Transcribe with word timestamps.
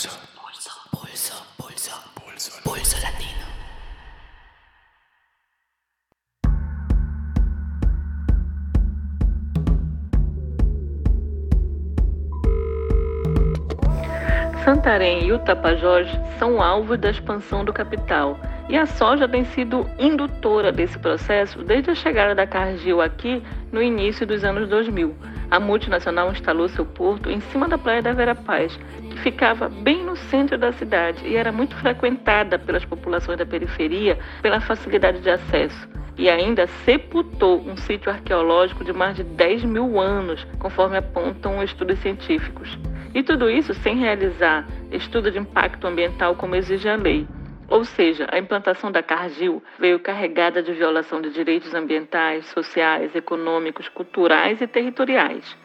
Pulso. 0.00 0.18
Pulso. 0.34 0.70
Pulso. 0.90 1.46
Pulso. 1.58 1.90
Pulso. 2.14 2.62
Pulso 2.62 2.96
latino. 3.02 3.44
Santarém 14.64 15.26
e 15.26 15.32
o 15.32 15.38
Tapajós 15.40 16.08
são 16.38 16.62
alvos 16.62 16.98
da 16.98 17.10
expansão 17.10 17.62
do 17.62 17.72
capital 17.72 18.40
e 18.70 18.78
a 18.78 18.86
soja 18.86 19.28
tem 19.28 19.44
sido 19.44 19.86
indutora 19.98 20.72
desse 20.72 20.98
processo 20.98 21.62
desde 21.62 21.90
a 21.90 21.94
chegada 21.94 22.34
da 22.34 22.46
Cargill 22.46 23.02
aqui 23.02 23.42
no 23.70 23.82
início 23.82 24.26
dos 24.26 24.44
anos 24.44 24.66
2000. 24.66 25.14
A 25.50 25.58
multinacional 25.58 26.30
instalou 26.30 26.68
seu 26.68 26.86
porto 26.86 27.28
em 27.28 27.40
cima 27.40 27.66
da 27.66 27.76
praia 27.76 28.00
da 28.00 28.12
Vera 28.12 28.36
Paz, 28.36 28.78
que 29.10 29.18
ficava 29.18 29.68
bem 29.68 30.04
no 30.04 30.14
centro 30.14 30.56
da 30.56 30.72
cidade 30.72 31.26
e 31.26 31.34
era 31.34 31.50
muito 31.50 31.74
frequentada 31.74 32.56
pelas 32.56 32.84
populações 32.84 33.36
da 33.36 33.44
periferia 33.44 34.16
pela 34.40 34.60
facilidade 34.60 35.20
de 35.20 35.28
acesso. 35.28 35.88
E 36.16 36.30
ainda 36.30 36.68
sepultou 36.84 37.60
um 37.66 37.76
sítio 37.76 38.12
arqueológico 38.12 38.84
de 38.84 38.92
mais 38.92 39.16
de 39.16 39.24
10 39.24 39.64
mil 39.64 39.98
anos, 39.98 40.46
conforme 40.60 40.98
apontam 40.98 41.60
estudos 41.64 41.98
científicos. 41.98 42.78
E 43.12 43.22
tudo 43.22 43.50
isso 43.50 43.74
sem 43.74 43.98
realizar 43.98 44.68
estudo 44.92 45.32
de 45.32 45.38
impacto 45.38 45.84
ambiental 45.84 46.36
como 46.36 46.54
exige 46.54 46.88
a 46.88 46.94
lei. 46.94 47.26
Ou 47.70 47.84
seja, 47.84 48.26
a 48.32 48.38
implantação 48.38 48.90
da 48.90 49.00
Cargill 49.00 49.62
veio 49.78 50.00
carregada 50.00 50.60
de 50.60 50.72
violação 50.72 51.22
de 51.22 51.30
direitos 51.30 51.72
ambientais, 51.72 52.46
sociais, 52.46 53.14
econômicos, 53.14 53.88
culturais 53.88 54.60
e 54.60 54.66
territoriais. 54.66 55.56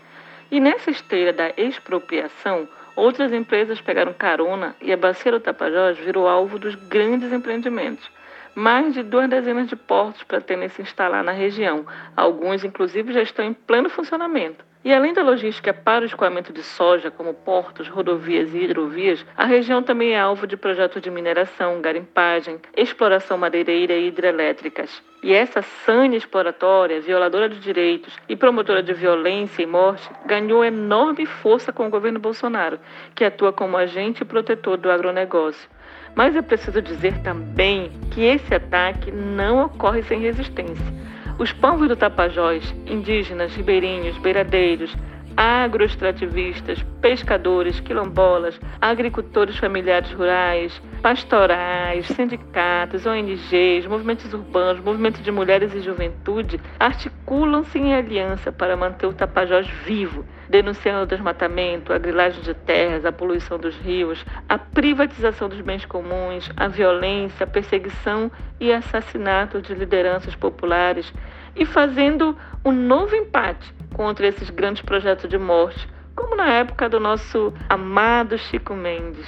E 0.52 0.60
nessa 0.60 0.91
esteira 0.91 1.34
da 1.34 1.52
expropriação, 1.58 2.70
outras 2.96 3.34
empresas 3.34 3.82
pegaram 3.82 4.13
carona 4.13 4.76
e 4.80 4.94
a 4.94 4.98
Bacia 4.98 5.32
do 5.32 5.40
Tapajós 5.40 5.98
virou 5.98 6.27
alvo 6.27 6.60
dos 6.60 6.76
grandes 6.76 7.34
empreendimentos. 7.34 8.08
Mais 8.54 8.93
de 8.93 9.02
duas 9.02 9.27
dezenas 9.27 9.68
de 9.68 9.76
portos 9.76 10.21
pretendem 10.21 10.70
se 10.70 10.84
instalar 10.84 11.24
na 11.24 11.32
região, 11.32 11.87
alguns 12.15 12.63
inclusive 12.63 13.13
já 13.13 13.24
estão 13.24 13.43
em 13.43 13.54
pleno 13.54 13.90
funcionamento. 13.90 14.63
E 14.86 14.94
além 14.94 15.14
da 15.14 15.24
logística 15.24 15.74
para 15.74 16.04
o 16.04 16.05
escoamento 16.05 16.54
de 16.54 16.62
soja, 16.62 17.10
como 17.10 17.34
portos, 17.34 17.88
rodovias 17.88 18.54
e 18.54 18.60
hidrovias, 18.60 19.26
a 19.36 19.44
região 19.44 19.82
também 19.82 20.12
é 20.12 20.20
alvo 20.20 20.46
de 20.46 20.55
projetos 20.55 21.02
de 21.02 21.10
mineração, 21.10 21.82
garimpagem, 21.82 22.60
exploração 22.77 23.36
madeireira 23.36 23.94
e 23.96 24.10
hidrelétricas. 24.10 25.02
E 25.24 25.34
essa 25.34 25.64
sânia 25.64 26.18
exploratória, 26.18 27.02
violadora 27.02 27.50
de 27.50 27.60
direitos 27.60 28.16
e 28.30 28.36
promotora 28.36 28.84
de 28.84 28.94
violência 28.94 29.64
e 29.64 29.66
morte, 29.66 30.08
ganhou 30.24 30.64
enorme 30.64 31.26
força 31.26 31.74
com 31.74 31.88
o 31.88 31.90
governo 31.90 32.20
Bolsonaro, 32.20 32.80
que 33.16 33.26
atua 33.26 33.52
como 33.52 33.77
agente 33.77 34.24
protetor 34.24 34.77
do 34.77 34.92
agronegócio. 34.92 35.68
Mas 36.14 36.36
é 36.36 36.44
preciso 36.44 36.80
dizer 36.80 37.24
também 37.24 37.92
que 38.14 38.24
esse 38.24 38.54
ataque 38.54 39.12
não 39.12 39.66
ocorre 39.66 40.04
sem 40.04 40.20
resistência. 40.20 41.05
Os 41.38 41.52
povos 41.52 41.90
do 41.90 41.98
Tapajós, 41.98 42.64
indígenas, 42.86 43.54
ribeirinhos, 43.55 44.18
beiradeiros, 44.20 44.96
agroextrativistas, 45.36 46.84
pescadores, 47.02 47.80
quilombolas, 47.80 48.60
agricultores 48.80 49.58
familiares 49.58 50.12
rurais, 50.12 50.82
pastorais, 51.02 52.08
sindicatos, 52.08 53.05
ONGs, 53.05 53.86
movimentos 53.88 54.34
urbanos, 54.34 54.84
movimentos 54.84 55.22
de 55.22 55.32
mulheres 55.32 55.74
e 55.74 55.82
juventude 55.82 56.60
articulam-se 56.80 57.77
em 57.77 57.94
aliança 57.94 58.52
para 58.52 58.77
manter 58.77 59.08
o 59.08 59.14
Tapajós 59.14 59.68
vivo, 59.86 60.26
denunciando 60.50 61.04
o 61.04 61.08
desmatamento, 61.08 61.92
a 61.92 61.98
grilagem 61.98 62.42
de 62.42 62.54
terras, 62.54 63.05
a 63.05 63.12
poluição 63.12 63.58
dos 63.58 63.76
rios, 63.77 64.25
a 64.47 64.58
privatização 64.58 65.50
dos 65.50 65.62
bens 65.62 65.86
comuns, 65.86 66.50
a 66.56 66.68
violência, 66.68 67.44
a 67.44 67.47
perseguição 67.47 68.31
e 68.59 68.72
assassinato 68.72 69.62
de 69.62 69.74
lideranças 69.74 70.36
populares 70.36 71.14
e 71.56 71.66
fazendo 71.66 72.38
um 72.64 72.72
novo 72.72 73.16
empate 73.16 73.74
contra 73.96 74.28
esses 74.28 74.50
grandes 74.50 74.82
projetos 74.82 75.30
de 75.30 75.38
morte, 75.38 75.88
como 76.14 76.36
na 76.36 76.52
época 76.52 76.90
do 76.90 77.00
nosso 77.00 77.54
amado 77.70 78.38
Chico 78.38 78.76
Mendes. 78.76 79.26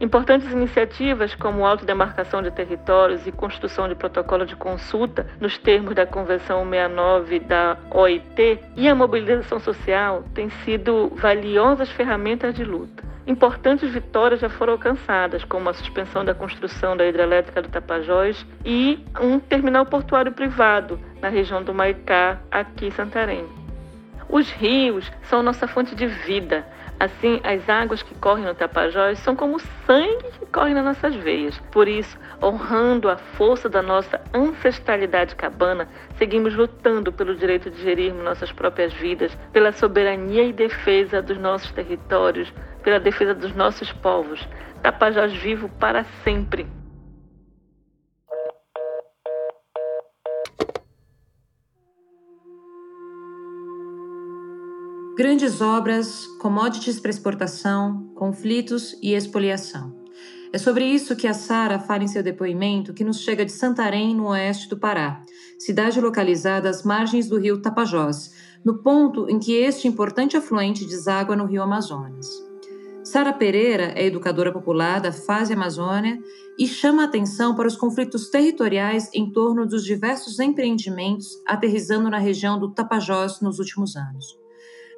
Importantes 0.00 0.50
iniciativas 0.50 1.34
como 1.34 1.64
autodemarcação 1.64 2.42
de 2.42 2.50
territórios 2.50 3.26
e 3.26 3.32
construção 3.32 3.88
de 3.88 3.94
protocolo 3.94 4.46
de 4.46 4.56
consulta 4.56 5.26
nos 5.38 5.58
termos 5.58 5.94
da 5.94 6.06
Convenção 6.06 6.64
69 6.64 7.40
da 7.40 7.76
OIT 7.90 8.58
e 8.74 8.88
a 8.88 8.94
mobilização 8.94 9.60
social 9.60 10.24
têm 10.34 10.48
sido 10.64 11.12
valiosas 11.14 11.90
ferramentas 11.90 12.54
de 12.54 12.64
luta. 12.64 13.04
Importantes 13.26 13.90
vitórias 13.90 14.40
já 14.40 14.48
foram 14.48 14.74
alcançadas, 14.74 15.44
como 15.44 15.68
a 15.68 15.74
suspensão 15.74 16.24
da 16.24 16.34
construção 16.34 16.96
da 16.96 17.06
hidrelétrica 17.06 17.60
do 17.60 17.68
Tapajós 17.68 18.46
e 18.64 19.04
um 19.20 19.38
terminal 19.38 19.84
portuário 19.84 20.32
privado 20.32 20.98
na 21.20 21.28
região 21.28 21.62
do 21.62 21.74
Maicá, 21.74 22.38
aqui 22.50 22.86
em 22.86 22.90
Santarém. 22.90 23.65
Os 24.28 24.50
rios 24.50 25.10
são 25.22 25.42
nossa 25.42 25.68
fonte 25.68 25.94
de 25.94 26.06
vida. 26.06 26.66
Assim, 26.98 27.40
as 27.44 27.68
águas 27.68 28.02
que 28.02 28.14
correm 28.14 28.46
no 28.46 28.54
Tapajós 28.54 29.18
são 29.18 29.36
como 29.36 29.56
o 29.56 29.60
sangue 29.60 30.30
que 30.38 30.46
corre 30.46 30.72
nas 30.72 30.84
nossas 30.84 31.14
veias. 31.14 31.58
Por 31.70 31.86
isso, 31.86 32.18
honrando 32.42 33.10
a 33.10 33.16
força 33.16 33.68
da 33.68 33.82
nossa 33.82 34.20
ancestralidade 34.32 35.36
cabana, 35.36 35.86
seguimos 36.16 36.54
lutando 36.54 37.12
pelo 37.12 37.36
direito 37.36 37.70
de 37.70 37.82
gerirmos 37.82 38.24
nossas 38.24 38.50
próprias 38.50 38.94
vidas, 38.94 39.36
pela 39.52 39.72
soberania 39.72 40.44
e 40.44 40.52
defesa 40.54 41.20
dos 41.20 41.36
nossos 41.36 41.70
territórios, 41.72 42.50
pela 42.82 42.98
defesa 42.98 43.34
dos 43.34 43.54
nossos 43.54 43.92
povos. 43.92 44.48
Tapajós 44.82 45.34
vivo 45.34 45.68
para 45.78 46.04
sempre. 46.24 46.66
Grandes 55.16 55.62
obras, 55.62 56.26
commodities 56.38 57.00
para 57.00 57.10
exportação, 57.10 58.12
conflitos 58.14 58.94
e 59.02 59.14
expoliação. 59.14 59.96
É 60.52 60.58
sobre 60.58 60.84
isso 60.84 61.16
que 61.16 61.26
a 61.26 61.32
Sara 61.32 61.78
fala 61.78 62.04
em 62.04 62.06
seu 62.06 62.22
depoimento 62.22 62.92
que 62.92 63.02
nos 63.02 63.20
chega 63.20 63.42
de 63.42 63.50
Santarém, 63.50 64.14
no 64.14 64.28
oeste 64.28 64.68
do 64.68 64.76
Pará, 64.76 65.24
cidade 65.58 66.02
localizada 66.02 66.68
às 66.68 66.82
margens 66.82 67.30
do 67.30 67.38
rio 67.38 67.62
Tapajós, 67.62 68.34
no 68.62 68.82
ponto 68.82 69.26
em 69.30 69.38
que 69.38 69.54
este 69.54 69.88
importante 69.88 70.36
afluente 70.36 70.84
deságua 70.84 71.34
no 71.34 71.46
rio 71.46 71.62
Amazonas. 71.62 72.28
Sara 73.02 73.32
Pereira 73.32 73.94
é 73.96 74.04
educadora 74.04 74.52
popular 74.52 75.00
da 75.00 75.12
Fase 75.12 75.54
Amazônia 75.54 76.18
e 76.58 76.66
chama 76.68 77.04
a 77.04 77.06
atenção 77.06 77.54
para 77.54 77.68
os 77.68 77.76
conflitos 77.76 78.28
territoriais 78.28 79.08
em 79.14 79.32
torno 79.32 79.66
dos 79.66 79.82
diversos 79.82 80.38
empreendimentos 80.40 81.42
aterrizando 81.46 82.10
na 82.10 82.18
região 82.18 82.58
do 82.58 82.70
Tapajós 82.74 83.40
nos 83.40 83.58
últimos 83.58 83.96
anos. 83.96 84.45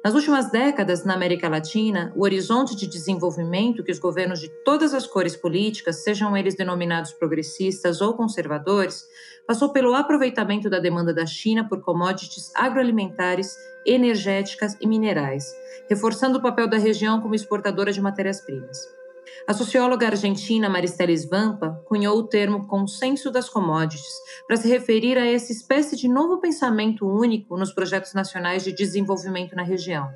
Nas 0.03 0.15
últimas 0.15 0.49
décadas, 0.49 1.03
na 1.03 1.13
América 1.13 1.49
Latina, 1.49 2.13
o 2.15 2.23
horizonte 2.23 2.73
de 2.73 2.87
desenvolvimento 2.87 3.83
que 3.83 3.91
os 3.91 3.99
governos 3.99 4.39
de 4.39 4.47
todas 4.63 4.93
as 4.93 5.05
cores 5.05 5.35
políticas, 5.35 6.03
sejam 6.03 6.37
eles 6.37 6.55
denominados 6.55 7.11
progressistas 7.11 7.99
ou 7.99 8.13
conservadores, 8.13 9.05
passou 9.45 9.73
pelo 9.73 9.93
aproveitamento 9.93 10.69
da 10.69 10.79
demanda 10.79 11.13
da 11.13 11.25
China 11.25 11.67
por 11.67 11.81
commodities 11.81 12.49
agroalimentares, 12.55 13.57
energéticas 13.85 14.77
e 14.79 14.87
minerais, 14.87 15.53
reforçando 15.89 16.37
o 16.37 16.41
papel 16.41 16.69
da 16.69 16.77
região 16.77 17.19
como 17.19 17.35
exportadora 17.35 17.91
de 17.91 17.99
matérias-primas. 17.99 18.98
A 19.47 19.53
socióloga 19.53 20.07
argentina 20.07 20.69
Maristela 20.69 21.11
Svampa 21.11 21.81
cunhou 21.87 22.17
o 22.17 22.27
termo 22.27 22.67
consenso 22.67 23.31
das 23.31 23.49
commodities 23.49 24.13
para 24.47 24.57
se 24.57 24.67
referir 24.67 25.17
a 25.17 25.25
essa 25.25 25.51
espécie 25.51 25.95
de 25.95 26.07
novo 26.07 26.39
pensamento 26.39 27.07
único 27.07 27.57
nos 27.57 27.73
projetos 27.73 28.13
nacionais 28.13 28.63
de 28.63 28.71
desenvolvimento 28.71 29.55
na 29.55 29.63
região. 29.63 30.09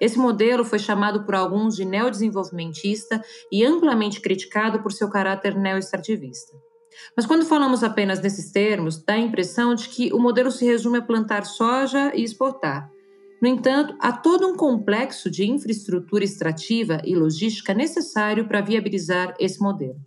Esse 0.00 0.18
modelo 0.18 0.64
foi 0.64 0.78
chamado 0.78 1.24
por 1.24 1.34
alguns 1.34 1.74
de 1.74 1.84
neodesenvolvimentista 1.84 3.22
e 3.50 3.64
amplamente 3.64 4.20
criticado 4.20 4.82
por 4.82 4.92
seu 4.92 5.08
caráter 5.08 5.54
neoextrativista. 5.54 6.54
Mas 7.16 7.26
quando 7.26 7.44
falamos 7.44 7.82
apenas 7.82 8.20
nesses 8.20 8.50
termos, 8.50 9.02
dá 9.02 9.14
a 9.14 9.18
impressão 9.18 9.74
de 9.74 9.88
que 9.88 10.12
o 10.12 10.18
modelo 10.18 10.50
se 10.50 10.64
resume 10.64 10.98
a 10.98 11.02
plantar 11.02 11.44
soja 11.44 12.12
e 12.14 12.22
exportar, 12.22 12.90
no 13.40 13.48
entanto, 13.48 13.94
há 14.00 14.12
todo 14.12 14.46
um 14.46 14.56
complexo 14.56 15.30
de 15.30 15.44
infraestrutura 15.44 16.24
extrativa 16.24 17.00
e 17.04 17.14
logística 17.14 17.74
necessário 17.74 18.48
para 18.48 18.62
viabilizar 18.62 19.34
esse 19.38 19.60
modelo. 19.60 20.00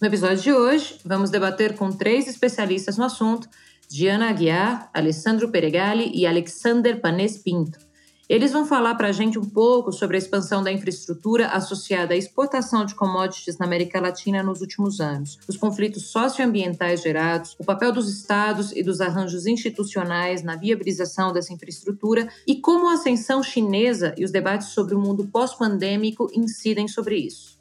No 0.00 0.06
episódio 0.06 0.42
de 0.42 0.52
hoje, 0.52 0.98
vamos 1.04 1.28
debater 1.28 1.76
com 1.76 1.92
três 1.92 2.26
especialistas 2.26 2.96
no 2.96 3.04
assunto: 3.04 3.48
Diana 3.88 4.30
Aguiar, 4.30 4.90
Alessandro 4.94 5.50
Peregali 5.50 6.10
e 6.14 6.26
Alexander 6.26 7.00
Panes 7.00 7.36
Pinto. 7.36 7.89
Eles 8.30 8.52
vão 8.52 8.64
falar 8.64 8.94
para 8.94 9.08
a 9.08 9.12
gente 9.12 9.40
um 9.40 9.44
pouco 9.44 9.90
sobre 9.90 10.16
a 10.16 10.18
expansão 10.18 10.62
da 10.62 10.70
infraestrutura 10.70 11.48
associada 11.48 12.14
à 12.14 12.16
exportação 12.16 12.84
de 12.84 12.94
commodities 12.94 13.58
na 13.58 13.66
América 13.66 14.00
Latina 14.00 14.40
nos 14.40 14.60
últimos 14.60 15.00
anos, 15.00 15.36
os 15.48 15.56
conflitos 15.56 16.12
socioambientais 16.12 17.02
gerados, 17.02 17.56
o 17.58 17.64
papel 17.64 17.90
dos 17.90 18.08
estados 18.08 18.70
e 18.70 18.84
dos 18.84 19.00
arranjos 19.00 19.46
institucionais 19.48 20.44
na 20.44 20.54
viabilização 20.54 21.32
dessa 21.32 21.52
infraestrutura 21.52 22.28
e 22.46 22.60
como 22.60 22.88
a 22.88 22.92
ascensão 22.92 23.42
chinesa 23.42 24.14
e 24.16 24.24
os 24.24 24.30
debates 24.30 24.68
sobre 24.68 24.94
o 24.94 25.00
mundo 25.00 25.26
pós-pandêmico 25.26 26.30
incidem 26.32 26.86
sobre 26.86 27.16
isso. 27.16 27.59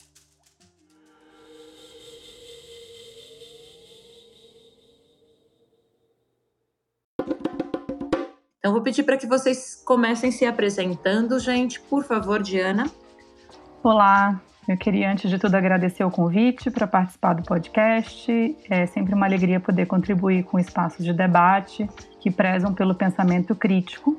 Então, 8.60 8.74
vou 8.74 8.82
pedir 8.82 9.04
para 9.04 9.16
que 9.16 9.26
vocês 9.26 9.82
comecem 9.86 10.32
se 10.32 10.46
apresentando, 10.46 11.40
gente. 11.40 11.80
Por 11.80 12.04
favor, 12.04 12.44
Diana. 12.44 12.88
Olá, 13.82 14.42
eu 14.68 14.76
queria, 14.76 15.10
antes 15.10 15.30
de 15.30 15.40
tudo, 15.40 15.56
agradecer 15.56 16.04
o 16.04 16.12
convite 16.12 16.70
para 16.70 16.86
participar 16.86 17.36
do 17.36 17.44
podcast. 17.44 18.58
É 18.70 18.86
sempre 18.86 19.16
uma 19.16 19.26
alegria 19.26 19.62
poder 19.62 19.86
contribuir 19.86 20.44
com 20.44 20.60
espaços 20.60 21.06
de 21.06 21.14
debate 21.14 21.90
que 22.20 22.30
prezam 22.30 22.74
pelo 22.74 22.94
pensamento 22.94 23.56
crítico. 23.56 24.18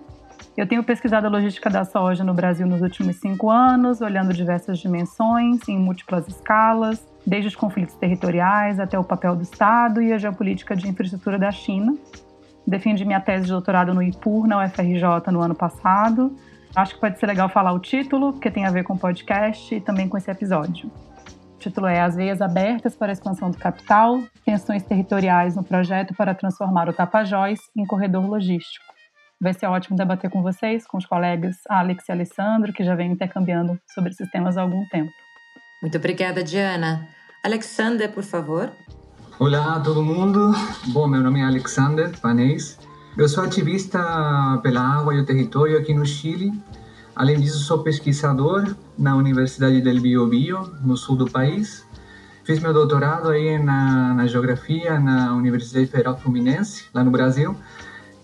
Eu 0.56 0.66
tenho 0.66 0.82
pesquisado 0.82 1.26
a 1.26 1.30
logística 1.30 1.68
da 1.68 1.84
soja 1.84 2.24
no 2.24 2.32
Brasil 2.32 2.66
nos 2.66 2.80
últimos 2.80 3.16
cinco 3.16 3.50
anos, 3.50 4.00
olhando 4.00 4.32
diversas 4.32 4.78
dimensões, 4.78 5.68
em 5.68 5.78
múltiplas 5.78 6.26
escalas, 6.26 7.06
desde 7.26 7.48
os 7.48 7.56
conflitos 7.56 7.94
territoriais 7.94 8.80
até 8.80 8.98
o 8.98 9.04
papel 9.04 9.36
do 9.36 9.42
Estado 9.42 10.00
e 10.00 10.14
a 10.14 10.18
geopolítica 10.18 10.74
de 10.74 10.88
infraestrutura 10.88 11.38
da 11.38 11.50
China. 11.50 11.94
Defendi 12.66 13.04
minha 13.04 13.20
tese 13.20 13.44
de 13.44 13.50
doutorado 13.50 13.92
no 13.94 14.02
IPUR, 14.02 14.46
na 14.46 14.64
UFRJ, 14.64 15.30
no 15.32 15.40
ano 15.40 15.54
passado, 15.54 16.36
Acho 16.74 16.94
que 16.94 17.00
pode 17.00 17.18
ser 17.18 17.26
legal 17.26 17.48
falar 17.48 17.72
o 17.72 17.80
título, 17.80 18.32
porque 18.32 18.50
tem 18.50 18.64
a 18.64 18.70
ver 18.70 18.84
com 18.84 18.94
o 18.94 18.98
podcast 18.98 19.74
e 19.74 19.80
também 19.80 20.08
com 20.08 20.16
esse 20.16 20.30
episódio. 20.30 20.90
O 21.54 21.58
título 21.58 21.86
é 21.86 22.00
As 22.00 22.14
Veias 22.14 22.40
Abertas 22.40 22.94
para 22.94 23.10
a 23.10 23.12
Expansão 23.12 23.50
do 23.50 23.58
Capital, 23.58 24.22
Tensões 24.44 24.82
Territoriais 24.84 25.56
no 25.56 25.64
Projeto 25.64 26.14
para 26.14 26.34
Transformar 26.34 26.88
o 26.88 26.92
Tapajós 26.92 27.58
em 27.76 27.84
Corredor 27.84 28.24
Logístico. 28.24 28.86
Vai 29.40 29.52
ser 29.52 29.66
ótimo 29.66 29.96
debater 29.96 30.30
com 30.30 30.42
vocês, 30.42 30.86
com 30.86 30.96
os 30.96 31.06
colegas 31.06 31.56
Alex 31.68 32.08
e 32.08 32.12
Alessandro, 32.12 32.72
que 32.72 32.84
já 32.84 32.94
vêm 32.94 33.12
intercambiando 33.12 33.78
sobre 33.92 34.10
esses 34.10 34.30
temas 34.30 34.56
há 34.56 34.62
algum 34.62 34.86
tempo. 34.88 35.10
Muito 35.82 35.98
obrigada, 35.98 36.44
Diana. 36.44 37.08
Alexander, 37.42 38.12
por 38.12 38.22
favor. 38.22 38.70
Olá 39.40 39.76
a 39.76 39.80
todo 39.80 40.02
mundo. 40.02 40.52
Bom, 40.88 41.08
meu 41.08 41.22
nome 41.22 41.40
é 41.40 41.44
Alexander 41.44 42.12
Panês. 42.20 42.78
Eu 43.16 43.26
sou 43.26 43.42
ativista 43.42 43.98
pela 44.62 44.82
água 44.82 45.14
e 45.14 45.18
o 45.18 45.24
território 45.24 45.78
aqui 45.78 45.94
no 45.94 46.04
Chile. 46.04 46.52
Além 47.16 47.40
disso, 47.40 47.60
sou 47.60 47.78
pesquisador 47.78 48.76
na 48.98 49.16
Universidade 49.16 49.80
del 49.80 49.98
Biobío, 49.98 50.58
no 50.82 50.94
sul 50.94 51.16
do 51.16 51.24
país. 51.24 51.86
Fiz 52.44 52.60
meu 52.60 52.74
doutorado 52.74 53.30
aí 53.30 53.58
na, 53.58 54.12
na 54.12 54.26
geografia 54.26 55.00
na 55.00 55.32
Universidade 55.34 55.86
Federal 55.86 56.18
Fluminense, 56.18 56.84
lá 56.92 57.02
no 57.02 57.10
Brasil. 57.10 57.56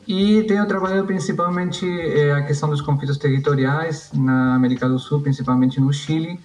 E 0.06 0.42
tenho 0.42 0.66
trabalhado 0.66 1.06
principalmente 1.06 1.88
é, 1.88 2.32
a 2.32 2.42
questão 2.42 2.68
dos 2.68 2.82
conflitos 2.82 3.16
territoriais 3.16 4.10
na 4.12 4.54
América 4.54 4.86
do 4.86 4.98
Sul, 4.98 5.22
principalmente 5.22 5.80
no 5.80 5.90
Chile, 5.94 6.38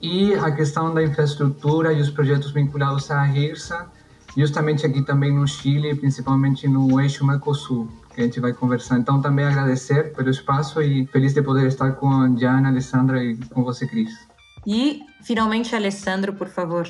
e 0.00 0.32
a 0.32 0.50
questão 0.52 0.94
da 0.94 1.02
infraestrutura 1.02 1.92
e 1.92 2.00
os 2.00 2.08
projetos 2.08 2.50
vinculados 2.50 3.10
à 3.10 3.22
RIRSA, 3.22 3.94
justamente 4.36 4.84
aqui 4.84 5.02
também 5.02 5.32
no 5.32 5.46
Chile, 5.46 5.94
principalmente 5.94 6.68
no 6.68 7.00
eixo 7.00 7.26
Mercosul, 7.26 7.88
que 8.14 8.20
a 8.20 8.24
gente 8.24 8.38
vai 8.38 8.52
conversar. 8.52 8.98
Então, 8.98 9.20
também 9.20 9.46
agradecer 9.46 10.14
pelo 10.14 10.30
espaço 10.30 10.82
e 10.82 11.06
feliz 11.06 11.32
de 11.32 11.42
poder 11.42 11.66
estar 11.66 11.92
com 11.92 12.34
Diana, 12.34 12.68
Alessandra 12.68 13.24
e 13.24 13.36
com 13.48 13.64
você, 13.64 13.86
Cris. 13.86 14.10
E, 14.66 15.00
finalmente, 15.22 15.74
Alessandro, 15.74 16.34
por 16.34 16.48
favor. 16.48 16.86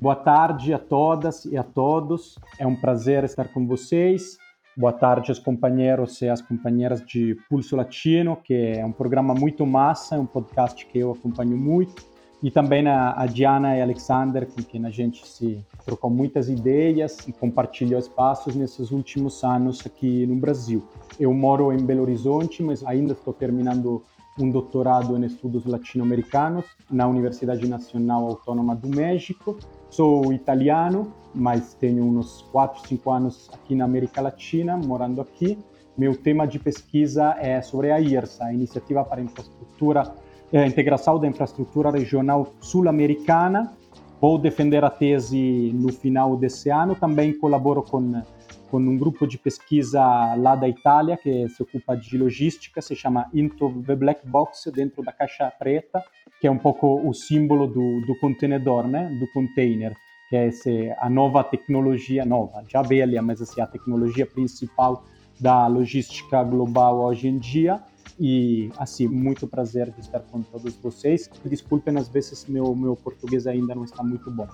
Boa 0.00 0.16
tarde 0.16 0.72
a 0.72 0.78
todas 0.78 1.44
e 1.46 1.56
a 1.56 1.62
todos. 1.62 2.38
É 2.58 2.66
um 2.66 2.76
prazer 2.76 3.24
estar 3.24 3.48
com 3.48 3.66
vocês. 3.66 4.38
Boa 4.76 4.92
tarde 4.92 5.30
aos 5.30 5.38
companheiros 5.38 6.20
e 6.20 6.28
às 6.28 6.42
companheiras 6.42 7.00
de 7.00 7.36
Pulso 7.48 7.76
Latino, 7.76 8.36
que 8.36 8.52
é 8.52 8.84
um 8.84 8.90
programa 8.90 9.32
muito 9.32 9.64
massa, 9.64 10.16
é 10.16 10.18
um 10.18 10.26
podcast 10.26 10.84
que 10.86 10.98
eu 10.98 11.12
acompanho 11.12 11.56
muito 11.56 12.13
e 12.44 12.50
também 12.50 12.86
a, 12.86 13.22
a 13.22 13.24
Diana 13.24 13.74
e 13.74 13.80
Alexander, 13.80 14.46
com 14.46 14.62
quem 14.62 14.84
a 14.84 14.90
gente 14.90 15.26
se 15.26 15.64
trocou 15.86 16.10
muitas 16.10 16.50
ideias 16.50 17.26
e 17.26 17.32
compartilhou 17.32 17.98
espaços 17.98 18.54
nesses 18.54 18.90
últimos 18.90 19.42
anos 19.42 19.80
aqui 19.86 20.26
no 20.26 20.36
Brasil. 20.36 20.86
Eu 21.18 21.32
moro 21.32 21.72
em 21.72 21.78
Belo 21.78 22.02
Horizonte, 22.02 22.62
mas 22.62 22.84
ainda 22.84 23.14
estou 23.14 23.32
terminando 23.32 24.02
um 24.38 24.50
doutorado 24.50 25.16
em 25.16 25.24
estudos 25.24 25.64
latino-americanos 25.64 26.66
na 26.90 27.08
Universidade 27.08 27.66
Nacional 27.66 28.26
Autônoma 28.26 28.76
do 28.76 28.88
México. 28.94 29.56
Sou 29.88 30.30
italiano, 30.30 31.14
mas 31.34 31.72
tenho 31.72 32.04
uns 32.04 32.42
4, 32.52 32.86
5 32.86 33.10
anos 33.10 33.50
aqui 33.54 33.74
na 33.74 33.86
América 33.86 34.20
Latina, 34.20 34.76
morando 34.76 35.22
aqui. 35.22 35.56
Meu 35.96 36.14
tema 36.14 36.46
de 36.46 36.58
pesquisa 36.58 37.36
é 37.38 37.62
sobre 37.62 37.90
a 37.90 37.98
IRSA, 37.98 38.44
a 38.44 38.52
Iniciativa 38.52 39.02
para 39.02 39.22
a 39.22 39.24
Infraestrutura 39.24 40.12
é, 40.52 40.66
integração 40.66 41.18
da 41.18 41.26
infraestrutura 41.26 41.90
regional 41.90 42.52
sul-americana. 42.60 43.72
Vou 44.20 44.38
defender 44.38 44.84
a 44.84 44.90
tese 44.90 45.70
no 45.74 45.92
final 45.92 46.36
desse 46.36 46.70
ano. 46.70 46.94
Também 46.94 47.36
colaboro 47.38 47.82
com, 47.82 48.22
com 48.70 48.78
um 48.78 48.96
grupo 48.96 49.26
de 49.26 49.36
pesquisa 49.36 50.00
lá 50.36 50.54
da 50.54 50.68
Itália 50.68 51.16
que 51.16 51.48
se 51.48 51.62
ocupa 51.62 51.96
de 51.96 52.16
logística, 52.16 52.80
se 52.80 52.94
chama 52.94 53.28
Into 53.34 53.82
the 53.86 53.94
Black 53.94 54.26
Box, 54.26 54.70
dentro 54.72 55.02
da 55.02 55.12
caixa 55.12 55.50
preta, 55.58 56.02
que 56.40 56.46
é 56.46 56.50
um 56.50 56.58
pouco 56.58 57.06
o 57.06 57.12
símbolo 57.12 57.66
do, 57.66 58.00
do 58.06 58.18
contenedor, 58.20 58.86
né? 58.86 59.08
do 59.18 59.26
container, 59.32 59.94
que 60.30 60.36
é 60.36 60.46
esse, 60.46 60.94
a 60.98 61.10
nova 61.10 61.44
tecnologia, 61.44 62.24
nova, 62.24 62.64
já 62.68 62.80
velha, 62.80 63.20
mas 63.20 63.42
assim, 63.42 63.60
a 63.60 63.66
tecnologia 63.66 64.24
principal 64.24 65.04
da 65.38 65.66
logística 65.66 66.42
global 66.44 67.00
hoje 67.00 67.28
em 67.28 67.38
dia 67.38 67.82
e 68.18 68.70
assim 68.78 69.08
muito 69.08 69.46
prazer 69.46 69.90
de 69.90 70.00
estar 70.00 70.20
com 70.20 70.42
todos 70.42 70.74
vocês. 70.76 71.28
Desculpem 71.44 71.96
às 71.96 72.08
vezes 72.08 72.46
meu 72.46 72.74
meu 72.74 72.96
português 72.96 73.46
ainda 73.46 73.74
não 73.74 73.84
está 73.84 74.02
muito 74.02 74.30
bom. 74.30 74.48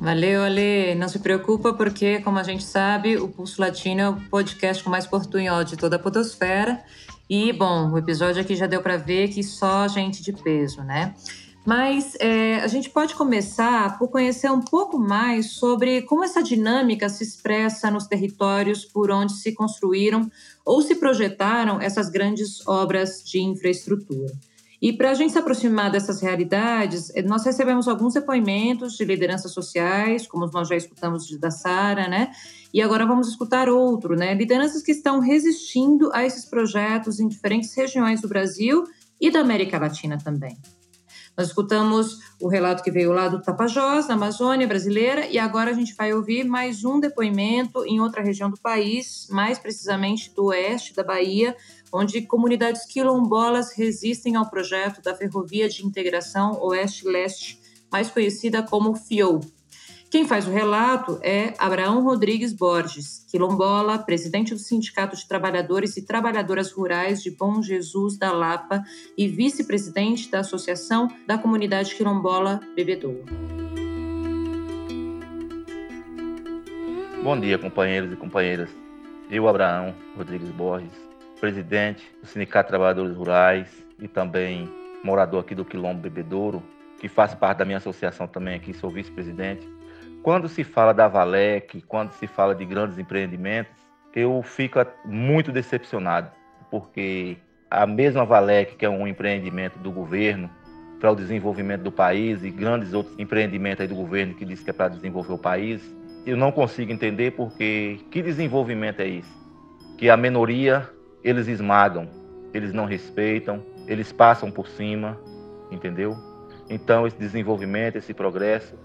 Valeu, 0.00 0.42
Ale. 0.42 0.94
Não 0.96 1.08
se 1.08 1.18
preocupa, 1.18 1.72
porque, 1.72 2.20
como 2.22 2.38
a 2.38 2.42
gente 2.42 2.64
sabe, 2.64 3.16
o 3.16 3.28
Pulso 3.28 3.60
Latino 3.60 4.00
é 4.00 4.08
o 4.08 4.16
podcast 4.28 4.82
com 4.82 4.90
mais 4.90 5.06
portunhol 5.06 5.62
de 5.62 5.76
toda 5.76 5.96
a 5.96 5.98
podosfera. 5.98 6.82
E, 7.28 7.52
bom, 7.52 7.92
o 7.92 7.98
episódio 7.98 8.42
aqui 8.42 8.56
já 8.56 8.66
deu 8.66 8.82
para 8.82 8.96
ver 8.96 9.28
que 9.28 9.42
só 9.42 9.86
gente 9.86 10.22
de 10.22 10.32
peso, 10.32 10.82
né? 10.82 11.14
Mas 11.64 12.16
é, 12.18 12.56
a 12.56 12.66
gente 12.66 12.90
pode 12.90 13.14
começar 13.14 13.96
por 13.96 14.08
conhecer 14.08 14.50
um 14.50 14.60
pouco 14.60 14.98
mais 14.98 15.52
sobre 15.52 16.02
como 16.02 16.24
essa 16.24 16.42
dinâmica 16.42 17.08
se 17.08 17.22
expressa 17.22 17.88
nos 17.88 18.06
territórios 18.06 18.84
por 18.84 19.12
onde 19.12 19.34
se 19.34 19.52
construíram 19.52 20.28
ou 20.64 20.82
se 20.82 20.96
projetaram 20.96 21.80
essas 21.80 22.10
grandes 22.10 22.66
obras 22.66 23.22
de 23.24 23.40
infraestrutura. 23.40 24.32
E 24.80 24.92
para 24.92 25.12
a 25.12 25.14
gente 25.14 25.32
se 25.32 25.38
aproximar 25.38 25.92
dessas 25.92 26.20
realidades, 26.20 27.14
é, 27.14 27.22
nós 27.22 27.44
recebemos 27.44 27.86
alguns 27.86 28.14
depoimentos 28.14 28.96
de 28.96 29.04
lideranças 29.04 29.52
sociais, 29.52 30.26
como 30.26 30.50
nós 30.52 30.66
já 30.66 30.74
escutamos 30.74 31.30
da 31.38 31.52
Sara, 31.52 32.08
né? 32.08 32.32
E 32.74 32.82
agora 32.82 33.06
vamos 33.06 33.28
escutar 33.28 33.68
outro, 33.68 34.16
né? 34.16 34.34
Lideranças 34.34 34.82
que 34.82 34.90
estão 34.90 35.20
resistindo 35.20 36.10
a 36.12 36.24
esses 36.24 36.44
projetos 36.44 37.20
em 37.20 37.28
diferentes 37.28 37.72
regiões 37.72 38.20
do 38.20 38.26
Brasil 38.26 38.82
e 39.20 39.30
da 39.30 39.38
América 39.38 39.78
Latina 39.78 40.18
também. 40.18 40.56
Nós 41.36 41.48
escutamos 41.48 42.18
o 42.40 42.48
relato 42.48 42.82
que 42.82 42.90
veio 42.90 43.10
lá 43.10 43.26
do 43.26 43.40
Tapajós, 43.40 44.06
na 44.06 44.14
Amazônia 44.14 44.66
brasileira, 44.66 45.26
e 45.26 45.38
agora 45.38 45.70
a 45.70 45.74
gente 45.74 45.94
vai 45.94 46.12
ouvir 46.12 46.44
mais 46.44 46.84
um 46.84 47.00
depoimento 47.00 47.84
em 47.86 48.00
outra 48.00 48.22
região 48.22 48.50
do 48.50 48.60
país, 48.60 49.26
mais 49.30 49.58
precisamente 49.58 50.30
do 50.34 50.46
oeste 50.46 50.94
da 50.94 51.02
Bahia, 51.02 51.56
onde 51.90 52.22
comunidades 52.22 52.84
quilombolas 52.84 53.72
resistem 53.72 54.36
ao 54.36 54.50
projeto 54.50 55.00
da 55.00 55.14
Ferrovia 55.14 55.68
de 55.68 55.86
Integração 55.86 56.60
Oeste-Leste, 56.60 57.58
mais 57.90 58.10
conhecida 58.10 58.62
como 58.62 58.94
FIOL. 58.94 59.40
Quem 60.12 60.26
faz 60.26 60.46
o 60.46 60.50
relato 60.50 61.18
é 61.22 61.54
Abraão 61.58 62.04
Rodrigues 62.04 62.52
Borges, 62.52 63.24
quilombola, 63.30 63.96
presidente 63.96 64.52
do 64.52 64.60
Sindicato 64.60 65.16
de 65.16 65.26
Trabalhadores 65.26 65.96
e 65.96 66.04
Trabalhadoras 66.04 66.70
Rurais 66.70 67.22
de 67.22 67.30
Bom 67.30 67.62
Jesus 67.62 68.18
da 68.18 68.30
Lapa 68.30 68.84
e 69.16 69.26
vice-presidente 69.26 70.30
da 70.30 70.40
Associação 70.40 71.08
da 71.26 71.38
Comunidade 71.38 71.94
Quilombola 71.94 72.60
Bebedouro. 72.76 73.24
Bom 77.24 77.40
dia, 77.40 77.56
companheiros 77.56 78.12
e 78.12 78.16
companheiras. 78.16 78.68
Eu, 79.30 79.48
Abraão 79.48 79.94
Rodrigues 80.14 80.50
Borges, 80.50 80.92
presidente 81.40 82.04
do 82.20 82.26
Sindicato 82.26 82.66
de 82.66 82.72
Trabalhadores 82.72 83.16
Rurais 83.16 83.66
e 83.98 84.06
também 84.06 84.68
morador 85.02 85.40
aqui 85.40 85.54
do 85.54 85.64
Quilombo 85.64 86.02
Bebedouro, 86.02 86.62
que 87.00 87.08
faz 87.08 87.34
parte 87.34 87.60
da 87.60 87.64
minha 87.64 87.78
associação 87.78 88.26
também 88.26 88.56
aqui, 88.56 88.74
sou 88.74 88.90
vice-presidente 88.90 89.71
quando 90.22 90.48
se 90.48 90.62
fala 90.62 90.94
da 90.94 91.08
Valec, 91.08 91.82
quando 91.82 92.12
se 92.12 92.26
fala 92.26 92.54
de 92.54 92.64
grandes 92.64 92.98
empreendimentos, 92.98 93.72
eu 94.14 94.40
fico 94.42 94.78
muito 95.04 95.50
decepcionado, 95.50 96.30
porque 96.70 97.36
a 97.70 97.86
mesma 97.86 98.24
Valec, 98.24 98.76
que 98.76 98.84
é 98.84 98.88
um 98.88 99.06
empreendimento 99.06 99.78
do 99.78 99.90
governo 99.90 100.48
para 101.00 101.10
o 101.10 101.16
desenvolvimento 101.16 101.82
do 101.82 101.90
país 101.90 102.44
e 102.44 102.50
grandes 102.50 102.92
outros 102.92 103.18
empreendimentos 103.18 103.88
do 103.88 103.94
governo 103.94 104.34
que 104.34 104.44
diz 104.44 104.62
que 104.62 104.70
é 104.70 104.72
para 104.72 104.88
desenvolver 104.88 105.32
o 105.32 105.38
país, 105.38 105.82
eu 106.24 106.36
não 106.36 106.52
consigo 106.52 106.92
entender 106.92 107.32
porque 107.32 107.98
que 108.10 108.22
desenvolvimento 108.22 109.00
é 109.00 109.08
isso? 109.08 109.42
Que 109.98 110.08
a 110.08 110.16
minoria 110.16 110.88
eles 111.24 111.48
esmagam, 111.48 112.08
eles 112.54 112.72
não 112.72 112.84
respeitam, 112.84 113.64
eles 113.88 114.12
passam 114.12 114.50
por 114.50 114.68
cima, 114.68 115.18
entendeu? 115.70 116.16
Então 116.70 117.06
esse 117.06 117.18
desenvolvimento, 117.18 117.96
esse 117.96 118.14
progresso 118.14 118.76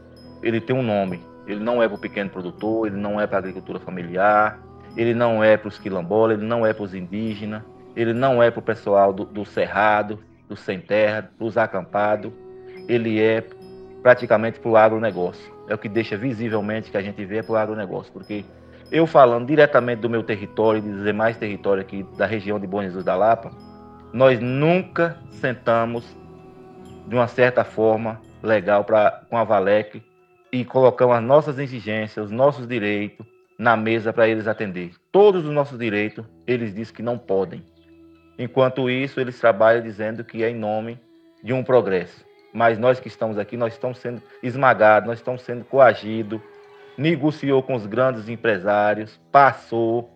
ele 0.41 0.60
tem 0.62 0.75
um 0.75 0.84
nome. 0.84 1.22
Ele 1.48 1.63
não 1.63 1.82
é 1.82 1.88
para 1.88 1.96
o 1.96 2.00
pequeno 2.00 2.29
produtor, 2.29 2.88
ele 2.88 2.98
não 2.98 3.20
é 3.20 3.25
para 3.25 3.38
a 3.38 3.39
agricultura 3.39 3.79
familiar, 3.79 4.60
ele 4.96 5.13
não 5.13 5.44
é 5.44 5.56
para 5.56 5.67
os 5.67 5.77
quilombolas, 5.77 6.38
ele 6.38 6.48
não 6.48 6.65
é 6.65 6.74
para 6.74 6.84
os 6.84 6.94
indígenas, 6.94 7.63
ele 7.96 8.13
não 8.13 8.41
é 8.44 8.51
para 8.51 8.60
o 8.60 8.63
pessoal 8.63 9.13
do, 9.13 9.25
do 9.25 9.46
cerrado, 9.46 10.20
do 10.48 10.56
sem 10.56 10.79
terra, 10.79 11.32
para 11.38 11.46
os 11.46 11.58
acampados, 11.58 12.32
ele 12.88 13.22
é 13.22 13.44
praticamente 14.01 14.60
para 14.60 14.70
o 14.70 14.77
agronegócio. 14.77 15.53
É 15.67 15.74
o 15.74 15.77
que 15.77 15.89
deixa 15.89 16.17
visivelmente 16.17 16.89
que 16.89 16.98
a 16.98 17.01
gente 17.01 17.24
vê 17.25 17.44
para 17.44 17.53
o 17.53 17.58
agronegócio, 17.58 18.12
porque 18.12 18.46
eu 18.91 19.06
falando 19.06 19.48
diretamente 19.48 20.01
do 20.01 20.10
meu 20.10 20.24
território 20.24 20.79
e 20.79 20.82
dos 20.82 21.03
demais 21.03 21.36
territórios 21.38 21.86
aqui 21.86 22.06
da 22.17 22.25
região 22.25 22.60
de 22.60 22.65
Bom 22.65 22.82
Jesus 22.82 23.03
da 23.03 23.15
Lapa, 23.15 23.51
nós 24.13 24.39
nunca 24.39 25.17
sentamos 25.32 26.06
de 27.06 27.15
uma 27.15 27.27
certa 27.27 27.63
forma 27.63 28.22
legal 28.41 28.84
pra, 28.86 29.24
com 29.29 29.38
a 29.38 29.44
Valec 29.44 30.01
e 30.51 30.63
colocamos 30.63 31.16
as 31.16 31.24
nossas 31.24 31.60
exigências, 31.60 32.25
os 32.25 32.32
nossos 32.32 32.68
direitos 32.68 33.25
na 33.58 33.75
mesa 33.75 34.13
para 34.13 34.27
eles 34.27 34.48
atender. 34.48 34.92
Todos 35.12 35.46
os 35.46 35.51
nossos 35.51 35.80
direitos, 35.80 36.25
eles 36.46 36.74
dizem 36.74 36.94
que 36.94 37.01
não 37.01 37.18
podem. 37.18 37.63
Enquanto 38.38 38.89
isso, 38.89 39.20
eles 39.20 39.39
trabalham 39.39 39.82
dizendo 39.82 40.24
que 40.24 40.44
é 40.44 40.50
em 40.50 40.56
nome 40.56 41.00
de 41.44 41.54
um 41.54 41.63
progresso. 41.63 42.24
Mas 42.54 42.77
nós 42.77 43.00
que 43.00 43.08
estamos 43.08 43.38
aqui, 43.38 43.58
nós 43.58 43.74
estamos 43.74 43.98
sendo 43.98 44.22
esmagados, 44.44 45.08
nós 45.08 45.20
estamos 45.20 45.42
sendo 45.42 45.66
coagidos, 45.66 46.39
negociou 46.98 47.62
com 47.63 47.75
os 47.75 47.86
grandes 47.86 48.30
empresários, 48.30 49.20
passou, 49.32 50.10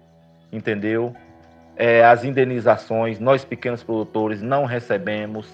entendeu? 0.52 1.16
É, 1.76 2.04
as 2.04 2.24
indenizações, 2.24 3.20
nós 3.20 3.44
pequenos 3.44 3.84
produtores 3.84 4.42
não 4.42 4.66
recebemos. 4.66 5.48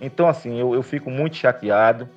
Então, 0.00 0.28
assim, 0.28 0.58
eu, 0.58 0.74
eu 0.74 0.82
fico 0.82 1.10
muito 1.10 1.36
chateado 1.36 2.08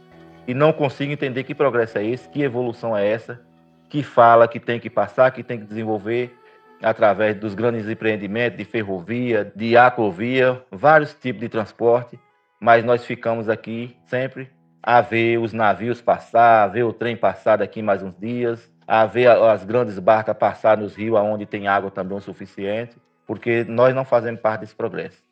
e 0.52 0.54
não 0.54 0.74
consigo 0.74 1.14
entender 1.14 1.46
que 1.46 1.56
progresso 1.56 1.98
é 1.98 2.06
esse, 2.06 2.28
que 2.28 2.42
evolução 2.42 2.96
é 2.96 3.08
essa, 3.08 3.40
que 3.88 4.04
fala 4.04 4.50
que 4.50 4.60
tem 4.60 4.82
que 4.82 4.90
passar, 4.90 5.32
que 5.32 5.44
tem 5.44 5.58
que 5.58 5.66
desenvolver 5.66 6.38
através 6.84 7.38
dos 7.38 7.56
grandes 7.56 7.88
empreendimentos 7.88 8.58
de 8.58 8.66
ferrovia, 8.66 9.50
de 9.56 9.78
aquovia, 9.78 10.62
vários 10.70 11.14
tipos 11.14 11.40
de 11.40 11.48
transporte, 11.48 12.20
mas 12.60 12.84
nós 12.84 13.06
ficamos 13.06 13.48
aqui 13.48 13.96
sempre 14.08 14.52
a 14.84 15.00
ver 15.00 15.38
os 15.38 15.54
navios 15.54 16.02
passar, 16.02 16.64
a 16.64 16.68
ver 16.68 16.84
o 16.84 16.92
trem 16.92 17.16
passar 17.16 17.60
daqui 17.60 17.82
mais 17.82 18.04
uns 18.04 18.20
dias, 18.20 18.70
a 18.86 19.06
ver 19.06 19.30
as 19.30 19.64
grandes 19.64 19.98
barcas 20.00 20.36
passar 20.36 20.78
nos 20.78 20.96
rios 20.96 21.18
onde 21.18 21.46
tem 21.46 21.66
água 21.66 21.90
também 21.90 22.18
o 22.18 22.22
suficiente, 22.22 22.98
porque 23.26 23.64
nós 23.64 23.96
não 23.96 24.04
fazemos 24.04 24.42
parte 24.42 24.62
desse 24.62 24.76
progresso. 24.76 25.24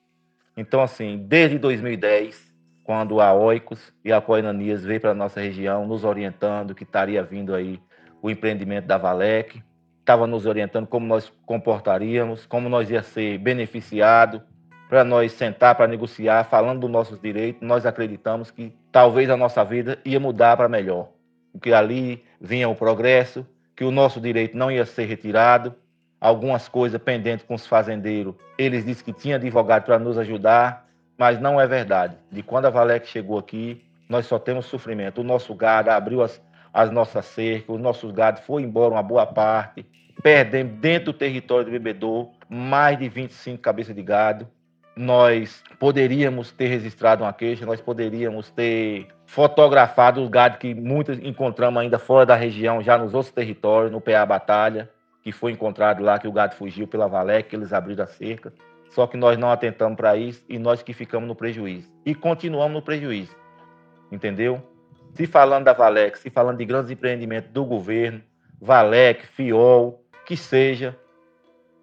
Então, 0.55 0.81
assim, 0.81 1.25
desde 1.27 1.57
2010, 1.57 2.48
quando 2.89 3.21
a 3.21 3.31
Oicos 3.31 3.93
e 4.03 4.11
a 4.11 4.19
Coinanias 4.19 4.83
veio 4.83 4.99
para 4.99 5.11
a 5.11 5.13
nossa 5.13 5.39
região, 5.39 5.85
nos 5.85 6.03
orientando 6.03 6.73
que 6.73 6.81
estaria 6.81 7.21
vindo 7.21 7.53
aí 7.53 7.79
o 8.19 8.31
empreendimento 8.31 8.87
da 8.87 8.97
Valec, 8.97 9.61
estava 9.99 10.25
nos 10.25 10.47
orientando 10.47 10.87
como 10.87 11.05
nós 11.05 11.31
comportaríamos, 11.45 12.47
como 12.47 12.67
nós 12.67 12.89
ia 12.89 13.03
ser 13.03 13.37
beneficiado, 13.37 14.41
para 14.89 15.03
nós 15.03 15.33
sentar 15.33 15.75
para 15.75 15.87
negociar, 15.87 16.45
falando 16.45 16.79
dos 16.79 16.89
nossos 16.89 17.21
direitos, 17.21 17.61
nós 17.61 17.85
acreditamos 17.85 18.49
que 18.49 18.73
talvez 18.91 19.29
a 19.29 19.37
nossa 19.37 19.63
vida 19.63 19.99
ia 20.03 20.19
mudar 20.19 20.57
para 20.57 20.67
melhor. 20.67 21.09
Que 21.61 21.71
ali 21.71 22.23
vinha 22.41 22.67
o 22.67 22.73
progresso, 22.73 23.45
que 23.75 23.83
o 23.83 23.91
nosso 23.91 24.19
direito 24.19 24.57
não 24.57 24.71
ia 24.71 24.83
ser 24.83 25.05
retirado, 25.05 25.75
algumas 26.19 26.67
coisas 26.67 26.99
pendentes 26.99 27.45
com 27.45 27.53
os 27.53 27.67
fazendeiros, 27.67 28.33
eles 28.57 28.83
disseram 28.83 29.05
que 29.05 29.21
tinha 29.21 29.35
advogado 29.35 29.85
para 29.85 29.99
nos 29.99 30.17
ajudar, 30.17 30.88
mas 31.19 31.39
não 31.39 31.59
é 31.61 31.67
verdade. 31.67 32.15
De 32.31 32.41
quando 32.41 32.65
a 32.65 32.69
Valec 32.69 33.07
chegou 33.07 33.37
aqui, 33.37 33.85
nós 34.07 34.25
só 34.25 34.39
temos 34.39 34.65
sofrimento. 34.65 35.21
O 35.21 35.23
nosso 35.23 35.53
gado 35.53 35.91
abriu 35.91 36.23
as, 36.23 36.41
as 36.73 36.89
nossas 36.89 37.25
cercas, 37.25 37.75
os 37.75 37.81
nossos 37.81 38.11
gados 38.11 38.41
foi 38.43 38.63
embora 38.63 38.93
uma 38.93 39.03
boa 39.03 39.25
parte, 39.25 39.85
perdemos 40.23 40.73
dentro 40.79 41.11
do 41.11 41.17
território 41.17 41.65
do 41.65 41.71
bebedor 41.71 42.29
mais 42.49 42.97
de 42.97 43.07
25 43.07 43.61
cabeças 43.61 43.93
de 43.93 44.01
gado 44.01 44.47
nós 44.99 45.63
poderíamos 45.79 46.51
ter 46.51 46.67
registrado 46.67 47.23
uma 47.23 47.31
queixa, 47.31 47.65
nós 47.65 47.79
poderíamos 47.79 48.51
ter 48.51 49.07
fotografado 49.25 50.21
os 50.21 50.29
gados 50.29 50.57
que 50.57 50.75
muitos 50.75 51.17
encontramos 51.19 51.81
ainda 51.81 51.97
fora 51.97 52.25
da 52.25 52.35
região, 52.35 52.83
já 52.83 52.97
nos 52.97 53.13
outros 53.13 53.33
territórios, 53.33 53.93
no 53.93 54.01
PA 54.01 54.25
Batalha, 54.25 54.89
que 55.23 55.31
foi 55.31 55.53
encontrado 55.53 56.03
lá 56.03 56.19
que 56.19 56.27
o 56.27 56.31
gado 56.33 56.55
fugiu 56.55 56.85
pela 56.85 57.07
Valé, 57.07 57.41
que 57.41 57.55
eles 57.55 57.71
abriram 57.71 58.03
a 58.03 58.07
cerca. 58.07 58.51
Só 58.89 59.05
que 59.05 59.17
nós 59.17 59.37
não 59.37 59.51
atentamos 59.51 59.95
para 59.95 60.17
isso 60.17 60.43
e 60.49 60.57
nós 60.57 60.81
que 60.81 60.93
ficamos 60.93 61.27
no 61.27 61.35
prejuízo. 61.35 61.91
E 62.05 62.15
continuamos 62.15 62.73
no 62.73 62.81
prejuízo. 62.81 63.35
Entendeu? 64.11 64.61
Se 65.13 65.27
falando 65.27 65.65
da 65.65 65.73
Valec, 65.73 66.17
se 66.17 66.29
falando 66.29 66.57
de 66.57 66.65
grandes 66.65 66.91
empreendimentos 66.91 67.51
do 67.51 67.65
governo, 67.65 68.21
Valec, 68.61 69.25
Fiol, 69.27 70.03
que 70.25 70.35
seja, 70.35 70.97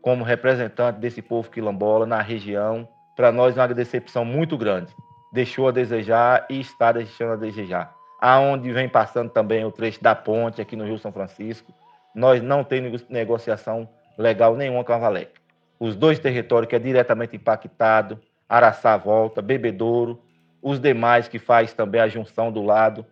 como 0.02 0.24
representante 0.24 0.98
desse 0.98 1.22
povo 1.22 1.50
quilombola 1.50 2.06
na 2.06 2.20
região, 2.20 2.88
para 3.16 3.32
nós 3.32 3.56
é 3.56 3.60
uma 3.60 3.74
decepção 3.74 4.24
muito 4.24 4.56
grande. 4.58 4.92
Deixou 5.32 5.68
a 5.68 5.72
desejar 5.72 6.46
e 6.50 6.60
está 6.60 6.92
deixando 6.92 7.32
a 7.32 7.36
desejar. 7.36 7.94
Aonde 8.20 8.72
vem 8.72 8.88
passando 8.88 9.30
também 9.30 9.64
o 9.64 9.72
trecho 9.72 10.02
da 10.02 10.14
ponte 10.14 10.60
aqui 10.60 10.76
no 10.76 10.84
Rio 10.84 10.98
São 10.98 11.12
Francisco, 11.12 11.72
nós 12.14 12.42
não 12.42 12.64
temos 12.64 13.06
negociação 13.08 13.88
legal 14.16 14.56
nenhuma 14.56 14.84
com 14.84 14.92
a 14.92 14.98
Valec. 14.98 15.45
Os 15.78 15.94
dois 15.94 16.18
territórios 16.18 16.68
que 16.68 16.76
é 16.76 16.78
diretamente 16.78 17.36
impactado, 17.36 18.18
Araçá 18.48 18.96
Volta, 18.96 19.42
Bebedouro, 19.42 20.22
os 20.62 20.80
demais 20.80 21.28
que 21.28 21.38
faz 21.38 21.72
também 21.72 22.00
a 22.00 22.08
junção 22.08 22.50
do 22.50 22.62
lado, 22.62 23.04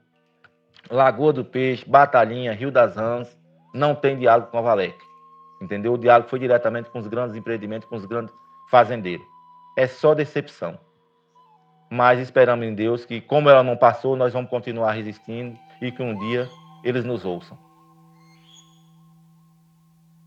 Lagoa 0.91 1.33
do 1.33 1.45
Peixe, 1.45 1.89
Batalhinha, 1.89 2.53
Rio 2.53 2.71
das 2.71 2.97
Rãs, 2.97 3.39
não 3.75 3.95
tem 3.95 4.19
diálogo 4.19 4.51
com 4.51 4.59
a 4.59 4.63
Valec. 4.63 4.97
Entendeu? 5.61 5.95
O 5.95 5.99
diálogo 5.99 6.29
foi 6.29 6.39
diretamente 6.39 6.91
com 6.91 6.99
os 6.99 7.07
grandes 7.07 7.37
empreendimentos, 7.37 7.89
com 7.89 7.97
os 7.97 8.05
grandes 8.05 8.35
fazendeiros 8.71 9.35
é 9.77 9.87
só 9.87 10.15
decepção. 10.15 10.79
Mas 11.91 12.19
esperamos 12.21 12.67
em 12.67 12.75
Deus 12.75 13.05
que, 13.05 13.21
como 13.21 13.49
ela 13.49 13.63
não 13.63 13.77
passou, 13.77 14.17
nós 14.17 14.33
vamos 14.33 14.51
continuar 14.51 14.93
resistindo 14.93 15.59
e 15.81 15.93
que 15.93 16.03
um 16.03 16.17
dia 16.19 16.49
eles 16.83 17.05
nos 17.05 17.25
ouçam. 17.25 17.59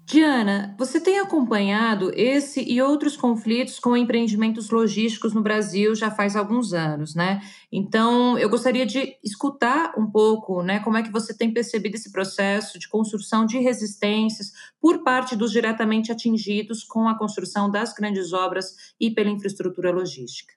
Diana, 0.10 0.74
você 0.80 1.02
tem 1.02 1.20
acompanhado 1.20 2.14
esse 2.16 2.62
e 2.64 2.82
outros 2.82 3.18
conflitos 3.18 3.78
com 3.78 3.98
empreendimentos 3.98 4.70
logísticos 4.70 5.34
no 5.34 5.42
Brasil 5.42 5.94
já 5.94 6.10
faz 6.10 6.38
alguns 6.38 6.72
anos, 6.72 7.14
né? 7.14 7.42
Então, 7.70 8.40
eu 8.40 8.50
gostaria 8.50 8.86
de 8.86 9.18
escutar 9.22 9.94
um 9.98 10.10
pouco, 10.10 10.64
né, 10.64 10.80
como 10.80 10.96
é 10.96 11.04
que 11.04 11.12
você 11.12 11.38
tem 11.38 11.52
percebido 11.54 11.96
esse 11.96 12.10
processo 12.10 12.80
de 12.80 12.88
construção 12.88 13.46
de 13.46 13.60
resistências 13.60 14.54
por 14.80 15.04
parte 15.04 15.36
dos 15.36 15.52
diretamente 15.52 16.10
atingidos 16.10 16.86
com 16.86 17.10
a 17.10 17.18
construção 17.18 17.70
das 17.70 17.94
grandes 17.94 18.32
obras 18.32 18.94
e 18.98 19.12
pela 19.12 19.30
infraestrutura 19.30 19.92
logística. 19.92 20.57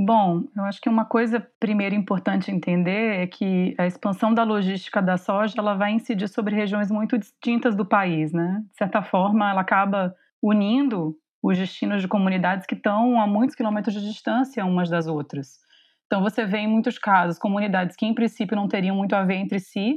Bom, 0.00 0.44
eu 0.56 0.62
acho 0.62 0.80
que 0.80 0.88
uma 0.88 1.04
coisa 1.04 1.44
primeiro 1.58 1.92
importante 1.92 2.52
entender 2.52 3.16
é 3.16 3.26
que 3.26 3.74
a 3.76 3.84
expansão 3.84 4.32
da 4.32 4.44
logística 4.44 5.02
da 5.02 5.16
soja 5.16 5.54
ela 5.58 5.74
vai 5.74 5.90
incidir 5.90 6.28
sobre 6.28 6.54
regiões 6.54 6.88
muito 6.88 7.18
distintas 7.18 7.74
do 7.74 7.84
país, 7.84 8.32
né? 8.32 8.62
De 8.70 8.76
certa 8.76 9.02
forma, 9.02 9.50
ela 9.50 9.60
acaba 9.60 10.14
unindo 10.40 11.16
os 11.42 11.58
destinos 11.58 12.00
de 12.00 12.06
comunidades 12.06 12.64
que 12.64 12.76
estão 12.76 13.20
a 13.20 13.26
muitos 13.26 13.56
quilômetros 13.56 13.92
de 13.92 14.06
distância 14.08 14.64
umas 14.64 14.88
das 14.88 15.08
outras. 15.08 15.58
Então 16.06 16.22
você 16.22 16.46
vê 16.46 16.58
em 16.58 16.68
muitos 16.68 16.96
casos 16.96 17.36
comunidades 17.36 17.96
que 17.96 18.06
em 18.06 18.14
princípio 18.14 18.56
não 18.56 18.68
teriam 18.68 18.94
muito 18.94 19.14
a 19.14 19.24
ver 19.24 19.34
entre 19.34 19.58
si 19.58 19.96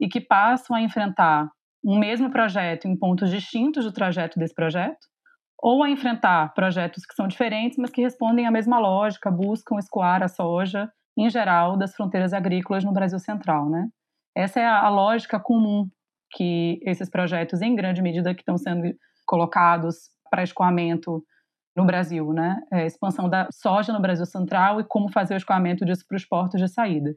e 0.00 0.08
que 0.08 0.22
passam 0.22 0.74
a 0.74 0.80
enfrentar 0.80 1.50
um 1.84 1.98
mesmo 1.98 2.30
projeto 2.30 2.88
em 2.88 2.96
pontos 2.96 3.28
distintos 3.28 3.84
do 3.84 3.92
trajeto 3.92 4.38
desse 4.38 4.54
projeto 4.54 5.06
ou 5.58 5.82
a 5.82 5.90
enfrentar 5.90 6.52
projetos 6.54 7.06
que 7.06 7.14
são 7.14 7.26
diferentes, 7.26 7.78
mas 7.78 7.90
que 7.90 8.02
respondem 8.02 8.46
à 8.46 8.50
mesma 8.50 8.78
lógica, 8.78 9.30
buscam 9.30 9.78
escoar 9.78 10.22
a 10.22 10.28
soja, 10.28 10.90
em 11.16 11.30
geral, 11.30 11.76
das 11.76 11.94
fronteiras 11.94 12.32
agrícolas 12.32 12.84
no 12.84 12.92
Brasil 12.92 13.18
Central. 13.18 13.68
Né? 13.68 13.88
Essa 14.36 14.60
é 14.60 14.66
a, 14.66 14.88
lógica 14.88 15.38
comum 15.38 15.88
que 16.32 16.80
esses 16.82 17.08
projetos, 17.08 17.62
em 17.62 17.74
grande 17.74 18.02
medida, 18.02 18.34
que 18.34 18.40
estão 18.40 18.58
sendo 18.58 18.82
colocados 19.26 20.10
para 20.30 20.42
escoamento 20.42 21.24
no 21.76 21.84
Brasil, 21.84 22.32
né? 22.32 22.60
É 22.72 22.86
expansão 22.86 23.28
da 23.28 23.48
soja 23.50 23.92
no 23.92 24.00
Brasil 24.00 24.26
Central 24.26 24.80
e 24.80 24.84
como 24.84 25.10
fazer 25.10 25.34
o 25.34 25.36
escoamento 25.36 25.84
disso 25.84 26.04
para 26.06 26.16
os 26.16 26.24
portos 26.24 26.60
de 26.60 26.68
saída. 26.68 27.14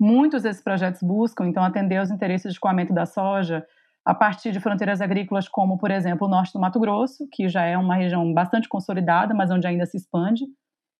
Muitos 0.00 0.42
desses 0.42 0.62
projetos 0.62 1.02
buscam, 1.02 1.46
então, 1.46 1.62
atender 1.62 1.98
aos 1.98 2.10
interesses 2.10 2.50
de 2.50 2.56
escoamento 2.56 2.92
da 2.92 3.06
soja 3.06 3.64
a 4.04 4.14
partir 4.14 4.52
de 4.52 4.60
fronteiras 4.60 5.00
agrícolas 5.00 5.48
como, 5.48 5.78
por 5.78 5.90
exemplo, 5.90 6.26
o 6.26 6.30
norte 6.30 6.52
do 6.52 6.60
Mato 6.60 6.78
Grosso, 6.78 7.26
que 7.32 7.48
já 7.48 7.64
é 7.64 7.76
uma 7.76 7.94
região 7.94 8.32
bastante 8.32 8.68
consolidada, 8.68 9.32
mas 9.32 9.50
onde 9.50 9.66
ainda 9.66 9.86
se 9.86 9.96
expande, 9.96 10.44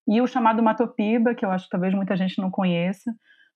e 0.06 0.20
o 0.20 0.26
chamado 0.26 0.62
Matopiba, 0.62 1.34
que 1.34 1.44
eu 1.44 1.50
acho 1.50 1.64
que 1.64 1.70
talvez 1.70 1.94
muita 1.94 2.16
gente 2.16 2.38
não 2.40 2.50
conheça. 2.50 3.14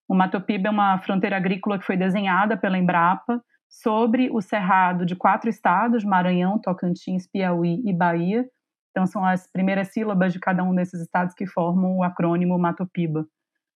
O 0.09 0.14
Matopiba 0.14 0.69
é 0.69 0.71
uma 0.71 0.99
fronteira 0.99 1.37
agrícola 1.37 1.78
que 1.78 1.85
foi 1.85 1.97
desenhada 1.97 2.57
pela 2.57 2.78
Embrapa 2.78 3.43
sobre 3.69 4.31
o 4.31 4.40
cerrado 4.40 5.05
de 5.05 5.14
quatro 5.14 5.50
estados, 5.50 6.05
Maranhão, 6.05 6.59
Tocantins, 6.59 7.26
Piauí 7.26 7.83
e 7.85 7.93
Bahia. 7.93 8.47
Então 8.90 9.07
são 9.07 9.25
as 9.25 9.47
primeiras 9.47 9.93
sílabas 9.93 10.33
de 10.33 10.40
cada 10.40 10.64
um 10.64 10.75
desses 10.75 11.00
estados 11.02 11.35
que 11.35 11.47
formam 11.47 11.99
o 11.99 12.02
acrônimo 12.02 12.59
Matopiba. 12.59 13.26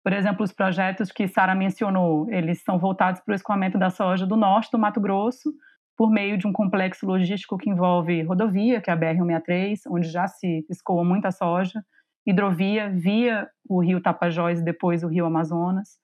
Por 0.03 0.13
exemplo, 0.13 0.43
os 0.43 0.53
projetos 0.53 1.11
que 1.11 1.27
Sara 1.27 1.53
mencionou, 1.53 2.29
eles 2.29 2.63
são 2.63 2.79
voltados 2.79 3.21
para 3.21 3.33
o 3.33 3.35
escoamento 3.35 3.77
da 3.77 3.89
soja 3.89 4.25
do 4.25 4.37
norte 4.37 4.71
do 4.71 4.79
Mato 4.79 5.01
Grosso, 5.01 5.53
por 5.97 6.09
meio 6.09 6.37
de 6.37 6.47
um 6.47 6.53
complexo 6.53 7.05
logístico 7.05 7.57
que 7.57 7.69
envolve 7.69 8.21
rodovia, 8.23 8.79
que 8.79 8.89
é 8.89 8.93
a 8.93 8.97
BR-163, 8.97 9.79
onde 9.89 10.07
já 10.07 10.27
se 10.27 10.65
escoa 10.69 11.03
muita 11.03 11.29
soja, 11.29 11.83
hidrovia 12.25 12.89
via 12.89 13.49
o 13.67 13.81
rio 13.81 14.01
Tapajós 14.01 14.61
e 14.61 14.63
depois 14.63 15.03
o 15.03 15.09
rio 15.09 15.25
Amazonas, 15.25 15.97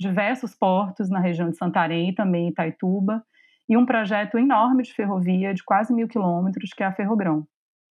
diversos 0.00 0.54
portos 0.54 1.10
na 1.10 1.20
região 1.20 1.50
de 1.50 1.56
Santarém 1.58 2.08
e 2.08 2.14
também 2.14 2.48
Itaituba, 2.48 3.22
e 3.68 3.76
um 3.76 3.84
projeto 3.84 4.38
enorme 4.38 4.82
de 4.82 4.94
ferrovia 4.94 5.52
de 5.52 5.62
quase 5.62 5.92
mil 5.94 6.08
quilômetros, 6.08 6.70
que 6.70 6.82
é 6.82 6.86
a 6.86 6.92
Ferrogrão. 6.92 7.46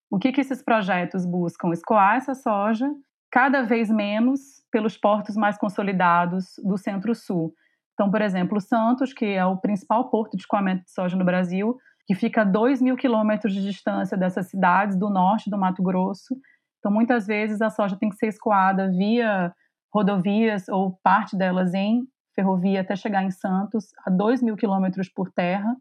O 0.10 0.18
que, 0.18 0.32
que 0.32 0.42
esses 0.42 0.64
projetos 0.64 1.26
buscam? 1.26 1.72
Escoar 1.72 2.16
essa 2.16 2.34
soja 2.34 2.90
cada 3.34 3.64
vez 3.64 3.90
menos 3.90 4.64
pelos 4.72 4.96
portos 4.96 5.36
mais 5.36 5.58
consolidados 5.58 6.54
do 6.64 6.78
Centro-Sul. 6.78 7.52
Então, 7.94 8.12
por 8.12 8.22
exemplo, 8.22 8.62
Santos, 8.62 9.12
que 9.12 9.26
é 9.26 9.44
o 9.44 9.58
principal 9.58 10.08
porto 10.12 10.38
de 10.38 10.44
escoamento 10.44 10.84
de 10.84 10.92
soja 10.92 11.18
no 11.18 11.26
Brasil, 11.26 11.76
que 12.06 12.14
fica 12.14 12.42
a 12.42 12.46
2 12.46 12.80
mil 12.80 12.96
quilômetros 12.96 13.52
de 13.52 13.64
distância 13.64 14.16
dessas 14.16 14.52
cidades 14.52 14.96
do 14.96 15.10
norte 15.10 15.50
do 15.50 15.58
Mato 15.58 15.82
Grosso. 15.82 16.38
Então, 16.78 16.92
muitas 16.92 17.26
vezes 17.26 17.60
a 17.60 17.72
soja 17.72 17.98
tem 17.98 18.10
que 18.10 18.18
ser 18.18 18.28
escoada 18.28 18.92
via 18.92 19.52
rodovias 19.92 20.70
ou 20.70 21.00
parte 21.02 21.36
delas 21.36 21.74
em 21.74 22.08
ferrovia 22.36 22.82
até 22.82 22.96
chegar 22.96 23.24
em 23.24 23.32
Santos, 23.32 23.88
a 24.06 24.12
2 24.12 24.44
mil 24.44 24.56
quilômetros 24.56 25.10
por 25.10 25.32
terra. 25.32 25.76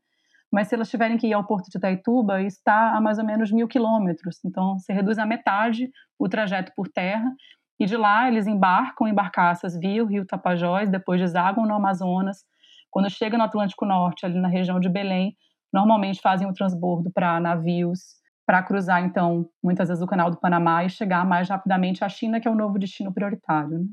Mas 0.52 0.68
se 0.68 0.74
elas 0.74 0.90
tiverem 0.90 1.16
que 1.16 1.26
ir 1.26 1.32
ao 1.32 1.46
porto 1.46 1.70
de 1.70 1.78
Itaituba, 1.78 2.42
está 2.42 2.94
a 2.94 3.00
mais 3.00 3.18
ou 3.18 3.24
menos 3.24 3.50
mil 3.50 3.66
quilômetros. 3.66 4.44
Então, 4.44 4.78
se 4.78 4.92
reduz 4.92 5.18
a 5.18 5.24
metade 5.24 5.90
o 6.18 6.28
trajeto 6.28 6.72
por 6.76 6.88
terra. 6.88 7.32
E 7.80 7.86
de 7.86 7.96
lá 7.96 8.28
eles 8.28 8.46
embarcam 8.46 9.08
em 9.08 9.14
barcaças 9.14 9.76
via 9.78 10.04
o 10.04 10.06
rio 10.06 10.26
Tapajós, 10.26 10.90
depois 10.90 11.20
desaguam 11.20 11.66
no 11.66 11.74
Amazonas. 11.74 12.44
Quando 12.90 13.08
chega 13.08 13.38
no 13.38 13.44
Atlântico 13.44 13.86
Norte, 13.86 14.26
ali 14.26 14.38
na 14.38 14.48
região 14.48 14.78
de 14.78 14.90
Belém, 14.90 15.34
normalmente 15.72 16.20
fazem 16.20 16.46
o 16.46 16.52
transbordo 16.52 17.10
para 17.10 17.40
navios, 17.40 18.00
para 18.46 18.62
cruzar, 18.62 19.02
então, 19.02 19.48
muitas 19.64 19.88
vezes 19.88 20.02
o 20.02 20.06
canal 20.06 20.30
do 20.30 20.38
Panamá 20.38 20.84
e 20.84 20.90
chegar 20.90 21.24
mais 21.26 21.48
rapidamente 21.48 22.04
à 22.04 22.08
China, 22.08 22.38
que 22.38 22.46
é 22.46 22.50
o 22.50 22.54
novo 22.54 22.78
destino 22.78 23.12
prioritário. 23.12 23.78
Né? 23.78 23.84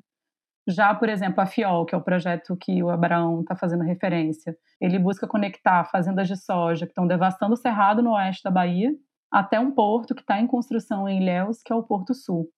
Já, 0.67 0.93
por 0.93 1.09
exemplo, 1.09 1.41
a 1.41 1.45
FIOL, 1.45 1.85
que 1.85 1.95
é 1.95 1.97
o 1.97 2.03
projeto 2.03 2.55
que 2.55 2.83
o 2.83 2.89
Abraão 2.89 3.41
está 3.41 3.55
fazendo 3.55 3.83
referência, 3.83 4.55
ele 4.79 4.99
busca 4.99 5.27
conectar 5.27 5.83
fazendas 5.85 6.27
de 6.27 6.35
soja 6.35 6.85
que 6.85 6.91
estão 6.91 7.07
devastando 7.07 7.53
o 7.53 7.57
cerrado 7.57 8.03
no 8.03 8.13
oeste 8.13 8.43
da 8.43 8.51
Bahia 8.51 8.91
até 9.31 9.59
um 9.59 9.71
porto 9.71 10.15
que 10.15 10.21
está 10.21 10.39
em 10.39 10.47
construção 10.47 11.07
em 11.07 11.21
Ilhéus, 11.21 11.61
que 11.63 11.71
é 11.71 11.75
o 11.75 11.83
Porto 11.83 12.13
Sul. 12.13 12.49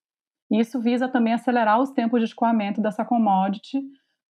Isso 0.49 0.79
visa 0.81 1.07
também 1.07 1.33
acelerar 1.33 1.79
os 1.79 1.91
tempos 1.91 2.19
de 2.19 2.25
escoamento 2.25 2.81
dessa 2.81 3.05
commodity, 3.05 3.81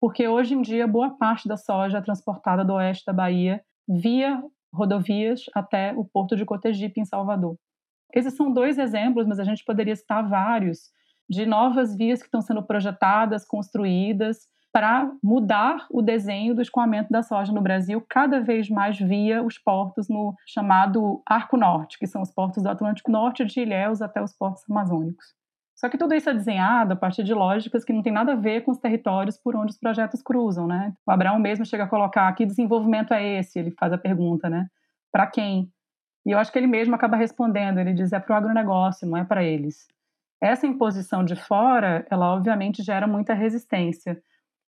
porque 0.00 0.26
hoje 0.26 0.54
em 0.54 0.62
dia 0.62 0.86
boa 0.86 1.16
parte 1.16 1.48
da 1.48 1.56
soja 1.56 1.98
é 1.98 2.02
transportada 2.02 2.64
do 2.64 2.74
oeste 2.74 3.04
da 3.06 3.12
Bahia 3.12 3.62
via 3.88 4.42
rodovias 4.72 5.42
até 5.54 5.92
o 5.92 6.04
porto 6.04 6.36
de 6.36 6.44
Cotegipe, 6.44 7.00
em 7.00 7.04
Salvador. 7.04 7.56
Esses 8.14 8.34
são 8.34 8.52
dois 8.52 8.78
exemplos, 8.78 9.26
mas 9.26 9.38
a 9.38 9.44
gente 9.44 9.64
poderia 9.64 9.94
citar 9.94 10.28
vários 10.28 10.90
de 11.28 11.46
novas 11.46 11.94
vias 11.96 12.20
que 12.20 12.26
estão 12.26 12.40
sendo 12.40 12.62
projetadas, 12.62 13.44
construídas, 13.44 14.48
para 14.72 15.10
mudar 15.22 15.86
o 15.90 16.02
desenho 16.02 16.54
do 16.54 16.62
escoamento 16.62 17.10
da 17.10 17.22
soja 17.22 17.52
no 17.52 17.60
Brasil, 17.60 18.04
cada 18.08 18.40
vez 18.40 18.68
mais 18.68 18.98
via 18.98 19.42
os 19.42 19.58
portos 19.58 20.08
no 20.08 20.34
chamado 20.46 21.22
Arco 21.26 21.56
Norte, 21.56 21.98
que 21.98 22.06
são 22.06 22.22
os 22.22 22.30
portos 22.30 22.62
do 22.62 22.68
Atlântico 22.68 23.10
Norte, 23.10 23.44
de 23.44 23.60
Ilhéus 23.60 24.02
até 24.02 24.22
os 24.22 24.32
portos 24.32 24.62
amazônicos. 24.70 25.34
Só 25.74 25.88
que 25.88 25.96
tudo 25.96 26.12
isso 26.12 26.28
é 26.28 26.34
desenhado 26.34 26.92
a 26.92 26.96
partir 26.96 27.22
de 27.22 27.32
lógicas 27.32 27.84
que 27.84 27.92
não 27.92 28.02
tem 28.02 28.12
nada 28.12 28.32
a 28.32 28.36
ver 28.36 28.62
com 28.62 28.72
os 28.72 28.78
territórios 28.78 29.36
por 29.38 29.54
onde 29.54 29.72
os 29.72 29.78
projetos 29.78 30.20
cruzam, 30.20 30.66
né? 30.66 30.92
O 31.06 31.10
Abraão 31.10 31.38
mesmo 31.38 31.64
chega 31.64 31.84
a 31.84 31.88
colocar 31.88 32.32
que 32.34 32.44
desenvolvimento 32.44 33.14
é 33.14 33.38
esse? 33.38 33.58
Ele 33.58 33.70
faz 33.70 33.92
a 33.92 33.98
pergunta, 33.98 34.50
né? 34.50 34.66
Para 35.12 35.26
quem? 35.28 35.72
E 36.26 36.32
eu 36.32 36.38
acho 36.38 36.52
que 36.52 36.58
ele 36.58 36.66
mesmo 36.66 36.96
acaba 36.96 37.16
respondendo, 37.16 37.78
ele 37.78 37.94
diz 37.94 38.12
é 38.12 38.18
para 38.18 38.34
o 38.34 38.36
agronegócio, 38.36 39.08
não 39.08 39.16
é 39.16 39.24
para 39.24 39.44
eles. 39.44 39.86
Essa 40.40 40.66
imposição 40.66 41.24
de 41.24 41.34
fora, 41.34 42.06
ela 42.10 42.34
obviamente 42.34 42.82
gera 42.82 43.06
muita 43.06 43.34
resistência. 43.34 44.20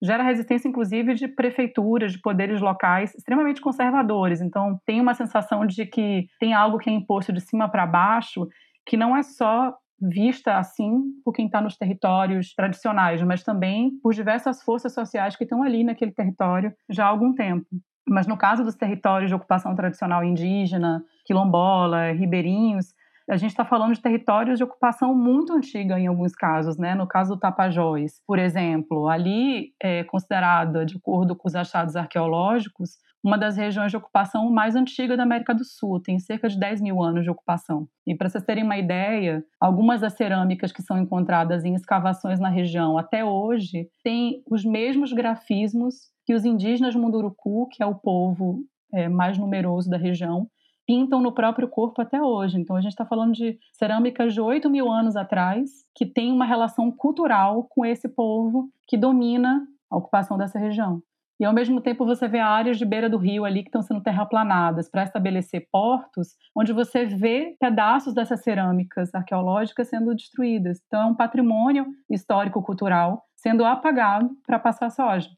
Gera 0.02 0.22
resistência, 0.22 0.68
inclusive, 0.68 1.14
de 1.14 1.26
prefeituras, 1.26 2.12
de 2.12 2.20
poderes 2.20 2.60
locais 2.60 3.14
extremamente 3.14 3.60
conservadores. 3.60 4.40
Então, 4.40 4.78
tem 4.84 5.00
uma 5.00 5.14
sensação 5.14 5.66
de 5.66 5.86
que 5.86 6.26
tem 6.38 6.52
algo 6.52 6.78
que 6.78 6.90
é 6.90 6.92
imposto 6.92 7.32
de 7.32 7.40
cima 7.40 7.70
para 7.70 7.86
baixo, 7.86 8.46
que 8.86 8.96
não 8.96 9.16
é 9.16 9.22
só 9.22 9.74
vista 9.98 10.58
assim 10.58 11.00
por 11.24 11.32
quem 11.32 11.46
está 11.46 11.60
nos 11.60 11.76
territórios 11.76 12.52
tradicionais, 12.54 13.22
mas 13.22 13.42
também 13.42 13.92
por 14.02 14.12
diversas 14.12 14.62
forças 14.62 14.92
sociais 14.92 15.36
que 15.36 15.44
estão 15.44 15.62
ali 15.62 15.84
naquele 15.84 16.12
território 16.12 16.72
já 16.90 17.06
há 17.06 17.08
algum 17.08 17.32
tempo. 17.32 17.66
Mas 18.06 18.26
no 18.26 18.36
caso 18.36 18.62
dos 18.62 18.74
territórios 18.74 19.30
de 19.30 19.34
ocupação 19.34 19.74
tradicional 19.74 20.22
indígena, 20.22 21.02
quilombola, 21.24 22.12
ribeirinhos, 22.12 22.93
a 23.28 23.36
gente 23.36 23.50
está 23.50 23.64
falando 23.64 23.94
de 23.94 24.00
territórios 24.00 24.58
de 24.58 24.64
ocupação 24.64 25.14
muito 25.14 25.52
antiga 25.52 25.98
em 25.98 26.06
alguns 26.06 26.32
casos, 26.34 26.76
né? 26.76 26.94
No 26.94 27.06
caso 27.06 27.34
do 27.34 27.40
Tapajós, 27.40 28.20
por 28.26 28.38
exemplo, 28.38 29.08
ali 29.08 29.72
é 29.82 30.04
considerada, 30.04 30.84
de 30.84 30.96
acordo 30.96 31.34
com 31.34 31.48
os 31.48 31.54
achados 31.54 31.96
arqueológicos, 31.96 32.98
uma 33.24 33.38
das 33.38 33.56
regiões 33.56 33.90
de 33.90 33.96
ocupação 33.96 34.50
mais 34.50 34.76
antiga 34.76 35.16
da 35.16 35.22
América 35.22 35.54
do 35.54 35.64
Sul, 35.64 35.98
tem 35.98 36.18
cerca 36.18 36.46
de 36.46 36.58
10 36.58 36.82
mil 36.82 37.02
anos 37.02 37.24
de 37.24 37.30
ocupação. 37.30 37.88
E 38.06 38.14
para 38.14 38.28
vocês 38.28 38.44
terem 38.44 38.62
uma 38.62 38.76
ideia, 38.76 39.42
algumas 39.58 40.02
das 40.02 40.12
cerâmicas 40.12 40.70
que 40.70 40.82
são 40.82 40.98
encontradas 40.98 41.64
em 41.64 41.74
escavações 41.74 42.38
na 42.38 42.50
região 42.50 42.98
até 42.98 43.24
hoje 43.24 43.88
têm 44.02 44.42
os 44.50 44.62
mesmos 44.62 45.14
grafismos 45.14 45.94
que 46.26 46.34
os 46.34 46.44
indígenas 46.44 46.94
Munduruku, 46.94 47.66
que 47.68 47.82
é 47.82 47.86
o 47.86 47.94
povo 47.94 48.62
é, 48.92 49.08
mais 49.08 49.38
numeroso 49.38 49.88
da 49.88 49.96
região, 49.96 50.46
pintam 50.86 51.20
no 51.20 51.32
próprio 51.32 51.68
corpo 51.68 52.00
até 52.00 52.22
hoje. 52.22 52.58
Então 52.58 52.76
a 52.76 52.80
gente 52.80 52.92
está 52.92 53.04
falando 53.04 53.32
de 53.32 53.58
cerâmicas 53.72 54.34
de 54.34 54.40
8 54.40 54.68
mil 54.70 54.90
anos 54.90 55.16
atrás, 55.16 55.84
que 55.94 56.06
tem 56.06 56.32
uma 56.32 56.44
relação 56.44 56.90
cultural 56.90 57.66
com 57.70 57.84
esse 57.84 58.08
povo 58.08 58.68
que 58.86 58.96
domina 58.96 59.66
a 59.90 59.96
ocupação 59.96 60.36
dessa 60.36 60.58
região. 60.58 61.02
E 61.38 61.44
ao 61.44 61.52
mesmo 61.52 61.80
tempo 61.80 62.06
você 62.06 62.28
vê 62.28 62.38
áreas 62.38 62.78
de 62.78 62.84
beira 62.84 63.10
do 63.10 63.18
rio 63.18 63.44
ali 63.44 63.62
que 63.62 63.68
estão 63.68 63.82
sendo 63.82 64.00
terraplanadas 64.00 64.88
para 64.88 65.02
estabelecer 65.02 65.66
portos, 65.70 66.36
onde 66.54 66.72
você 66.72 67.04
vê 67.04 67.56
pedaços 67.58 68.14
dessas 68.14 68.42
cerâmicas 68.42 69.12
arqueológicas 69.14 69.88
sendo 69.88 70.14
destruídas. 70.14 70.80
Então 70.86 71.02
é 71.02 71.06
um 71.06 71.14
patrimônio 71.14 71.86
histórico-cultural 72.08 73.24
sendo 73.34 73.64
apagado 73.64 74.30
para 74.46 74.58
passar 74.58 74.90
soja. 74.90 75.28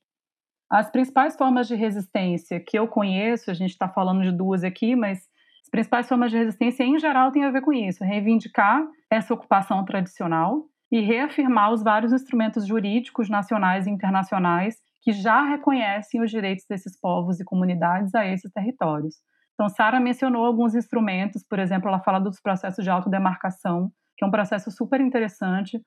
As 0.68 0.90
principais 0.90 1.36
formas 1.36 1.66
de 1.68 1.76
resistência 1.76 2.60
que 2.60 2.78
eu 2.78 2.88
conheço, 2.88 3.50
a 3.50 3.54
gente 3.54 3.70
está 3.70 3.88
falando 3.88 4.22
de 4.22 4.32
duas 4.32 4.64
aqui, 4.64 4.96
mas 4.96 5.26
as 5.66 5.70
principais 5.70 6.08
formas 6.08 6.30
de 6.30 6.38
resistência, 6.38 6.84
em 6.84 6.96
geral, 6.96 7.32
têm 7.32 7.44
a 7.44 7.50
ver 7.50 7.60
com 7.60 7.72
isso: 7.72 8.04
reivindicar 8.04 8.86
essa 9.10 9.34
ocupação 9.34 9.84
tradicional 9.84 10.64
e 10.92 11.00
reafirmar 11.00 11.72
os 11.72 11.82
vários 11.82 12.12
instrumentos 12.12 12.64
jurídicos 12.64 13.28
nacionais 13.28 13.86
e 13.86 13.90
internacionais 13.90 14.76
que 15.02 15.12
já 15.12 15.42
reconhecem 15.42 16.22
os 16.22 16.30
direitos 16.30 16.64
desses 16.70 16.98
povos 16.98 17.40
e 17.40 17.44
comunidades 17.44 18.14
a 18.14 18.24
esses 18.24 18.52
territórios. 18.52 19.16
Então, 19.54 19.68
Sara 19.68 19.98
mencionou 19.98 20.46
alguns 20.46 20.76
instrumentos, 20.76 21.42
por 21.42 21.58
exemplo, 21.58 21.88
ela 21.88 21.98
fala 21.98 22.20
dos 22.20 22.40
processos 22.40 22.84
de 22.84 22.90
autodemarcação, 22.90 23.90
que 24.16 24.24
é 24.24 24.28
um 24.28 24.30
processo 24.30 24.70
super 24.70 25.00
interessante. 25.00 25.80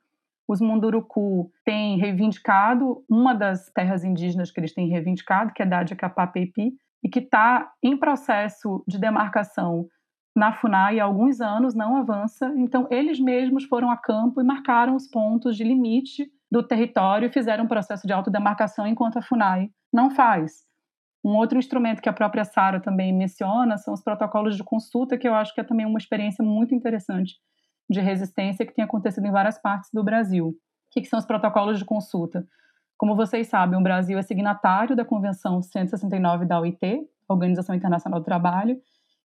Os 0.46 0.60
Munduruku 0.60 1.50
têm 1.64 1.98
reivindicado 1.98 3.02
uma 3.10 3.34
das 3.34 3.72
terras 3.72 4.04
indígenas 4.04 4.52
que 4.52 4.60
eles 4.60 4.74
têm 4.74 4.90
reivindicado, 4.90 5.54
que 5.54 5.64
é 5.64 5.66
Dádia 5.66 5.96
Capapeipi, 5.96 6.74
e 7.04 7.10
que 7.10 7.20
está 7.20 7.72
em 7.82 7.98
processo 7.98 8.84
de 8.88 9.00
demarcação 9.00 9.88
na 10.36 10.54
FUNAI 10.54 11.00
há 11.00 11.04
alguns 11.04 11.42
anos, 11.42 11.76
não 11.76 11.98
avança. 11.98 12.54
Então, 12.56 12.88
eles 12.90 13.20
mesmos 13.20 13.66
foram 13.66 13.92
a 13.92 13.98
campo 13.98 14.40
e 14.40 14.44
marcaram 14.44 14.96
os 14.96 15.08
pontos 15.08 15.58
de 15.58 15.64
limite 15.64 16.32
do 16.52 16.64
território 16.64 17.28
e 17.28 17.32
fizeram 17.32 17.66
um 17.66 17.68
processo 17.68 18.08
de 18.08 18.14
autodemarcação, 18.14 18.88
enquanto 18.88 19.18
a 19.18 19.22
FUNAI 19.22 19.70
não 19.92 20.10
faz. 20.10 20.68
Um 21.24 21.36
outro 21.36 21.60
instrumento 21.60 22.02
que 22.02 22.08
a 22.08 22.14
própria 22.14 22.46
Sara 22.46 22.80
também 22.80 23.14
menciona 23.14 23.78
são 23.78 23.94
os 23.94 24.02
protocolos 24.02 24.56
de 24.56 24.64
consulta, 24.64 25.18
que 25.18 25.28
eu 25.28 25.34
acho 25.34 25.54
que 25.54 25.60
é 25.60 25.64
também 25.64 25.86
uma 25.86 25.98
experiência 25.98 26.44
muito 26.44 26.74
interessante 26.74 27.36
de 27.90 28.00
resistência 28.00 28.66
que 28.66 28.74
tem 28.74 28.86
acontecido 28.86 29.26
em 29.26 29.32
várias 29.32 29.60
partes 29.60 29.90
do 29.92 30.04
Brasil. 30.04 30.48
O 30.48 30.56
que, 30.92 31.02
que 31.02 31.08
são 31.08 31.20
os 31.20 31.26
protocolos 31.26 31.80
de 31.80 31.86
consulta? 31.86 32.46
Como 33.00 33.16
vocês 33.16 33.48
sabem, 33.48 33.80
o 33.80 33.82
Brasil 33.82 34.20
é 34.20 34.22
signatário 34.22 34.94
da 34.94 35.06
Convenção 35.06 35.62
169 35.62 36.46
da 36.46 36.60
OIT, 36.60 37.08
Organização 37.30 37.74
Internacional 37.74 38.20
do 38.20 38.26
Trabalho, 38.26 38.78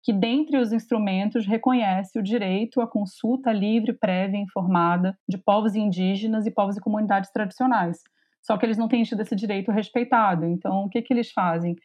que, 0.04 0.12
dentre 0.12 0.58
os 0.58 0.74
instrumentos, 0.74 1.48
reconhece 1.48 2.20
o 2.20 2.22
direito 2.22 2.82
à 2.82 2.88
consulta 2.88 3.50
livre, 3.54 3.94
prévia 3.94 4.38
e 4.38 4.42
informada 4.42 5.18
de 5.26 5.38
povos 5.38 5.74
indígenas 5.74 6.46
e 6.46 6.52
povos 6.52 6.76
e 6.76 6.82
comunidades 6.82 7.32
tradicionais. 7.32 8.00
Só 8.42 8.58
que 8.58 8.66
eles 8.66 8.78
não 8.78 8.90
têm 8.90 9.04
tido 9.04 9.22
esse 9.22 9.38
direito 9.38 9.72
respeitado. 9.72 10.44
Então, 10.44 10.84
o 10.84 10.90
que, 10.90 11.02
que 11.02 11.14
eles 11.14 11.32
fazem? 11.32 11.78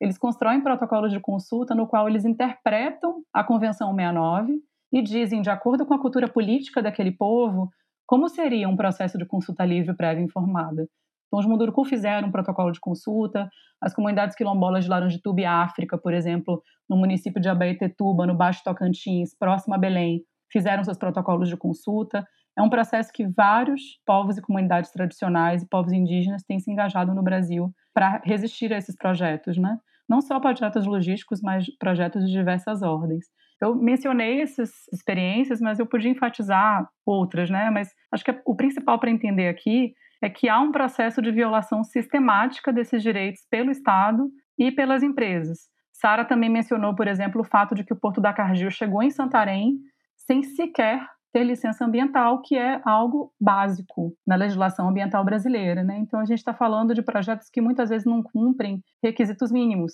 Eles 0.00 0.16
constroem 0.16 0.62
protocolos 0.62 1.12
de 1.12 1.20
consulta 1.20 1.74
no 1.74 1.86
qual 1.86 2.08
eles 2.08 2.24
interpretam 2.24 3.22
a 3.30 3.44
Convenção 3.44 3.94
69 3.94 4.62
e 4.90 5.02
dizem, 5.02 5.42
de 5.42 5.50
acordo 5.50 5.84
com 5.84 5.92
a 5.92 6.00
cultura 6.00 6.26
política 6.26 6.82
daquele 6.82 7.12
povo, 7.12 7.68
como 8.06 8.30
seria 8.30 8.66
um 8.66 8.76
processo 8.76 9.18
de 9.18 9.26
consulta 9.26 9.62
livre, 9.66 9.94
prévia 9.94 10.22
e 10.22 10.24
informada. 10.24 10.88
Então, 11.34 11.40
os 11.40 11.46
Munduruku 11.46 11.84
fizeram 11.84 12.28
um 12.28 12.30
protocolo 12.30 12.70
de 12.70 12.78
consulta, 12.78 13.50
as 13.82 13.92
comunidades 13.92 14.36
quilombolas 14.36 14.84
de 14.84 14.90
Laranjituba 14.90 15.40
e 15.40 15.44
África, 15.44 15.98
por 15.98 16.14
exemplo, 16.14 16.62
no 16.88 16.96
município 16.96 17.42
de 17.42 17.48
Abaetetuba, 17.48 18.24
no 18.24 18.36
Baixo 18.36 18.62
Tocantins, 18.62 19.36
próximo 19.36 19.74
a 19.74 19.78
Belém, 19.78 20.22
fizeram 20.48 20.84
seus 20.84 20.96
protocolos 20.96 21.48
de 21.48 21.56
consulta. 21.56 22.24
É 22.56 22.62
um 22.62 22.70
processo 22.70 23.10
que 23.12 23.26
vários 23.26 23.82
povos 24.06 24.38
e 24.38 24.42
comunidades 24.42 24.92
tradicionais 24.92 25.64
e 25.64 25.68
povos 25.68 25.92
indígenas 25.92 26.44
têm 26.44 26.60
se 26.60 26.70
engajado 26.70 27.12
no 27.12 27.22
Brasil 27.22 27.74
para 27.92 28.20
resistir 28.22 28.72
a 28.72 28.78
esses 28.78 28.94
projetos, 28.94 29.58
né? 29.58 29.76
Não 30.08 30.20
só 30.20 30.38
projetos 30.38 30.86
logísticos, 30.86 31.40
mas 31.42 31.66
projetos 31.80 32.24
de 32.24 32.30
diversas 32.30 32.80
ordens. 32.80 33.24
Eu 33.60 33.74
mencionei 33.74 34.40
essas 34.40 34.70
experiências, 34.92 35.60
mas 35.60 35.80
eu 35.80 35.86
podia 35.86 36.10
enfatizar 36.12 36.88
outras, 37.04 37.50
né? 37.50 37.70
Mas 37.70 37.90
acho 38.12 38.24
que 38.24 38.40
o 38.46 38.54
principal 38.54 39.00
para 39.00 39.10
entender 39.10 39.48
aqui 39.48 39.94
é 40.24 40.30
que 40.30 40.48
há 40.48 40.58
um 40.58 40.72
processo 40.72 41.20
de 41.20 41.30
violação 41.30 41.84
sistemática 41.84 42.72
desses 42.72 43.02
direitos 43.02 43.42
pelo 43.50 43.70
Estado 43.70 44.30
e 44.58 44.72
pelas 44.72 45.02
empresas. 45.02 45.68
Sara 45.92 46.24
também 46.24 46.48
mencionou, 46.48 46.94
por 46.94 47.06
exemplo, 47.06 47.42
o 47.42 47.44
fato 47.44 47.74
de 47.74 47.84
que 47.84 47.92
o 47.92 47.96
Porto 47.96 48.22
da 48.22 48.32
Cargill 48.32 48.70
chegou 48.70 49.02
em 49.02 49.10
Santarém 49.10 49.76
sem 50.16 50.42
sequer 50.42 51.06
ter 51.30 51.44
licença 51.44 51.84
ambiental, 51.84 52.40
que 52.40 52.56
é 52.56 52.80
algo 52.86 53.34
básico 53.38 54.14
na 54.26 54.34
legislação 54.34 54.88
ambiental 54.88 55.22
brasileira. 55.26 55.82
Né? 55.82 55.98
Então, 55.98 56.18
a 56.20 56.24
gente 56.24 56.38
está 56.38 56.54
falando 56.54 56.94
de 56.94 57.02
projetos 57.02 57.50
que 57.50 57.60
muitas 57.60 57.90
vezes 57.90 58.06
não 58.06 58.22
cumprem 58.22 58.82
requisitos 59.02 59.52
mínimos. 59.52 59.92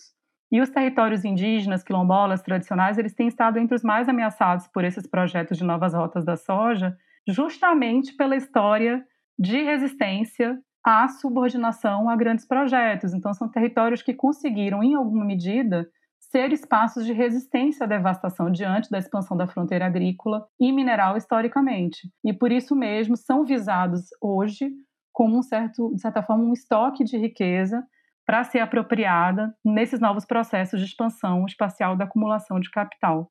E 0.53 0.61
os 0.61 0.71
territórios 0.71 1.25
indígenas, 1.25 1.83
quilombolas, 1.83 2.41
tradicionais, 2.41 2.99
eles 2.99 3.15
têm 3.15 3.27
estado 3.27 3.59
entre 3.59 3.75
os 3.75 3.83
mais 3.83 4.09
ameaçados 4.09 4.69
por 4.69 4.85
esses 4.85 5.09
projetos 5.09 5.59
de 5.59 5.65
novas 5.65 5.93
rotas 5.93 6.25
da 6.25 6.37
soja, 6.37 6.97
justamente 7.27 8.15
pela 8.17 8.37
história 8.37 9.05
de 9.41 9.63
resistência 9.63 10.59
à 10.85 11.09
subordinação 11.09 12.11
a 12.11 12.15
grandes 12.15 12.47
projetos. 12.47 13.15
Então, 13.15 13.33
são 13.33 13.49
territórios 13.49 14.03
que 14.03 14.13
conseguiram, 14.13 14.83
em 14.83 14.95
alguma 14.95 15.25
medida, 15.25 15.89
ser 16.19 16.53
espaços 16.53 17.07
de 17.07 17.15
resistência 17.15 17.85
à 17.85 17.89
devastação 17.89 18.51
diante 18.53 18.91
da 18.91 18.99
expansão 18.99 19.35
da 19.37 19.47
fronteira 19.47 19.87
agrícola 19.87 20.47
e 20.61 20.71
mineral 20.71 21.17
historicamente. 21.17 22.11
E 22.23 22.35
por 22.35 22.53
isso 22.53 22.77
mesmo 22.77 23.17
são 23.17 23.43
visados 23.43 24.03
hoje 24.21 24.71
como 25.11 25.39
um 25.39 25.43
certo, 25.43 25.93
de 25.95 26.01
certa 26.01 26.23
forma, 26.23 26.45
um 26.45 26.53
estoque 26.53 27.03
de 27.03 27.17
riqueza 27.17 27.83
para 28.27 28.45
ser 28.45 28.61
apropriada 28.61 29.53
nesses 29.65 30.01
novos 30.01 30.27
processos 30.27 30.81
de 30.81 30.87
expansão 30.87 31.47
espacial 31.47 31.97
da 31.97 32.05
acumulação 32.05 32.61
de 32.61 32.71
capital. 32.71 33.31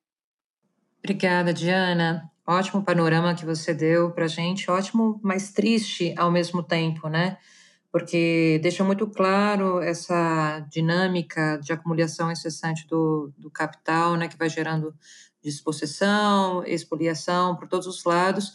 Obrigada, 1.03 1.53
Diana. 1.53 2.29
Ótimo 2.45 2.83
panorama 2.83 3.35
que 3.35 3.45
você 3.45 3.73
deu 3.73 4.11
para 4.11 4.27
gente, 4.27 4.69
ótimo, 4.69 5.19
mas 5.23 5.51
triste 5.51 6.13
ao 6.17 6.31
mesmo 6.31 6.63
tempo, 6.63 7.07
né? 7.07 7.37
porque 7.91 8.59
deixa 8.61 8.83
muito 8.83 9.07
claro 9.07 9.81
essa 9.81 10.59
dinâmica 10.71 11.59
de 11.61 11.73
acumulação 11.73 12.31
incessante 12.31 12.87
do, 12.87 13.31
do 13.37 13.49
capital, 13.49 14.15
né, 14.15 14.27
que 14.27 14.37
vai 14.37 14.49
gerando 14.49 14.93
dispossessão, 15.41 16.63
expoliação 16.65 17.55
por 17.55 17.67
todos 17.67 17.87
os 17.87 18.03
lados, 18.03 18.53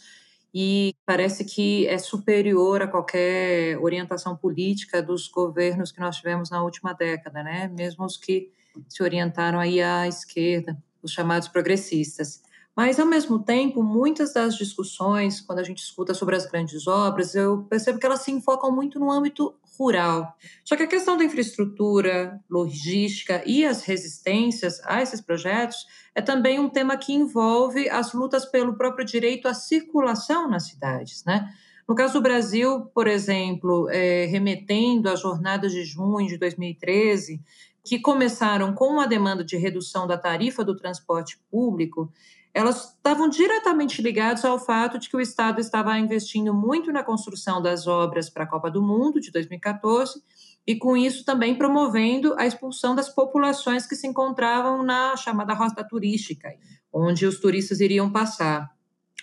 e 0.53 0.95
parece 1.05 1.43
que 1.43 1.85
é 1.87 1.97
superior 1.97 2.81
a 2.81 2.87
qualquer 2.87 3.77
orientação 3.79 4.37
política 4.37 5.01
dos 5.01 5.27
governos 5.27 5.91
que 5.91 5.99
nós 5.99 6.15
tivemos 6.15 6.49
na 6.49 6.63
última 6.63 6.93
década, 6.93 7.43
né, 7.43 7.67
mesmo 7.67 8.05
os 8.05 8.15
que 8.15 8.51
se 8.87 9.03
orientaram 9.03 9.59
aí 9.59 9.81
à 9.81 10.07
esquerda, 10.07 10.77
os 11.05 11.11
chamados 11.11 11.47
progressistas. 11.47 12.41
Mas, 12.75 12.99
ao 12.99 13.05
mesmo 13.05 13.39
tempo, 13.39 13.81
muitas 13.81 14.33
das 14.33 14.55
discussões, 14.55 15.39
quando 15.39 15.59
a 15.59 15.63
gente 15.63 15.81
escuta 15.81 16.13
sobre 16.13 16.35
as 16.35 16.45
grandes 16.45 16.87
obras, 16.87 17.33
eu 17.33 17.63
percebo 17.69 17.97
que 17.97 18.05
elas 18.05 18.21
se 18.21 18.31
enfocam 18.31 18.69
muito 18.69 18.99
no 18.99 19.09
âmbito 19.09 19.55
rural. 19.77 20.35
Só 20.63 20.75
que 20.75 20.83
a 20.83 20.87
questão 20.87 21.15
da 21.15 21.23
infraestrutura, 21.23 22.37
logística 22.49 23.41
e 23.45 23.65
as 23.65 23.83
resistências 23.83 24.81
a 24.83 25.01
esses 25.01 25.21
projetos 25.21 25.85
é 26.13 26.21
também 26.21 26.59
um 26.59 26.69
tema 26.69 26.97
que 26.97 27.13
envolve 27.13 27.89
as 27.89 28.11
lutas 28.11 28.45
pelo 28.45 28.75
próprio 28.75 29.05
direito 29.05 29.47
à 29.47 29.53
circulação 29.53 30.49
nas 30.49 30.67
cidades, 30.67 31.23
né? 31.23 31.49
No 31.87 31.93
caso 31.93 32.13
do 32.13 32.21
Brasil, 32.21 32.85
por 32.95 33.05
exemplo, 33.05 33.87
é, 33.91 34.25
remetendo 34.25 35.07
às 35.07 35.21
jornadas 35.21 35.71
de 35.71 35.83
junho 35.83 36.27
de 36.27 36.37
2013, 36.37 37.39
que 37.85 37.99
começaram 37.99 38.73
com 38.73 38.99
a 38.99 39.05
demanda 39.05 39.43
de 39.43 39.55
redução 39.55 40.07
da 40.07 40.17
tarifa 40.17 40.63
do 40.63 40.75
transporte 40.75 41.39
público, 41.51 42.11
elas 42.51 42.95
estavam 42.95 43.29
diretamente 43.29 44.01
ligadas 44.01 44.43
ao 44.43 44.57
fato 44.57 44.97
de 44.97 45.07
que 45.07 45.15
o 45.15 45.21
Estado 45.21 45.61
estava 45.61 45.97
investindo 45.99 46.51
muito 46.51 46.91
na 46.91 47.03
construção 47.03 47.61
das 47.61 47.85
obras 47.85 48.27
para 48.27 48.43
a 48.43 48.47
Copa 48.47 48.71
do 48.71 48.81
Mundo 48.81 49.21
de 49.21 49.31
2014 49.31 50.19
e, 50.65 50.75
com 50.75 50.97
isso, 50.97 51.23
também 51.23 51.53
promovendo 51.53 52.33
a 52.39 52.47
expulsão 52.47 52.95
das 52.95 53.07
populações 53.07 53.85
que 53.85 53.95
se 53.95 54.07
encontravam 54.07 54.81
na 54.81 55.15
chamada 55.15 55.53
rota 55.53 55.83
turística, 55.83 56.49
onde 56.91 57.27
os 57.27 57.39
turistas 57.39 57.81
iriam 57.81 58.11
passar. 58.11 58.71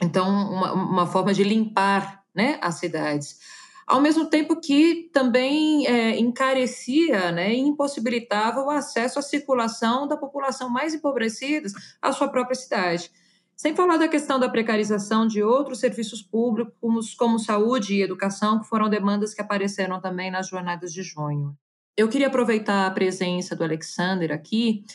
Então, 0.01 0.29
uma, 0.29 0.73
uma 0.73 1.07
forma 1.07 1.35
de 1.35 1.43
limpar 1.43 2.23
né, 2.33 2.59
as 2.63 2.77
cidades 2.77 3.39
ao 3.93 4.01
mesmo 4.01 4.25
tempo 4.25 4.59
que 4.59 5.11
também 5.13 5.87
é, 5.87 6.19
encarecia 6.19 7.31
né, 7.31 7.53
e 7.53 7.59
impossibilitava 7.59 8.63
o 8.63 8.71
acesso 8.71 9.19
à 9.19 9.23
circulação 9.23 10.09
da 10.09 10.17
população 10.17 10.71
mais 10.71 10.95
empobrecida 10.95 11.69
à 12.01 12.11
sua 12.11 12.27
própria 12.29 12.55
cidade. 12.55 13.11
Sem 13.55 13.77
falar 13.77 13.99
da 13.99 14.09
questão 14.09 14.41
da 14.41 14.49
precarização 14.49 15.27
de 15.27 15.43
outros 15.43 15.79
serviços 15.79 16.23
públicos, 16.23 17.15
como 17.15 17.39
saúde 17.39 17.95
e 17.95 18.03
educação, 18.03 18.61
que 18.61 18.67
foram 18.67 18.89
demandas 18.89 19.35
que 19.35 19.43
apareceram 19.43 20.01
também 20.01 20.31
nas 20.31 20.49
jornadas 20.49 20.91
de 20.91 21.03
junho. 21.03 21.55
Eu 21.95 22.09
queria 22.09 22.29
aproveitar 22.29 22.87
a 22.87 22.91
presença 22.91 23.55
do 23.55 23.63
Alexander 23.63 24.33
aqui 24.33 24.87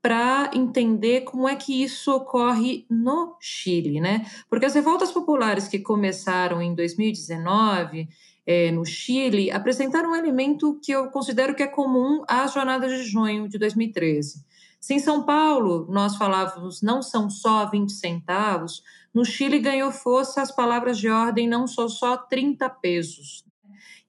para 0.00 0.50
entender 0.54 1.22
como 1.22 1.46
é 1.46 1.56
que 1.56 1.82
isso 1.82 2.10
ocorre 2.10 2.86
no 2.88 3.36
Chile, 3.38 4.00
né? 4.00 4.24
Porque 4.48 4.64
as 4.64 4.74
revoltas 4.74 5.12
populares 5.12 5.68
que 5.68 5.80
começaram 5.80 6.62
em 6.62 6.74
2019 6.74 8.08
é, 8.46 8.70
no 8.70 8.84
Chile 8.84 9.50
apresentaram 9.50 10.12
um 10.12 10.16
elemento 10.16 10.78
que 10.82 10.92
eu 10.92 11.08
considero 11.08 11.54
que 11.54 11.62
é 11.62 11.66
comum 11.66 12.24
às 12.28 12.52
jornadas 12.52 12.92
de 12.92 13.02
junho 13.02 13.48
de 13.48 13.58
2013 13.58 14.44
se 14.86 14.94
em 14.94 15.00
São 15.00 15.24
Paulo 15.24 15.88
nós 15.90 16.16
falávamos 16.16 16.80
não 16.80 17.02
são 17.02 17.28
só 17.28 17.68
20 17.68 17.90
centavos, 17.90 18.84
no 19.12 19.24
Chile 19.24 19.58
ganhou 19.58 19.90
força 19.90 20.40
as 20.40 20.52
palavras 20.52 20.96
de 20.96 21.08
ordem 21.08 21.48
não 21.48 21.66
são 21.66 21.88
só 21.88 22.16
30 22.16 22.70
pesos. 22.70 23.44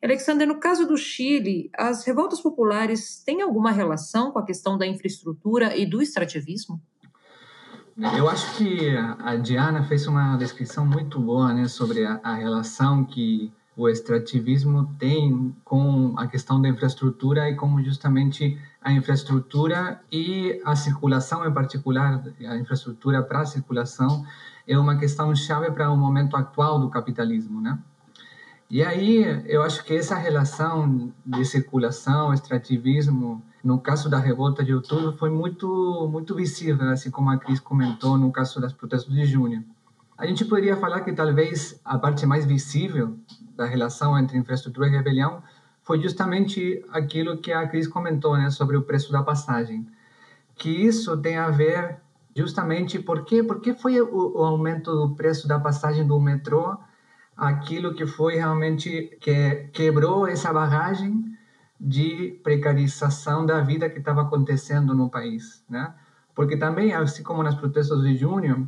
Alexander, 0.04 0.48
no 0.48 0.60
caso 0.60 0.86
do 0.86 0.96
Chile, 0.96 1.72
as 1.76 2.06
revoltas 2.06 2.40
populares 2.40 3.24
têm 3.26 3.42
alguma 3.42 3.72
relação 3.72 4.32
com 4.32 4.38
a 4.38 4.46
questão 4.46 4.78
da 4.78 4.86
infraestrutura 4.86 5.76
e 5.76 5.84
do 5.84 6.00
extrativismo? 6.00 6.80
Eu 8.16 8.30
acho 8.30 8.56
que 8.56 8.96
a 8.96 9.36
Diana 9.36 9.84
fez 9.84 10.06
uma 10.06 10.38
descrição 10.38 10.86
muito 10.86 11.20
boa 11.20 11.52
né, 11.52 11.68
sobre 11.68 12.06
a, 12.06 12.20
a 12.22 12.36
relação 12.36 13.04
que 13.04 13.52
o 13.78 13.88
extrativismo 13.88 14.96
tem 14.98 15.56
com 15.64 16.16
a 16.18 16.26
questão 16.26 16.60
da 16.60 16.68
infraestrutura 16.68 17.48
e 17.48 17.56
como 17.56 17.82
justamente 17.84 18.60
a 18.82 18.92
infraestrutura 18.92 20.02
e 20.12 20.60
a 20.66 20.76
circulação 20.76 21.46
em 21.46 21.54
particular, 21.54 22.24
a 22.48 22.58
infraestrutura 22.58 23.22
para 23.22 23.42
a 23.42 23.46
circulação 23.46 24.26
é 24.68 24.78
uma 24.78 24.98
questão 24.98 25.34
chave 25.36 25.70
para 25.70 25.92
o 25.92 25.96
momento 25.96 26.36
atual 26.36 26.80
do 26.80 26.90
capitalismo, 26.90 27.62
né? 27.62 27.78
E 28.70 28.84
aí 28.84 29.24
eu 29.46 29.62
acho 29.62 29.84
que 29.86 29.94
essa 29.94 30.16
relação 30.16 31.14
de 31.24 31.46
circulação, 31.46 32.34
extrativismo, 32.34 33.42
no 33.64 33.80
caso 33.80 34.10
da 34.10 34.18
revolta 34.18 34.64
de 34.64 34.74
outubro 34.74 35.14
foi 35.14 35.30
muito 35.30 36.10
muito 36.12 36.34
visível, 36.34 36.90
assim 36.90 37.12
como 37.12 37.30
a 37.30 37.38
Cris 37.38 37.60
comentou 37.60 38.18
no 38.18 38.32
caso 38.32 38.60
das 38.60 38.74
protestos 38.74 39.14
de 39.14 39.24
junho. 39.26 39.64
A 40.18 40.26
gente 40.26 40.44
poderia 40.46 40.76
falar 40.76 41.02
que 41.02 41.14
talvez 41.14 41.80
a 41.86 41.98
parte 42.00 42.26
mais 42.26 42.44
visível 42.44 43.16
da 43.58 43.66
relação 43.66 44.18
entre 44.18 44.38
infraestrutura 44.38 44.88
e 44.88 44.92
rebelião 44.92 45.44
foi 45.84 46.00
justamente 46.02 46.86
aquilo 46.92 47.38
que 47.38 47.52
a 47.52 47.68
Cris 47.68 47.88
comentou, 47.88 48.38
né, 48.38 48.50
sobre 48.50 48.78
o 48.78 48.84
preço 48.84 49.12
da 49.12 49.24
passagem. 49.24 49.88
Que 50.56 50.70
isso 50.70 51.18
tem 51.18 51.38
a 51.38 51.50
ver 51.50 51.98
justamente 52.36 53.00
por 53.00 53.26
quê? 53.26 53.44
Porque 53.44 53.74
foi 53.74 54.00
o, 54.00 54.38
o 54.38 54.44
aumento 54.44 54.92
do 54.92 55.16
preço 55.16 55.48
da 55.48 55.60
passagem 55.60 56.06
do 56.06 56.20
metrô 56.20 56.78
aquilo 57.38 57.94
que 57.94 58.08
foi 58.08 58.36
realmente 58.36 59.16
que 59.22 59.70
quebrou 59.72 60.28
essa 60.28 60.52
barragem 60.52 61.24
de 61.80 62.40
precarização 62.44 63.46
da 63.46 63.62
vida 63.62 63.88
que 63.88 64.00
estava 64.00 64.24
acontecendo 64.24 64.96
no 64.96 65.10
país, 65.10 65.64
né? 65.70 65.94
Porque 66.34 66.58
também, 66.58 66.94
assim 66.94 67.24
como 67.24 67.44
nas 67.44 67.56
protestas 67.56 68.02
de 68.02 68.16
junho, 68.16 68.68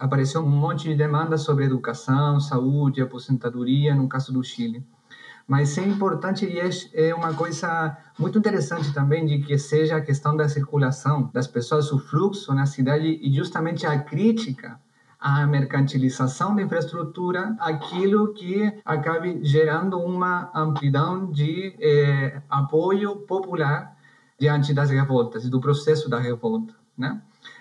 apareceu 0.00 0.40
um 0.40 0.48
monte 0.48 0.88
de 0.88 0.94
demandas 0.94 1.42
sobre 1.42 1.66
educação, 1.66 2.40
saúde, 2.40 3.02
aposentadoria, 3.02 3.94
no 3.94 4.08
caso 4.08 4.32
do 4.32 4.42
Chile. 4.42 4.84
Mas 5.46 5.76
é 5.76 5.84
importante 5.84 6.46
e 6.46 6.58
é 6.94 7.14
uma 7.14 7.34
coisa 7.34 7.96
muito 8.18 8.38
interessante 8.38 8.92
também 8.94 9.26
de 9.26 9.40
que 9.40 9.58
seja 9.58 9.96
a 9.96 10.00
questão 10.00 10.36
da 10.36 10.48
circulação 10.48 11.30
das 11.34 11.46
pessoas, 11.46 11.92
o 11.92 11.98
fluxo 11.98 12.54
na 12.54 12.66
cidade 12.66 13.18
e 13.20 13.32
justamente 13.32 13.86
a 13.86 13.98
crítica 13.98 14.80
a 15.20 15.46
mercantilização 15.46 16.56
da 16.56 16.62
infraestrutura, 16.62 17.54
aquilo 17.60 18.32
que 18.32 18.72
acabe 18.82 19.44
gerando 19.44 19.98
uma 19.98 20.50
amplidão 20.54 21.30
de 21.30 21.76
eh, 21.78 22.40
apoio 22.48 23.16
popular 23.16 23.94
diante 24.38 24.72
das 24.72 24.88
revoltas, 24.88 25.46
do 25.46 25.60
processo 25.60 26.08
da 26.08 26.18
revolta, 26.18 26.74
né? 26.96 27.20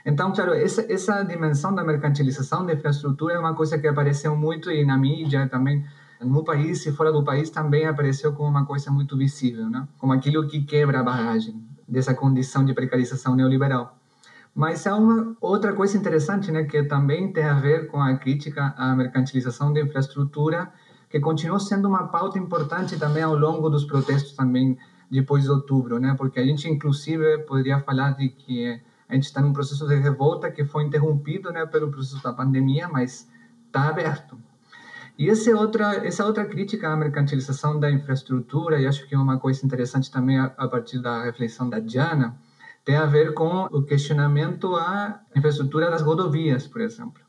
Então, 0.09 0.33
claro, 0.33 0.55
essa, 0.55 0.91
essa 0.91 1.21
dimensão 1.21 1.73
da 1.73 1.83
mercantilização 1.83 2.65
da 2.65 2.73
infraestrutura 2.73 3.35
é 3.35 3.39
uma 3.39 3.53
coisa 3.53 3.77
que 3.77 3.87
apareceu 3.87 4.35
muito 4.35 4.71
e 4.71 4.83
na 4.83 4.97
mídia 4.97 5.47
também 5.47 5.85
no 6.19 6.43
país 6.43 6.83
e 6.87 6.91
fora 6.91 7.11
do 7.11 7.23
país 7.23 7.51
também 7.51 7.85
apareceu 7.85 8.33
como 8.33 8.49
uma 8.49 8.65
coisa 8.65 8.89
muito 8.89 9.15
visível, 9.15 9.69
né? 9.69 9.87
Como 9.99 10.11
aquilo 10.11 10.47
que 10.47 10.63
quebra 10.63 11.01
a 11.01 11.03
barragem 11.03 11.63
dessa 11.87 12.15
condição 12.15 12.65
de 12.65 12.73
precarização 12.73 13.35
neoliberal. 13.35 13.99
Mas 14.55 14.87
há 14.87 14.95
uma 14.95 15.37
outra 15.39 15.73
coisa 15.73 15.95
interessante, 15.95 16.51
né, 16.51 16.63
que 16.63 16.81
também 16.83 17.31
tem 17.31 17.43
a 17.43 17.53
ver 17.53 17.85
com 17.87 18.01
a 18.01 18.15
crítica 18.15 18.73
à 18.75 18.95
mercantilização 18.95 19.71
da 19.71 19.79
infraestrutura, 19.79 20.73
que 21.07 21.19
continuou 21.19 21.59
sendo 21.59 21.87
uma 21.87 22.07
pauta 22.07 22.39
importante 22.39 22.97
também 22.97 23.21
ao 23.21 23.35
longo 23.35 23.69
dos 23.69 23.85
protestos 23.85 24.33
também 24.35 24.75
depois 25.09 25.43
de 25.43 25.51
outubro, 25.51 25.99
né? 25.99 26.15
Porque 26.17 26.39
a 26.39 26.43
gente 26.43 26.67
inclusive 26.67 27.43
poderia 27.43 27.79
falar 27.79 28.15
de 28.17 28.29
que 28.29 28.81
a 29.09 29.15
gente 29.15 29.25
está 29.25 29.41
num 29.41 29.51
processo 29.51 29.87
de 29.87 29.95
revolta 29.95 30.51
que 30.51 30.63
foi 30.63 30.83
interrompido, 30.83 31.51
né, 31.51 31.65
pelo 31.65 31.89
processo 31.89 32.21
da 32.21 32.31
pandemia, 32.31 32.87
mas 32.87 33.27
está 33.65 33.89
aberto. 33.89 34.37
E 35.17 35.29
essa 35.29 35.51
outra, 35.51 36.05
essa 36.05 36.23
outra 36.23 36.45
crítica 36.45 36.93
à 36.93 36.95
mercantilização 36.95 37.79
da 37.79 37.89
infraestrutura, 37.91 38.79
e 38.79 38.87
acho 38.87 39.07
que 39.07 39.15
é 39.15 39.17
uma 39.17 39.39
coisa 39.39 39.65
interessante 39.65 40.11
também 40.11 40.39
a, 40.39 40.47
partir 40.67 40.99
da 40.99 41.23
reflexão 41.23 41.67
da 41.69 41.79
Diana, 41.79 42.37
tem 42.85 42.95
a 42.95 43.05
ver 43.05 43.33
com 43.33 43.63
o 43.65 43.83
questionamento 43.83 44.75
à 44.75 45.19
infraestrutura 45.35 45.89
das 45.89 46.01
rodovias, 46.01 46.67
por 46.67 46.79
exemplo. 46.79 47.21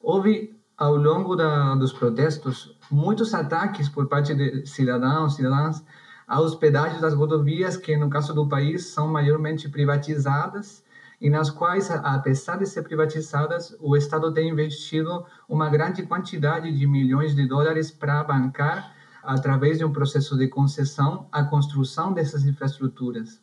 Houve, 0.00 0.58
ao 0.76 0.96
longo 0.96 1.36
da, 1.36 1.74
dos 1.74 1.92
protestos, 1.92 2.76
muitos 2.90 3.34
ataques 3.34 3.88
por 3.88 4.08
parte 4.08 4.34
de 4.34 4.66
cidadãos, 4.66 5.36
cidadãs, 5.36 5.84
aos 6.26 6.54
pedágios 6.54 7.00
das 7.00 7.14
rodovias, 7.14 7.76
que 7.76 7.96
no 7.96 8.10
caso 8.10 8.34
do 8.34 8.48
país 8.48 8.86
são 8.86 9.06
maiormente 9.06 9.68
privatizadas 9.68 10.82
e 11.20 11.28
nas 11.28 11.50
quais, 11.50 11.90
apesar 11.90 12.56
de 12.56 12.66
ser 12.66 12.82
privatizadas, 12.82 13.76
o 13.80 13.96
Estado 13.96 14.32
tem 14.32 14.50
investido 14.50 15.26
uma 15.48 15.68
grande 15.68 16.04
quantidade 16.04 16.70
de 16.70 16.86
milhões 16.86 17.34
de 17.34 17.46
dólares 17.46 17.90
para 17.90 18.22
bancar, 18.22 18.94
através 19.22 19.78
de 19.78 19.84
um 19.84 19.92
processo 19.92 20.36
de 20.36 20.46
concessão, 20.48 21.26
a 21.32 21.42
construção 21.42 22.12
dessas 22.12 22.44
infraestruturas. 22.44 23.40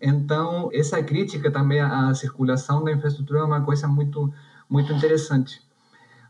Então, 0.00 0.70
essa 0.72 1.02
crítica 1.02 1.50
também 1.50 1.80
à 1.80 2.14
circulação 2.14 2.82
da 2.82 2.92
infraestrutura 2.92 3.40
é 3.40 3.44
uma 3.44 3.60
coisa 3.60 3.86
muito, 3.86 4.32
muito 4.68 4.92
interessante. 4.92 5.60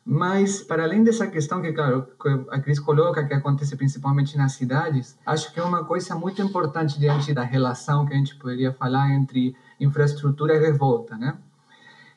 Mas, 0.04 0.62
para 0.62 0.82
além 0.82 1.04
dessa 1.04 1.26
questão 1.26 1.60
que, 1.60 1.72
claro, 1.72 2.08
a 2.50 2.58
Cris 2.58 2.80
coloca, 2.80 3.24
que 3.24 3.34
acontece 3.34 3.76
principalmente 3.76 4.36
nas 4.36 4.52
cidades, 4.52 5.16
acho 5.24 5.52
que 5.52 5.60
é 5.60 5.62
uma 5.62 5.84
coisa 5.84 6.16
muito 6.16 6.40
importante 6.42 6.98
diante 6.98 7.34
da 7.34 7.44
relação 7.44 8.06
que 8.06 8.14
a 8.14 8.16
gente 8.16 8.34
poderia 8.36 8.72
falar 8.72 9.10
entre 9.12 9.54
infraestrutura 9.80 10.54
e 10.54 10.58
revolta, 10.58 11.16
né? 11.16 11.38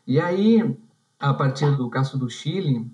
E 0.05 0.19
aí, 0.19 0.77
a 1.19 1.33
partir 1.33 1.71
do 1.77 1.89
caso 1.89 2.17
do 2.17 2.29
Chile, 2.29 2.85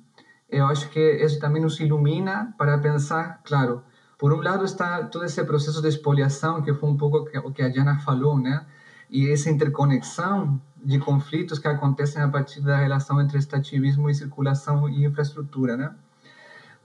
eu 0.48 0.66
acho 0.68 0.90
que 0.90 1.00
isso 1.00 1.40
também 1.40 1.62
nos 1.62 1.80
ilumina 1.80 2.54
para 2.58 2.78
pensar, 2.78 3.42
claro, 3.44 3.84
por 4.18 4.34
um 4.34 4.42
lado 4.42 4.66
está 4.66 5.04
todo 5.06 5.26
esse 5.26 5.44
processo 5.44 5.82
de 5.82 5.88
expoliação, 5.88 6.62
que 6.62 6.74
foi 6.74 6.90
um 6.90 6.98
pouco 6.98 7.30
o 7.44 7.52
que 7.52 7.62
a 7.62 7.70
Diana 7.70 8.00
falou, 8.00 8.38
né? 8.38 8.66
E 9.10 9.30
essa 9.32 9.50
interconexão 9.50 10.62
de 10.84 11.00
conflitos 11.00 11.58
que 11.58 11.68
acontecem 11.68 12.22
a 12.22 12.28
partir 12.28 12.62
da 12.62 12.78
relação 12.78 13.20
entre 13.22 13.38
extrativismo 13.38 14.10
e 14.10 14.14
circulação 14.14 14.90
e 14.90 15.06
infraestrutura, 15.06 15.78
né? 15.78 15.96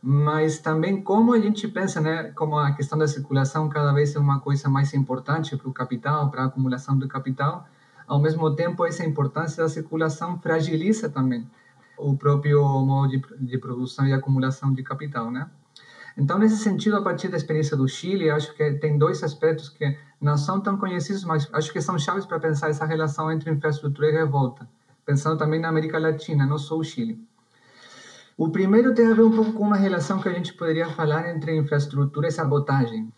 Mas 0.00 0.58
também 0.58 1.02
como 1.02 1.32
a 1.32 1.40
gente 1.40 1.66
pensa, 1.66 2.00
né? 2.00 2.30
Como 2.34 2.58
a 2.58 2.72
questão 2.72 2.98
da 2.98 3.08
circulação 3.08 3.68
cada 3.68 3.92
vez 3.92 4.14
é 4.14 4.18
uma 4.18 4.40
coisa 4.40 4.68
mais 4.68 4.94
importante 4.94 5.56
para 5.56 5.68
o 5.68 5.72
capital, 5.72 6.30
para 6.30 6.42
a 6.42 6.46
acumulação 6.46 6.96
do 6.96 7.08
capital, 7.08 7.66
ao 8.06 8.20
mesmo 8.20 8.54
tempo 8.54 8.84
essa 8.84 9.04
importância 9.04 9.62
da 9.62 9.68
circulação 9.68 10.38
fragiliza 10.38 11.08
também 11.08 11.48
o 11.96 12.16
próprio 12.16 12.62
modo 12.80 13.08
de, 13.08 13.22
de 13.40 13.58
produção 13.58 14.06
e 14.06 14.12
acumulação 14.12 14.72
de 14.72 14.82
capital, 14.82 15.30
né? 15.30 15.48
Então, 16.16 16.38
nesse 16.38 16.56
sentido, 16.58 16.96
a 16.96 17.02
partir 17.02 17.28
da 17.28 17.36
experiência 17.36 17.76
do 17.76 17.88
Chile, 17.88 18.30
acho 18.30 18.54
que 18.54 18.72
tem 18.74 18.96
dois 18.96 19.22
aspectos 19.22 19.68
que 19.68 19.96
não 20.20 20.36
são 20.36 20.60
tão 20.60 20.76
conhecidos, 20.76 21.24
mas 21.24 21.48
acho 21.52 21.72
que 21.72 21.80
são 21.80 21.98
chaves 21.98 22.24
para 22.24 22.38
pensar 22.38 22.70
essa 22.70 22.84
relação 22.84 23.30
entre 23.32 23.50
infraestrutura 23.50 24.08
e 24.08 24.12
revolta, 24.12 24.68
pensando 25.04 25.36
também 25.36 25.60
na 25.60 25.68
América 25.68 25.98
Latina, 25.98 26.46
não 26.46 26.56
só 26.56 26.76
o 26.76 26.84
Chile. 26.84 27.20
O 28.36 28.48
primeiro 28.48 28.94
tem 28.94 29.06
a 29.08 29.14
ver 29.14 29.22
um 29.22 29.30
pouco 29.30 29.52
com 29.52 29.64
uma 29.64 29.76
relação 29.76 30.20
que 30.20 30.28
a 30.28 30.32
gente 30.32 30.54
poderia 30.54 30.88
falar 30.88 31.30
entre 31.30 31.56
infraestrutura 31.56 32.28
e 32.28 32.32
sabotagem. 32.32 33.12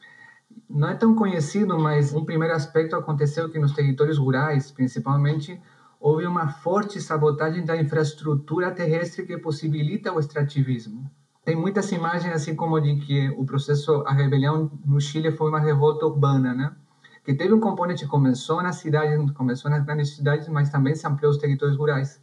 Não 0.69 0.89
é 0.89 0.95
tão 0.95 1.15
conhecido, 1.15 1.79
mas 1.79 2.13
um 2.13 2.25
primeiro 2.25 2.55
aspecto 2.55 2.97
aconteceu 2.97 3.51
que 3.51 3.59
nos 3.59 3.73
territórios 3.73 4.19
rurais, 4.19 4.71
principalmente, 4.71 5.61
houve 6.01 6.27
uma 6.27 6.49
forte 6.49 7.01
sabotagem 7.01 7.65
da 7.65 7.77
infraestrutura 7.77 8.71
terrestre 8.71 9.25
que 9.25 9.39
possibilita 9.39 10.13
o 10.13 10.21
extrativismo 10.21 11.11
tem 11.47 11.55
muitas 11.55 11.93
imagens 11.93 12.35
assim 12.35 12.57
como 12.57 12.81
de 12.81 12.97
que 12.97 13.29
o 13.31 13.45
processo 13.47 14.03
a 14.05 14.13
rebelião 14.13 14.69
no 14.85 15.01
Chile 15.01 15.31
foi 15.31 15.49
uma 15.49 15.61
revolta 15.61 16.05
urbana, 16.05 16.53
né? 16.53 16.75
Que 17.23 17.33
teve 17.33 17.55
um 17.55 17.61
componente 17.61 18.03
que 18.05 18.11
começou 18.11 18.61
nas 18.65 18.77
cidades, 18.77 19.31
começou 19.31 19.71
nas 19.71 19.85
grandes 19.85 20.17
cidades, 20.17 20.49
mas 20.49 20.71
também 20.71 20.97
se 20.97 21.07
ampliou 21.07 21.31
os 21.31 21.39
territórios 21.39 21.77
rurais. 21.77 22.21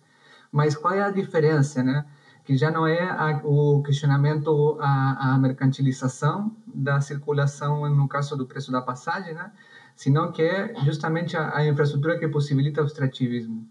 Mas 0.51 0.75
qual 0.75 0.93
é 0.93 1.01
a 1.01 1.09
diferença, 1.09 1.81
né? 1.81 2.05
Que 2.43 2.57
já 2.57 2.69
não 2.69 2.85
é 2.85 3.09
a, 3.09 3.41
o 3.43 3.81
questionamento 3.83 4.77
a 4.81 5.37
mercantilização 5.39 6.55
da 6.67 6.99
circulação 6.99 7.89
no 7.89 8.07
caso 8.07 8.35
do 8.35 8.45
preço 8.45 8.71
da 8.71 8.81
passagem, 8.81 9.33
né? 9.33 9.51
Sino 9.95 10.31
que 10.31 10.41
é 10.41 10.73
justamente 10.83 11.37
a, 11.37 11.55
a 11.57 11.65
infraestrutura 11.65 12.17
que 12.17 12.27
possibilita 12.27 12.81
o 12.81 12.85
extrativismo. 12.85 13.67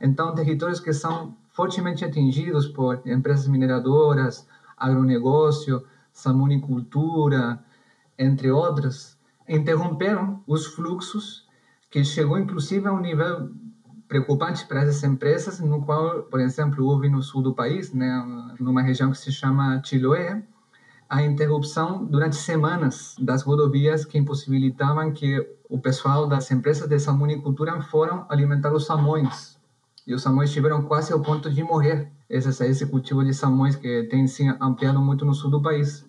Então, 0.00 0.34
territórios 0.34 0.80
que 0.80 0.92
são 0.92 1.36
fortemente 1.48 2.04
atingidos 2.04 2.66
por 2.66 3.02
empresas 3.06 3.46
mineradoras, 3.46 4.46
agronegócio, 4.76 5.86
salmonicultura, 6.12 7.62
entre 8.18 8.50
outras, 8.50 9.18
interromperam 9.48 10.42
os 10.46 10.66
fluxos 10.66 11.48
que 11.90 12.04
chegou 12.04 12.38
inclusive 12.38 12.86
a 12.86 12.92
um 12.92 13.00
nível 13.00 13.50
preocupante 14.10 14.66
para 14.66 14.80
essas 14.80 15.04
empresas, 15.04 15.60
no 15.60 15.82
qual, 15.82 16.24
por 16.24 16.40
exemplo, 16.40 16.84
houve 16.84 17.08
no 17.08 17.22
sul 17.22 17.40
do 17.40 17.54
país, 17.54 17.92
né, 17.92 18.10
numa 18.58 18.82
região 18.82 19.12
que 19.12 19.16
se 19.16 19.30
chama 19.30 19.80
Chiloé, 19.84 20.42
a 21.08 21.22
interrupção 21.22 22.04
durante 22.04 22.34
semanas 22.34 23.14
das 23.20 23.42
rodovias 23.42 24.04
que 24.04 24.18
impossibilitavam 24.18 25.12
que 25.12 25.38
o 25.68 25.78
pessoal 25.78 26.26
das 26.26 26.50
empresas 26.50 26.88
de 26.88 26.98
salmonicultura 26.98 27.80
foram 27.82 28.26
alimentar 28.28 28.72
os 28.72 28.84
salmões. 28.84 29.56
E 30.04 30.12
os 30.12 30.22
salmões 30.22 30.48
estiveram 30.48 30.82
quase 30.82 31.12
ao 31.12 31.20
ponto 31.20 31.48
de 31.48 31.62
morrer 31.62 32.10
esse, 32.28 32.64
esse 32.64 32.86
cultivo 32.86 33.24
de 33.24 33.32
salmões 33.32 33.76
que 33.76 34.08
tem 34.10 34.26
se 34.26 34.44
ampliado 34.60 35.00
muito 35.00 35.24
no 35.24 35.34
sul 35.34 35.52
do 35.52 35.62
país. 35.62 36.04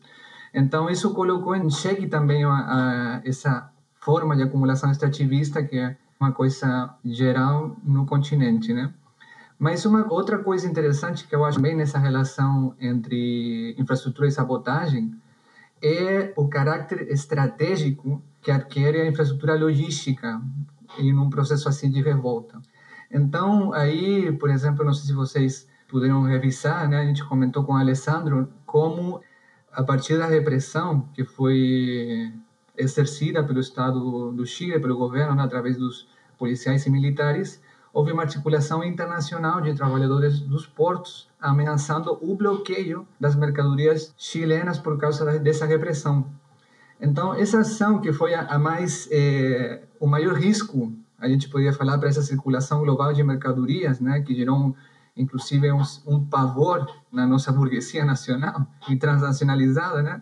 Então, 0.52 0.90
isso 0.90 1.14
colocou 1.14 1.56
em 1.56 1.70
xeque 1.70 2.08
também 2.08 2.44
a, 2.46 2.50
a, 2.50 3.22
essa 3.24 3.72
forma 3.94 4.36
de 4.36 4.42
acumulação 4.42 4.90
extrativista, 4.90 5.62
que 5.62 5.78
é 5.78 5.98
uma 6.22 6.32
coisa 6.32 6.96
geral 7.04 7.76
no 7.84 8.06
continente, 8.06 8.72
né? 8.72 8.94
Mas 9.58 9.86
uma 9.86 10.12
outra 10.12 10.38
coisa 10.38 10.68
interessante 10.68 11.28
que 11.28 11.36
eu 11.36 11.44
acho 11.44 11.60
bem 11.60 11.76
nessa 11.76 11.98
relação 11.98 12.76
entre 12.80 13.76
infraestrutura 13.78 14.28
e 14.28 14.32
sabotagem 14.32 15.16
é 15.82 16.32
o 16.36 16.48
caráter 16.48 17.08
estratégico 17.10 18.22
que 18.40 18.52
adquire 18.52 19.02
a 19.02 19.08
infraestrutura 19.08 19.56
logística 19.56 20.40
em 21.00 21.18
um 21.18 21.30
processo 21.30 21.68
assim 21.68 21.90
de 21.90 22.02
revolta. 22.02 22.62
Então, 23.10 23.74
aí, 23.74 24.32
por 24.32 24.50
exemplo, 24.50 24.86
não 24.86 24.94
sei 24.94 25.08
se 25.08 25.14
vocês 25.14 25.68
puderam 25.88 26.22
revisar, 26.22 26.88
né? 26.88 27.00
A 27.02 27.06
gente 27.06 27.26
comentou 27.26 27.64
com 27.64 27.74
o 27.74 27.78
Alessandro 27.78 28.48
como 28.66 29.22
a 29.72 29.84
partir 29.84 30.18
da 30.18 30.28
repressão 30.28 31.10
que 31.14 31.24
foi 31.24 32.32
exercida 32.78 33.44
pelo 33.44 33.60
Estado 33.60 34.32
do 34.32 34.46
Chile, 34.46 34.80
pelo 34.80 34.98
governo, 34.98 35.36
né, 35.36 35.44
através 35.44 35.78
dos 35.78 36.08
policiais 36.41 36.88
e 36.88 36.89
militares, 36.89 37.62
houve 37.93 38.12
uma 38.12 38.23
articulação 38.23 38.84
internacional 38.84 39.62
de 39.62 39.75
trabalhadores 39.75 40.39
dos 40.39 40.65
portos 40.65 41.30
ameaçando 41.39 42.17
o 42.19 42.36
bloqueio 42.36 43.08
das 43.19 43.36
mercadorias 43.36 44.12
chilenas 44.17 44.80
por 44.80 44.97
causa 44.97 45.38
dessa 45.38 45.67
repressão. 45.67 46.25
Então, 46.99 47.36
essa 47.36 47.60
ação 47.60 48.01
que 48.01 48.12
foi 48.12 48.34
a, 48.34 48.58
mais 48.58 49.08
é, 49.12 49.84
o 49.99 50.08
maior 50.08 50.34
risco, 50.34 50.91
a 51.19 51.27
gente 51.27 51.47
poderia 51.47 51.73
falar 51.73 51.99
para 51.99 52.10
essa 52.10 52.23
circulação 52.23 52.82
global 52.82 53.13
de 53.13 53.23
mercadorias, 53.23 53.99
né, 53.99 54.21
que 54.21 54.34
gerou 54.34 54.75
inclusive 55.15 55.71
um, 55.71 55.84
um 56.08 56.25
pavor 56.25 56.89
na 57.12 57.27
nossa 57.27 57.51
burguesia 57.51 58.04
nacional 58.04 58.65
e 58.89 58.95
transnacionalizada, 58.95 60.01
né? 60.01 60.21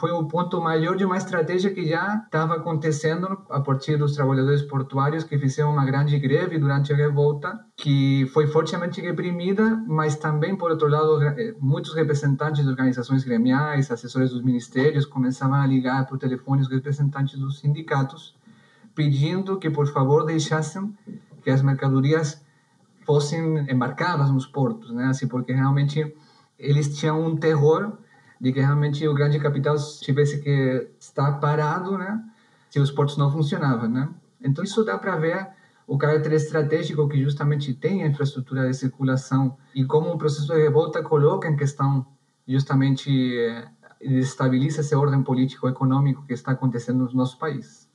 Foi 0.00 0.10
o 0.12 0.24
ponto 0.24 0.58
maior 0.62 0.96
de 0.96 1.04
uma 1.04 1.18
estratégia 1.18 1.74
que 1.74 1.86
já 1.86 2.22
estava 2.24 2.54
acontecendo 2.54 3.44
a 3.50 3.60
partir 3.60 3.98
dos 3.98 4.14
trabalhadores 4.14 4.62
portuários 4.62 5.24
que 5.24 5.38
fizeram 5.38 5.72
uma 5.72 5.84
grande 5.84 6.18
greve 6.18 6.58
durante 6.58 6.90
a 6.90 6.96
revolta, 6.96 7.60
que 7.76 8.26
foi 8.32 8.46
fortemente 8.46 8.98
reprimida, 9.02 9.84
mas 9.86 10.16
também, 10.16 10.56
por 10.56 10.70
outro 10.70 10.88
lado, 10.88 11.22
eh, 11.22 11.54
muitos 11.60 11.94
representantes 11.94 12.64
de 12.64 12.70
organizações 12.70 13.22
gremiais, 13.24 13.90
assessores 13.90 14.30
dos 14.30 14.42
ministérios, 14.42 15.04
começavam 15.04 15.56
a 15.56 15.66
ligar 15.66 16.06
por 16.06 16.16
telefone 16.16 16.62
os 16.62 16.70
representantes 16.70 17.38
dos 17.38 17.58
sindicatos, 17.58 18.34
pedindo 18.94 19.58
que, 19.58 19.68
por 19.68 19.86
favor, 19.86 20.24
deixassem 20.24 20.94
que 21.42 21.50
as 21.50 21.60
mercadorias 21.60 22.42
fossem 23.04 23.70
embarcadas 23.70 24.30
nos 24.30 24.46
portos, 24.46 24.90
né? 24.92 25.08
Assim, 25.08 25.28
porque 25.28 25.52
realmente 25.52 26.14
eles 26.58 26.96
tinham 26.96 27.20
um 27.22 27.36
terror 27.36 27.98
de 28.40 28.52
que 28.52 28.60
realmente 28.60 29.06
o 29.06 29.14
grande 29.14 29.38
capital 29.38 29.76
tivesse 30.00 30.40
que 30.40 30.88
estar 30.98 31.32
parado, 31.32 31.98
né? 31.98 32.24
Se 32.70 32.80
os 32.80 32.90
portos 32.90 33.16
não 33.16 33.30
funcionavam, 33.30 33.88
né? 33.88 34.08
Então 34.40 34.64
isso 34.64 34.82
dá 34.84 34.96
para 34.96 35.16
ver 35.16 35.48
o 35.86 35.98
caráter 35.98 36.32
estratégico 36.32 37.08
que 37.08 37.20
justamente 37.20 37.74
tem 37.74 38.04
a 38.04 38.06
infraestrutura 38.06 38.66
de 38.68 38.74
circulação 38.74 39.58
e 39.74 39.84
como 39.84 40.10
o 40.10 40.16
processo 40.16 40.46
de 40.46 40.56
revolta 40.56 41.02
coloca 41.02 41.48
em 41.48 41.56
questão 41.56 42.06
justamente 42.46 43.10
eh, 43.36 43.68
desestabiliza 44.00 44.80
essa 44.80 44.96
ordem 44.96 45.22
político-econômico 45.22 46.24
que 46.26 46.32
está 46.32 46.52
acontecendo 46.52 47.04
no 47.04 47.12
nosso 47.12 47.38
país. 47.38 47.89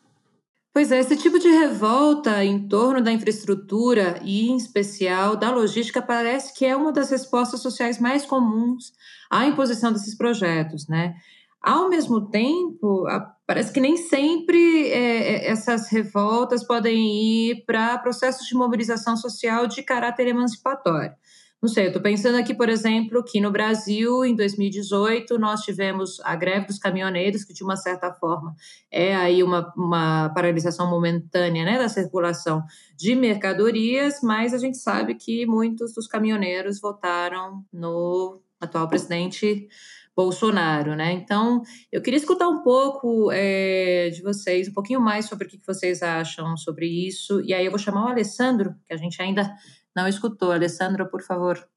Pois 0.75 0.91
é, 0.91 0.99
esse 0.99 1.15
tipo 1.15 1.39
de 1.39 1.47
revolta 1.47 2.43
em 2.43 2.67
torno 2.67 3.01
da 3.01 3.09
infraestrutura 3.09 4.19
e, 4.21 4.49
em 4.49 4.57
especial, 4.57 5.37
da 5.37 5.49
logística 5.49 6.01
parece 6.01 6.53
que 6.53 6.65
é 6.65 6.75
uma 6.75 6.91
das 6.91 7.09
respostas 7.09 7.61
sociais 7.61 7.97
mais 7.97 8.25
comuns 8.25 8.91
à 9.31 9.45
imposição 9.45 9.93
desses 9.93 10.17
projetos, 10.17 10.85
né? 10.89 11.15
Ao 11.61 11.87
mesmo 11.87 12.29
tempo, 12.29 13.05
parece 13.47 13.71
que 13.71 13.79
nem 13.79 13.95
sempre 13.95 14.89
é, 14.89 15.45
é, 15.45 15.47
essas 15.47 15.87
revoltas 15.87 16.61
podem 16.61 17.49
ir 17.49 17.63
para 17.65 17.97
processos 17.99 18.45
de 18.45 18.53
mobilização 18.53 19.15
social 19.15 19.67
de 19.67 19.81
caráter 19.81 20.27
emancipatório. 20.27 21.15
Não 21.65 21.69
sei, 21.73 21.85
eu 21.85 21.87
estou 21.87 22.01
pensando 22.03 22.37
aqui, 22.37 22.53
por 22.53 22.69
exemplo, 22.69 23.23
que 23.23 23.41
no 23.41 23.49
Brasil, 23.49 24.23
em 24.23 24.35
2018, 24.35 25.39
nós 25.39 25.61
tivemos 25.61 26.19
a 26.23 26.35
greve 26.35 26.67
dos 26.67 26.77
caminhoneiros, 26.77 27.43
que 27.43 27.55
de 27.55 27.63
uma 27.63 27.75
certa 27.75 28.13
forma 28.13 28.53
é 28.91 29.15
aí 29.15 29.41
uma, 29.41 29.73
uma 29.75 30.29
paralisação 30.29 30.87
momentânea 30.87 31.65
né, 31.65 31.79
da 31.79 31.89
circulação 31.89 32.63
de 32.95 33.15
mercadorias, 33.15 34.19
mas 34.21 34.53
a 34.53 34.59
gente 34.59 34.77
sabe 34.77 35.15
que 35.15 35.47
muitos 35.47 35.91
dos 35.95 36.05
caminhoneiros 36.05 36.79
votaram 36.79 37.65
no 37.73 38.39
atual 38.61 38.87
presidente 38.87 39.67
Bolsonaro, 40.15 40.95
né? 40.95 41.13
Então, 41.13 41.63
eu 41.91 41.99
queria 41.99 42.19
escutar 42.19 42.47
um 42.47 42.61
pouco 42.61 43.31
é, 43.31 44.11
de 44.11 44.21
vocês, 44.21 44.67
um 44.69 44.73
pouquinho 44.73 45.01
mais 45.01 45.25
sobre 45.25 45.47
o 45.47 45.49
que 45.49 45.59
vocês 45.65 46.03
acham 46.03 46.55
sobre 46.57 46.85
isso. 46.85 47.41
E 47.41 47.55
aí 47.55 47.65
eu 47.65 47.71
vou 47.71 47.79
chamar 47.79 48.05
o 48.05 48.09
Alessandro, 48.09 48.75
que 48.87 48.93
a 48.93 48.97
gente 48.97 49.19
ainda 49.19 49.51
não 49.95 50.07
escutou. 50.07 50.51
Alessandro, 50.51 51.07
por 51.07 51.21
favor. 51.21 51.67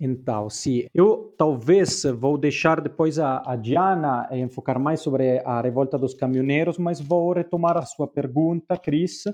Então, 0.00 0.48
sim, 0.48 0.86
eu 0.94 1.34
talvez 1.36 2.04
vou 2.04 2.38
deixar 2.38 2.80
depois 2.80 3.18
a, 3.18 3.42
a 3.44 3.54
Diana 3.54 4.26
enfocar 4.32 4.78
mais 4.78 5.00
sobre 5.00 5.40
a 5.44 5.60
revolta 5.60 5.98
dos 5.98 6.14
caminhoneiros, 6.14 6.78
mas 6.78 7.00
vou 7.00 7.34
retomar 7.34 7.76
a 7.76 7.84
sua 7.84 8.08
pergunta, 8.08 8.78
Cris, 8.78 9.24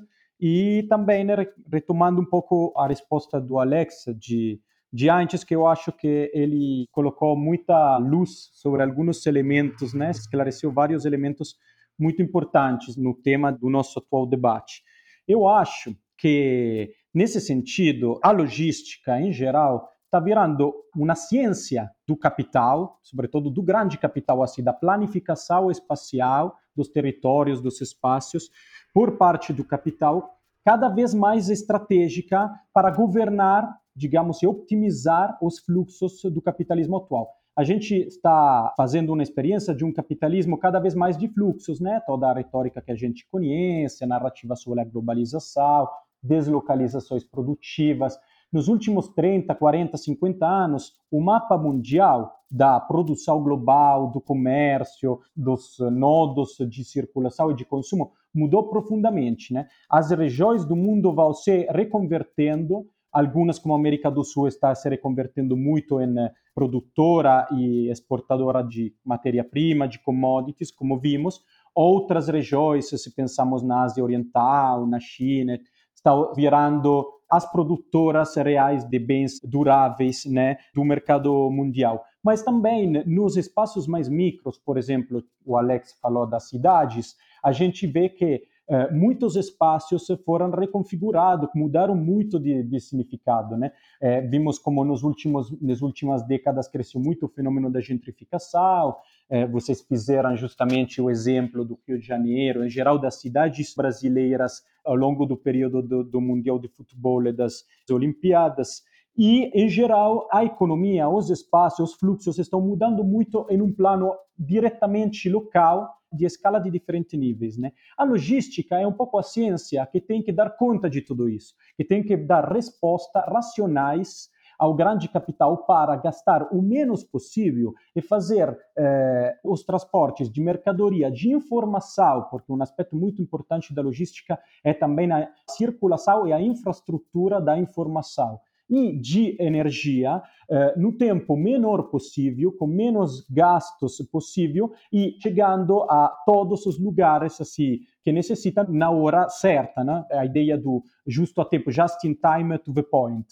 e 0.40 0.84
também 0.88 1.24
retomando 1.72 2.20
um 2.20 2.24
pouco 2.24 2.74
a 2.76 2.88
resposta 2.88 3.40
do 3.40 3.60
Alex 3.60 4.06
de 4.18 4.60
de 4.96 5.10
antes 5.10 5.44
que 5.44 5.54
eu 5.54 5.66
acho 5.66 5.92
que 5.92 6.30
ele 6.32 6.88
colocou 6.90 7.36
muita 7.36 7.98
luz 7.98 8.48
sobre 8.54 8.82
alguns 8.82 9.26
elementos, 9.26 9.92
né? 9.92 10.10
esclareceu 10.10 10.72
vários 10.72 11.04
elementos 11.04 11.56
muito 11.98 12.22
importantes 12.22 12.96
no 12.96 13.14
tema 13.14 13.50
do 13.50 13.68
nosso 13.68 13.98
atual 13.98 14.26
debate. 14.26 14.82
Eu 15.28 15.46
acho 15.46 15.94
que, 16.16 16.94
nesse 17.16 17.40
sentido, 17.40 18.20
a 18.22 18.30
logística, 18.30 19.20
em 19.20 19.32
geral, 19.32 19.88
está 20.04 20.20
virando 20.20 20.72
uma 20.94 21.14
ciência 21.14 21.90
do 22.06 22.16
capital, 22.16 23.00
sobretudo 23.02 23.50
do 23.50 23.62
grande 23.62 23.98
capital, 23.98 24.42
assim, 24.42 24.62
da 24.62 24.72
planificação 24.72 25.70
espacial 25.70 26.56
dos 26.76 26.88
territórios, 26.88 27.60
dos 27.60 27.80
espaços, 27.80 28.50
por 28.94 29.16
parte 29.16 29.52
do 29.52 29.64
capital, 29.64 30.38
cada 30.64 30.88
vez 30.88 31.12
mais 31.14 31.48
estratégica 31.48 32.50
para 32.72 32.90
governar 32.90 33.80
digamos, 33.96 34.42
e 34.42 34.46
optimizar 34.46 35.38
os 35.40 35.58
fluxos 35.58 36.20
do 36.24 36.42
capitalismo 36.42 36.98
atual. 36.98 37.32
A 37.56 37.64
gente 37.64 37.94
está 37.94 38.74
fazendo 38.76 39.14
uma 39.14 39.22
experiência 39.22 39.74
de 39.74 39.82
um 39.82 39.90
capitalismo 39.90 40.58
cada 40.58 40.78
vez 40.78 40.94
mais 40.94 41.16
de 41.16 41.26
fluxos, 41.26 41.80
né? 41.80 42.02
Toda 42.06 42.28
a 42.28 42.34
retórica 42.34 42.82
que 42.82 42.92
a 42.92 42.94
gente 42.94 43.26
conhece, 43.30 44.04
a 44.04 44.06
narrativa 44.06 44.54
sobre 44.54 44.82
a 44.82 44.84
globalização, 44.84 45.88
deslocalizações 46.26 47.24
produtivas. 47.24 48.18
Nos 48.52 48.68
últimos 48.68 49.08
30, 49.08 49.54
40, 49.54 49.96
50 49.96 50.46
anos, 50.46 50.92
o 51.10 51.20
mapa 51.20 51.58
mundial 51.58 52.32
da 52.50 52.78
produção 52.78 53.42
global, 53.42 54.10
do 54.10 54.20
comércio, 54.20 55.20
dos 55.34 55.78
nodos 55.92 56.56
de 56.70 56.84
circulação 56.84 57.50
e 57.50 57.56
de 57.56 57.64
consumo 57.64 58.12
mudou 58.32 58.68
profundamente, 58.68 59.52
né? 59.52 59.66
As 59.90 60.10
regiões 60.10 60.64
do 60.64 60.76
mundo 60.76 61.12
vão 61.12 61.32
se 61.32 61.66
reconvertendo 61.70 62.86
Algumas, 63.16 63.58
como 63.58 63.72
a 63.72 63.78
América 63.78 64.10
do 64.10 64.22
Sul, 64.22 64.46
está 64.46 64.74
se 64.74 64.86
reconvertendo 64.90 65.56
muito 65.56 65.98
em 66.02 66.18
eh, 66.18 66.30
produtora 66.54 67.48
e 67.50 67.90
exportadora 67.90 68.62
de 68.62 68.94
matéria-prima, 69.02 69.88
de 69.88 69.98
commodities, 70.00 70.70
como 70.70 70.98
vimos. 70.98 71.40
Outras 71.74 72.28
regiões, 72.28 72.90
se 72.90 73.14
pensamos 73.14 73.62
na 73.62 73.84
Ásia 73.84 74.04
Oriental, 74.04 74.86
na 74.86 75.00
China, 75.00 75.58
estão 76.06 76.32
virando 76.34 77.04
as 77.28 77.50
produtoras 77.50 78.36
reais 78.36 78.84
de 78.84 78.98
bens 79.00 79.40
duráveis 79.42 80.24
né, 80.24 80.58
do 80.72 80.84
mercado 80.84 81.50
mundial. 81.50 82.04
Mas 82.22 82.42
também 82.42 83.02
nos 83.04 83.36
espaços 83.36 83.88
mais 83.88 84.08
micros, 84.08 84.56
por 84.58 84.78
exemplo, 84.78 85.22
o 85.44 85.56
Alex 85.56 85.98
falou 86.00 86.24
das 86.24 86.48
cidades, 86.48 87.16
a 87.42 87.50
gente 87.50 87.86
vê 87.86 88.08
que 88.08 88.42
eh, 88.68 88.92
muitos 88.92 89.36
espaços 89.36 90.06
foram 90.24 90.50
reconfigurados, 90.50 91.48
mudaram 91.54 91.94
muito 91.94 92.38
de, 92.38 92.62
de 92.62 92.80
significado. 92.80 93.56
Né? 93.56 93.70
Eh, 94.00 94.20
vimos 94.22 94.58
como 94.58 94.84
nos 94.84 95.02
últimos, 95.02 95.50
nas 95.60 95.82
últimas 95.82 96.26
décadas 96.26 96.68
cresceu 96.68 97.00
muito 97.00 97.26
o 97.26 97.28
fenômeno 97.28 97.70
da 97.70 97.80
gentrificação, 97.80 98.96
eh, 99.28 99.46
vocês 99.46 99.80
fizeram 99.82 100.36
justamente 100.36 101.00
o 101.00 101.08
exemplo 101.08 101.64
do 101.64 101.78
Rio 101.86 101.98
de 101.98 102.06
Janeiro, 102.06 102.64
em 102.64 102.68
geral 102.68 102.98
das 102.98 103.20
cidades 103.20 103.74
brasileiras 103.74 104.62
ao 104.84 104.94
longo 104.94 105.26
do 105.26 105.36
período 105.36 105.82
do, 105.82 106.04
do 106.04 106.20
Mundial 106.20 106.58
de 106.58 106.68
Futebol 106.68 107.26
e 107.26 107.32
das 107.32 107.64
Olimpíadas. 107.90 108.82
E, 109.16 109.50
em 109.54 109.68
geral, 109.68 110.28
a 110.30 110.44
economia, 110.44 111.08
os 111.08 111.30
espaços, 111.30 111.90
os 111.90 111.94
fluxos 111.98 112.38
estão 112.38 112.60
mudando 112.60 113.02
muito 113.02 113.46
em 113.48 113.62
um 113.62 113.72
plano 113.72 114.12
diretamente 114.38 115.30
local, 115.30 115.95
de 116.12 116.24
escala 116.24 116.58
de 116.58 116.70
diferentes 116.70 117.18
níveis. 117.18 117.56
Né? 117.56 117.72
A 117.96 118.04
logística 118.04 118.78
é 118.78 118.86
um 118.86 118.92
pouco 118.92 119.18
a 119.18 119.22
ciência 119.22 119.86
que 119.86 120.00
tem 120.00 120.22
que 120.22 120.32
dar 120.32 120.50
conta 120.50 120.88
de 120.88 121.00
tudo 121.00 121.28
isso, 121.28 121.54
que 121.76 121.84
tem 121.84 122.02
que 122.02 122.16
dar 122.16 122.50
respostas 122.50 123.24
racionais 123.26 124.30
ao 124.58 124.74
grande 124.74 125.08
capital 125.08 125.66
para 125.66 125.96
gastar 125.96 126.48
o 126.52 126.62
menos 126.62 127.04
possível 127.04 127.74
e 127.94 128.00
fazer 128.00 128.56
eh, 128.76 129.38
os 129.44 129.62
transportes 129.62 130.30
de 130.30 130.40
mercadoria, 130.40 131.10
de 131.10 131.30
informação, 131.30 132.26
porque 132.30 132.50
um 132.50 132.62
aspecto 132.62 132.96
muito 132.96 133.20
importante 133.20 133.74
da 133.74 133.82
logística 133.82 134.38
é 134.64 134.72
também 134.72 135.12
a 135.12 135.28
circulação 135.50 136.26
e 136.26 136.32
a 136.32 136.40
infraestrutura 136.40 137.40
da 137.40 137.58
informação 137.58 138.40
e 138.68 138.98
de 138.98 139.36
energia 139.40 140.22
eh, 140.50 140.74
no 140.76 140.92
tempo 140.92 141.36
menor 141.36 141.84
possível, 141.84 142.52
com 142.52 142.66
menos 142.66 143.26
gastos 143.30 143.98
possível 144.10 144.72
e 144.92 145.16
chegando 145.20 145.82
a 145.82 146.08
todos 146.24 146.66
os 146.66 146.78
lugares 146.78 147.40
assim, 147.40 147.80
que 148.02 148.12
necessitam 148.12 148.66
na 148.68 148.90
hora 148.90 149.28
certa, 149.28 149.82
né? 149.82 150.04
a 150.12 150.24
ideia 150.24 150.56
do 150.56 150.82
justo 151.06 151.40
a 151.40 151.44
tempo, 151.44 151.70
just 151.70 152.04
in 152.04 152.14
time 152.14 152.58
to 152.58 152.72
the 152.72 152.82
point. 152.82 153.26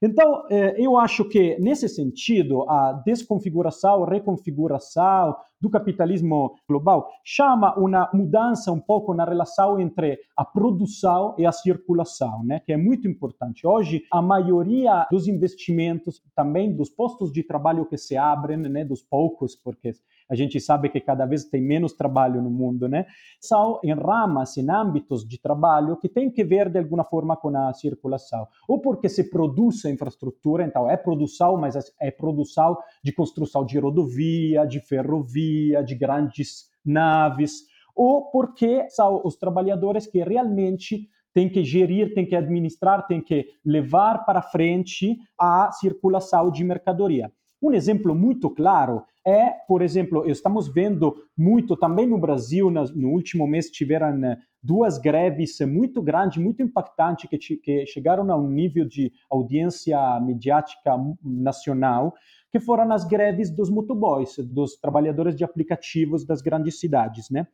Então, 0.00 0.44
eh, 0.48 0.76
eu 0.78 0.96
acho 0.96 1.28
que, 1.28 1.58
nesse 1.58 1.88
sentido, 1.88 2.62
a 2.70 2.92
desconfiguração, 3.04 4.04
reconfiguração 4.04 5.34
do 5.60 5.68
capitalismo 5.68 6.54
global 6.68 7.08
chama 7.24 7.76
uma 7.76 8.08
mudança 8.14 8.70
um 8.70 8.78
pouco 8.78 9.12
na 9.12 9.24
relação 9.24 9.80
entre 9.80 10.20
a 10.36 10.44
produção 10.44 11.34
e 11.36 11.44
a 11.44 11.50
circulação, 11.50 12.44
né, 12.44 12.60
que 12.60 12.72
é 12.72 12.76
muito 12.76 13.08
importante. 13.08 13.66
Hoje, 13.66 14.04
a 14.12 14.22
maioria 14.22 15.06
dos 15.10 15.26
investimentos, 15.26 16.22
também 16.34 16.72
dos 16.72 16.88
postos 16.88 17.32
de 17.32 17.42
trabalho 17.42 17.86
que 17.86 17.98
se 17.98 18.16
abrem, 18.16 18.56
né, 18.56 18.84
dos 18.84 19.02
poucos, 19.02 19.56
porque 19.56 19.92
a 20.28 20.34
gente 20.34 20.60
sabe 20.60 20.88
que 20.88 21.00
cada 21.00 21.24
vez 21.26 21.44
tem 21.44 21.62
menos 21.62 21.92
trabalho 21.92 22.42
no 22.42 22.50
mundo, 22.50 22.88
né? 22.88 23.06
São 23.40 23.80
em 23.82 23.94
ramas, 23.94 24.56
em 24.56 24.70
âmbitos 24.70 25.26
de 25.26 25.40
trabalho 25.40 25.96
que 25.96 26.08
têm 26.08 26.30
que 26.30 26.44
ver 26.44 26.68
de 26.68 26.78
alguma 26.78 27.04
forma 27.04 27.36
com 27.36 27.56
a 27.56 27.72
circulação. 27.72 28.46
Ou 28.68 28.80
porque 28.80 29.08
se 29.08 29.30
produz 29.30 29.84
a 29.84 29.90
infraestrutura, 29.90 30.64
então 30.64 30.88
é 30.90 30.96
produção, 30.96 31.56
mas 31.56 31.74
é 32.00 32.10
produção 32.10 32.76
de 33.02 33.12
construção 33.12 33.64
de 33.64 33.78
rodovia, 33.78 34.66
de 34.66 34.80
ferrovia, 34.80 35.82
de 35.82 35.94
grandes 35.94 36.68
naves, 36.84 37.66
ou 37.94 38.30
porque 38.30 38.88
são 38.90 39.20
os 39.24 39.36
trabalhadores 39.36 40.06
que 40.06 40.22
realmente 40.22 41.08
têm 41.34 41.48
que 41.48 41.64
gerir, 41.64 42.14
têm 42.14 42.26
que 42.26 42.36
administrar, 42.36 43.06
têm 43.06 43.20
que 43.20 43.46
levar 43.64 44.24
para 44.24 44.42
frente 44.42 45.18
a 45.38 45.70
circulação 45.72 46.50
de 46.50 46.64
mercadoria. 46.64 47.32
Um 47.60 47.72
exemplo 47.72 48.14
muito 48.14 48.48
claro 48.50 49.02
é, 49.28 49.50
por 49.68 49.82
exemplo, 49.82 50.26
estamos 50.26 50.72
vendo 50.72 51.14
muito 51.36 51.76
também 51.76 52.06
no 52.06 52.18
Brasil, 52.18 52.70
no 52.70 53.10
último 53.10 53.46
mês 53.46 53.70
tiveram 53.70 54.24
eh, 54.24 54.38
duas 54.62 54.96
greves 54.96 55.58
muito 55.60 56.00
grandes, 56.00 56.42
muito 56.42 56.62
impactantes, 56.62 57.28
que, 57.28 57.84
chegaram 57.84 58.32
a 58.32 58.36
um 58.38 58.48
nível 58.48 58.86
de 58.86 59.12
audiência 59.30 59.98
mediática 60.20 60.96
nacional, 61.22 62.14
que 62.50 62.58
foram 62.58 62.90
as 62.90 63.04
greves 63.04 63.50
dos 63.50 63.68
motoboys, 63.68 64.38
dos 64.38 64.76
trabalhadores 64.80 65.36
de 65.36 65.44
aplicativos 65.44 66.24
das 66.24 66.40
grandes 66.40 66.80
cidades, 66.80 67.28
né? 67.28 67.46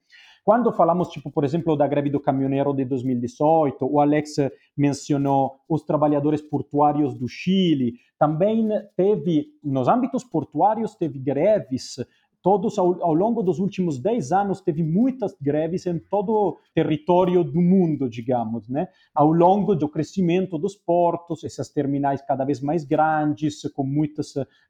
Quando 0.44 0.70
falamos, 0.72 1.08
tipo, 1.08 1.30
por 1.30 1.42
exemplo, 1.42 1.74
da 1.74 1.86
greve 1.86 2.10
do 2.10 2.20
caminhoneiro 2.20 2.74
de 2.74 2.84
2018, 2.84 3.86
o 3.90 3.98
Alex 3.98 4.36
mencionou 4.76 5.56
os 5.66 5.82
trabalhadores 5.82 6.42
portuários 6.42 7.14
do 7.14 7.26
Chile, 7.26 7.94
também 8.18 8.68
teve, 8.94 9.46
nos 9.62 9.88
âmbitos 9.88 10.22
portuários, 10.22 10.94
teve 10.94 11.18
greves 11.18 11.96
todos 12.44 12.78
ao, 12.78 13.02
ao, 13.02 13.14
longo 13.14 13.42
dos 13.42 13.58
últimos 13.58 13.98
10 13.98 14.30
anos 14.30 14.60
teve 14.60 14.82
muitas 14.82 15.34
greves 15.40 15.86
em 15.86 15.98
todo 15.98 16.30
o 16.30 16.58
território 16.74 17.42
do 17.42 17.58
mundo, 17.58 18.06
digamos, 18.06 18.68
né? 18.68 18.88
Ao 19.14 19.32
longo 19.32 19.74
do 19.74 19.88
crescimento 19.88 20.58
dos 20.58 20.76
portos, 20.76 21.42
esses 21.42 21.70
terminais 21.70 22.20
cada 22.20 22.44
vez 22.44 22.60
mais 22.60 22.84
grandes, 22.84 23.62
com 23.72 23.82
muita 23.82 24.20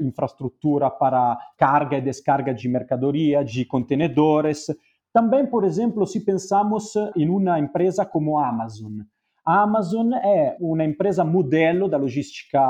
infraestrutura 0.01 0.89
para 0.89 1.37
carga 1.59 1.99
e 1.99 2.01
descarga 2.01 2.55
de 2.55 2.68
mercadoria, 2.68 3.45
de 3.45 3.64
contenedores. 3.64 4.66
Também, 5.14 5.46
por 5.46 5.62
exemplo, 5.62 6.04
se 6.08 6.24
pensamos 6.24 6.92
em 7.14 7.30
uma 7.30 7.56
empresa 7.56 8.04
como 8.04 8.36
a 8.36 8.48
Amazon. 8.48 9.02
A 9.46 9.62
Amazon 9.62 10.12
é 10.14 10.56
uma 10.58 10.84
empresa 10.84 11.24
modelo 11.24 11.88
da 11.88 11.96
logística 11.96 12.60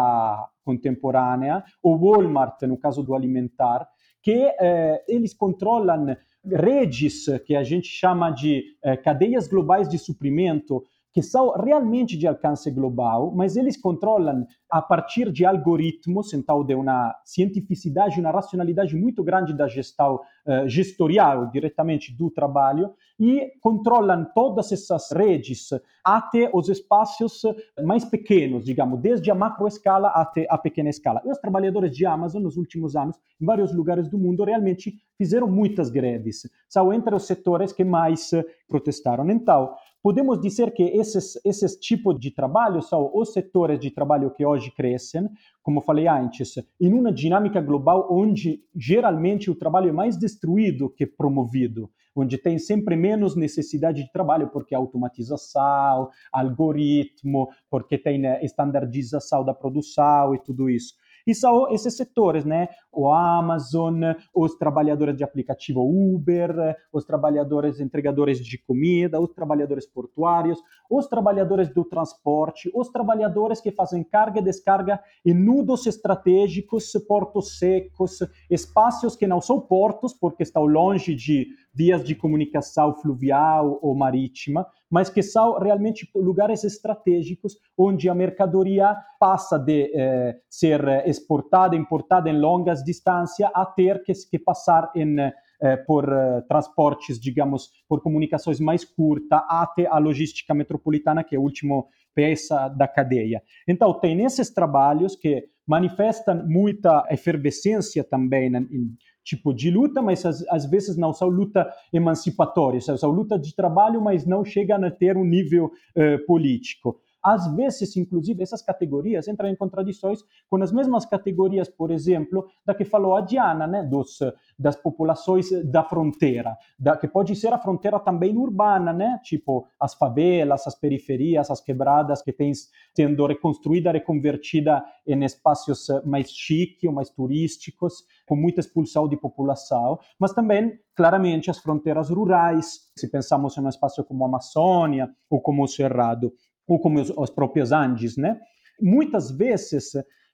contemporânea, 0.62 1.64
o 1.82 1.97
Walmart, 1.97 2.61
no 2.64 2.76
caso 2.76 3.03
do 3.03 3.14
alimentar, 3.14 3.88
que 4.22 4.45
eh, 4.61 5.03
eles 5.09 5.32
controlam 5.32 6.14
redes 6.45 7.24
que 7.47 7.57
a 7.57 7.62
gente 7.62 7.88
chama 7.88 8.30
de 8.30 8.62
eh, 8.82 8.97
cadeias 8.99 9.49
globais 9.49 9.88
de 9.88 9.97
suprimento, 9.97 10.84
que 11.15 11.23
são 11.23 11.53
realmente 11.53 12.19
de 12.19 12.27
alcance 12.27 12.69
global, 12.73 13.33
mas 13.33 13.57
eles 13.57 13.81
controlam 13.81 14.45
a 14.69 14.83
partir 14.83 15.31
de 15.31 15.45
algoritmos, 15.45 16.35
então 16.35 16.65
de 16.65 16.75
uma 16.75 17.15
cientificidade, 17.25 18.19
uma 18.19 18.33
racionalidade 18.33 18.97
muito 18.97 19.23
grande 19.23 19.57
da 19.57 19.69
gestão 19.69 20.17
uh, 20.17 20.69
gestorial 20.69 21.49
diretamente 21.53 22.12
do 22.12 22.33
trabalho 22.33 22.93
e 23.21 23.53
controlam 23.61 24.27
todas 24.35 24.73
essas 24.73 25.12
redes 25.12 25.69
até 26.05 26.51
os 26.53 26.69
espaços 26.69 27.43
mais 27.85 28.05
pequenos, 28.05 28.65
digamos, 28.65 29.01
desde 29.01 29.31
a 29.31 29.37
macro 29.37 29.69
escala 29.69 30.09
até 30.09 30.49
a 30.51 30.59
pequena 30.59 30.91
escala. 30.91 31.23
E 31.25 31.31
os 31.31 31.39
trabalhadores 31.39 31.97
de 31.97 32.05
Amazon 32.05 32.43
nos 32.43 32.57
últimos 32.57 32.97
anos, 32.97 33.17
em 33.41 33.47
vários 33.47 33.73
lugares 33.73 34.09
do 34.09 34.19
mundo, 34.19 34.43
realmente 34.43 34.95
fizeram 35.17 35.47
muitas 35.47 35.91
greves. 35.91 36.43
São 36.69 36.93
entre 36.93 37.15
os 37.15 37.25
setores 37.25 37.73
que 37.73 37.85
mais 37.85 38.33
protestaram. 38.69 39.31
Então, 39.31 39.73
podemos 40.05 40.39
dizer 40.39 40.75
que 40.75 40.83
esses, 40.83 41.41
esses 41.47 41.77
tipos 41.77 42.21
de 42.21 42.31
trabalho 42.31 42.83
são 42.83 43.11
os 43.15 43.33
setores 43.33 43.81
de 43.81 43.91
trabalho 43.91 44.31
que 44.31 44.45
hoje 44.45 44.71
crescem, 44.71 45.27
como 45.63 45.81
falei 45.81 46.07
antes, 46.07 46.57
em 46.79 46.93
uma 46.93 47.11
dinâmica 47.11 47.59
global 47.59 48.07
onde 48.11 48.63
geralmente 48.77 49.51
o 49.51 49.55
trabalho 49.55 49.89
é 49.89 49.93
mais 49.93 50.19
destruído 50.19 50.91
que 50.91 51.07
promovido, 51.07 51.91
onde 52.15 52.37
tem 52.37 52.59
sempre 52.59 52.97
menos 52.97 53.35
necessidade 53.35 54.03
de 54.03 54.13
trabalho, 54.13 54.51
porque 54.51 54.75
automatização, 54.75 56.11
algoritmo, 56.31 57.49
porque 57.71 57.97
tem 57.97 58.27
estandardização 58.43 59.43
da 59.43 59.55
produção 59.55 60.35
e 60.35 60.39
tudo 60.39 60.69
isso. 60.69 60.93
E 61.27 61.35
são 61.35 61.72
esses 61.72 61.97
setores, 61.97 62.45
né? 62.45 62.68
O 62.93 63.11
Amazon, 63.11 64.03
os 64.35 64.55
trabalhadores 64.57 65.16
de 65.16 65.25
aplicativo 65.25 65.81
Uber, 65.81 66.77
os 66.93 67.05
trabalhadores 67.05 67.81
entregadores 67.81 68.39
de 68.39 68.59
comida, 68.59 69.20
os 69.20 69.33
trabalhadores 69.33 69.87
portuários, 69.87 70.59
os 70.91 71.07
trabalhadores 71.07 71.68
do 71.70 71.85
transporte, 71.85 72.70
os 72.75 72.89
trabalhadores 72.91 73.61
que 73.61 73.72
fazem 73.72 74.05
carga 74.05 74.41
e 74.41 74.45
descarga 74.45 75.01
em 75.25 75.35
nudos 75.35 75.87
estratégicos, 75.87 76.93
portos 77.09 77.59
secos, 77.59 78.18
espaços 78.51 79.16
que 79.16 79.27
não 79.27 79.41
são 79.41 79.61
portos, 79.61 80.12
porque 80.12 80.43
estão 80.43 80.64
longe 80.66 81.14
de 81.14 81.49
vias 81.75 82.05
de 82.05 82.14
comunicação 82.14 82.95
fluvial 82.95 83.79
ou 83.83 83.95
marítima, 83.95 84.66
mas 84.91 85.11
que 85.11 85.22
são 85.22 85.59
realmente 85.59 86.09
lugares 86.14 86.62
estratégicos 86.64 87.57
onde 87.77 88.09
a 88.09 88.14
mercadoria 88.14 88.97
passa 89.18 89.59
de 89.59 89.91
eh, 89.95 90.37
ser 90.49 90.87
exportada, 91.07 91.75
importada 91.75 92.31
em 92.31 92.39
longas 92.39 92.85
distâncias 92.85 93.51
a 93.53 93.66
ter 93.66 94.03
que, 94.03 94.12
que 94.31 94.39
passar 94.39 94.91
em 94.95 95.16
eh, 95.64 95.77
por 95.79 96.12
eh, 96.12 96.43
transportes, 96.49 97.18
digamos, 97.18 97.70
por 97.89 98.03
comunicações 98.03 98.61
mais 98.61 98.85
curtas 98.85 99.41
até 99.49 99.87
a 99.87 99.99
logística 99.99 100.53
metropolitana, 100.53 101.25
que 101.25 101.35
é 101.35 101.39
a 101.39 101.41
última 101.41 101.85
peça 102.14 102.68
da 102.68 102.87
cadeia. 102.87 103.43
Então, 103.66 103.99
tem 103.99 104.22
esses 104.25 104.51
trabalhos 104.51 105.16
que 105.16 105.49
manifestam 105.66 106.45
muita 106.47 107.07
efervescência 107.11 108.05
também 108.05 108.55
em, 108.55 108.95
tipo 109.25 109.53
de 109.53 109.70
luta, 109.70 110.03
mas 110.03 110.25
às, 110.25 110.47
às 110.49 110.66
vezes 110.66 110.97
não 110.97 111.12
são 111.12 111.29
luta 111.29 111.68
emancipatória, 111.93 112.81
são 112.81 113.11
luta 113.11 113.39
de 113.39 113.55
trabalho, 113.57 114.01
mas 114.01 114.27
não 114.27 114.45
chegam 114.45 114.85
a 114.85 114.91
ter 114.91 115.16
um 115.16 115.25
nível 115.25 115.72
uh, 115.97 116.25
político. 116.27 117.01
Às 117.25 117.47
vezes, 117.57 117.97
inclusive, 117.97 118.43
essas 118.43 118.61
categorias 118.61 119.27
entram 119.27 119.49
em 119.49 119.57
contradições 119.57 120.20
com 120.51 120.62
as 120.62 120.70
mesmas 120.70 121.07
categorias, 121.07 121.70
por 121.70 121.91
exemplo, 121.91 122.47
da 122.66 122.75
que 122.75 122.85
falou 122.85 123.16
a 123.16 123.22
Diana, 123.22 123.66
né, 123.66 123.83
dos, 123.83 124.18
das 124.59 124.77
populações 124.77 125.51
da 125.64 125.83
fronteira, 125.83 126.55
da, 126.79 126.97
que 126.97 127.09
pode 127.09 127.35
ser 127.35 127.53
a 127.53 127.59
fronteira 127.59 127.99
também 127.99 128.37
urbana, 128.37 128.93
né, 128.93 129.18
tipo 129.22 129.66
as 129.81 129.95
favelas, 129.95 130.66
as 130.66 130.75
periferias, 130.75 131.51
as 131.51 131.61
quebradas 131.61 132.20
que 132.20 132.33
têm 132.33 132.53
sendo 132.95 133.27
reconstruída, 133.27 133.91
reconvertida 133.91 134.85
em 135.07 135.25
espaços 135.25 135.87
mais 136.05 136.31
chiques 136.31 136.93
mais 136.93 137.09
turísticos, 137.09 138.05
com 138.27 138.37
muita 138.37 138.61
expulsão 138.61 139.09
de 139.09 139.16
população, 139.16 139.99
mas 140.18 140.33
também 140.33 140.79
claramente 140.95 141.51
as 141.51 141.59
fronteiras 141.59 142.11
rurais, 142.11 142.93
se 142.97 143.11
pensamos 143.11 143.57
em 143.57 143.62
um 143.62 143.68
espaço 143.68 144.05
como 144.05 144.25
a 144.25 144.29
Amazônia 144.29 145.11
ou 145.29 145.41
como 145.41 145.64
o 145.64 145.68
Cerrado 145.68 146.33
ou 146.67 146.79
como 146.79 147.01
os, 147.01 147.11
os 147.11 147.31
próprios 147.31 147.73
Andes, 147.73 148.17
né? 148.17 148.41
Muitas 148.81 149.31
vezes, 149.31 149.93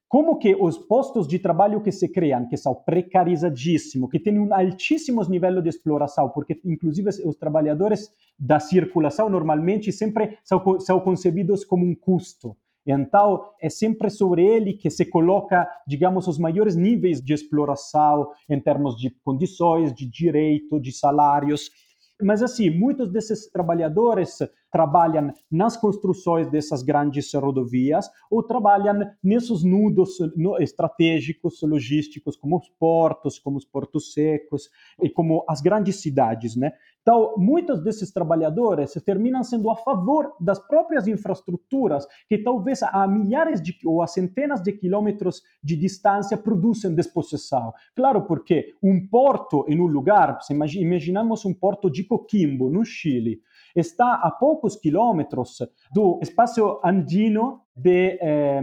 como 0.08 0.38
que 0.38 0.56
os 0.56 0.76
postos 0.76 1.28
de 1.28 1.38
trabalho 1.38 1.80
que 1.80 1.92
se 1.92 2.08
criam, 2.08 2.48
que 2.48 2.56
são 2.56 2.74
precarizadíssimos, 2.74 4.10
que 4.10 4.18
têm 4.18 4.40
um 4.40 4.52
altíssimo 4.52 5.22
nível 5.28 5.62
de 5.62 5.68
exploração, 5.68 6.28
porque 6.30 6.58
inclusive 6.64 7.10
os 7.24 7.36
trabalhadores 7.36 8.10
da 8.36 8.58
circulação 8.58 9.30
normalmente 9.30 9.92
sempre 9.92 10.36
são, 10.42 10.80
são 10.80 10.98
concebidos 10.98 11.64
como 11.64 11.86
um 11.86 11.94
custo. 11.94 12.56
Então, 12.84 13.44
é 13.60 13.68
sempre 13.68 14.10
sobre 14.10 14.44
ele 14.44 14.72
que 14.72 14.90
se 14.90 15.04
coloca, 15.04 15.68
digamos, 15.86 16.26
os 16.26 16.38
maiores 16.38 16.74
níveis 16.74 17.20
de 17.20 17.32
exploração 17.32 18.30
em 18.48 18.58
termos 18.58 18.96
de 18.96 19.10
condições, 19.22 19.94
de 19.94 20.10
direito, 20.10 20.80
de 20.80 20.90
salários. 20.90 21.70
Mas, 22.22 22.42
assim, 22.42 22.70
muitos 22.70 23.10
desses 23.10 23.50
trabalhadores 23.50 24.38
trabalham 24.70 25.32
nas 25.50 25.76
construções 25.76 26.48
dessas 26.48 26.82
grandes 26.82 27.32
rodovias 27.34 28.08
ou 28.30 28.42
trabalham 28.42 29.00
nesses 29.22 29.64
nudos 29.64 30.18
estratégicos, 30.60 31.60
logísticos, 31.62 32.36
como 32.36 32.58
os 32.58 32.68
portos, 32.78 33.38
como 33.38 33.56
os 33.56 33.64
portos 33.64 34.12
secos 34.12 34.70
e 35.02 35.10
como 35.10 35.44
as 35.48 35.60
grandes 35.60 35.96
cidades, 35.96 36.54
né? 36.56 36.72
Então, 37.02 37.34
muitos 37.36 37.82
desses 37.82 38.12
trabalhadores 38.12 38.92
terminam 39.04 39.42
sendo 39.42 39.70
a 39.70 39.76
favor 39.76 40.34
das 40.38 40.58
próprias 40.58 41.08
infraestruturas 41.08 42.06
que 42.28 42.38
talvez 42.38 42.82
a 42.82 43.06
milhares 43.08 43.62
de, 43.62 43.76
ou 43.84 44.02
a 44.02 44.06
centenas 44.06 44.62
de 44.62 44.72
quilômetros 44.72 45.42
de 45.62 45.76
distância 45.76 46.36
produzem 46.36 46.94
despossessão. 46.94 47.72
Claro, 47.96 48.22
porque 48.22 48.74
um 48.82 49.06
porto 49.06 49.64
em 49.66 49.80
um 49.80 49.86
lugar, 49.86 50.38
imaginamos 50.76 51.44
um 51.44 51.54
porto 51.54 51.90
de 51.90 52.04
Coquimbo, 52.04 52.70
no 52.70 52.84
Chile, 52.84 53.40
está 53.74 54.14
a 54.14 54.30
poucos 54.30 54.76
quilômetros 54.76 55.58
do 55.92 56.18
espaço 56.22 56.80
andino 56.84 57.62
de 57.74 58.18
eh, 58.20 58.60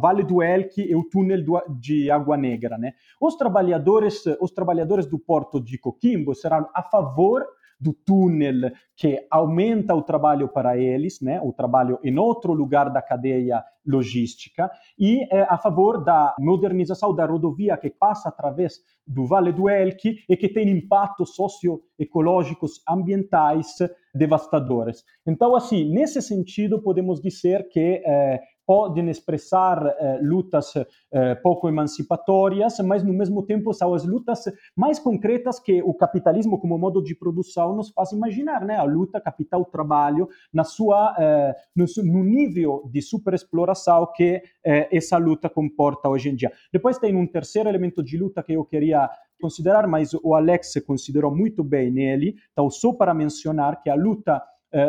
Vale 0.00 0.22
do 0.22 0.42
Elqui 0.42 0.82
e 0.82 0.94
o 0.94 1.04
túnel 1.08 1.44
do, 1.44 1.60
de 1.80 2.10
Água 2.10 2.36
Negra. 2.36 2.78
Né? 2.78 2.92
Os 3.20 3.36
trabalhadores, 3.36 4.22
os 4.40 4.52
trabalhadores 4.52 5.06
do 5.06 5.18
porto 5.18 5.60
de 5.60 5.78
Coquimbo 5.78 6.34
serão 6.34 6.68
a 6.74 6.82
favor 6.82 7.44
do 7.82 7.92
túnel 7.92 8.70
que 8.96 9.26
aumenta 9.28 9.94
o 9.94 10.02
trabalho 10.02 10.48
para 10.48 10.78
eles, 10.78 11.20
né, 11.20 11.40
o 11.42 11.52
trabalho 11.52 11.98
em 12.04 12.16
outro 12.16 12.52
lugar 12.52 12.88
da 12.90 13.02
cadeia 13.02 13.64
logística, 13.84 14.70
e 14.96 15.26
é 15.34 15.42
a 15.42 15.58
favor 15.58 16.04
da 16.04 16.32
modernização 16.38 17.12
da 17.12 17.26
rodovia 17.26 17.76
que 17.76 17.90
passa 17.90 18.28
através 18.28 18.74
do 19.04 19.26
Vale 19.26 19.52
do 19.52 19.68
Elqui 19.68 20.18
e 20.28 20.36
que 20.36 20.48
tem 20.48 20.70
impactos 20.70 21.34
socioecológicos 21.34 22.80
ambientais 22.88 23.78
devastadores. 24.14 25.02
Então, 25.26 25.56
assim, 25.56 25.92
nesse 25.92 26.22
sentido, 26.22 26.80
podemos 26.80 27.20
dizer 27.20 27.68
que 27.68 28.00
eh, 28.06 28.40
podem 28.72 29.10
expressar 29.10 29.84
eh, 29.84 30.18
lutas 30.22 30.72
eh, 31.12 31.34
pouco 31.34 31.68
emancipatórias, 31.68 32.78
mas 32.78 33.02
no 33.02 33.12
mesmo 33.12 33.42
tempo 33.42 33.70
são 33.74 33.92
as 33.92 34.02
lutas 34.02 34.44
mais 34.74 34.98
concretas 34.98 35.60
que 35.60 35.82
o 35.82 35.92
capitalismo 35.92 36.58
como 36.58 36.78
modo 36.78 37.02
de 37.02 37.14
produção 37.14 37.76
nos 37.76 37.90
faz 37.90 38.12
imaginar, 38.12 38.64
né? 38.64 38.76
A 38.76 38.84
luta 38.84 39.20
capital-trabalho 39.20 40.26
na 40.50 40.64
sua 40.64 41.14
eh, 41.18 41.54
no, 41.76 41.84
no, 42.02 42.24
nível 42.24 42.88
de 42.90 43.02
superexploração 43.02 44.08
que 44.16 44.42
essa 44.64 45.18
luta 45.18 45.50
comporta 45.50 46.08
hoje 46.08 46.30
em 46.30 46.34
dia. 46.34 46.50
Depois 46.72 46.96
tem 46.96 47.14
um 47.14 47.26
terceiro 47.26 47.68
elemento 47.68 48.02
de 48.02 48.16
luta 48.16 48.42
que 48.42 48.54
eu 48.54 48.64
queria 48.64 49.10
considerar, 49.38 49.86
mas 49.86 50.14
o 50.14 50.34
Alex 50.34 50.72
considerou 50.86 51.34
muito 51.34 51.62
bem 51.62 51.90
nele, 51.90 52.36
então 52.52 52.70
só 52.70 52.94
para 52.94 53.12
mencionar 53.12 53.82
que 53.82 53.90
a 53.90 53.94
luta 53.94 54.40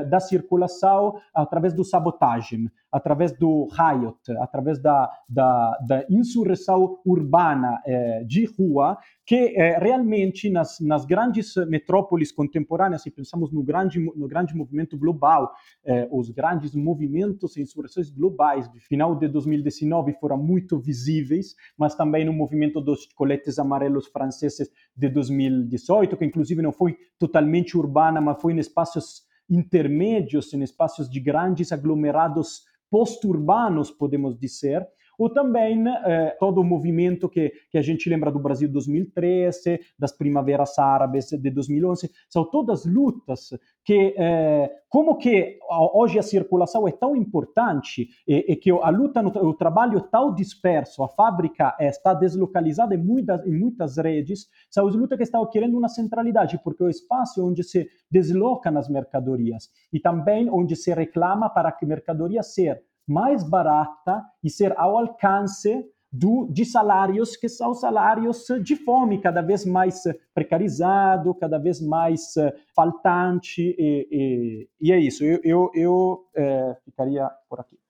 da 0.09 0.19
circulação 0.19 1.15
através 1.33 1.73
do 1.73 1.83
sabotagem, 1.83 2.69
através 2.93 3.35
do 3.35 3.67
riot, 3.71 4.15
através 4.39 4.79
da, 4.79 5.09
da, 5.27 5.77
da 5.87 6.05
insurreição 6.09 6.99
urbana 7.03 7.81
eh, 7.85 8.23
de 8.23 8.45
rua, 8.45 8.97
que 9.25 9.55
eh, 9.55 9.79
realmente 9.79 10.47
nas, 10.49 10.79
nas 10.79 11.03
grandes 11.03 11.55
metrópoles 11.67 12.31
contemporâneas, 12.31 13.01
se 13.01 13.09
pensamos 13.09 13.51
no 13.51 13.63
grande, 13.63 13.99
no 13.99 14.27
grande 14.27 14.55
movimento 14.55 14.95
global, 14.95 15.51
eh, 15.83 16.07
os 16.11 16.29
grandes 16.29 16.75
movimentos 16.75 17.57
e 17.57 17.61
insurreições 17.61 18.11
globais 18.11 18.67
do 18.67 18.79
final 18.79 19.15
de 19.15 19.27
2019 19.27 20.13
foram 20.19 20.37
muito 20.37 20.79
visíveis, 20.79 21.55
mas 21.75 21.95
também 21.95 22.23
no 22.23 22.33
movimento 22.33 22.79
dos 22.79 23.07
coletes 23.07 23.57
amarelos 23.57 24.05
franceses 24.07 24.69
de 24.95 25.09
2018, 25.09 26.15
que 26.15 26.25
inclusive 26.25 26.61
não 26.61 26.71
foi 26.71 26.95
totalmente 27.17 27.75
urbana, 27.75 28.21
mas 28.21 28.39
foi 28.39 28.53
em 28.53 28.59
espaços 28.59 29.23
intermédios, 29.49 30.53
em 30.53 30.61
espaços 30.61 31.09
de 31.09 31.19
grandes 31.19 31.71
aglomerados 31.71 32.63
post-urbanos, 32.89 33.91
podemos 33.91 34.37
dizer, 34.37 34.87
ou 35.17 35.29
também 35.29 35.83
eh, 35.87 36.35
todo 36.39 36.61
o 36.61 36.63
movimento 36.63 37.29
que, 37.29 37.51
que 37.69 37.77
a 37.77 37.81
gente 37.81 38.09
lembra 38.09 38.31
do 38.31 38.39
Brasil 38.39 38.69
2013, 38.69 39.79
das 39.97 40.11
primaveras 40.11 40.77
árabes 40.79 41.27
de 41.29 41.49
2011, 41.49 42.09
são 42.29 42.49
todas 42.49 42.85
lutas 42.85 43.49
que, 43.83 44.15
eh, 44.17 44.71
como 44.89 45.17
que 45.17 45.59
hoje 45.93 46.17
a 46.17 46.23
circulação 46.23 46.87
é 46.87 46.91
tão 46.91 47.15
importante 47.15 48.07
e, 48.27 48.53
e 48.53 48.55
que 48.55 48.71
a 48.71 48.89
luta, 48.89 49.21
no, 49.21 49.29
o 49.29 49.53
trabalho 49.53 49.97
é 49.97 50.01
tão 50.01 50.33
disperso, 50.33 51.03
a 51.03 51.09
fábrica 51.09 51.75
eh, 51.79 51.89
está 51.89 52.13
deslocalizada 52.13 52.95
em 52.95 52.97
muitas, 52.97 53.45
em 53.45 53.57
muitas 53.57 53.97
redes, 53.97 54.47
são 54.69 54.87
as 54.87 54.95
lutas 54.95 55.17
que 55.17 55.23
estão 55.23 55.45
querendo 55.49 55.77
uma 55.77 55.89
centralidade, 55.89 56.59
porque 56.63 56.83
é 56.83 56.87
o 56.87 56.89
espaço 56.89 57.45
onde 57.45 57.63
se 57.63 57.87
deslocam 58.09 58.77
as 58.77 58.89
mercadorias 58.89 59.69
e 59.91 59.99
também 59.99 60.49
onde 60.49 60.75
se 60.75 60.93
reclama 60.93 61.49
para 61.49 61.71
que 61.71 61.85
mercadoria 61.85 62.41
seja 62.41 62.81
mais 63.07 63.47
barata 63.47 64.23
e 64.43 64.49
ser 64.49 64.73
ao 64.77 64.97
alcance 64.97 65.85
do, 66.11 66.47
de 66.51 66.63
salários 66.63 67.35
que 67.35 67.49
são 67.49 67.73
salários 67.73 68.45
de 68.63 68.75
fome, 68.75 69.19
cada 69.19 69.41
vez 69.41 69.65
mais 69.65 70.03
precarizado, 70.33 71.33
cada 71.33 71.57
vez 71.57 71.81
mais 71.81 72.35
faltante, 72.75 73.75
e, 73.77 74.07
e, 74.11 74.69
e 74.79 74.91
é 74.91 74.99
isso. 74.99 75.23
Eu, 75.23 75.39
eu, 75.43 75.71
eu 75.73 76.25
é, 76.35 76.77
ficaria 76.85 77.27
por 77.49 77.59
aqui. 77.59 77.82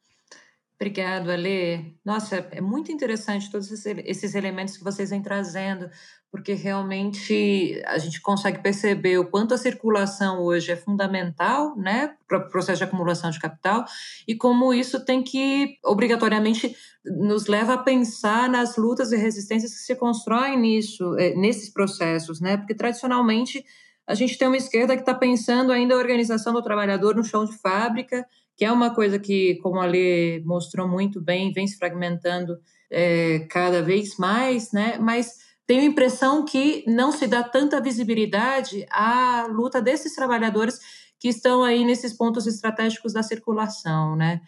Obrigado, 0.76 1.30
Ale. 1.30 1.98
Nossa, 2.04 2.48
é 2.52 2.60
muito 2.60 2.92
interessante 2.92 3.50
todos 3.50 3.72
esses 3.72 4.36
elementos 4.36 4.76
que 4.76 4.84
vocês 4.84 5.12
vêm 5.12 5.22
trazendo, 5.22 5.90
porque 6.32 6.54
realmente 6.54 7.82
a 7.86 7.98
gente 8.00 8.20
consegue 8.20 8.62
perceber 8.62 9.20
o 9.20 9.30
quanto 9.30 9.54
a 9.54 9.58
circulação 9.58 10.42
hoje 10.42 10.72
é 10.72 10.76
fundamental 10.76 11.78
né, 11.78 12.16
para 12.28 12.40
o 12.40 12.50
processo 12.50 12.80
de 12.80 12.84
acumulação 12.86 13.30
de 13.30 13.40
capital 13.40 13.86
e 14.28 14.36
como 14.36 14.74
isso 14.74 15.06
tem 15.06 15.24
que, 15.24 15.78
obrigatoriamente, 15.86 16.76
nos 17.06 17.46
leva 17.46 17.76
a 17.76 17.78
pensar 17.78 18.50
nas 18.50 18.76
lutas 18.76 19.12
e 19.12 19.16
resistências 19.16 19.72
que 19.74 19.86
se 19.86 19.96
constroem 19.96 20.60
nisso, 20.60 21.16
eh, 21.20 21.36
nesses 21.36 21.70
processos, 21.72 22.42
né? 22.42 22.58
Porque 22.58 22.74
tradicionalmente 22.74 23.64
a 24.08 24.16
gente 24.16 24.38
tem 24.38 24.48
uma 24.48 24.58
esquerda 24.58 24.96
que 24.96 25.02
está 25.02 25.14
pensando 25.14 25.72
ainda 25.72 25.94
a 25.94 25.98
organização 25.98 26.52
do 26.52 26.62
trabalhador 26.62 27.16
no 27.16 27.24
chão 27.24 27.46
de 27.46 27.58
fábrica, 27.58 28.26
que 28.56 28.66
é 28.66 28.72
uma 28.72 28.94
coisa 28.94 29.18
que, 29.18 29.56
como 29.56 29.80
a 29.80 29.86
Lê 29.86 30.42
mostrou 30.46 30.88
muito 30.88 31.22
bem, 31.22 31.52
vem 31.52 31.68
se 31.68 31.78
fragmentando 31.78 32.58
é, 32.92 33.40
cada 33.50 33.82
vez 33.82 34.18
mais, 34.18 34.72
né? 34.72 34.98
Mas 35.00 35.38
tenho 35.66 35.82
a 35.82 35.86
impressão 35.86 36.46
que 36.46 36.84
não 36.88 37.12
se 37.12 37.26
dá 37.26 37.42
tanta 37.44 37.82
visibilidade 37.82 38.86
à 38.92 39.48
luta 39.50 39.82
desses 39.82 40.14
trabalhadores 40.14 40.80
que 41.20 41.30
estão 41.30 41.64
aí 41.64 41.86
nesses 41.86 42.14
pontos 42.14 42.46
estratégicos 42.46 43.14
da 43.14 43.24
circulação, 43.24 44.16
né? 44.16 44.42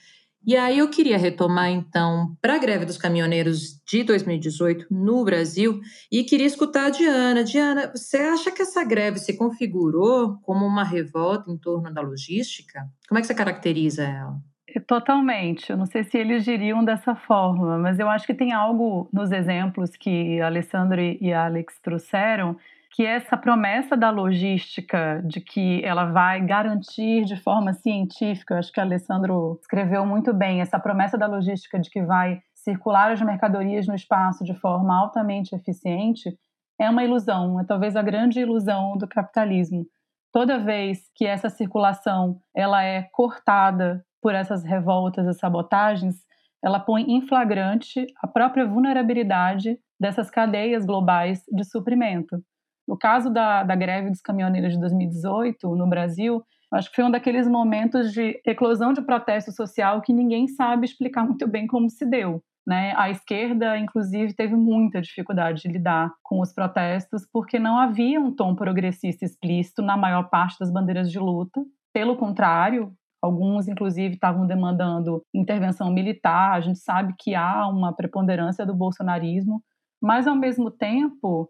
E 0.46 0.56
aí 0.56 0.78
eu 0.78 0.90
queria 0.90 1.18
retomar 1.18 1.70
então 1.70 2.36
para 2.42 2.56
a 2.56 2.60
greve 2.60 2.86
dos 2.86 2.98
caminhoneiros 2.98 3.82
de 3.88 4.04
2018 4.04 4.86
no 4.92 5.24
Brasil 5.26 5.80
e 6.12 6.24
queria 6.24 6.46
escutar 6.46 6.86
a 6.86 6.90
Diana. 6.90 7.44
Diana, 7.44 7.92
você 7.96 8.18
acha 8.18 8.52
que 8.52 8.62
essa 8.62 8.84
greve 8.84 9.18
se 9.18 9.36
configurou 9.36 10.38
como 10.44 10.66
uma 10.66 10.84
revolta 10.84 11.50
em 11.50 11.58
torno 11.58 11.92
da 11.92 12.02
logística? 12.02 12.88
Como 13.08 13.18
é 13.18 13.22
que 13.22 13.28
você 13.28 13.34
caracteriza 13.34 14.04
ela? 14.04 14.40
Totalmente. 14.82 15.72
Eu 15.72 15.78
não 15.78 15.86
sei 15.86 16.04
se 16.04 16.18
eles 16.18 16.44
diriam 16.44 16.84
dessa 16.84 17.16
forma, 17.16 17.78
mas 17.78 17.98
eu 17.98 18.10
acho 18.10 18.28
que 18.28 18.34
tem 18.34 18.52
algo 18.52 19.10
nos 19.12 19.32
exemplos 19.32 19.92
que 19.92 20.40
Alessandro 20.42 21.02
e 21.02 21.34
Alex 21.34 21.80
trouxeram, 21.82 22.58
que 22.96 23.06
essa 23.06 23.36
promessa 23.36 23.98
da 23.98 24.10
logística 24.10 25.22
de 25.28 25.42
que 25.42 25.84
ela 25.84 26.06
vai 26.06 26.40
garantir 26.40 27.26
de 27.26 27.36
forma 27.36 27.74
científica, 27.74 28.58
acho 28.58 28.72
que 28.72 28.80
Alessandro 28.80 29.60
escreveu 29.60 30.06
muito 30.06 30.34
bem, 30.34 30.62
essa 30.62 30.80
promessa 30.80 31.18
da 31.18 31.28
logística 31.28 31.78
de 31.78 31.90
que 31.90 32.02
vai 32.02 32.42
circular 32.54 33.12
as 33.12 33.22
mercadorias 33.22 33.86
no 33.86 33.94
espaço 33.94 34.46
de 34.46 34.54
forma 34.54 34.98
altamente 34.98 35.54
eficiente, 35.54 36.40
é 36.80 36.90
uma 36.90 37.04
ilusão, 37.04 37.60
é 37.60 37.66
talvez 37.66 37.98
a 37.98 38.02
grande 38.02 38.40
ilusão 38.40 38.98
do 38.98 39.10
capitalismo. 39.10 39.86
Toda 40.32 40.58
vez 40.58 41.00
que 41.14 41.26
essa 41.26 41.50
circulação 41.50 42.40
ela 42.56 42.82
é 42.82 43.10
cortada 43.12 44.06
por 44.22 44.34
essas 44.34 44.64
revoltas 44.64 45.28
e 45.28 45.38
sabotagens, 45.38 46.16
ela 46.64 46.80
põe 46.80 47.02
em 47.04 47.28
flagrante 47.28 48.06
a 48.22 48.28
própria 48.28 48.66
vulnerabilidade 48.66 49.78
dessas 50.00 50.32
cadeias 50.32 50.86
globais 50.86 51.44
de 51.52 51.66
suprimento. 51.66 52.42
No 52.88 52.98
caso 52.98 53.30
da, 53.30 53.64
da 53.64 53.76
greve 53.76 54.10
dos 54.10 54.22
caminhoneiros 54.22 54.74
de 54.74 54.80
2018, 54.80 55.76
no 55.76 55.88
Brasil, 55.88 56.44
acho 56.72 56.90
que 56.90 56.96
foi 56.96 57.06
um 57.06 57.12
daqueles 57.12 57.48
momentos 57.48 58.12
de 58.12 58.40
eclosão 58.46 58.94
de 58.94 59.02
protesto 59.02 59.52
social 59.52 60.02
que 60.02 60.14
ninguém 60.14 60.48
sabe 60.48 60.86
explicar 60.86 61.24
muito 61.26 61.48
bem 61.48 61.68
como 61.68 61.90
se 61.90 62.06
deu. 62.06 62.42
Né? 62.68 62.94
A 62.98 63.12
esquerda, 63.12 63.78
inclusive, 63.78 64.34
teve 64.34 64.56
muita 64.56 65.00
dificuldade 65.00 65.62
de 65.62 65.68
lidar 65.68 66.12
com 66.24 66.42
os 66.42 66.52
protestos 66.52 67.28
porque 67.32 67.60
não 67.60 67.78
havia 67.78 68.20
um 68.20 68.32
tom 68.32 68.56
progressista 68.56 69.24
explícito 69.24 69.84
na 69.84 69.96
maior 69.96 70.30
parte 70.30 70.58
das 70.60 70.72
bandeiras 70.72 71.12
de 71.12 71.20
luta. 71.20 71.64
Pelo 71.94 72.18
contrário, 72.18 72.92
Alguns, 73.26 73.68
inclusive, 73.68 74.14
estavam 74.14 74.46
demandando 74.46 75.24
intervenção 75.34 75.92
militar. 75.92 76.52
A 76.52 76.62
gente 76.62 76.78
sabe 76.78 77.16
que 77.18 77.34
há 77.34 77.68
uma 77.68 77.92
preponderância 77.92 78.64
do 78.64 78.76
bolsonarismo, 78.76 79.64
mas, 80.00 80.28
ao 80.28 80.36
mesmo 80.36 80.70
tempo, 80.70 81.50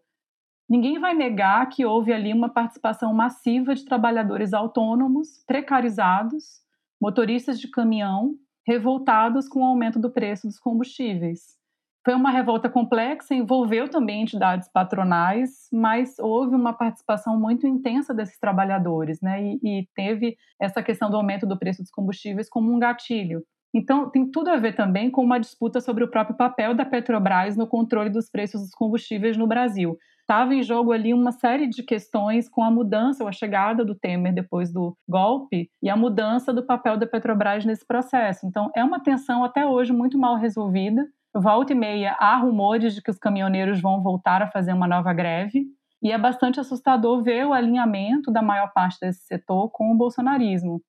ninguém 0.69 0.99
vai 0.99 1.13
negar 1.13 1.67
que 1.69 1.85
houve 1.85 2.13
ali 2.13 2.33
uma 2.33 2.49
participação 2.49 3.13
massiva 3.13 3.75
de 3.75 3.85
trabalhadores 3.85 4.53
autônomos, 4.53 5.43
precarizados, 5.45 6.61
motoristas 7.01 7.59
de 7.59 7.69
caminhão, 7.69 8.35
revoltados 8.67 9.47
com 9.47 9.61
o 9.61 9.65
aumento 9.65 9.99
do 9.99 10.11
preço 10.11 10.47
dos 10.47 10.59
combustíveis. 10.59 11.55
Foi 12.03 12.13
uma 12.13 12.29
revolta 12.29 12.69
complexa, 12.69 13.33
envolveu 13.33 13.89
também 13.89 14.21
entidades 14.21 14.69
patronais, 14.71 15.67
mas 15.73 16.19
houve 16.19 16.55
uma 16.55 16.71
participação 16.71 17.39
muito 17.39 17.65
intensa 17.65 18.13
desses 18.13 18.37
trabalhadores, 18.37 19.19
né? 19.21 19.43
E, 19.43 19.59
e 19.63 19.87
teve 19.95 20.37
essa 20.61 20.83
questão 20.83 21.09
do 21.09 21.17
aumento 21.17 21.47
do 21.47 21.57
preço 21.57 21.81
dos 21.81 21.89
combustíveis 21.89 22.47
como 22.47 22.71
um 22.71 22.77
gatilho. 22.77 23.43
Então, 23.73 24.09
tem 24.09 24.29
tudo 24.29 24.51
a 24.51 24.57
ver 24.57 24.75
também 24.75 25.09
com 25.09 25.23
uma 25.23 25.39
disputa 25.39 25.81
sobre 25.81 26.03
o 26.03 26.07
próprio 26.09 26.37
papel 26.37 26.75
da 26.75 26.85
Petrobras 26.85 27.57
no 27.57 27.67
controle 27.67 28.11
dos 28.11 28.29
preços 28.29 28.61
dos 28.61 28.71
combustíveis 28.71 29.35
no 29.35 29.47
Brasil. 29.47 29.97
Estava 30.25 30.55
em 30.55 30.63
jogo 30.63 30.91
ali 30.91 31.13
uma 31.13 31.31
série 31.31 31.67
de 31.67 31.83
questões 31.83 32.49
com 32.49 32.63
a 32.63 32.71
mudança 32.71 33.23
ou 33.23 33.29
a 33.29 33.31
chegada 33.31 33.85
do 33.85 33.93
Temer 33.93 34.33
depois 34.33 34.73
do 34.73 34.97
golpe 35.07 35.69
e 35.81 35.89
a 35.89 35.95
mudança 35.95 36.51
do 36.51 36.65
papel 36.65 36.97
da 36.97 37.05
Petrobras 37.05 37.63
nesse 37.63 37.85
processo. 37.85 38.45
Então, 38.45 38.71
é 38.75 38.83
uma 38.83 38.99
tensão 38.99 39.43
até 39.43 39.65
hoje 39.67 39.93
muito 39.93 40.17
mal 40.17 40.35
resolvida. 40.35 41.05
Volta 41.33 41.73
e 41.73 41.75
meia 41.75 42.15
há 42.19 42.35
rumores 42.37 42.95
de 42.95 43.03
que 43.03 43.11
os 43.11 43.19
caminhoneiros 43.19 43.79
vão 43.79 44.01
voltar 44.01 44.41
a 44.41 44.47
fazer 44.47 44.73
uma 44.73 44.87
nova 44.87 45.13
greve. 45.13 45.65
E 46.01 46.11
é 46.11 46.17
bastante 46.17 46.59
assustador 46.59 47.21
ver 47.21 47.45
o 47.45 47.53
alinhamento 47.53 48.31
da 48.31 48.41
maior 48.41 48.71
parte 48.73 48.99
desse 48.99 49.25
setor 49.25 49.69
com 49.69 49.91
o 49.91 49.95
bolsonarismo. 49.95 50.81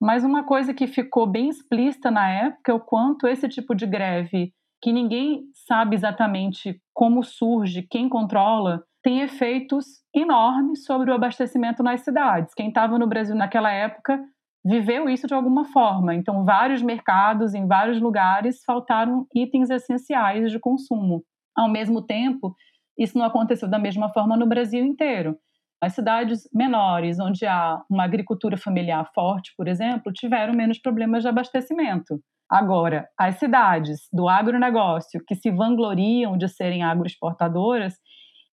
Mas 0.00 0.22
uma 0.22 0.44
coisa 0.44 0.74
que 0.74 0.86
ficou 0.86 1.26
bem 1.26 1.48
explícita 1.48 2.10
na 2.10 2.28
época 2.28 2.72
é 2.72 2.74
o 2.74 2.80
quanto 2.80 3.26
esse 3.26 3.48
tipo 3.48 3.74
de 3.74 3.86
greve, 3.86 4.52
que 4.82 4.92
ninguém 4.92 5.44
sabe 5.54 5.94
exatamente 5.94 6.78
como 6.92 7.22
surge, 7.22 7.86
quem 7.88 8.08
controla, 8.08 8.82
tem 9.02 9.20
efeitos 9.20 9.86
enormes 10.14 10.84
sobre 10.84 11.10
o 11.10 11.14
abastecimento 11.14 11.82
nas 11.82 12.02
cidades. 12.02 12.52
Quem 12.54 12.68
estava 12.68 12.98
no 12.98 13.06
Brasil 13.06 13.34
naquela 13.36 13.70
época 13.70 14.20
viveu 14.64 15.08
isso 15.08 15.26
de 15.26 15.34
alguma 15.34 15.64
forma. 15.66 16.14
Então, 16.14 16.44
vários 16.44 16.82
mercados, 16.82 17.54
em 17.54 17.66
vários 17.66 18.00
lugares, 18.00 18.62
faltaram 18.64 19.26
itens 19.34 19.70
essenciais 19.70 20.50
de 20.50 20.58
consumo. 20.58 21.24
Ao 21.56 21.68
mesmo 21.68 22.02
tempo, 22.02 22.54
isso 22.98 23.16
não 23.16 23.24
aconteceu 23.24 23.68
da 23.68 23.78
mesma 23.78 24.08
forma 24.12 24.36
no 24.36 24.46
Brasil 24.46 24.84
inteiro. 24.84 25.36
As 25.82 25.94
cidades 25.94 26.48
menores, 26.54 27.18
onde 27.18 27.44
há 27.44 27.82
uma 27.90 28.04
agricultura 28.04 28.56
familiar 28.56 29.04
forte, 29.12 29.52
por 29.56 29.66
exemplo, 29.66 30.12
tiveram 30.12 30.54
menos 30.54 30.78
problemas 30.78 31.24
de 31.24 31.28
abastecimento. 31.28 32.20
Agora, 32.48 33.08
as 33.18 33.40
cidades 33.40 34.08
do 34.12 34.28
agronegócio 34.28 35.20
que 35.26 35.34
se 35.34 35.50
vangloriam 35.50 36.38
de 36.38 36.48
serem 36.48 36.84
agroexportadoras, 36.84 37.94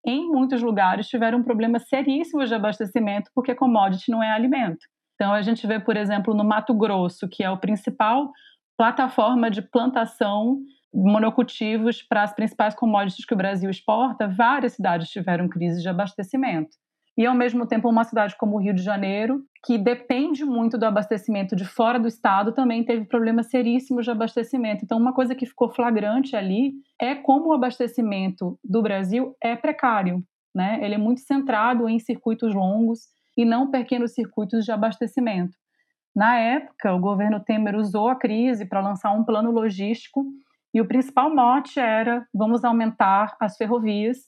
em 0.03 0.27
muitos 0.27 0.63
lugares 0.63 1.07
tiveram 1.07 1.43
problemas 1.43 1.87
seríssimos 1.87 2.49
de 2.49 2.55
abastecimento 2.55 3.29
porque 3.35 3.53
commodity 3.53 4.09
não 4.09 4.23
é 4.23 4.31
alimento. 4.31 4.79
Então, 5.13 5.31
a 5.31 5.43
gente 5.43 5.67
vê, 5.67 5.79
por 5.79 5.95
exemplo, 5.95 6.33
no 6.33 6.43
Mato 6.43 6.73
Grosso, 6.73 7.29
que 7.29 7.43
é 7.43 7.51
o 7.51 7.59
principal 7.59 8.31
plataforma 8.75 9.51
de 9.51 9.61
plantação 9.61 10.57
monocultivos 10.91 12.01
para 12.01 12.23
as 12.23 12.33
principais 12.33 12.73
commodities 12.73 13.23
que 13.23 13.35
o 13.35 13.37
Brasil 13.37 13.69
exporta, 13.69 14.27
várias 14.27 14.73
cidades 14.73 15.11
tiveram 15.11 15.47
crise 15.47 15.79
de 15.79 15.89
abastecimento 15.89 16.75
e 17.19 17.25
ao 17.25 17.35
mesmo 17.35 17.67
tempo 17.67 17.89
uma 17.89 18.05
cidade 18.05 18.33
como 18.37 18.55
o 18.55 18.61
Rio 18.61 18.73
de 18.73 18.81
Janeiro, 18.81 19.43
que 19.65 19.77
depende 19.77 20.45
muito 20.45 20.77
do 20.77 20.85
abastecimento 20.85 21.53
de 21.53 21.65
fora 21.65 21.99
do 21.99 22.07
estado, 22.07 22.53
também 22.53 22.81
teve 22.81 23.03
problemas 23.03 23.49
seríssimos 23.49 24.05
de 24.05 24.11
abastecimento. 24.11 24.85
Então, 24.85 24.97
uma 24.97 25.13
coisa 25.13 25.35
que 25.35 25.45
ficou 25.45 25.69
flagrante 25.69 26.33
ali 26.33 26.71
é 26.97 27.15
como 27.15 27.49
o 27.49 27.53
abastecimento 27.53 28.57
do 28.63 28.81
Brasil 28.81 29.35
é 29.43 29.53
precário, 29.53 30.23
né? 30.55 30.79
Ele 30.81 30.95
é 30.95 30.97
muito 30.97 31.19
centrado 31.19 31.89
em 31.89 31.99
circuitos 31.99 32.55
longos 32.55 33.01
e 33.37 33.43
não 33.43 33.69
pequenos 33.69 34.13
circuitos 34.13 34.63
de 34.63 34.71
abastecimento. 34.71 35.57
Na 36.15 36.37
época, 36.37 36.95
o 36.95 37.01
governo 37.01 37.41
Temer 37.41 37.75
usou 37.75 38.07
a 38.07 38.15
crise 38.15 38.65
para 38.65 38.79
lançar 38.79 39.11
um 39.11 39.25
plano 39.25 39.51
logístico 39.51 40.23
e 40.73 40.79
o 40.79 40.87
principal 40.87 41.35
mote 41.35 41.81
era 41.81 42.25
vamos 42.33 42.63
aumentar 42.63 43.35
as 43.41 43.57
ferrovias 43.57 44.19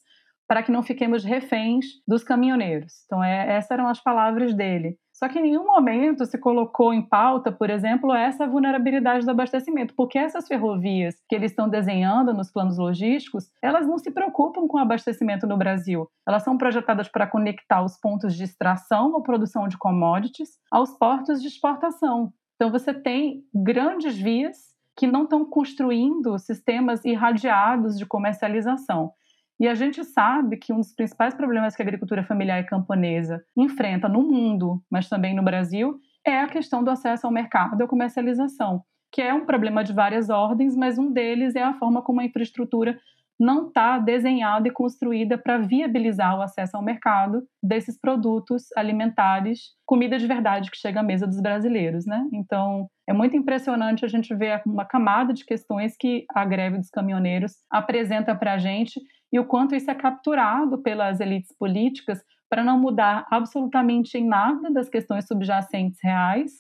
para 0.52 0.64
que 0.64 0.70
não 0.70 0.84
fiquemos 0.84 1.24
reféns 1.24 1.86
dos 2.06 2.26
caminhoneiros. 2.26 3.06
Então, 3.06 3.24
é, 3.24 3.56
essas 3.56 3.72
eram 3.72 3.88
as 3.88 4.04
palavras 4.04 4.54
dele. 4.54 4.98
Só 5.14 5.30
que 5.30 5.40
em 5.40 5.44
nenhum 5.44 5.66
momento 5.66 6.26
se 6.26 6.38
colocou 6.38 6.94
em 6.94 7.02
pauta, 7.02 7.54
por 7.54 7.70
exemplo, 7.70 8.14
essa 8.14 8.46
vulnerabilidade 8.46 9.24
do 9.24 9.32
abastecimento, 9.32 9.94
porque 9.96 10.20
essas 10.20 10.50
ferrovias 10.50 11.16
que 11.30 11.36
eles 11.36 11.52
estão 11.52 11.70
desenhando 11.70 12.34
nos 12.34 12.52
planos 12.52 12.78
logísticos, 12.78 13.46
elas 13.64 13.88
não 13.88 13.98
se 13.98 14.12
preocupam 14.12 14.68
com 14.68 14.76
o 14.76 14.82
abastecimento 14.82 15.48
no 15.48 15.56
Brasil. 15.56 16.06
Elas 16.28 16.44
são 16.44 16.58
projetadas 16.58 17.08
para 17.08 17.26
conectar 17.26 17.82
os 17.82 17.98
pontos 17.98 18.36
de 18.36 18.44
extração 18.44 19.14
ou 19.14 19.24
produção 19.24 19.70
de 19.70 19.78
commodities 19.78 20.50
aos 20.70 20.92
portos 20.98 21.42
de 21.42 21.48
exportação. 21.48 22.34
Então 22.58 22.70
você 22.70 22.94
tem 22.94 23.42
grandes 23.56 24.18
vias 24.18 24.58
que 24.98 25.08
não 25.08 25.24
estão 25.24 25.46
construindo 25.46 26.38
sistemas 26.38 27.06
irradiados 27.06 27.98
de 27.98 28.06
comercialização. 28.06 29.14
E 29.62 29.68
a 29.68 29.76
gente 29.76 30.04
sabe 30.04 30.58
que 30.58 30.74
um 30.74 30.78
dos 30.78 30.92
principais 30.92 31.36
problemas 31.36 31.76
que 31.76 31.84
a 31.84 31.86
agricultura 31.86 32.24
familiar 32.24 32.60
e 32.60 32.66
camponesa 32.66 33.44
enfrenta 33.56 34.10
no 34.10 34.24
mundo, 34.24 34.82
mas 34.90 35.08
também 35.08 35.36
no 35.36 35.44
Brasil, 35.44 36.00
é 36.26 36.40
a 36.40 36.48
questão 36.48 36.84
do 36.84 36.90
acesso 36.90 37.28
ao 37.28 37.32
mercado 37.32 37.80
e 37.80 37.84
à 37.84 37.88
comercialização, 37.88 38.82
que 39.12 39.22
é 39.22 39.32
um 39.32 39.46
problema 39.46 39.84
de 39.84 39.94
várias 39.94 40.32
ordens, 40.32 40.76
mas 40.76 40.98
um 40.98 41.14
deles 41.14 41.56
é 41.56 41.62
a 41.62 41.76
forma 41.76 42.02
como 42.02 42.22
a 42.22 42.26
infraestrutura 42.26 42.98
não 43.40 43.68
está 43.68 44.00
desenhada 44.00 44.68
e 44.68 44.72
construída 44.72 45.38
para 45.38 45.60
viabilizar 45.60 46.38
o 46.38 46.42
acesso 46.42 46.76
ao 46.76 46.84
mercado 46.84 47.44
desses 47.62 48.00
produtos 48.00 48.66
alimentares, 48.76 49.76
comida 49.86 50.18
de 50.18 50.26
verdade 50.26 50.72
que 50.72 50.78
chega 50.78 51.02
à 51.02 51.04
mesa 51.04 51.28
dos 51.28 51.40
brasileiros, 51.40 52.06
né? 52.08 52.24
Então, 52.34 52.88
é 53.08 53.14
muito 53.14 53.36
impressionante 53.38 54.06
a 54.06 54.08
gente 54.08 54.34
ver 54.34 54.62
uma 54.66 54.86
camada 54.86 55.34
de 55.34 55.46
questões 55.46 55.96
que 56.00 56.26
a 56.34 56.46
greve 56.46 56.78
dos 56.78 56.90
caminhoneiros 56.90 57.54
apresenta 57.72 58.36
para 58.36 58.54
a 58.54 58.58
gente 58.58 59.00
e 59.32 59.40
o 59.40 59.46
quanto 59.46 59.76
isso 59.76 59.90
é 59.90 59.96
capturado 59.96 60.78
pelas 60.80 61.20
elites 61.20 61.56
políticas 61.58 62.24
para 62.50 62.64
não 62.64 62.78
mudar 62.78 63.26
absolutamente 63.32 64.18
em 64.18 64.28
nada 64.28 64.70
das 64.70 64.90
questões 64.90 65.26
subjacentes 65.26 66.00
reais, 66.04 66.52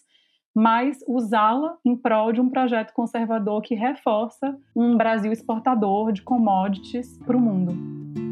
mas 0.55 0.99
usá-la 1.07 1.77
em 1.85 1.95
prol 1.95 2.31
de 2.31 2.41
um 2.41 2.49
projeto 2.49 2.93
conservador 2.93 3.61
que 3.61 3.75
reforça 3.75 4.57
um 4.75 4.95
Brasil 4.95 5.31
exportador 5.31 6.11
de 6.11 6.21
commodities 6.21 7.17
para 7.19 7.35
o 7.35 7.39
mundo. 7.39 8.30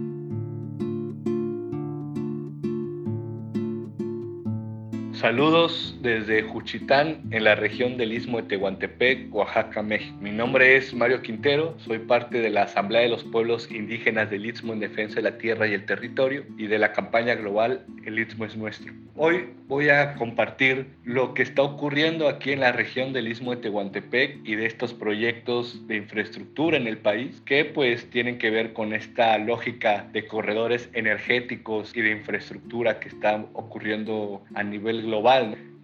Saludos 5.20 5.98
desde 6.02 6.44
Juchitán, 6.44 7.24
en 7.32 7.44
la 7.44 7.56
región 7.56 7.98
del 7.98 8.14
Istmo 8.14 8.38
de 8.38 8.48
Tehuantepec, 8.48 9.36
Oaxaca, 9.36 9.84
México. 9.84 10.16
Mi 10.22 10.32
nombre 10.32 10.78
es 10.78 10.94
Mario 10.94 11.22
Quintero, 11.22 11.76
soy 11.80 12.00
parte 12.00 12.40
de 12.40 12.50
la 12.50 12.62
Asamblea 12.62 13.02
de 13.02 13.10
los 13.10 13.26
Pueblos 13.26 13.70
Indígenas 13.70 14.30
del 14.30 14.46
Istmo 14.46 14.72
en 14.72 14.80
Defensa 14.80 15.16
de 15.16 15.24
la 15.24 15.38
Tierra 15.38 15.68
y 15.68 15.74
el 15.74 15.86
Territorio 15.86 16.46
y 16.58 16.68
de 16.68 16.80
la 16.80 16.94
campaña 16.94 17.36
global 17.36 17.86
El 18.06 18.18
Istmo 18.18 18.46
es 18.46 18.56
Nuestro. 18.56 18.94
Hoy 19.18 19.50
voy 19.68 19.90
a 19.90 20.16
compartir 20.16 20.88
lo 21.04 21.34
que 21.34 21.44
está 21.44 21.64
ocurriendo 21.64 22.30
aquí 22.30 22.54
en 22.54 22.62
la 22.62 22.72
región 22.72 23.12
del 23.12 23.28
Istmo 23.28 23.52
de 23.54 23.62
Tehuantepec 23.64 24.40
y 24.46 24.56
de 24.56 24.68
estos 24.68 24.94
proyectos 24.94 25.86
de 25.88 25.98
infraestructura 25.98 26.78
en 26.78 26.88
el 26.88 26.98
país 26.98 27.42
que 27.46 27.66
pues 27.66 28.10
tienen 28.10 28.38
que 28.38 28.50
ver 28.50 28.72
con 28.72 28.94
esta 28.94 29.38
lógica 29.38 30.08
de 30.14 30.26
corredores 30.26 30.90
energéticos 30.94 31.92
y 31.94 32.02
de 32.02 32.12
infraestructura 32.12 33.02
que 33.02 33.10
está 33.10 33.46
ocurriendo 33.52 34.42
a 34.56 34.64
nivel 34.64 35.02
global. 35.02 35.09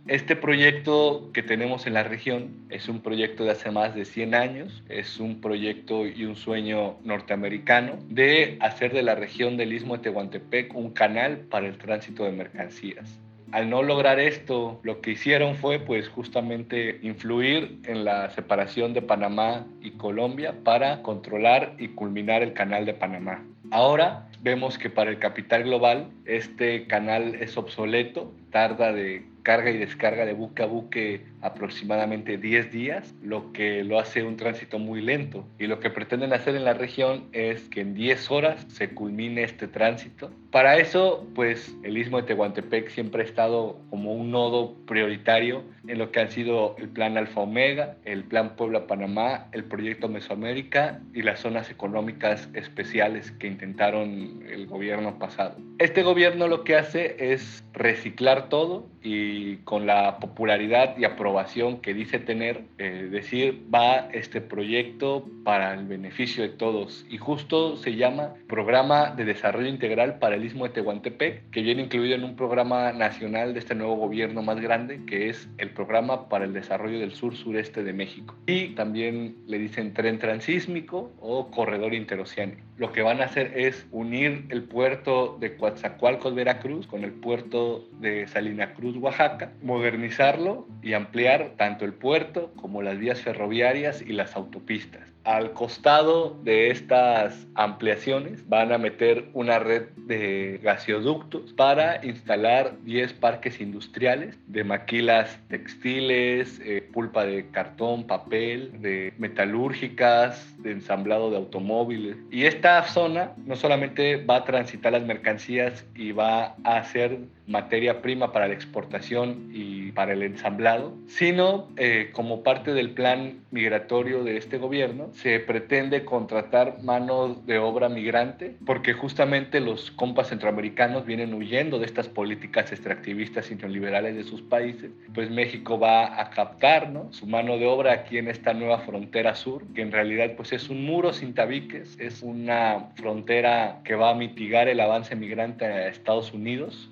Este 0.07 0.35
proyecto 0.35 1.31
que 1.33 1.41
tenemos 1.41 1.87
en 1.87 1.95
la 1.95 2.03
región 2.03 2.67
es 2.69 2.87
un 2.87 3.01
proyecto 3.01 3.43
de 3.43 3.51
hace 3.51 3.71
más 3.71 3.95
de 3.95 4.05
100 4.05 4.35
años, 4.35 4.83
es 4.87 5.19
un 5.19 5.41
proyecto 5.41 6.05
y 6.05 6.25
un 6.25 6.35
sueño 6.35 6.97
norteamericano 7.03 7.97
de 8.07 8.57
hacer 8.61 8.93
de 8.93 9.01
la 9.01 9.15
región 9.15 9.57
del 9.57 9.73
Istmo 9.73 9.97
de 9.97 10.03
Tehuantepec 10.03 10.75
un 10.75 10.91
canal 10.91 11.39
para 11.49 11.67
el 11.67 11.79
tránsito 11.79 12.23
de 12.23 12.33
mercancías. 12.33 13.19
Al 13.51 13.69
no 13.69 13.81
lograr 13.81 14.19
esto, 14.19 14.79
lo 14.83 15.01
que 15.01 15.11
hicieron 15.11 15.55
fue 15.55 15.79
pues 15.79 16.07
justamente 16.07 16.99
influir 17.01 17.79
en 17.85 18.05
la 18.05 18.29
separación 18.29 18.93
de 18.93 19.01
Panamá 19.01 19.65
y 19.81 19.91
Colombia 19.91 20.53
para 20.63 21.01
controlar 21.01 21.73
y 21.79 21.87
culminar 21.89 22.43
el 22.43 22.53
canal 22.53 22.85
de 22.85 22.93
Panamá. 22.93 23.43
Ahora 23.71 24.29
vemos 24.41 24.77
que 24.77 24.89
para 24.89 25.09
el 25.09 25.19
capital 25.19 25.63
global 25.63 26.11
este 26.25 26.87
canal 26.87 27.35
es 27.35 27.57
obsoleto, 27.57 28.31
tarda 28.51 28.93
de 28.93 29.25
carga 29.45 29.69
y 29.69 29.77
descarga 29.77 30.25
de 30.25 30.33
buque 30.33 30.63
a 30.63 30.65
buque 30.65 31.21
aproximadamente 31.41 32.37
10 32.37 32.71
días, 32.71 33.13
lo 33.21 33.53
que 33.53 33.83
lo 33.83 33.99
hace 33.99 34.23
un 34.23 34.37
tránsito 34.37 34.79
muy 34.79 35.01
lento. 35.01 35.45
Y 35.59 35.67
lo 35.67 35.79
que 35.79 35.91
pretenden 35.91 36.33
hacer 36.33 36.55
en 36.55 36.65
la 36.65 36.73
región 36.73 37.29
es 37.31 37.69
que 37.69 37.81
en 37.81 37.93
10 37.93 38.31
horas 38.31 38.65
se 38.67 38.89
culmine 38.89 39.43
este 39.43 39.67
tránsito. 39.67 40.31
Para 40.49 40.77
eso, 40.77 41.27
pues 41.35 41.75
el 41.83 41.97
istmo 41.97 42.17
de 42.17 42.23
Tehuantepec 42.23 42.89
siempre 42.89 43.21
ha 43.21 43.25
estado 43.25 43.79
como 43.91 44.13
un 44.13 44.31
nodo 44.31 44.73
prioritario 44.87 45.63
en 45.87 45.99
lo 45.99 46.11
que 46.11 46.21
han 46.21 46.31
sido 46.31 46.75
el 46.79 46.89
plan 46.89 47.15
Alfa 47.15 47.41
Omega, 47.41 47.97
el 48.05 48.23
plan 48.23 48.55
Puebla-Panamá, 48.55 49.47
el 49.51 49.65
proyecto 49.65 50.09
Mesoamérica 50.09 51.01
y 51.13 51.21
las 51.21 51.41
zonas 51.41 51.69
económicas 51.69 52.49
especiales 52.53 53.31
que 53.33 53.45
intentaron 53.45 54.43
el 54.49 54.65
gobierno 54.65 55.19
pasado. 55.19 55.57
Este 55.77 56.01
gobierno 56.01 56.47
lo 56.47 56.63
que 56.63 56.75
hace 56.75 57.15
es 57.19 57.63
reciclar 57.73 58.49
todo 58.49 58.87
y 59.05 59.57
con 59.57 59.85
la 59.85 60.19
popularidad 60.19 60.97
y 60.97 61.05
aprobación 61.05 61.79
que 61.79 61.93
dice 61.93 62.19
tener, 62.19 62.63
eh, 62.79 63.07
decir 63.11 63.63
va 63.73 64.09
este 64.11 64.41
proyecto 64.41 65.25
para 65.43 65.73
el 65.73 65.85
beneficio 65.85 66.43
de 66.43 66.49
todos 66.49 67.05
y 67.09 67.17
justo 67.17 67.77
se 67.77 67.95
llama 67.95 68.33
Programa 68.47 69.11
de 69.11 69.25
Desarrollo 69.25 69.67
Integral 69.67 70.17
para 70.17 70.35
el 70.35 70.43
Istmo 70.43 70.65
de 70.65 70.71
Tehuantepec, 70.71 71.49
que 71.51 71.61
viene 71.61 71.83
incluido 71.83 72.15
en 72.15 72.23
un 72.23 72.35
programa 72.35 72.91
nacional 72.91 73.53
de 73.53 73.59
este 73.59 73.75
nuevo 73.75 73.95
gobierno 73.95 74.41
más 74.41 74.59
grande, 74.59 75.01
que 75.05 75.29
es 75.29 75.47
el 75.57 75.69
Programa 75.69 76.27
para 76.27 76.45
el 76.45 76.53
Desarrollo 76.53 76.99
del 76.99 77.13
Sur-Sureste 77.13 77.83
de 77.83 77.93
México. 77.93 78.35
Y 78.47 78.69
también 78.69 79.35
le 79.47 79.59
dicen 79.59 79.93
tren 79.93 80.17
transísmico 80.17 81.13
o 81.19 81.51
corredor 81.51 81.93
interoceánico. 81.93 82.61
Lo 82.77 82.91
que 82.91 83.01
van 83.01 83.21
a 83.21 83.25
hacer 83.25 83.53
es 83.55 83.87
unir 83.91 84.45
el 84.49 84.63
puerto 84.63 85.37
de 85.39 85.55
Coatzacoalcos, 85.55 86.35
Veracruz, 86.35 86.87
con 86.87 87.03
el 87.03 87.11
puerto 87.11 87.87
de 87.99 88.27
Salina 88.27 88.73
Cruz, 88.73 88.94
Oaxaca, 88.97 89.53
modernizarlo 89.61 90.67
y 90.81 90.93
ampliar 90.93 91.53
tanto 91.57 91.85
el 91.85 91.93
puerto 91.93 92.53
como 92.55 92.81
las 92.81 92.97
vías 92.97 93.21
ferroviarias 93.21 94.01
y 94.01 94.13
las 94.13 94.35
autopistas. 94.35 95.14
Al 95.25 95.53
costado 95.53 96.37
de 96.43 96.69
estas 96.69 97.47
ampliaciones 97.55 98.47
van 98.47 98.71
a 98.71 98.77
meter 98.77 99.25
una 99.33 99.57
red 99.57 99.87
de 100.05 100.59
gasoductos 100.61 101.51
para 101.53 102.05
instalar 102.05 102.75
10 102.83 103.13
parques 103.13 103.59
industriales 103.59 104.37
de 104.45 104.63
maquilas 104.63 105.39
textiles, 105.47 106.61
eh, 106.63 106.87
pulpa 106.93 107.25
de 107.25 107.49
cartón, 107.49 108.05
papel, 108.05 108.79
de 108.81 109.13
metalúrgicas, 109.17 110.53
de 110.61 110.73
ensamblado 110.73 111.31
de 111.31 111.37
automóviles. 111.37 112.17
Y 112.29 112.45
esta 112.45 112.83
zona 112.83 113.31
no 113.47 113.55
solamente 113.55 114.17
va 114.17 114.37
a 114.37 114.45
transitar 114.45 114.93
las 114.93 115.03
mercancías 115.03 115.85
y 115.95 116.11
va 116.11 116.55
a 116.63 116.83
ser 116.83 117.17
materia 117.47 118.01
prima 118.01 118.31
para 118.31 118.47
la 118.47 118.53
exportación 118.53 119.49
y 119.51 119.91
para 119.91 120.13
el 120.13 120.23
ensamblado, 120.23 120.93
sino 121.07 121.67
eh, 121.77 122.09
como 122.11 122.43
parte 122.43 122.73
del 122.73 122.91
plan 122.91 123.39
migratorio 123.51 124.23
de 124.23 124.37
este 124.37 124.57
gobierno, 124.57 125.09
se 125.15 125.39
pretende 125.39 126.03
contratar 126.03 126.81
mano 126.83 127.35
de 127.45 127.57
obra 127.57 127.89
migrante, 127.89 128.55
porque 128.65 128.93
justamente 128.93 129.59
los 129.59 129.91
compas 129.91 130.29
centroamericanos 130.29 131.05
vienen 131.05 131.33
huyendo 131.33 131.79
de 131.79 131.85
estas 131.85 132.09
políticas 132.09 132.71
extractivistas 132.71 133.49
y 133.49 133.55
neoliberales 133.55 134.15
de 134.15 134.23
sus 134.23 134.41
países, 134.41 134.91
pues 135.13 135.29
México 135.29 135.79
va 135.79 136.21
a 136.21 136.29
captar 136.29 136.89
¿no? 136.89 137.11
su 137.13 137.27
mano 137.27 137.57
de 137.57 137.65
obra 137.65 137.93
aquí 137.93 138.17
en 138.17 138.27
esta 138.27 138.53
nueva 138.53 138.79
frontera 138.79 139.35
sur, 139.35 139.63
que 139.73 139.81
en 139.81 139.91
realidad 139.91 140.33
pues 140.35 140.51
es 140.51 140.69
un 140.69 140.85
muro 140.85 141.13
sin 141.13 141.33
tabiques, 141.33 141.97
es 141.99 142.21
una 142.21 142.91
frontera 142.95 143.81
que 143.83 143.95
va 143.95 144.11
a 144.11 144.15
mitigar 144.15 144.67
el 144.67 144.79
avance 144.79 145.15
migrante 145.15 145.65
a 145.65 145.87
Estados 145.87 146.33
Unidos 146.33 146.89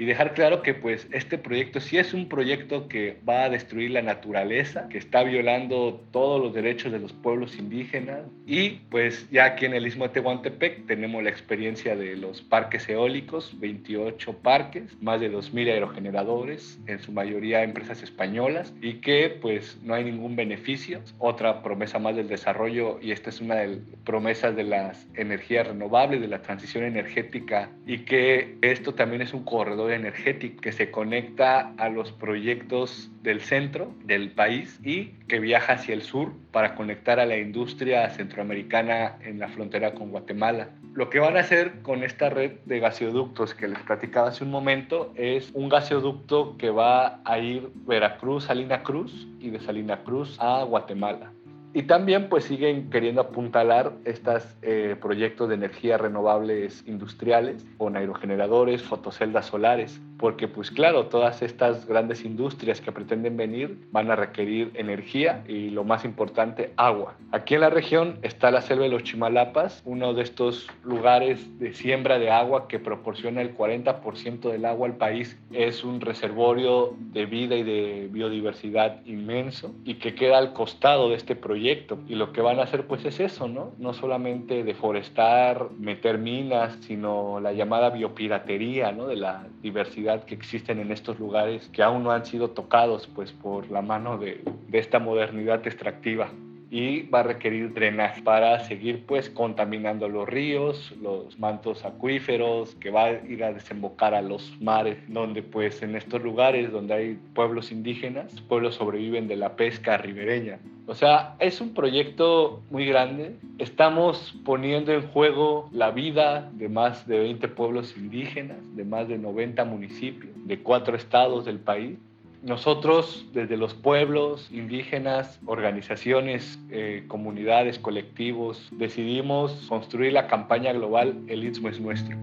y 0.00 0.06
dejar 0.06 0.32
claro 0.32 0.62
que 0.62 0.72
pues 0.72 1.06
este 1.12 1.36
proyecto 1.36 1.78
sí 1.78 1.98
es 1.98 2.14
un 2.14 2.26
proyecto 2.26 2.88
que 2.88 3.18
va 3.28 3.44
a 3.44 3.50
destruir 3.50 3.90
la 3.90 4.00
naturaleza, 4.00 4.88
que 4.88 4.96
está 4.96 5.22
violando 5.24 6.02
todos 6.10 6.42
los 6.42 6.54
derechos 6.54 6.90
de 6.90 6.98
los 6.98 7.12
pueblos 7.12 7.58
indígenas 7.58 8.22
y 8.46 8.80
pues 8.90 9.28
ya 9.30 9.44
aquí 9.44 9.66
en 9.66 9.74
el 9.74 9.86
Istmo 9.86 10.04
de 10.04 10.14
Tehuantepec 10.14 10.86
tenemos 10.86 11.22
la 11.22 11.28
experiencia 11.28 11.96
de 11.96 12.16
los 12.16 12.40
parques 12.40 12.88
eólicos, 12.88 13.60
28 13.60 14.38
parques, 14.38 14.84
más 15.02 15.20
de 15.20 15.30
2.000 15.30 15.68
aerogeneradores, 15.68 16.78
en 16.86 16.98
su 17.00 17.12
mayoría 17.12 17.62
empresas 17.62 18.02
españolas 18.02 18.72
y 18.80 18.94
que 19.02 19.28
pues 19.28 19.76
no 19.82 19.92
hay 19.92 20.04
ningún 20.04 20.34
beneficio. 20.34 21.02
Otra 21.18 21.62
promesa 21.62 21.98
más 21.98 22.16
del 22.16 22.28
desarrollo 22.28 22.98
y 23.02 23.12
esta 23.12 23.28
es 23.28 23.42
una 23.42 23.56
de 23.56 23.66
las 23.66 23.78
promesas 24.06 24.56
de 24.56 24.64
las 24.64 25.06
energías 25.12 25.66
renovables, 25.66 26.22
de 26.22 26.28
la 26.28 26.40
transición 26.40 26.84
energética 26.84 27.68
y 27.86 27.98
que 27.98 28.56
esto 28.62 28.94
también 28.94 29.20
es 29.20 29.34
un 29.34 29.44
corredor 29.44 29.89
energético 29.92 30.60
que 30.60 30.72
se 30.72 30.90
conecta 30.90 31.72
a 31.76 31.88
los 31.88 32.12
proyectos 32.12 33.10
del 33.22 33.40
centro 33.40 33.92
del 34.04 34.30
país 34.30 34.80
y 34.84 35.12
que 35.28 35.40
viaja 35.40 35.74
hacia 35.74 35.94
el 35.94 36.02
sur 36.02 36.32
para 36.52 36.74
conectar 36.74 37.20
a 37.20 37.26
la 37.26 37.38
industria 37.38 38.08
centroamericana 38.10 39.18
en 39.22 39.38
la 39.38 39.48
frontera 39.48 39.94
con 39.94 40.10
Guatemala. 40.10 40.70
Lo 40.94 41.08
que 41.08 41.20
van 41.20 41.36
a 41.36 41.40
hacer 41.40 41.82
con 41.82 42.02
esta 42.02 42.30
red 42.30 42.52
de 42.64 42.80
gasoductos 42.80 43.54
que 43.54 43.68
les 43.68 43.78
platicaba 43.80 44.28
hace 44.28 44.44
un 44.44 44.50
momento 44.50 45.12
es 45.14 45.50
un 45.54 45.68
gasoducto 45.68 46.56
que 46.56 46.70
va 46.70 47.20
a 47.24 47.38
ir 47.38 47.70
Veracruz, 47.86 48.44
Salina 48.44 48.82
Cruz 48.82 49.28
y 49.38 49.50
de 49.50 49.60
Salina 49.60 50.02
Cruz 50.02 50.36
a 50.40 50.64
Guatemala. 50.64 51.32
Y 51.72 51.84
también 51.84 52.28
pues 52.28 52.44
siguen 52.44 52.90
queriendo 52.90 53.20
apuntalar 53.20 53.92
estos 54.04 54.44
eh, 54.62 54.96
proyectos 55.00 55.48
de 55.48 55.54
energía 55.54 55.98
renovables 55.98 56.82
industriales 56.86 57.64
con 57.78 57.96
aerogeneradores, 57.96 58.82
fotoceldas 58.82 59.46
solares, 59.46 60.00
porque 60.20 60.48
pues 60.48 60.70
claro, 60.70 61.06
todas 61.06 61.40
estas 61.40 61.86
grandes 61.86 62.26
industrias 62.26 62.82
que 62.82 62.92
pretenden 62.92 63.38
venir 63.38 63.78
van 63.90 64.10
a 64.10 64.16
requerir 64.16 64.70
energía 64.74 65.42
y 65.48 65.70
lo 65.70 65.82
más 65.82 66.04
importante, 66.04 66.72
agua. 66.76 67.14
Aquí 67.32 67.54
en 67.54 67.62
la 67.62 67.70
región 67.70 68.18
está 68.20 68.50
la 68.50 68.60
selva 68.60 68.84
de 68.84 68.90
los 68.90 69.02
Chimalapas, 69.02 69.80
uno 69.86 70.12
de 70.12 70.22
estos 70.22 70.68
lugares 70.84 71.58
de 71.58 71.72
siembra 71.72 72.18
de 72.18 72.30
agua 72.30 72.68
que 72.68 72.78
proporciona 72.78 73.40
el 73.40 73.56
40% 73.56 74.50
del 74.50 74.66
agua 74.66 74.88
al 74.88 74.96
país. 74.96 75.38
Es 75.52 75.84
un 75.84 76.02
reservorio 76.02 76.94
de 76.98 77.24
vida 77.24 77.56
y 77.56 77.62
de 77.62 78.08
biodiversidad 78.10 79.04
inmenso 79.06 79.74
y 79.84 79.94
que 79.94 80.14
queda 80.14 80.36
al 80.36 80.52
costado 80.52 81.08
de 81.08 81.14
este 81.14 81.34
proyecto. 81.34 81.98
Y 82.08 82.16
lo 82.16 82.32
que 82.32 82.42
van 82.42 82.58
a 82.58 82.64
hacer 82.64 82.86
pues 82.86 83.06
es 83.06 83.20
eso, 83.20 83.48
¿no? 83.48 83.72
No 83.78 83.94
solamente 83.94 84.64
deforestar, 84.64 85.70
meter 85.78 86.18
minas, 86.18 86.76
sino 86.82 87.40
la 87.40 87.54
llamada 87.54 87.88
biopiratería, 87.88 88.92
¿no? 88.92 89.06
De 89.06 89.16
la 89.16 89.46
diversidad 89.62 90.09
que 90.18 90.34
existen 90.34 90.80
en 90.80 90.90
estos 90.90 91.18
lugares 91.18 91.68
que 91.72 91.82
aún 91.82 92.02
no 92.02 92.10
han 92.10 92.26
sido 92.26 92.50
tocados 92.50 93.06
pues 93.14 93.32
por 93.32 93.70
la 93.70 93.82
mano 93.82 94.18
de, 94.18 94.42
esta 94.72 94.98
modernidad 94.98 95.66
extractiva 95.66 96.30
y 96.70 97.02
va 97.02 97.20
a 97.20 97.22
requerir 97.24 97.74
drenaje 97.74 98.22
para 98.22 98.60
seguir 98.60 99.04
pues 99.04 99.28
contaminando 99.28 100.08
los 100.08 100.28
ríos, 100.28 100.94
los 101.02 101.36
mantos 101.38 101.84
acuíferos, 101.84 102.76
que 102.76 102.90
va 102.90 103.06
a 103.06 103.12
ir 103.26 103.42
a 103.42 103.52
desembocar 103.52 104.14
a 104.14 104.22
los 104.22 104.56
mares, 104.60 104.98
donde 105.08 105.42
pues 105.42 105.82
en 105.82 105.96
estos 105.96 106.22
lugares 106.22 106.70
donde 106.70 106.94
hay 106.94 107.18
pueblos 107.34 107.72
indígenas, 107.72 108.40
pueblos 108.42 108.76
sobreviven 108.76 109.26
de 109.26 109.36
la 109.36 109.56
pesca 109.56 109.96
ribereña. 109.96 110.60
O 110.86 110.94
sea, 110.94 111.36
es 111.38 111.60
un 111.60 111.74
proyecto 111.74 112.62
muy 112.70 112.86
grande. 112.86 113.36
Estamos 113.58 114.34
poniendo 114.44 114.92
en 114.92 115.02
juego 115.08 115.68
la 115.72 115.90
vida 115.90 116.50
de 116.54 116.68
más 116.68 117.06
de 117.06 117.18
20 117.18 117.48
pueblos 117.48 117.96
indígenas, 117.96 118.58
de 118.74 118.84
más 118.84 119.06
de 119.08 119.18
90 119.18 119.64
municipios, 119.64 120.32
de 120.46 120.58
cuatro 120.60 120.96
estados 120.96 121.44
del 121.44 121.58
país 121.58 121.98
nosotros, 122.42 123.26
desde 123.32 123.56
los 123.56 123.74
pueblos 123.74 124.48
indígenas, 124.50 125.38
organizaciones, 125.46 126.58
eh, 126.70 127.04
comunidades, 127.06 127.78
colectivos, 127.78 128.68
decidimos 128.72 129.52
construir 129.68 130.12
la 130.12 130.26
campaña 130.26 130.72
global 130.72 131.14
El 131.28 131.44
Istmo 131.44 131.68
es 131.68 131.80
Nuestro. 131.80 132.16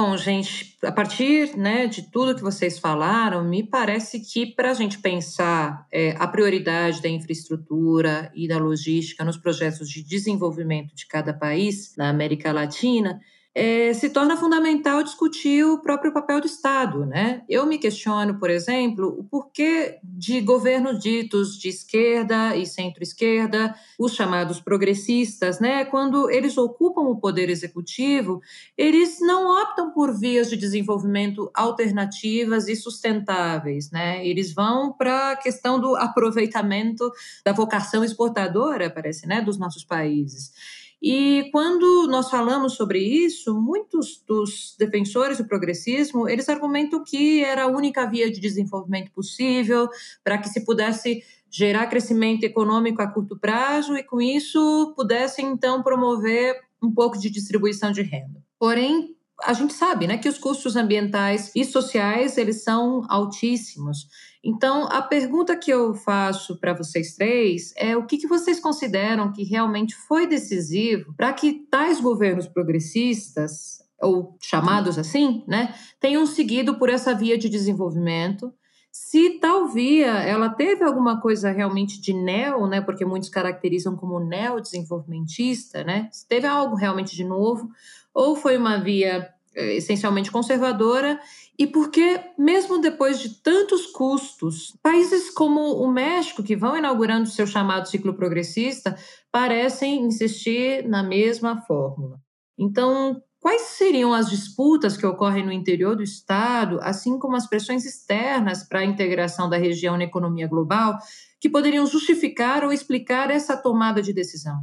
Bom, 0.00 0.16
gente, 0.16 0.76
a 0.84 0.92
partir 0.92 1.56
né, 1.56 1.88
de 1.88 2.02
tudo 2.02 2.36
que 2.36 2.42
vocês 2.42 2.78
falaram, 2.78 3.42
me 3.42 3.64
parece 3.64 4.20
que 4.20 4.46
para 4.46 4.70
a 4.70 4.74
gente 4.74 4.98
pensar 4.98 5.88
é, 5.90 6.14
a 6.16 6.28
prioridade 6.28 7.02
da 7.02 7.08
infraestrutura 7.08 8.30
e 8.32 8.46
da 8.46 8.58
logística 8.58 9.24
nos 9.24 9.36
projetos 9.36 9.88
de 9.90 10.04
desenvolvimento 10.04 10.94
de 10.94 11.04
cada 11.04 11.34
país 11.34 11.96
na 11.96 12.10
América 12.10 12.52
Latina, 12.52 13.20
é, 13.58 13.92
se 13.92 14.08
torna 14.08 14.36
fundamental 14.36 15.02
discutir 15.02 15.64
o 15.64 15.78
próprio 15.78 16.12
papel 16.12 16.40
do 16.40 16.46
Estado. 16.46 17.04
Né? 17.04 17.42
Eu 17.48 17.66
me 17.66 17.76
questiono, 17.76 18.38
por 18.38 18.50
exemplo, 18.50 19.08
o 19.18 19.24
porquê 19.24 19.98
de 20.04 20.40
governos 20.40 21.00
ditos 21.00 21.58
de 21.58 21.68
esquerda 21.68 22.54
e 22.56 22.64
centro-esquerda, 22.64 23.74
os 23.98 24.14
chamados 24.14 24.60
progressistas, 24.60 25.58
né, 25.58 25.84
quando 25.84 26.30
eles 26.30 26.56
ocupam 26.56 27.00
o 27.00 27.16
poder 27.16 27.50
executivo, 27.50 28.40
eles 28.76 29.18
não 29.20 29.50
optam 29.60 29.90
por 29.90 30.16
vias 30.16 30.48
de 30.48 30.56
desenvolvimento 30.56 31.50
alternativas 31.52 32.68
e 32.68 32.76
sustentáveis. 32.76 33.90
Né? 33.90 34.24
Eles 34.24 34.54
vão 34.54 34.92
para 34.92 35.32
a 35.32 35.36
questão 35.36 35.80
do 35.80 35.96
aproveitamento 35.96 37.10
da 37.44 37.52
vocação 37.52 38.04
exportadora, 38.04 38.88
parece, 38.88 39.26
né, 39.26 39.40
dos 39.40 39.58
nossos 39.58 39.82
países. 39.82 40.52
E 41.00 41.48
quando 41.52 42.08
nós 42.08 42.28
falamos 42.28 42.74
sobre 42.74 42.98
isso, 42.98 43.54
muitos 43.54 44.22
dos 44.26 44.74
defensores 44.78 45.38
do 45.38 45.46
progressismo, 45.46 46.28
eles 46.28 46.48
argumentam 46.48 47.04
que 47.04 47.42
era 47.44 47.64
a 47.64 47.68
única 47.68 48.04
via 48.04 48.30
de 48.30 48.40
desenvolvimento 48.40 49.12
possível 49.12 49.88
para 50.24 50.38
que 50.38 50.48
se 50.48 50.64
pudesse 50.64 51.22
gerar 51.50 51.86
crescimento 51.86 52.44
econômico 52.44 53.00
a 53.00 53.06
curto 53.06 53.38
prazo 53.38 53.96
e 53.96 54.02
com 54.02 54.20
isso 54.20 54.92
pudesse 54.96 55.40
então 55.40 55.82
promover 55.82 56.56
um 56.82 56.92
pouco 56.92 57.18
de 57.18 57.30
distribuição 57.30 57.92
de 57.92 58.02
renda. 58.02 58.42
Porém, 58.58 59.16
a 59.42 59.52
gente 59.52 59.72
sabe, 59.72 60.06
né, 60.06 60.18
que 60.18 60.28
os 60.28 60.38
custos 60.38 60.76
ambientais 60.76 61.52
e 61.54 61.64
sociais 61.64 62.36
eles 62.36 62.64
são 62.64 63.04
altíssimos. 63.08 64.08
Então, 64.42 64.84
a 64.84 65.02
pergunta 65.02 65.56
que 65.56 65.70
eu 65.70 65.94
faço 65.94 66.58
para 66.58 66.72
vocês 66.72 67.14
três 67.14 67.72
é 67.76 67.96
o 67.96 68.06
que, 68.06 68.18
que 68.18 68.28
vocês 68.28 68.60
consideram 68.60 69.32
que 69.32 69.42
realmente 69.42 69.94
foi 69.94 70.26
decisivo 70.26 71.12
para 71.16 71.32
que 71.32 71.66
tais 71.70 72.00
governos 72.00 72.46
progressistas, 72.46 73.82
ou 74.00 74.36
chamados 74.40 74.98
assim, 74.98 75.44
né, 75.46 75.74
tenham 76.00 76.24
seguido 76.24 76.78
por 76.78 76.88
essa 76.88 77.14
via 77.14 77.36
de 77.36 77.48
desenvolvimento? 77.48 78.52
Se 78.92 79.38
tal 79.40 79.68
via 79.68 80.22
ela 80.22 80.48
teve 80.48 80.84
alguma 80.84 81.20
coisa 81.20 81.50
realmente 81.50 82.00
de 82.00 82.12
neo, 82.12 82.66
né, 82.66 82.80
porque 82.80 83.04
muitos 83.04 83.28
caracterizam 83.28 83.96
como 83.96 84.20
neodesenvolvimentista, 84.20 85.82
né, 85.82 86.08
se 86.12 86.26
teve 86.26 86.46
algo 86.46 86.76
realmente 86.76 87.14
de 87.14 87.24
novo, 87.24 87.68
ou 88.14 88.36
foi 88.36 88.56
uma 88.56 88.78
via 88.78 89.28
eh, 89.54 89.76
essencialmente 89.76 90.30
conservadora, 90.30 91.20
e 91.58 91.66
porque, 91.66 92.20
mesmo 92.38 92.78
depois 92.80 93.18
de 93.18 93.42
tantos 93.42 93.86
custos, 93.86 94.76
países 94.82 95.28
como 95.30 95.60
o 95.82 95.90
México, 95.90 96.42
que 96.42 96.54
vão 96.54 96.76
inaugurando 96.76 97.28
seu 97.28 97.46
chamado 97.46 97.88
ciclo 97.88 98.14
progressista, 98.14 98.96
parecem 99.32 100.02
insistir 100.02 100.86
na 100.88 101.02
mesma 101.02 101.60
fórmula. 101.62 102.20
Então, 102.56 103.20
Quais 103.40 103.62
seriam 103.62 104.12
as 104.12 104.28
disputas 104.28 104.96
que 104.96 105.06
ocorrem 105.06 105.46
no 105.46 105.52
interior 105.52 105.94
do 105.94 106.02
Estado, 106.02 106.80
assim 106.82 107.18
como 107.20 107.36
as 107.36 107.46
pressões 107.46 107.84
externas 107.84 108.64
para 108.64 108.80
a 108.80 108.84
integração 108.84 109.48
da 109.48 109.56
região 109.56 109.96
na 109.96 110.04
economia 110.04 110.48
global, 110.48 110.98
que 111.40 111.48
poderiam 111.48 111.86
justificar 111.86 112.64
ou 112.64 112.72
explicar 112.72 113.30
essa 113.30 113.56
tomada 113.56 114.02
de 114.02 114.12
decisão? 114.12 114.60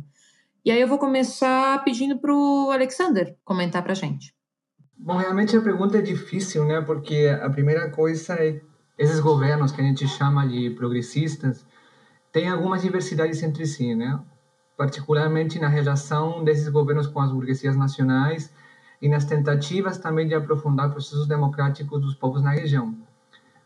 E 0.65 0.71
aí 0.71 0.81
eu 0.81 0.89
vou 0.89 0.97
começar 0.97 1.81
pedindo 1.85 2.19
para 2.19 2.35
o 2.35 2.69
Alexander 2.69 3.37
comentar 3.45 3.81
para 3.81 3.93
a 3.93 3.95
gente. 3.95 4.34
Bom, 4.97 5.17
realmente 5.17 5.55
a 5.55 5.61
pergunta 5.61 5.97
é 5.97 6.01
difícil, 6.01 6.65
né? 6.65 6.81
Porque 6.81 7.27
a 7.41 7.49
primeira 7.49 7.89
coisa 7.89 8.33
é 8.33 8.61
esses 8.97 9.19
governos 9.19 9.71
que 9.71 9.81
a 9.81 9.83
gente 9.83 10.07
chama 10.07 10.47
de 10.47 10.69
progressistas 10.71 11.65
têm 12.31 12.49
algumas 12.49 12.81
diversidades 12.81 13.43
entre 13.43 13.65
si, 13.65 13.93
né? 13.93 14.19
Particularmente 14.77 15.59
na 15.59 15.67
relação 15.67 16.43
desses 16.43 16.69
governos 16.69 17.07
com 17.07 17.19
as 17.19 17.31
burguesias 17.31 17.75
nacionais 17.75 18.53
e 19.01 19.09
nas 19.09 19.25
tentativas 19.25 19.97
também 19.97 20.27
de 20.27 20.33
aprofundar 20.33 20.89
processos 20.91 21.27
democráticos 21.27 22.01
dos 22.01 22.15
povos 22.15 22.41
na 22.41 22.51
região. 22.51 22.95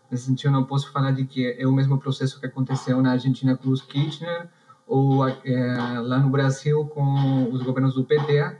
Nesse 0.10 0.26
sentido, 0.26 0.52
não 0.52 0.66
posso 0.66 0.92
falar 0.92 1.12
de 1.12 1.26
que 1.26 1.56
é 1.60 1.68
o 1.68 1.72
mesmo 1.72 2.00
processo 2.00 2.40
que 2.40 2.48
aconteceu 2.48 3.00
na 3.02 3.12
Argentina 3.12 3.56
com 3.56 3.70
os 3.70 3.84
Kirchner 3.84 4.50
ou 4.88 5.28
é, 5.28 6.00
lá 6.02 6.18
no 6.18 6.30
Brasil 6.30 6.86
com 6.88 7.52
os 7.52 7.62
governos 7.62 7.94
do 7.94 8.04
PT, 8.04 8.58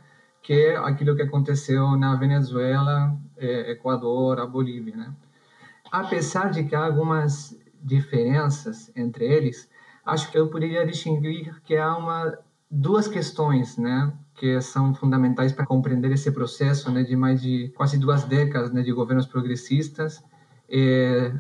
que 0.50 0.54
é 0.54 0.78
aquilo 0.78 1.16
que 1.16 1.22
aconteceu 1.22 1.96
na 1.96 2.16
Venezuela, 2.16 3.16
é, 3.38 3.70
Equador, 3.74 4.40
a 4.40 4.48
Bolívia, 4.48 4.98
né? 4.98 5.14
Apesar 5.92 6.50
de 6.50 6.64
que 6.64 6.74
há 6.74 6.84
algumas 6.84 7.56
diferenças 7.84 8.92
entre 8.96 9.26
eles, 9.26 9.70
acho 10.04 10.32
que 10.32 10.40
eu 10.40 10.48
poderia 10.48 10.84
distinguir 10.88 11.62
que 11.62 11.78
há 11.78 11.96
uma 11.96 12.36
duas 12.68 13.08
questões, 13.08 13.78
né, 13.78 14.12
que 14.34 14.60
são 14.60 14.92
fundamentais 14.92 15.54
para 15.54 15.68
compreender 15.68 16.12
esse 16.12 16.32
processo, 16.32 16.92
né, 16.92 17.04
de 17.04 17.16
mais 17.16 17.44
de 17.44 17.72
quase 17.78 18.00
duas 18.00 18.24
décadas, 18.24 18.74
né, 18.74 18.82
de 18.82 18.92
governos 18.92 19.28
progressistas, 19.28 20.24
eh, 20.68 21.32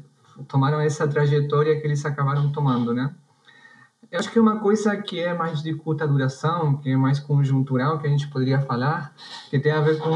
tomaram 0.48 0.80
essa 0.80 1.08
trajetória 1.08 1.82
que 1.82 1.88
eles 1.88 2.06
acabaram 2.06 2.52
tomando, 2.52 2.94
né? 2.94 3.16
Eu 4.12 4.20
acho 4.20 4.32
que 4.32 4.40
uma 4.40 4.60
coisa 4.60 4.98
que 4.98 5.20
é 5.20 5.36
mais 5.36 5.62
de 5.62 5.74
curta 5.76 6.08
duração, 6.08 6.78
que 6.78 6.90
é 6.90 6.98
mais 6.98 7.20
conjuntural, 7.20 8.00
que 8.00 8.08
a 8.08 8.10
gente 8.10 8.28
poderia 8.28 8.60
falar, 8.60 9.14
que 9.52 9.60
tem 9.60 9.72
a 9.72 9.82
ver 9.82 10.00
com 10.00 10.10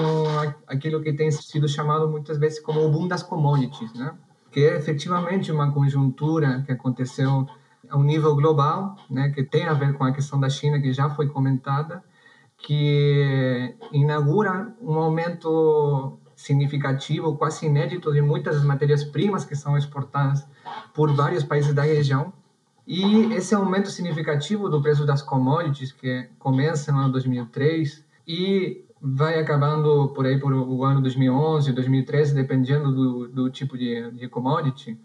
aquilo 0.65 0.99
que 0.99 1.13
tem 1.13 1.29
sido 1.29 1.67
chamado 1.67 2.09
muitas 2.09 2.39
vezes 2.39 2.59
como 2.59 2.83
o 2.83 2.89
boom 2.89 3.07
das 3.07 3.21
commodities, 3.21 3.93
né? 3.93 4.15
Que 4.51 4.61
é 4.61 4.77
efetivamente 4.77 5.51
uma 5.51 5.71
conjuntura 5.71 6.63
que 6.65 6.71
aconteceu 6.71 7.47
a 7.87 7.97
um 7.97 8.03
nível 8.03 8.35
global, 8.35 8.95
né, 9.09 9.29
que 9.29 9.43
tem 9.43 9.65
a 9.65 9.73
ver 9.73 9.93
com 9.93 10.03
a 10.03 10.11
questão 10.11 10.39
da 10.39 10.49
China, 10.49 10.81
que 10.81 10.91
já 10.91 11.09
foi 11.11 11.27
comentada, 11.27 12.03
que 12.57 13.75
inaugura 13.91 14.73
um 14.81 14.97
aumento 14.97 16.17
significativo, 16.35 17.35
quase 17.37 17.67
inédito, 17.67 18.11
de 18.11 18.21
muitas 18.21 18.55
das 18.55 18.65
matérias-primas 18.65 19.45
que 19.45 19.55
são 19.55 19.77
exportadas 19.77 20.47
por 20.93 21.13
vários 21.13 21.43
países 21.43 21.73
da 21.73 21.83
região. 21.83 22.33
E 22.85 23.33
esse 23.33 23.55
aumento 23.55 23.89
significativo 23.89 24.69
do 24.69 24.81
preço 24.81 25.05
das 25.05 25.21
commodities, 25.21 25.91
que 25.91 26.29
começa 26.37 26.91
no 26.91 26.99
ano 26.99 27.11
2003 27.13 28.03
e 28.27 28.83
vai 29.01 29.39
acabando 29.39 30.09
por 30.09 30.25
aí 30.25 30.39
por 30.39 30.53
o 30.53 30.83
ano 30.83 31.01
2011, 31.01 31.71
2013, 31.71 32.35
dependendo 32.35 32.91
do, 32.91 33.27
do 33.27 33.49
tipo 33.49 33.77
de, 33.77 34.11
de 34.11 34.27
commodity, 34.27 34.99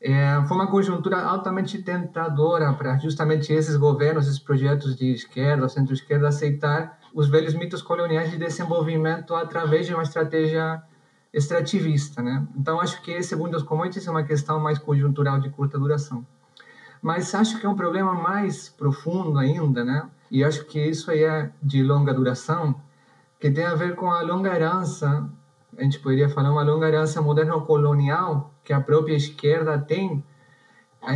é, 0.00 0.40
foi 0.46 0.56
uma 0.56 0.66
conjuntura 0.66 1.20
altamente 1.22 1.82
tentadora 1.82 2.72
para 2.74 2.96
justamente 2.98 3.52
esses 3.52 3.76
governos, 3.76 4.26
esses 4.26 4.38
projetos 4.38 4.94
de 4.94 5.12
esquerda, 5.12 5.68
centro-esquerda, 5.68 6.28
aceitar 6.28 6.98
os 7.14 7.28
velhos 7.28 7.54
mitos 7.54 7.82
coloniais 7.82 8.30
de 8.30 8.36
desenvolvimento 8.36 9.34
através 9.34 9.86
de 9.86 9.94
uma 9.94 10.02
estratégia 10.02 10.82
extrativista, 11.32 12.22
né? 12.22 12.46
Então 12.56 12.80
acho 12.80 13.00
que 13.02 13.22
segundo 13.22 13.56
os 13.56 13.62
commodities 13.62 14.06
é 14.06 14.10
uma 14.10 14.22
questão 14.22 14.60
mais 14.60 14.78
conjuntural 14.78 15.40
de 15.40 15.50
curta 15.50 15.78
duração. 15.78 16.26
Mas 17.02 17.34
acho 17.34 17.60
que 17.60 17.66
é 17.66 17.68
um 17.68 17.76
problema 17.76 18.14
mais 18.14 18.68
profundo 18.68 19.38
ainda, 19.38 19.84
né? 19.84 20.08
E 20.30 20.42
acho 20.42 20.64
que 20.64 20.80
isso 20.80 21.10
aí 21.10 21.22
é 21.22 21.50
de 21.62 21.82
longa 21.82 22.12
duração, 22.12 22.74
que 23.38 23.50
tem 23.50 23.64
a 23.64 23.74
ver 23.74 23.94
com 23.94 24.10
a 24.10 24.22
longa 24.22 24.54
herança, 24.54 25.28
a 25.76 25.82
gente 25.82 25.98
poderia 26.00 26.28
falar 26.28 26.50
uma 26.50 26.62
longa 26.62 26.88
herança 26.88 27.20
moderno-colonial 27.20 28.52
que 28.64 28.72
a 28.72 28.80
própria 28.80 29.14
esquerda 29.14 29.78
tem 29.78 30.24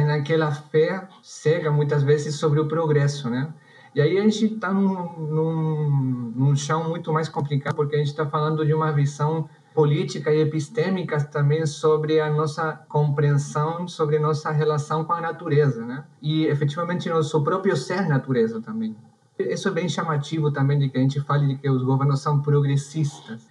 naquela 0.07 0.53
fé 0.53 1.09
cega 1.23 1.71
muitas 1.73 2.03
vezes 2.03 2.37
sobre 2.37 2.61
o 2.61 2.69
progresso, 2.69 3.29
né? 3.29 3.53
E 3.95 4.01
aí 4.01 4.19
a 4.19 4.23
gente 4.23 4.45
está 4.45 4.73
num, 4.73 5.13
num, 5.19 6.33
num 6.37 6.57
chão 6.57 6.89
muito 6.89 7.13
mais 7.13 7.29
complicado, 7.29 7.75
porque 7.75 7.97
a 7.97 7.99
gente 7.99 8.09
está 8.09 8.25
falando 8.25 8.65
de 8.65 8.73
uma 8.73 8.93
visão 8.93 9.49
política 9.75 10.33
e 10.33 10.41
epistêmica 10.41 11.23
também 11.25 11.65
sobre 11.67 12.21
a 12.21 12.31
nossa 12.31 12.73
compreensão, 12.89 13.87
sobre 13.87 14.19
nossa 14.19 14.51
relação 14.51 15.05
com 15.05 15.13
a 15.13 15.21
natureza, 15.21 15.85
né? 15.85 16.05
E 16.21 16.47
efetivamente 16.47 17.09
nosso 17.09 17.43
próprio 17.43 17.77
ser 17.77 18.09
natureza 18.09 18.61
também. 18.61 18.97
Isso 19.39 19.69
é 19.69 19.71
bem 19.71 19.89
chamativo 19.89 20.51
também 20.51 20.79
de 20.79 20.89
que 20.89 20.99
a 20.99 21.01
gente 21.01 21.21
fale 21.21 21.47
de 21.47 21.57
que 21.57 21.71
os 21.71 21.83
governos 21.83 22.21
são 22.21 22.41
progressistas 22.41 23.50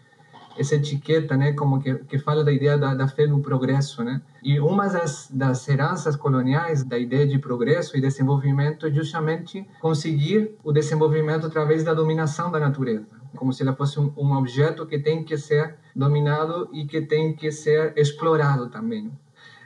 essa 0.57 0.75
etiqueta, 0.75 1.37
né, 1.37 1.53
como 1.53 1.79
que, 1.81 1.95
que 1.95 2.19
fala 2.19 2.43
da 2.43 2.51
ideia 2.51 2.77
da, 2.77 2.93
da 2.93 3.07
fé 3.07 3.25
no 3.27 3.41
progresso, 3.41 4.03
né? 4.03 4.21
E 4.43 4.59
uma 4.59 4.87
das, 4.87 5.29
das 5.31 5.67
heranças 5.67 6.15
coloniais 6.15 6.83
da 6.83 6.97
ideia 6.97 7.27
de 7.27 7.37
progresso 7.37 7.97
e 7.97 8.01
desenvolvimento 8.01 8.85
é 8.85 8.91
justamente 8.91 9.67
conseguir 9.79 10.55
o 10.63 10.71
desenvolvimento 10.71 11.47
através 11.47 11.83
da 11.83 11.93
dominação 11.93 12.51
da 12.51 12.59
natureza, 12.59 13.07
como 13.35 13.53
se 13.53 13.63
ela 13.63 13.73
fosse 13.73 13.99
um, 13.99 14.11
um 14.17 14.33
objeto 14.33 14.85
que 14.85 14.99
tem 14.99 15.23
que 15.23 15.37
ser 15.37 15.75
dominado 15.95 16.69
e 16.73 16.85
que 16.85 17.01
tem 17.01 17.33
que 17.33 17.51
ser 17.51 17.93
explorado 17.97 18.69
também. 18.69 19.11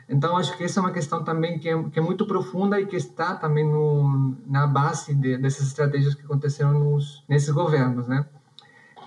Então, 0.08 0.36
acho 0.36 0.56
que 0.56 0.64
essa 0.64 0.80
é 0.80 0.82
uma 0.82 0.92
questão 0.92 1.24
também 1.24 1.58
que 1.58 1.68
é, 1.68 1.82
que 1.84 1.98
é 1.98 2.02
muito 2.02 2.26
profunda 2.26 2.78
e 2.78 2.86
que 2.86 2.96
está 2.96 3.34
também 3.34 3.64
no, 3.64 4.36
na 4.46 4.66
base 4.66 5.14
de, 5.14 5.38
dessas 5.38 5.68
estratégias 5.68 6.14
que 6.14 6.24
aconteceram 6.24 6.72
nos, 6.78 7.24
nesses 7.28 7.50
governos, 7.50 8.06
né? 8.06 8.26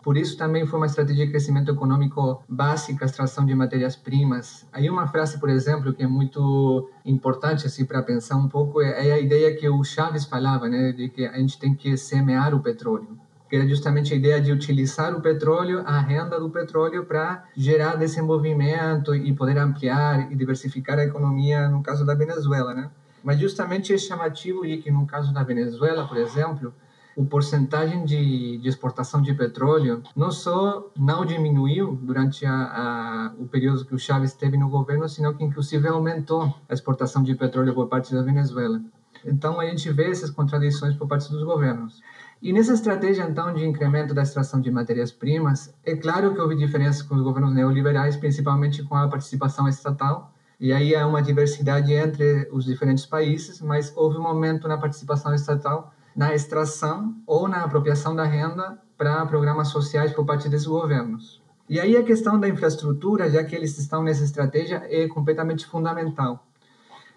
Por 0.08 0.16
isso 0.16 0.38
também 0.38 0.66
foi 0.66 0.80
uma 0.80 0.86
estratégia 0.86 1.26
de 1.26 1.32
crescimento 1.32 1.70
econômico 1.70 2.42
básica, 2.48 3.04
extração 3.04 3.46
de 3.46 3.54
matérias-primas. 3.54 4.66
Aí 4.72 4.90
uma 4.90 5.06
frase, 5.06 5.38
por 5.38 5.50
exemplo, 5.50 5.92
que 5.92 6.02
é 6.02 6.08
muito 6.08 6.90
importante 7.04 7.68
assim 7.68 7.84
para 7.84 8.02
pensar 8.02 8.38
um 8.38 8.48
pouco 8.48 8.82
é, 8.82 9.10
é 9.10 9.12
a 9.12 9.20
ideia 9.20 9.54
que 9.58 9.68
o 9.68 9.84
Chaves 9.84 10.24
falava, 10.24 10.70
né, 10.70 10.94
de 10.94 11.10
que 11.10 11.26
a 11.26 11.38
gente 11.38 11.60
tem 11.60 11.76
que 11.76 11.98
semear 11.98 12.56
o 12.56 12.62
petróleo 12.62 13.20
que 13.50 13.56
era 13.58 13.68
justamente 13.68 14.14
a 14.14 14.18
ideia 14.18 14.40
de 14.40 14.52
utilizar 14.52 15.14
o 15.14 15.22
petróleo, 15.22 15.84
a 15.86 16.00
renda 16.00 16.40
do 16.40 16.50
petróleo, 16.50 17.06
para 17.06 17.44
gerar 17.56 17.96
desenvolvimento 17.96 19.14
e 19.14 19.34
poder 19.34 19.58
ampliar 19.58 20.32
e 20.32 20.36
diversificar 20.36 21.00
a 21.00 21.04
economia, 21.04 21.68
no 21.70 21.82
caso 21.82 22.06
da 22.06 22.14
Venezuela, 22.14 22.74
né? 22.74 22.90
Mas 23.24 23.40
justamente 23.40 23.94
é 23.94 23.98
chamativo 23.98 24.66
e 24.66 24.78
que 24.78 24.92
no 24.92 25.06
caso 25.06 25.34
da 25.34 25.44
Venezuela, 25.44 26.06
por 26.06 26.18
exemplo, 26.18 26.74
o 27.18 27.26
porcentagem 27.26 28.06
de, 28.06 28.60
de, 28.60 28.70
exportação 28.70 29.20
de 29.24 29.34
petróleo 29.34 30.04
não 30.16 30.30
só 30.30 30.88
não 30.96 31.26
diminuiu 31.26 31.98
durante 32.00 32.46
a, 32.46 32.54
a, 32.54 33.34
o 33.40 33.48
período 33.48 33.84
que 33.86 33.96
o 33.96 33.98
Chávez 33.98 34.34
esteve 34.34 34.56
no 34.56 34.70
governo, 34.70 35.10
sino 35.10 35.34
que 35.34 35.44
inclusive 35.44 35.88
aumentou 35.88 36.54
a 36.70 36.74
exportação 36.76 37.24
de 37.24 37.34
petróleo 37.34 37.74
por 37.74 37.88
parte 37.88 38.14
da 38.14 38.22
Venezuela. 38.22 38.80
Então 39.26 39.60
a 39.60 39.66
gente 39.66 39.92
vê 39.92 40.12
essas 40.12 40.30
contradições 40.30 40.96
por 40.96 41.08
parte 41.08 41.32
dos 41.32 41.44
governos. 41.44 42.04
E 42.40 42.54
nessa 42.54 42.74
estratégia 42.74 43.24
então 43.24 43.52
de 43.52 43.66
incremento 43.66 44.14
da 44.14 44.22
extração 44.22 44.62
de 44.62 44.70
matérias-primas, 44.70 45.74
é 45.84 45.96
claro 45.96 46.36
que 46.36 46.40
houve 46.40 46.56
diferenças 46.56 47.02
com 47.02 47.16
os 47.16 47.24
governos 47.24 47.52
neoliberais, 47.52 48.16
principalmente 48.16 48.84
com 48.84 48.96
a 48.96 49.08
participação 49.08 49.68
estatal. 49.68 50.32
E 50.60 50.72
aí 50.72 50.96
há 50.96 51.08
uma 51.08 51.24
diversidade 51.24 51.92
entre 51.94 52.48
os 52.52 52.64
diferentes 52.64 53.08
países, 53.08 53.60
mas 53.60 53.92
houve 53.98 54.20
um 54.20 54.28
aumento 54.28 54.68
na 54.68 54.78
participação 54.78 55.34
estatal 55.34 55.92
na 56.18 56.34
extração 56.34 57.16
ou 57.28 57.48
na 57.48 57.64
apropriação 57.64 58.16
da 58.16 58.24
renda 58.26 58.82
para 58.98 59.24
programas 59.28 59.68
sociais 59.68 60.12
por 60.12 60.26
parte 60.26 60.50
desses 60.50 60.66
governos. 60.66 61.40
E 61.70 61.80
aí 61.80 61.96
a 61.96 62.04
questão 62.04 62.40
da 62.40 62.50
infraestrutura, 62.50 63.30
já 63.30 63.44
que 63.44 63.56
eles 63.56 63.78
estão 63.78 64.02
nessa 64.02 64.24
estratégia, 64.24 64.82
é 64.90 65.08
completamente 65.08 65.68
fundamental. 65.68 66.48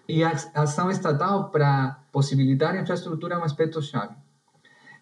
E 0.07 0.23
a 0.23 0.33
ação 0.53 0.91
estatal 0.91 1.49
para 1.49 1.97
possibilitar 2.11 2.75
a 2.75 2.81
infraestrutura 2.81 3.33
é 3.33 3.37
um 3.39 3.43
aspecto 3.43 3.81
chave. 3.81 4.13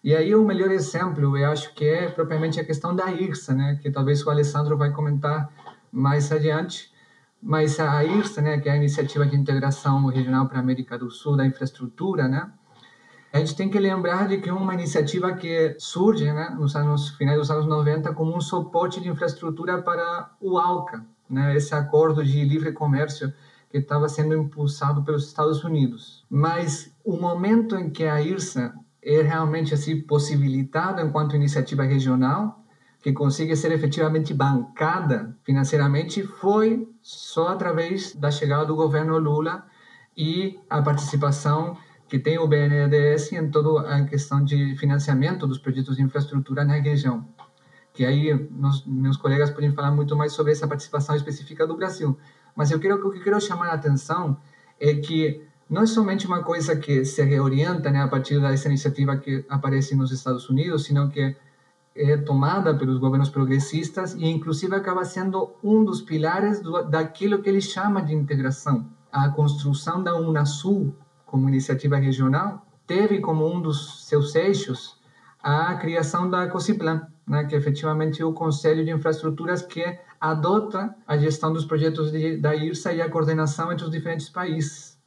E 0.02 0.16
aí 0.16 0.34
o 0.34 0.46
melhor 0.46 0.70
exemplo, 0.70 1.36
eu 1.36 1.50
acho 1.50 1.74
que 1.74 1.84
é 1.84 2.08
propriamente 2.08 2.58
a 2.58 2.64
questão 2.64 2.96
da 2.96 3.10
IRSA, 3.10 3.54
né, 3.54 3.78
que 3.82 3.90
talvez 3.90 4.24
o 4.24 4.30
Alessandro 4.30 4.78
vai 4.78 4.90
comentar 4.92 5.52
mais 5.92 6.32
adiante, 6.32 6.90
Mas 7.42 7.80
a 7.80 8.04
IRSA, 8.04 8.42
né, 8.42 8.60
que 8.60 8.68
é 8.68 8.72
a 8.72 8.76
Iniciativa 8.76 9.24
de 9.24 9.34
Integração 9.34 10.06
Regional 10.06 10.46
para 10.46 10.58
a 10.58 10.60
América 10.60 10.98
do 10.98 11.10
Sul 11.10 11.36
da 11.36 11.46
Infraestrutura, 11.46 12.28
né, 12.28 12.52
a 13.32 13.38
gente 13.38 13.54
tem 13.54 13.68
que 13.68 13.78
lembrar 13.78 14.26
de 14.26 14.38
que 14.38 14.48
é 14.48 14.52
uma 14.52 14.74
iniciativa 14.74 15.32
que 15.34 15.76
surge 15.78 16.24
né, 16.32 16.50
nos 16.58 16.74
anos 16.74 17.10
finais 17.10 17.38
dos 17.38 17.50
anos 17.50 17.66
90 17.66 18.12
como 18.12 18.36
um 18.36 18.40
suporte 18.40 19.00
de 19.00 19.08
infraestrutura 19.08 19.80
para 19.80 20.30
o 20.40 20.58
ALCA, 20.58 21.04
né, 21.28 21.54
esse 21.54 21.72
acordo 21.74 22.24
de 22.24 22.44
livre 22.44 22.72
comércio 22.72 23.32
que 23.70 23.78
estava 23.78 24.08
sendo 24.08 24.34
impulsado 24.34 25.04
pelos 25.04 25.28
Estados 25.28 25.62
Unidos. 25.62 26.24
Mas 26.28 26.92
o 27.04 27.16
momento 27.16 27.76
em 27.76 27.88
que 27.88 28.04
a 28.04 28.20
IRSA 28.20 28.74
é 29.00 29.22
realmente 29.22 29.72
assim 29.72 30.00
possibilitada 30.00 31.00
enquanto 31.00 31.36
iniciativa 31.36 31.84
regional, 31.84 32.64
que 33.00 33.12
consiga 33.12 33.54
ser 33.54 33.70
efetivamente 33.70 34.34
bancada 34.34 35.34
financeiramente, 35.44 36.22
foi 36.22 36.86
só 37.00 37.48
através 37.48 38.14
da 38.14 38.30
chegada 38.30 38.66
do 38.66 38.74
governo 38.74 39.16
Lula 39.18 39.64
e 40.16 40.58
a 40.68 40.82
participação 40.82 41.76
que 42.10 42.18
tem 42.18 42.40
o 42.40 42.46
BNDES 42.48 43.32
em 43.34 43.48
toda 43.48 43.88
a 43.88 44.04
questão 44.04 44.44
de 44.44 44.74
financiamento 44.74 45.46
dos 45.46 45.58
projetos 45.58 45.94
de 45.94 46.02
infraestrutura 46.02 46.64
na 46.64 46.74
região. 46.74 47.24
Que 47.92 48.04
aí 48.04 48.34
nos, 48.50 48.84
meus 48.84 49.16
colegas 49.16 49.48
podem 49.50 49.70
falar 49.72 49.92
muito 49.92 50.16
mais 50.16 50.32
sobre 50.32 50.50
essa 50.50 50.66
participação 50.66 51.14
específica 51.14 51.64
do 51.64 51.76
Brasil. 51.76 52.18
Mas 52.56 52.72
eu 52.72 52.80
quero, 52.80 52.96
o 52.96 53.12
que 53.12 53.18
eu 53.18 53.22
quero 53.22 53.40
chamar 53.40 53.68
a 53.68 53.74
atenção 53.74 54.36
é 54.80 54.94
que 54.94 55.46
não 55.68 55.82
é 55.82 55.86
somente 55.86 56.26
uma 56.26 56.42
coisa 56.42 56.74
que 56.74 57.04
se 57.04 57.22
reorienta 57.22 57.92
né, 57.92 58.02
a 58.02 58.08
partir 58.08 58.40
dessa 58.40 58.66
iniciativa 58.66 59.16
que 59.16 59.44
aparece 59.48 59.94
nos 59.94 60.10
Estados 60.10 60.50
Unidos, 60.50 60.86
sino 60.86 61.08
que 61.10 61.36
é 61.94 62.16
tomada 62.16 62.74
pelos 62.74 62.98
governos 62.98 63.28
progressistas 63.28 64.14
e 64.14 64.24
inclusive 64.26 64.74
acaba 64.74 65.04
sendo 65.04 65.52
um 65.62 65.84
dos 65.84 66.00
pilares 66.00 66.60
do, 66.60 66.82
daquilo 66.82 67.40
que 67.40 67.48
ele 67.48 67.60
chama 67.60 68.02
de 68.02 68.12
integração. 68.12 68.84
A 69.12 69.28
construção 69.28 70.02
da 70.02 70.16
Unasul 70.16 70.92
como 71.30 71.48
iniciativa 71.48 71.96
regional 71.96 72.66
teve 72.86 73.20
como 73.20 73.46
um 73.46 73.62
dos 73.62 74.04
seus 74.08 74.34
eixos 74.34 74.98
a 75.40 75.74
criação 75.76 76.28
da 76.28 76.48
COSIPLAN, 76.48 77.06
né, 77.26 77.44
que 77.44 77.54
é 77.54 77.58
efetivamente 77.58 78.22
o 78.22 78.32
Conselho 78.32 78.84
de 78.84 78.90
Infraestruturas 78.90 79.62
que 79.62 79.84
adota 80.20 80.94
a 81.06 81.16
gestão 81.16 81.52
dos 81.52 81.64
projetos 81.64 82.10
de, 82.10 82.36
da 82.36 82.54
IRSA 82.54 82.92
e 82.92 83.00
a 83.00 83.08
coordenação 83.08 83.72
entre 83.72 83.84
os 83.84 83.90
diferentes 83.90 84.28
países. 84.28 84.98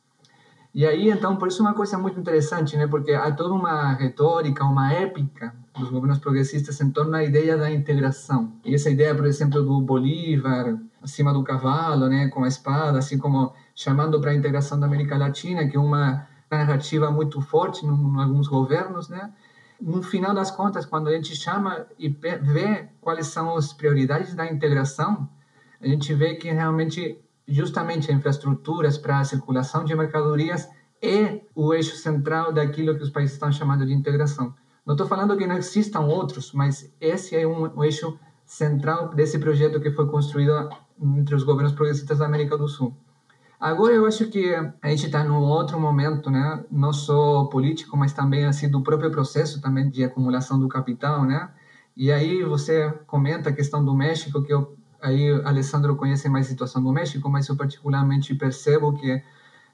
E 0.73 0.87
aí, 0.87 1.09
então, 1.09 1.35
por 1.35 1.49
isso 1.49 1.61
é 1.61 1.65
uma 1.65 1.75
coisa 1.75 1.99
muito 1.99 2.19
interessante, 2.19 2.75
né? 2.75 2.87
Porque 2.87 3.11
há 3.11 3.31
toda 3.31 3.53
uma 3.53 3.93
retórica, 3.93 4.63
uma 4.63 4.91
épica 4.91 5.53
dos 5.77 5.89
governos 5.89 6.17
progressistas 6.17 6.81
em 6.81 6.89
torno 6.89 7.11
da 7.11 7.23
ideia 7.23 7.55
da 7.55 7.69
integração. 7.69 8.53
E 8.65 8.73
essa 8.73 8.89
ideia, 8.89 9.13
por 9.13 9.25
exemplo, 9.25 9.61
do 9.61 9.79
Bolívar 9.81 10.79
acima 11.03 11.31
do 11.31 11.43
cavalo, 11.43 12.07
né, 12.07 12.29
com 12.29 12.43
a 12.43 12.47
espada, 12.47 12.97
assim 12.97 13.19
como 13.19 13.53
chamando 13.75 14.19
para 14.21 14.31
a 14.31 14.35
integração 14.35 14.79
da 14.79 14.85
América 14.85 15.17
Latina, 15.17 15.67
que 15.67 15.75
é 15.75 15.79
uma 15.79 16.27
narrativa 16.49 17.09
muito 17.11 17.41
forte 17.41 17.85
em 17.85 17.89
alguns 17.89 18.47
governos, 18.47 19.09
né? 19.09 19.33
No 19.81 20.01
final 20.01 20.33
das 20.33 20.51
contas, 20.51 20.85
quando 20.85 21.07
a 21.07 21.11
gente 21.11 21.35
chama 21.35 21.87
e 21.97 22.07
vê 22.07 22.87
quais 23.01 23.27
são 23.27 23.55
as 23.57 23.73
prioridades 23.73 24.33
da 24.33 24.45
integração, 24.45 25.27
a 25.81 25.87
gente 25.87 26.13
vê 26.13 26.35
que 26.35 26.49
realmente 26.49 27.19
justamente 27.47 28.11
infraestruturas 28.11 28.97
para 28.97 29.19
a 29.19 29.23
circulação 29.25 29.83
de 29.83 29.93
mercadorias 29.95 30.69
é 31.01 31.41
o 31.53 31.73
eixo 31.73 31.97
central 31.97 32.53
daquilo 32.53 32.95
que 32.95 33.03
os 33.03 33.09
países 33.09 33.33
estão 33.33 33.51
chamando 33.51 33.85
de 33.85 33.93
integração. 33.93 34.55
Não 34.85 34.93
estou 34.93 35.07
falando 35.07 35.35
que 35.35 35.45
não 35.45 35.57
existam 35.57 36.01
outros, 36.01 36.53
mas 36.53 36.93
esse 37.01 37.35
é 37.35 37.45
um, 37.45 37.77
um 37.77 37.83
eixo 37.83 38.17
central 38.45 39.13
desse 39.13 39.37
projeto 39.39 39.81
que 39.81 39.91
foi 39.91 40.07
construído 40.07 40.69
entre 41.01 41.35
os 41.35 41.43
governos 41.43 41.73
progressistas 41.73 42.19
da 42.19 42.25
América 42.25 42.57
do 42.57 42.67
Sul. 42.67 42.95
Agora 43.63 43.93
eu 43.93 44.05
acho 44.05 44.27
que 44.27 44.53
a 44.81 44.89
gente 44.89 45.05
está 45.05 45.23
num 45.23 45.39
outro 45.39 45.79
momento, 45.79 46.29
né? 46.29 46.65
Não 46.69 46.91
só 46.91 47.45
político, 47.45 47.95
mas 47.95 48.11
também 48.11 48.43
assim 48.43 48.69
do 48.69 48.83
próprio 48.83 49.09
processo 49.09 49.61
também 49.61 49.89
de 49.89 50.03
acumulação 50.03 50.59
do 50.59 50.67
capital, 50.67 51.23
né? 51.23 51.49
E 51.95 52.11
aí 52.11 52.43
você 52.43 52.91
comenta 53.07 53.49
a 53.51 53.53
questão 53.53 53.83
do 53.85 53.95
México, 53.95 54.43
que 54.43 54.53
eu 54.53 54.77
aí 55.01 55.31
Alessandro 55.45 55.95
conhece 55.95 56.27
mais 56.27 56.47
a 56.47 56.49
situação 56.49 56.83
do 56.83 56.91
México, 56.91 57.29
mas 57.29 57.47
eu 57.47 57.55
particularmente 57.55 58.35
percebo 58.35 58.97
que 58.97 59.23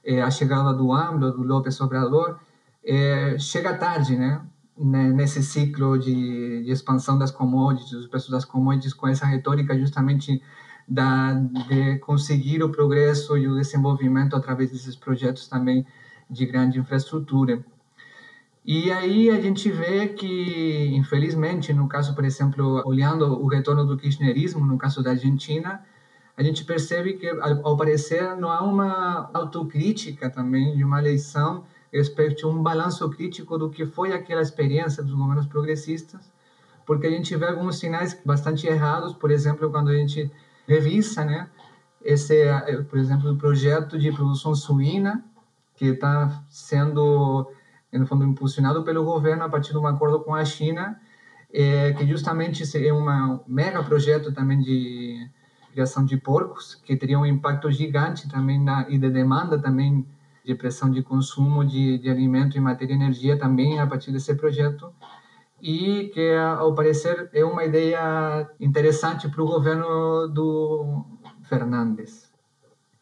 é, 0.04 0.22
a 0.22 0.30
chegada 0.30 0.72
do 0.72 0.92
AMLO, 0.92 1.32
do 1.32 1.42
López 1.42 1.80
Obrador, 1.80 2.38
é, 2.84 3.36
chega 3.40 3.76
tarde, 3.76 4.16
né? 4.16 4.40
Nesse 4.78 5.42
ciclo 5.42 5.98
de, 5.98 6.62
de, 6.62 6.70
expansão 6.70 7.18
das 7.18 7.32
commodities, 7.32 7.90
dos 7.90 8.06
preços 8.06 8.30
das 8.30 8.44
commodities, 8.44 8.94
com 8.94 9.08
essa 9.08 9.26
retórica 9.26 9.76
justamente 9.76 10.40
da, 10.90 11.34
de 11.34 11.98
conseguir 12.00 12.64
o 12.64 12.68
progresso 12.68 13.38
e 13.38 13.46
o 13.46 13.54
desenvolvimento 13.54 14.34
através 14.34 14.72
desses 14.72 14.96
projetos 14.96 15.46
também 15.46 15.86
de 16.28 16.44
grande 16.44 16.80
infraestrutura. 16.80 17.64
E 18.64 18.90
aí 18.90 19.30
a 19.30 19.40
gente 19.40 19.70
vê 19.70 20.08
que, 20.08 20.90
infelizmente, 20.92 21.72
no 21.72 21.88
caso, 21.88 22.12
por 22.12 22.24
exemplo, 22.24 22.82
olhando 22.84 23.24
o 23.40 23.46
retorno 23.46 23.86
do 23.86 23.96
kirchnerismo, 23.96 24.66
no 24.66 24.76
caso 24.76 25.00
da 25.00 25.10
Argentina, 25.10 25.80
a 26.36 26.42
gente 26.42 26.64
percebe 26.64 27.14
que, 27.14 27.28
ao 27.28 27.76
parecer, 27.76 28.36
não 28.36 28.50
há 28.50 28.60
uma 28.62 29.30
autocrítica 29.32 30.28
também 30.28 30.76
de 30.76 30.82
uma 30.82 30.98
eleição 30.98 31.64
respeito 31.92 32.46
a 32.46 32.50
um 32.50 32.62
balanço 32.62 33.08
crítico 33.10 33.56
do 33.56 33.70
que 33.70 33.86
foi 33.86 34.12
aquela 34.12 34.42
experiência 34.42 35.02
dos 35.02 35.14
governos 35.14 35.46
progressistas, 35.46 36.30
porque 36.84 37.06
a 37.06 37.10
gente 37.10 37.34
vê 37.36 37.46
alguns 37.46 37.78
sinais 37.78 38.20
bastante 38.24 38.66
errados, 38.66 39.12
por 39.12 39.30
exemplo, 39.30 39.70
quando 39.70 39.88
a 39.88 39.94
gente 39.94 40.30
revisa, 40.70 41.24
né, 41.24 41.48
esse, 42.02 42.34
por 42.88 42.98
exemplo, 42.98 43.32
o 43.32 43.36
projeto 43.36 43.98
de 43.98 44.12
produção 44.12 44.54
suína, 44.54 45.24
que 45.74 45.86
está 45.86 46.44
sendo 46.48 47.50
no 47.92 48.06
fundo 48.06 48.24
impulsionado 48.24 48.84
pelo 48.84 49.04
governo 49.04 49.42
a 49.44 49.48
partir 49.48 49.72
de 49.72 49.78
um 49.78 49.86
acordo 49.86 50.20
com 50.20 50.34
a 50.34 50.44
China, 50.44 51.00
é, 51.52 51.92
que 51.94 52.06
justamente 52.06 52.62
é 52.86 52.92
um 52.92 53.40
mega 53.46 53.82
projeto 53.82 54.32
também 54.32 54.60
de 54.60 55.28
criação 55.72 56.04
de 56.04 56.16
porcos, 56.16 56.76
que 56.76 56.96
teria 56.96 57.18
um 57.18 57.26
impacto 57.26 57.70
gigante 57.70 58.28
também 58.28 58.62
na, 58.62 58.88
e 58.88 58.98
de 58.98 59.10
demanda 59.10 59.58
também 59.58 60.06
de 60.44 60.54
pressão 60.54 60.90
de 60.90 61.02
consumo 61.02 61.64
de, 61.64 61.98
de 61.98 62.08
alimento 62.08 62.56
e 62.56 62.60
matéria 62.60 62.92
e 62.92 62.96
energia 62.96 63.36
também 63.38 63.80
a 63.80 63.86
partir 63.86 64.12
desse 64.12 64.34
projeto 64.34 64.92
e 65.62 66.10
que 66.12 66.34
ao 66.34 66.74
parecer 66.74 67.30
é 67.32 67.44
uma 67.44 67.64
ideia 67.64 68.48
interessante 68.58 69.28
para 69.28 69.42
o 69.42 69.46
governo 69.46 70.28
do 70.28 71.04
Fernandes. 71.48 72.30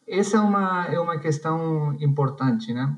Essa 0.07 0.37
é 0.37 0.39
uma 0.39 0.85
é 0.87 0.99
uma 0.99 1.19
questão 1.19 1.95
importante, 1.99 2.73
né? 2.73 2.97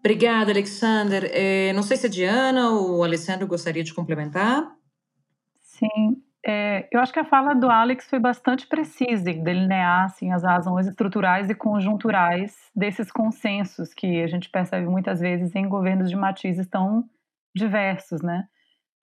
Obrigada, 0.00 0.50
Alexander. 0.50 1.30
É, 1.32 1.72
não 1.72 1.82
sei 1.82 1.96
se 1.96 2.06
a 2.06 2.10
Diana 2.10 2.70
ou 2.70 2.98
o 2.98 3.04
Alessandro 3.04 3.46
gostaria 3.46 3.82
de 3.82 3.94
complementar. 3.94 4.70
Sim, 5.62 6.22
é, 6.46 6.86
eu 6.92 7.00
acho 7.00 7.10
que 7.10 7.18
a 7.18 7.24
fala 7.24 7.54
do 7.54 7.70
Alex 7.70 8.06
foi 8.06 8.18
bastante 8.18 8.66
precisa 8.66 9.30
em 9.30 9.42
delinear 9.42 10.04
assim, 10.04 10.30
as 10.30 10.42
razões 10.42 10.86
estruturais 10.86 11.48
e 11.48 11.54
conjunturais 11.54 12.54
desses 12.76 13.10
consensos 13.10 13.94
que 13.94 14.22
a 14.22 14.26
gente 14.26 14.50
percebe 14.50 14.86
muitas 14.86 15.20
vezes 15.20 15.54
em 15.54 15.66
governos 15.66 16.10
de 16.10 16.16
matizes 16.16 16.66
tão 16.66 17.04
diversos, 17.54 18.20
né? 18.20 18.46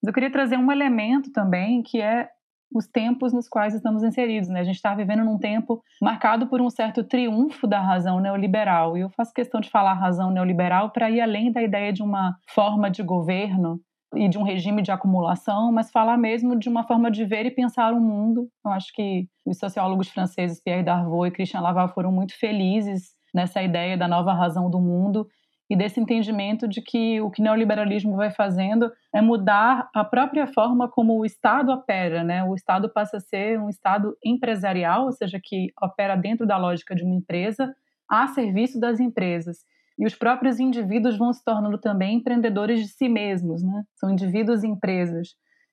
Mas 0.02 0.08
eu 0.08 0.14
queria 0.14 0.32
trazer 0.32 0.58
um 0.58 0.72
elemento 0.72 1.32
também 1.32 1.84
que 1.84 2.02
é 2.02 2.30
os 2.74 2.88
tempos 2.88 3.34
nos 3.34 3.47
quais 3.49 3.74
estamos 3.74 4.04
inseridos. 4.04 4.49
Né? 4.49 4.62
A 4.62 4.64
gente 4.64 4.76
está 4.76 4.95
vivendo 4.95 5.26
num 5.26 5.38
tempo 5.38 5.84
marcado 6.02 6.47
por 6.47 6.62
um 6.62 6.70
certo 6.70 7.04
triunfo 7.04 7.68
da 7.68 7.82
razão 7.82 8.20
neoliberal. 8.20 8.97
E 8.97 9.02
eu 9.02 9.10
faço 9.10 9.34
questão 9.34 9.60
de 9.60 9.70
falar 9.70 9.93
razão 9.93 10.32
neoliberal 10.32 10.89
para 10.91 11.10
ir 11.10 11.22
além 11.22 11.52
da 11.52 11.62
ideia 11.62 11.91
de 11.91 12.02
uma 12.02 12.36
forma 12.49 12.89
de 12.89 13.04
governo 13.04 13.80
e 14.16 14.28
de 14.28 14.38
um 14.38 14.43
regime 14.43 14.82
de 14.82 14.91
acumulação, 14.91 15.72
mas 15.72 15.89
falar 15.89 16.18
mesmo 16.18 16.58
de 16.58 16.68
uma 16.68 16.84
forma 16.84 17.10
de 17.10 17.24
ver 17.24 17.45
e 17.45 17.52
pensar 17.52 17.93
o 17.93 18.02
mundo. 18.02 18.49
Eu 18.66 18.72
acho 18.72 18.91
que 18.93 19.28
os 19.45 19.58
sociólogos 19.58 20.10
franceses 20.10 20.62
Pierre 20.62 20.84
Darvaux 20.84 21.28
e 21.28 21.32
Christian 21.32 21.62
Laval 21.62 21.89
foram 21.89 22.12
muito 22.12 22.38
felizes 22.38 23.14
nessa 23.34 23.62
ideia 23.62 23.97
da 23.97 24.10
nova 24.10 24.34
razão 24.34 24.70
do 24.70 24.80
mundo 24.82 25.28
e 25.72 25.76
desse 25.78 26.01
entendimento 26.01 26.67
de 26.67 26.82
que 26.82 27.22
o 27.22 27.32
que 27.32 27.41
o 27.41 27.43
neoliberalismo 27.45 28.17
vai 28.17 28.30
fazendo 28.30 28.91
é 29.15 29.22
mudar 29.22 29.89
a 29.95 30.03
própria 30.03 30.45
forma 30.45 30.89
como 30.89 31.17
o 31.17 31.26
Estado 31.26 31.72
opera, 31.72 32.26
né? 32.26 32.43
O 32.43 32.53
Estado 32.53 32.91
passa 32.91 33.15
a 33.15 33.19
ser 33.22 33.57
um 33.57 33.69
Estado 33.69 34.13
empresarial, 34.22 35.05
ou 35.05 35.13
seja, 35.13 35.39
que 35.41 35.72
opera 35.82 36.17
dentro 36.17 36.45
da 36.45 36.57
lógica 36.57 36.93
de 36.93 37.05
uma 37.05 37.15
empresa, 37.15 37.74
a 38.09 38.28
serviço 38.28 38.82
das 38.82 38.99
empresas. 38.99 39.59
E 39.97 40.05
os 40.05 40.13
próprios 40.13 40.59
indivíduos 40.59 41.17
vão 41.17 41.32
se 41.32 41.41
tornando 41.41 41.78
também 41.78 42.17
empreendedores 42.17 42.82
de 42.82 42.89
si 42.89 43.07
mesmos, 43.07 43.63
né? 43.63 43.84
São 43.95 44.11
indivíduos 44.11 44.65
e 44.65 44.67
empresas. 44.67 45.30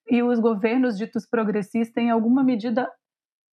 E 0.09 0.22
os 0.22 0.38
governos 0.38 0.96
ditos 0.96 1.28
progressistas, 1.28 2.05
em 2.05 2.11
alguma 2.11 2.44
medida, 2.44 2.88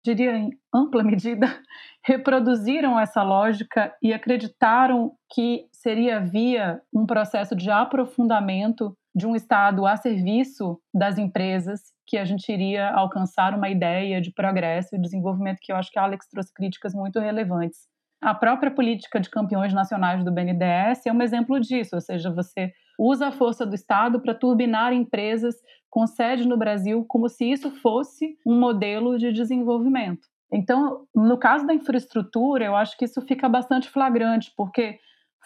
diria 0.05 0.37
em 0.37 0.51
ampla 0.75 1.03
medida, 1.03 1.47
reproduziram 2.05 2.99
essa 2.99 3.23
lógica 3.23 3.95
e 4.03 4.13
acreditaram 4.13 5.13
que 5.33 5.67
seria 5.73 6.21
via 6.21 6.81
um 6.93 7.07
processo 7.07 7.55
de 7.55 7.71
aprofundamento 7.71 8.97
de 9.15 9.27
um 9.27 9.35
Estado 9.35 9.87
a 9.87 9.97
serviço 9.97 10.81
das 10.95 11.19
empresas 11.19 11.81
que 12.07 12.17
a 12.17 12.25
gente 12.25 12.51
iria 12.51 12.91
alcançar 12.91 13.55
uma 13.55 13.69
ideia 13.69 14.21
de 14.21 14.33
progresso 14.33 14.95
e 14.95 15.01
desenvolvimento 15.01 15.59
que 15.61 15.73
eu 15.73 15.77
acho 15.77 15.91
que 15.91 15.99
a 15.99 16.03
Alex 16.03 16.27
trouxe 16.29 16.53
críticas 16.53 16.95
muito 16.95 17.19
relevantes. 17.19 17.89
A 18.23 18.35
própria 18.35 18.71
política 18.71 19.19
de 19.19 19.31
campeões 19.31 19.73
nacionais 19.73 20.23
do 20.25 20.33
BNDES 20.33 21.07
é 21.07 21.13
um 21.13 21.23
exemplo 21.23 21.59
disso, 21.59 21.95
ou 21.95 22.01
seja, 22.01 22.31
você 22.31 22.71
usa 22.99 23.29
a 23.29 23.33
força 23.33 23.65
do 23.65 23.75
Estado 23.75 24.21
para 24.21 24.35
turbinar 24.35 24.93
empresas 24.93 25.55
com 25.91 26.07
sede 26.07 26.47
no 26.47 26.57
Brasil 26.57 27.05
como 27.09 27.29
se 27.29 27.51
isso 27.51 27.71
fosse 27.71 28.39
um 28.47 28.59
modelo 28.59 29.19
de 29.19 29.33
desenvolvimento. 29.33 30.29
Então, 30.53 31.07
no 31.15 31.37
caso 31.37 31.67
da 31.67 31.75
infraestrutura, 31.75 32.65
eu 32.65 32.77
acho 32.77 32.97
que 32.97 33.05
isso 33.05 33.21
fica 33.23 33.49
bastante 33.49 33.89
flagrante, 33.89 34.53
porque 34.57 34.99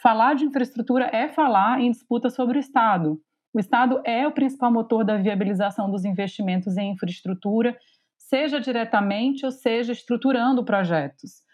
falar 0.02 0.34
de 0.34 0.44
infraestrutura 0.44 1.08
é 1.12 1.28
falar 1.28 1.80
em 1.80 1.90
disputa 1.90 2.30
sobre 2.30 2.58
o 2.58 2.60
Estado. 2.60 3.20
O 3.52 3.60
Estado 3.60 4.00
é 4.04 4.26
o 4.26 4.32
principal 4.32 4.72
motor 4.72 5.04
da 5.04 5.16
viabilização 5.16 5.90
dos 5.90 6.04
investimentos 6.04 6.76
em 6.76 6.92
infraestrutura, 6.92 7.76
seja 8.18 8.60
diretamente 8.60 9.44
ou 9.44 9.52
seja 9.52 9.92
estruturando 9.92 10.64
projetos. 10.64 11.44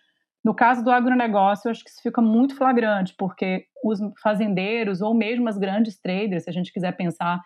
No 0.43 0.55
caso 0.55 0.83
do 0.83 0.91
agronegócio, 0.91 1.69
eu 1.69 1.73
acho 1.73 1.85
que 1.85 1.91
isso 1.91 2.01
fica 2.03 2.23
muito 2.23 2.57
flagrante, 2.57 3.15
porque 3.19 3.67
os 3.85 4.01
fazendeiros 4.23 5.03
ou 5.03 5.13
mesmo 5.13 5.49
as 5.49 5.59
grandes 5.59 6.01
traders, 6.01 6.45
se 6.45 6.51
a 6.51 6.53
gente 6.53 6.73
quiser 6.73 6.97
pensar 6.97 7.41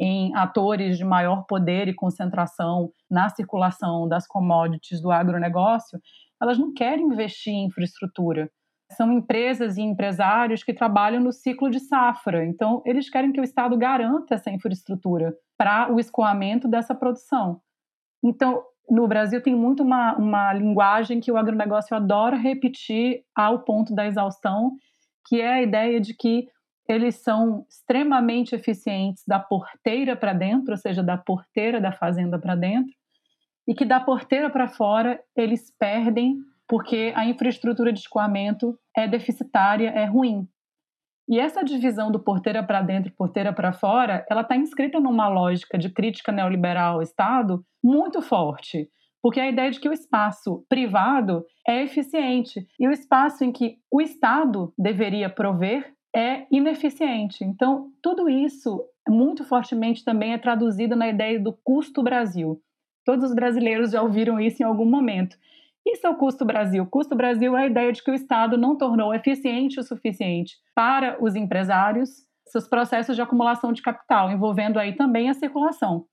em 0.00 0.34
atores 0.34 0.96
de 0.96 1.04
maior 1.04 1.44
poder 1.46 1.86
e 1.86 1.94
concentração 1.94 2.90
na 3.10 3.28
circulação 3.28 4.08
das 4.08 4.26
commodities 4.26 4.98
do 4.98 5.10
agronegócio, 5.10 6.00
elas 6.40 6.58
não 6.58 6.72
querem 6.72 7.04
investir 7.04 7.52
em 7.52 7.66
infraestrutura. 7.66 8.50
São 8.92 9.12
empresas 9.12 9.76
e 9.76 9.82
empresários 9.82 10.64
que 10.64 10.72
trabalham 10.72 11.22
no 11.22 11.32
ciclo 11.32 11.68
de 11.68 11.78
safra. 11.78 12.46
Então, 12.46 12.82
eles 12.86 13.10
querem 13.10 13.30
que 13.30 13.40
o 13.40 13.44
Estado 13.44 13.76
garanta 13.76 14.34
essa 14.34 14.50
infraestrutura 14.50 15.34
para 15.56 15.92
o 15.92 16.00
escoamento 16.00 16.66
dessa 16.66 16.94
produção. 16.94 17.60
Então, 18.24 18.62
no 18.88 19.06
Brasil 19.06 19.42
tem 19.42 19.54
muito 19.54 19.82
uma, 19.82 20.16
uma 20.16 20.52
linguagem 20.54 21.20
que 21.20 21.30
o 21.30 21.36
agronegócio 21.36 21.94
adora 21.94 22.36
repetir 22.36 23.22
ao 23.36 23.60
ponto 23.60 23.94
da 23.94 24.06
exaustão, 24.06 24.72
que 25.28 25.40
é 25.40 25.52
a 25.52 25.62
ideia 25.62 26.00
de 26.00 26.14
que 26.14 26.48
eles 26.92 27.16
são 27.16 27.66
extremamente 27.68 28.54
eficientes 28.54 29.24
da 29.26 29.38
porteira 29.38 30.16
para 30.16 30.32
dentro, 30.32 30.72
ou 30.72 30.76
seja, 30.76 31.02
da 31.02 31.16
porteira 31.16 31.80
da 31.80 31.92
fazenda 31.92 32.38
para 32.38 32.54
dentro, 32.54 32.92
e 33.66 33.74
que 33.74 33.84
da 33.84 34.00
porteira 34.00 34.50
para 34.50 34.68
fora 34.68 35.20
eles 35.36 35.72
perdem 35.78 36.38
porque 36.66 37.12
a 37.16 37.24
infraestrutura 37.26 37.92
de 37.92 37.98
escoamento 37.98 38.78
é 38.96 39.08
deficitária, 39.08 39.90
é 39.90 40.04
ruim. 40.04 40.48
E 41.28 41.38
essa 41.38 41.64
divisão 41.64 42.10
do 42.10 42.18
porteira 42.18 42.62
para 42.62 42.82
dentro 42.82 43.10
e 43.10 43.14
porteira 43.14 43.52
para 43.52 43.72
fora, 43.72 44.24
ela 44.28 44.40
está 44.40 44.56
inscrita 44.56 44.98
numa 44.98 45.28
lógica 45.28 45.78
de 45.78 45.88
crítica 45.88 46.32
neoliberal 46.32 46.94
ao 46.94 47.02
Estado 47.02 47.64
muito 47.82 48.20
forte, 48.20 48.88
porque 49.22 49.38
a 49.38 49.48
ideia 49.48 49.70
de 49.70 49.78
que 49.78 49.88
o 49.88 49.92
espaço 49.92 50.64
privado 50.68 51.44
é 51.66 51.82
eficiente 51.82 52.66
e 52.78 52.88
o 52.88 52.90
espaço 52.90 53.44
em 53.44 53.52
que 53.52 53.76
o 53.90 54.00
Estado 54.00 54.72
deveria 54.78 55.28
prover 55.28 55.92
é 56.14 56.46
ineficiente. 56.50 57.44
Então, 57.44 57.90
tudo 58.02 58.28
isso 58.28 58.84
muito 59.08 59.44
fortemente 59.44 60.04
também 60.04 60.32
é 60.32 60.38
traduzido 60.38 60.96
na 60.96 61.08
ideia 61.08 61.40
do 61.40 61.52
custo 61.52 62.02
Brasil. 62.02 62.60
Todos 63.04 63.30
os 63.30 63.34
brasileiros 63.34 63.92
já 63.92 64.02
ouviram 64.02 64.38
isso 64.40 64.62
em 64.62 64.66
algum 64.66 64.84
momento. 64.84 65.36
Isso 65.86 66.06
é 66.06 66.10
o 66.10 66.16
custo 66.16 66.44
Brasil. 66.44 66.86
Custo 66.86 67.16
Brasil 67.16 67.56
é 67.56 67.62
a 67.62 67.66
ideia 67.66 67.92
de 67.92 68.02
que 68.02 68.10
o 68.10 68.14
Estado 68.14 68.58
não 68.58 68.76
tornou 68.76 69.14
eficiente 69.14 69.80
o 69.80 69.82
suficiente 69.82 70.56
para 70.74 71.16
os 71.22 71.34
empresários 71.34 72.28
seus 72.46 72.68
processos 72.68 73.14
de 73.14 73.22
acumulação 73.22 73.72
de 73.72 73.80
capital, 73.80 74.30
envolvendo 74.30 74.78
aí 74.78 74.94
também 74.94 75.30
a 75.30 75.34
circulação. 75.34 76.04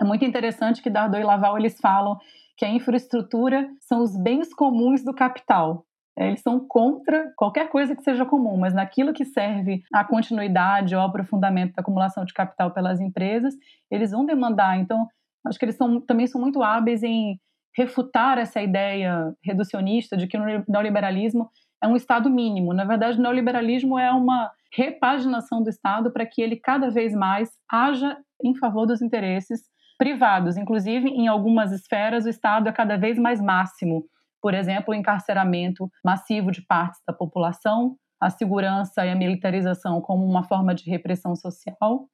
É 0.00 0.04
muito 0.04 0.24
interessante 0.24 0.82
que 0.82 0.90
Dardot 0.90 1.20
e 1.20 1.24
Laval 1.24 1.56
eles 1.56 1.78
falam 1.80 2.18
que 2.56 2.64
a 2.64 2.68
infraestrutura 2.68 3.68
são 3.80 4.02
os 4.02 4.16
bens 4.16 4.52
comuns 4.52 5.04
do 5.04 5.14
capital. 5.14 5.86
Eles 6.16 6.40
são 6.40 6.60
contra 6.60 7.32
qualquer 7.36 7.68
coisa 7.68 7.96
que 7.96 8.02
seja 8.02 8.24
comum, 8.24 8.56
mas 8.56 8.72
naquilo 8.72 9.12
que 9.12 9.24
serve 9.24 9.82
à 9.92 10.04
continuidade 10.04 10.94
ou 10.94 11.00
ao 11.00 11.08
aprofundamento 11.08 11.74
da 11.74 11.80
acumulação 11.80 12.24
de 12.24 12.32
capital 12.32 12.70
pelas 12.70 13.00
empresas, 13.00 13.54
eles 13.90 14.12
vão 14.12 14.24
demandar. 14.24 14.78
Então, 14.78 15.08
acho 15.44 15.58
que 15.58 15.64
eles 15.64 15.76
são, 15.76 16.00
também 16.00 16.26
são 16.26 16.40
muito 16.40 16.62
hábeis 16.62 17.02
em 17.02 17.38
refutar 17.76 18.38
essa 18.38 18.62
ideia 18.62 19.34
reducionista 19.42 20.16
de 20.16 20.28
que 20.28 20.36
o 20.36 20.64
neoliberalismo 20.68 21.50
é 21.82 21.88
um 21.88 21.96
Estado 21.96 22.30
mínimo. 22.30 22.72
Na 22.72 22.84
verdade, 22.84 23.18
o 23.18 23.22
neoliberalismo 23.22 23.98
é 23.98 24.10
uma 24.12 24.50
repaginação 24.72 25.62
do 25.62 25.68
Estado 25.68 26.10
para 26.12 26.24
que 26.24 26.40
ele 26.40 26.56
cada 26.56 26.90
vez 26.90 27.12
mais 27.12 27.50
haja 27.70 28.16
em 28.42 28.54
favor 28.54 28.86
dos 28.86 29.02
interesses 29.02 29.62
privados. 29.98 30.56
Inclusive, 30.56 31.08
em 31.08 31.28
algumas 31.28 31.72
esferas, 31.72 32.24
o 32.24 32.28
Estado 32.28 32.68
é 32.68 32.72
cada 32.72 32.96
vez 32.96 33.18
mais 33.18 33.40
máximo. 33.40 34.04
Por 34.44 34.52
exemplo, 34.52 34.92
o 34.92 34.94
encarceramento 34.94 35.90
massivo 36.04 36.50
de 36.50 36.60
partes 36.60 37.00
da 37.08 37.14
população, 37.14 37.96
a 38.20 38.28
segurança 38.28 39.06
e 39.06 39.08
a 39.08 39.16
militarização 39.16 40.02
como 40.02 40.22
uma 40.22 40.44
forma 40.44 40.74
de 40.74 40.90
repressão 40.90 41.34
social 41.34 42.10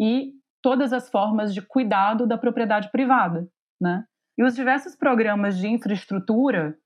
e 0.00 0.30
todas 0.62 0.92
as 0.92 1.10
formas 1.10 1.52
de 1.52 1.60
cuidado 1.60 2.24
da 2.24 2.38
propriedade 2.38 2.88
privada, 2.92 3.48
né? 3.80 4.04
E 4.38 4.44
os 4.44 4.54
diversos 4.54 4.94
programas 4.94 5.58
de 5.58 5.66
infraestrutura 5.66 6.76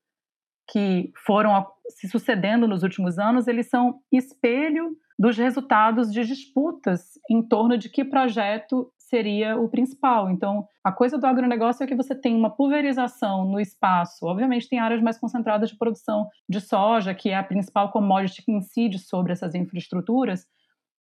que 0.71 1.13
foram 1.27 1.67
se 1.91 2.09
sucedendo 2.09 2.67
nos 2.67 2.83
últimos 2.83 3.19
anos, 3.19 3.47
eles 3.47 3.69
são 3.69 4.01
espelho 4.11 4.97
dos 5.19 5.37
resultados 5.37 6.11
de 6.11 6.25
disputas 6.25 7.19
em 7.31 7.47
torno 7.47 7.77
de 7.77 7.91
que 7.91 8.03
projeto 8.03 8.91
seria 9.09 9.57
o 9.57 9.69
principal. 9.69 10.29
Então, 10.31 10.67
a 10.83 10.91
coisa 10.91 11.17
do 11.17 11.27
agronegócio 11.27 11.85
é 11.85 11.87
que 11.87 11.95
você 11.95 12.15
tem 12.15 12.35
uma 12.35 12.51
pulverização 12.51 13.45
no 13.45 13.61
espaço. 13.61 14.27
Obviamente, 14.27 14.69
tem 14.69 14.81
áreas 14.81 15.01
mais 15.01 15.19
concentradas 15.19 15.71
de 15.71 15.79
produção 15.79 16.29
de 16.49 16.61
soja, 16.61 17.15
que 17.15 17.31
é 17.31 17.37
a 17.37 17.45
principal 17.45 17.93
commodity 17.93 18.43
que 18.43 18.53
incide 18.53 18.99
sobre 18.99 19.33
essas 19.33 19.55
infraestruturas, 19.55 20.45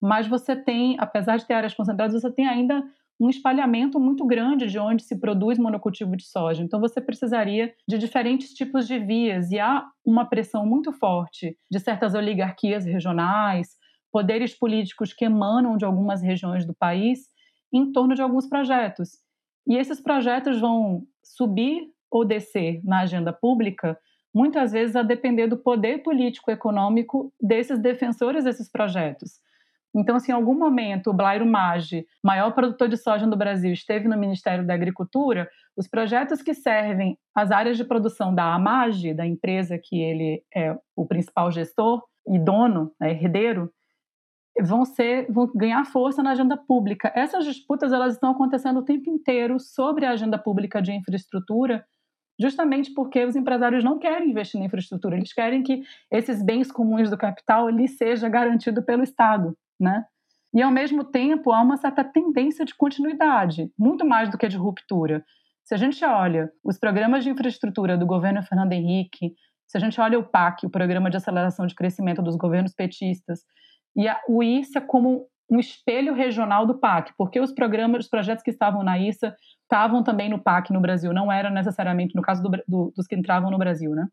mas 0.01 0.27
você 0.27 0.55
tem, 0.55 0.95
apesar 0.99 1.37
de 1.37 1.45
ter 1.45 1.53
áreas 1.53 1.75
concentradas, 1.75 2.19
você 2.19 2.31
tem 2.31 2.47
ainda 2.47 2.83
um 3.19 3.29
espalhamento 3.29 3.99
muito 3.99 4.25
grande 4.25 4.65
de 4.65 4.79
onde 4.79 5.03
se 5.03 5.19
produz 5.19 5.59
monocultivo 5.59 6.17
de 6.17 6.25
soja. 6.25 6.63
Então, 6.63 6.79
você 6.79 6.99
precisaria 6.99 7.71
de 7.87 7.99
diferentes 7.99 8.51
tipos 8.51 8.87
de 8.87 8.97
vias, 8.97 9.51
e 9.51 9.59
há 9.59 9.85
uma 10.03 10.25
pressão 10.25 10.65
muito 10.65 10.91
forte 10.91 11.55
de 11.69 11.79
certas 11.79 12.15
oligarquias 12.15 12.83
regionais, 12.83 13.67
poderes 14.11 14.57
políticos 14.57 15.13
que 15.13 15.23
emanam 15.23 15.77
de 15.77 15.85
algumas 15.85 16.23
regiões 16.23 16.65
do 16.65 16.73
país 16.73 17.30
em 17.71 17.91
torno 17.91 18.15
de 18.15 18.21
alguns 18.21 18.47
projetos. 18.47 19.19
E 19.67 19.77
esses 19.77 19.99
projetos 19.99 20.59
vão 20.59 21.03
subir 21.23 21.89
ou 22.09 22.25
descer 22.25 22.81
na 22.83 23.01
agenda 23.01 23.31
pública, 23.31 23.97
muitas 24.33 24.71
vezes 24.71 24.95
a 24.95 25.03
depender 25.03 25.47
do 25.47 25.57
poder 25.57 25.99
político 26.03 26.51
econômico 26.51 27.33
desses 27.41 27.79
defensores 27.79 28.43
desses 28.43 28.69
projetos. 28.69 29.39
Então, 29.93 30.19
se 30.19 30.31
em 30.31 30.33
algum 30.33 30.57
momento 30.57 31.09
o 31.09 31.13
Blairo 31.13 31.45
Maggi, 31.45 32.05
maior 32.23 32.51
produtor 32.53 32.87
de 32.87 32.95
soja 32.95 33.27
do 33.27 33.35
Brasil, 33.35 33.73
esteve 33.73 34.07
no 34.07 34.17
Ministério 34.17 34.65
da 34.65 34.73
Agricultura, 34.73 35.49
os 35.75 35.87
projetos 35.87 36.41
que 36.41 36.53
servem 36.53 37.17
às 37.35 37.51
áreas 37.51 37.77
de 37.77 37.83
produção 37.83 38.33
da 38.33 38.53
AMAGE, 38.53 39.13
da 39.13 39.25
empresa 39.25 39.77
que 39.77 40.01
ele 40.01 40.43
é 40.55 40.77
o 40.95 41.05
principal 41.05 41.51
gestor 41.51 42.03
e 42.27 42.39
dono, 42.39 42.93
né, 42.99 43.11
herdeiro, 43.11 43.71
vão 44.59 44.85
ser 44.85 45.31
vão 45.31 45.49
ganhar 45.55 45.85
força 45.85 46.21
na 46.21 46.31
agenda 46.31 46.57
pública. 46.57 47.11
Essas 47.15 47.45
disputas 47.45 47.93
elas 47.93 48.13
estão 48.13 48.31
acontecendo 48.31 48.79
o 48.79 48.85
tempo 48.85 49.09
inteiro 49.09 49.59
sobre 49.59 50.05
a 50.05 50.11
agenda 50.11 50.37
pública 50.37 50.81
de 50.81 50.91
infraestrutura, 50.91 51.85
justamente 52.39 52.93
porque 52.93 53.23
os 53.23 53.35
empresários 53.35 53.83
não 53.83 53.99
querem 53.99 54.29
investir 54.29 54.59
na 54.59 54.65
infraestrutura, 54.65 55.15
eles 55.15 55.33
querem 55.33 55.63
que 55.63 55.83
esses 56.11 56.43
bens 56.43 56.71
comuns 56.71 57.09
do 57.09 57.17
capital 57.17 57.69
lhes 57.69 57.97
seja 57.97 58.27
garantido 58.27 58.83
pelo 58.83 59.03
Estado 59.03 59.55
né? 59.81 60.05
E 60.53 60.61
ao 60.61 60.69
mesmo 60.69 61.03
tempo 61.03 61.51
há 61.51 61.61
uma 61.61 61.77
certa 61.77 62.03
tendência 62.03 62.63
de 62.63 62.75
continuidade, 62.75 63.71
muito 63.77 64.05
mais 64.05 64.29
do 64.29 64.37
que 64.37 64.47
de 64.47 64.57
ruptura. 64.57 65.25
Se 65.63 65.73
a 65.73 65.77
gente 65.77 66.03
olha 66.05 66.51
os 66.63 66.77
programas 66.77 67.23
de 67.23 67.29
infraestrutura 67.29 67.97
do 67.97 68.05
governo 68.05 68.43
Fernando 68.43 68.73
Henrique, 68.73 69.33
se 69.65 69.77
a 69.77 69.79
gente 69.79 69.99
olha 69.99 70.19
o 70.19 70.23
PAC, 70.23 70.65
o 70.65 70.69
Programa 70.69 71.09
de 71.09 71.17
Aceleração 71.17 71.65
de 71.65 71.73
Crescimento 71.73 72.21
dos 72.21 72.35
Governos 72.35 72.73
Petistas, 72.73 73.39
e 73.95 74.07
a, 74.07 74.19
o 74.27 74.41
IRSA 74.41 74.81
como 74.81 75.27
um 75.49 75.59
espelho 75.59 76.13
regional 76.13 76.65
do 76.65 76.79
PAC, 76.79 77.11
porque 77.17 77.39
os 77.39 77.51
programas, 77.51 78.05
os 78.05 78.09
projetos 78.09 78.41
que 78.41 78.51
estavam 78.51 78.83
na 78.83 78.97
IRSA 78.97 79.35
estavam 79.63 80.01
também 80.01 80.29
no 80.29 80.39
PAC 80.39 80.71
no 80.71 80.79
Brasil, 80.79 81.13
não 81.13 81.29
era 81.29 81.49
necessariamente 81.49 82.15
no 82.15 82.21
caso 82.21 82.41
do, 82.41 82.49
do, 82.65 82.93
dos 82.95 83.05
que 83.05 83.15
entravam 83.15 83.51
no 83.51 83.57
Brasil, 83.57 83.91
né? 83.91 84.07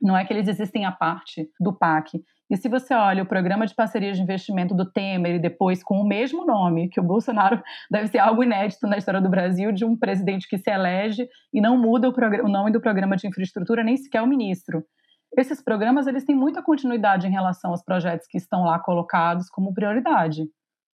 Não 0.00 0.16
é 0.16 0.24
que 0.24 0.32
eles 0.32 0.48
existem 0.48 0.84
à 0.84 0.92
parte 0.92 1.48
do 1.58 1.72
PAC. 1.72 2.22
E 2.50 2.56
se 2.56 2.68
você 2.68 2.92
olha 2.94 3.22
o 3.22 3.26
programa 3.26 3.66
de 3.66 3.74
parceria 3.74 4.12
de 4.12 4.20
investimento 4.20 4.74
do 4.74 4.90
Temer 4.90 5.36
e 5.36 5.38
depois 5.38 5.84
com 5.84 6.00
o 6.00 6.06
mesmo 6.06 6.44
nome, 6.44 6.88
que 6.88 6.98
o 6.98 7.02
Bolsonaro 7.02 7.62
deve 7.90 8.08
ser 8.08 8.18
algo 8.18 8.42
inédito 8.42 8.86
na 8.86 8.98
história 8.98 9.20
do 9.20 9.30
Brasil, 9.30 9.72
de 9.72 9.84
um 9.84 9.96
presidente 9.96 10.48
que 10.48 10.58
se 10.58 10.70
elege 10.70 11.28
e 11.54 11.60
não 11.60 11.78
muda 11.78 12.08
o, 12.08 12.12
o 12.44 12.48
nome 12.48 12.72
do 12.72 12.80
programa 12.80 13.16
de 13.16 13.26
infraestrutura, 13.28 13.84
nem 13.84 13.96
sequer 13.96 14.20
o 14.20 14.26
ministro. 14.26 14.84
Esses 15.36 15.62
programas 15.62 16.06
eles 16.06 16.24
têm 16.24 16.34
muita 16.34 16.62
continuidade 16.62 17.26
em 17.26 17.30
relação 17.30 17.70
aos 17.70 17.82
projetos 17.82 18.26
que 18.26 18.38
estão 18.38 18.64
lá 18.64 18.78
colocados 18.78 19.48
como 19.48 19.72
prioridade. 19.74 20.44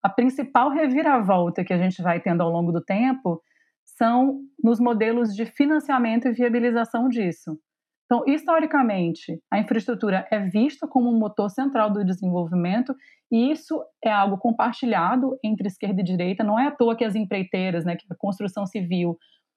a 0.05 0.09
principal 0.11 0.69
reviravolta 0.69 1.65
que 1.65 1.73
a 1.73 1.79
gente 1.79 2.03
vai 2.03 2.21
tendo 2.21 2.43
ao 2.43 2.51
longo 2.51 2.71
do 2.71 2.83
tempo 2.83 3.41
são 3.87 4.41
nos 4.63 4.79
modelos 4.79 5.35
de 5.35 5.47
financiamento 5.47 6.29
e 6.29 6.33
viabilização 6.33 7.09
disso. 7.09 7.59
Então, 8.05 8.23
historicamente, 8.27 9.41
a 9.51 9.59
infraestrutura 9.59 10.29
é 10.31 10.39
vista 10.41 10.87
como 10.87 11.11
um 11.11 11.19
motor 11.19 11.49
central 11.49 11.91
do 11.91 12.05
desenvolvimento 12.05 12.95
e 13.33 13.51
isso 13.51 13.83
é 14.05 14.13
algo 14.13 14.37
compartilhado 14.37 15.39
entre 15.43 15.69
esquerda 15.69 16.03
e 16.03 16.05
direita. 16.05 16.45
Não 16.45 16.59
é 16.59 16.67
à 16.67 16.71
toa 16.71 16.95
que 16.95 17.05
as 17.05 17.15
empreiteiras, 17.15 17.85
né, 17.87 17.97
que 17.97 18.05
a 18.11 18.15
construção 18.15 18.67
civil 18.67 19.17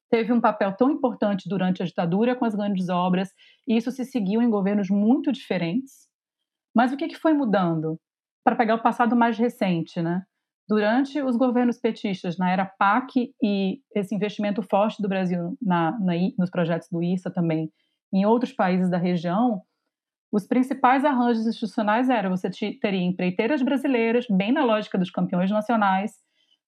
teve 0.09 0.31
um 0.31 0.41
papel 0.41 0.75
tão 0.75 0.91
importante 0.91 1.49
durante 1.49 1.81
a 1.81 1.85
ditadura 1.85 2.35
com 2.35 2.45
as 2.45 2.55
grandes 2.55 2.89
obras, 2.89 3.29
e 3.67 3.75
isso 3.75 3.91
se 3.91 4.05
seguiu 4.05 4.41
em 4.41 4.49
governos 4.49 4.89
muito 4.89 5.31
diferentes. 5.31 6.07
Mas 6.75 6.91
o 6.91 6.97
que, 6.97 7.07
que 7.07 7.17
foi 7.17 7.33
mudando? 7.33 7.99
Para 8.43 8.55
pegar 8.55 8.75
o 8.75 8.83
passado 8.83 9.15
mais 9.15 9.37
recente, 9.37 10.01
né? 10.01 10.23
Durante 10.69 11.21
os 11.21 11.37
governos 11.37 11.79
petistas, 11.79 12.37
na 12.37 12.51
era 12.51 12.65
PAC 12.65 13.33
e 13.41 13.79
esse 13.95 14.13
investimento 14.13 14.61
forte 14.61 15.01
do 15.01 15.07
Brasil 15.07 15.57
na, 15.61 15.97
na, 15.99 16.13
nos 16.37 16.49
projetos 16.49 16.89
do 16.91 17.01
ISA 17.01 17.31
também, 17.31 17.71
em 18.13 18.25
outros 18.25 18.51
países 18.51 18.89
da 18.89 18.97
região, 18.97 19.61
os 20.31 20.45
principais 20.45 21.05
arranjos 21.05 21.47
institucionais 21.47 22.09
eram 22.09 22.31
você 22.31 22.49
teria 22.81 23.01
empreiteiras 23.01 23.61
brasileiras, 23.61 24.25
bem 24.29 24.51
na 24.51 24.63
lógica 24.63 24.97
dos 24.97 25.09
campeões 25.09 25.49
nacionais, 25.49 26.11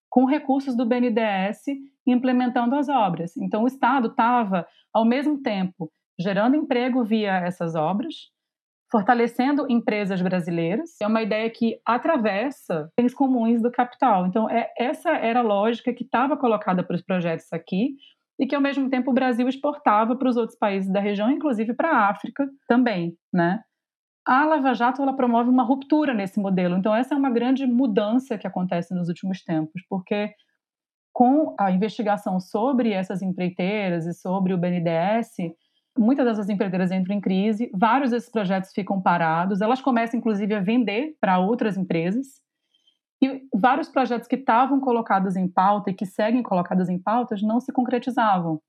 com 0.09 0.25
recursos 0.25 0.75
do 0.75 0.85
BNDES 0.85 1.63
implementando 2.05 2.75
as 2.75 2.89
obras. 2.89 3.37
Então, 3.37 3.63
o 3.63 3.67
Estado 3.67 4.07
estava, 4.07 4.65
ao 4.93 5.05
mesmo 5.05 5.41
tempo, 5.41 5.91
gerando 6.19 6.55
emprego 6.55 7.03
via 7.03 7.37
essas 7.37 7.75
obras, 7.75 8.15
fortalecendo 8.91 9.67
empresas 9.69 10.21
brasileiras. 10.21 10.99
É 11.01 11.07
uma 11.07 11.21
ideia 11.21 11.49
que 11.49 11.79
atravessa 11.85 12.89
bens 12.97 13.13
comuns 13.13 13.61
do 13.61 13.71
capital. 13.71 14.25
Então, 14.25 14.49
é, 14.49 14.71
essa 14.77 15.11
era 15.11 15.39
a 15.39 15.43
lógica 15.43 15.93
que 15.93 16.03
estava 16.03 16.35
colocada 16.35 16.83
para 16.83 16.95
os 16.95 17.03
projetos 17.03 17.45
aqui 17.53 17.95
e 18.39 18.47
que, 18.47 18.55
ao 18.55 18.61
mesmo 18.61 18.89
tempo, 18.89 19.11
o 19.11 19.13
Brasil 19.13 19.47
exportava 19.47 20.15
para 20.15 20.29
os 20.29 20.37
outros 20.37 20.57
países 20.57 20.91
da 20.91 20.99
região, 20.99 21.29
inclusive 21.29 21.73
para 21.73 21.91
a 21.91 22.09
África 22.09 22.47
também, 22.67 23.15
né? 23.31 23.61
A 24.31 24.45
Lava 24.45 24.75
Jato 24.75 25.01
ela 25.01 25.15
promove 25.15 25.49
uma 25.49 25.63
ruptura 25.63 26.13
nesse 26.13 26.39
modelo. 26.39 26.77
Então, 26.77 26.93
essa 26.93 27.15
é 27.15 27.17
uma 27.17 27.31
grande 27.31 27.65
mudança 27.65 28.37
que 28.37 28.45
acontece 28.45 28.93
nos 28.93 29.07
últimos 29.07 29.43
tempos, 29.43 29.81
porque 29.89 30.31
com 31.11 31.55
a 31.59 31.71
investigação 31.71 32.39
sobre 32.39 32.91
essas 32.91 33.23
empreiteiras 33.23 34.05
e 34.05 34.13
sobre 34.13 34.53
o 34.53 34.57
BNDES, 34.59 35.31
muitas 35.97 36.27
dessas 36.27 36.47
empreiteiras 36.47 36.91
entram 36.91 37.15
em 37.15 37.19
crise, 37.19 37.71
vários 37.73 38.11
desses 38.11 38.29
projetos 38.29 38.71
ficam 38.71 39.01
parados, 39.01 39.61
elas 39.61 39.81
começam 39.81 40.19
inclusive 40.19 40.53
a 40.53 40.59
vender 40.59 41.15
para 41.19 41.39
outras 41.39 41.75
empresas, 41.75 42.27
e 43.19 43.41
vários 43.51 43.89
projetos 43.89 44.27
que 44.27 44.35
estavam 44.35 44.79
colocados 44.79 45.35
em 45.35 45.47
pauta 45.47 45.89
e 45.89 45.95
que 45.95 46.05
seguem 46.05 46.43
colocados 46.43 46.87
em 46.87 46.99
pautas 46.99 47.41
não 47.41 47.59
se 47.59 47.73
concretizavam. 47.73 48.61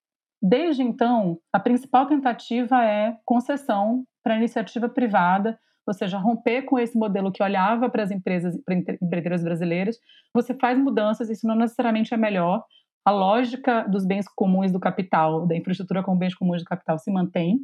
Desde 0.43 0.83
então, 0.83 1.39
a 1.53 1.61
principal 1.61 2.07
tentativa 2.07 2.83
é 2.85 3.17
concessão 3.25 4.05
para 4.23 4.37
iniciativa 4.37 4.89
privada, 4.89 5.59
ou 5.87 5.93
seja, 5.93 6.19
romper 6.19 6.62
com 6.62 6.79
esse 6.79 6.97
modelo 6.97 7.33
que 7.33 7.43
olhava 7.43 7.91
para 7.91 8.03
as 8.03 8.11
empresas, 8.11 8.57
para 8.65 8.75
empreiteiras 8.75 9.43
brasileiras. 9.43 9.99
Você 10.35 10.55
faz 10.55 10.79
mudanças, 10.79 11.29
isso 11.29 11.47
não 11.47 11.57
necessariamente 11.57 12.15
é 12.15 12.17
melhor, 12.17 12.65
a 13.05 13.11
lógica 13.11 13.83
dos 13.89 14.07
bens 14.07 14.27
comuns 14.29 14.71
do 14.71 14.79
capital, 14.79 15.47
da 15.47 15.57
infraestrutura 15.57 16.03
com 16.03 16.17
bens 16.17 16.35
comuns 16.35 16.62
do 16.62 16.67
capital 16.67 16.99
se 16.99 17.11
mantém, 17.11 17.59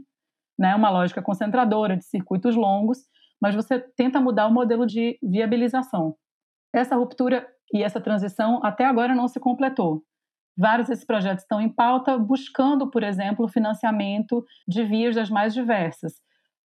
né? 0.59 0.75
Uma 0.75 0.91
lógica 0.91 1.23
concentradora 1.23 1.97
de 1.97 2.05
circuitos 2.05 2.57
longos, 2.57 2.99
mas 3.41 3.55
você 3.55 3.79
tenta 3.79 4.21
mudar 4.21 4.47
o 4.47 4.53
modelo 4.53 4.87
de 4.87 5.19
viabilização. 5.23 6.17
Essa 6.75 6.97
ruptura 6.97 7.47
e 7.73 7.83
essa 7.83 8.01
transição 8.01 8.65
até 8.65 8.85
agora 8.87 9.15
não 9.15 9.29
se 9.29 9.39
completou. 9.39 10.03
Vários 10.57 10.89
desses 10.89 11.05
projetos 11.05 11.43
estão 11.43 11.61
em 11.61 11.69
pauta, 11.69 12.17
buscando, 12.19 12.91
por 12.91 13.03
exemplo, 13.03 13.45
o 13.45 13.49
financiamento 13.49 14.45
de 14.67 14.85
vias 14.85 15.15
das 15.15 15.29
mais 15.29 15.53
diversas. 15.53 16.15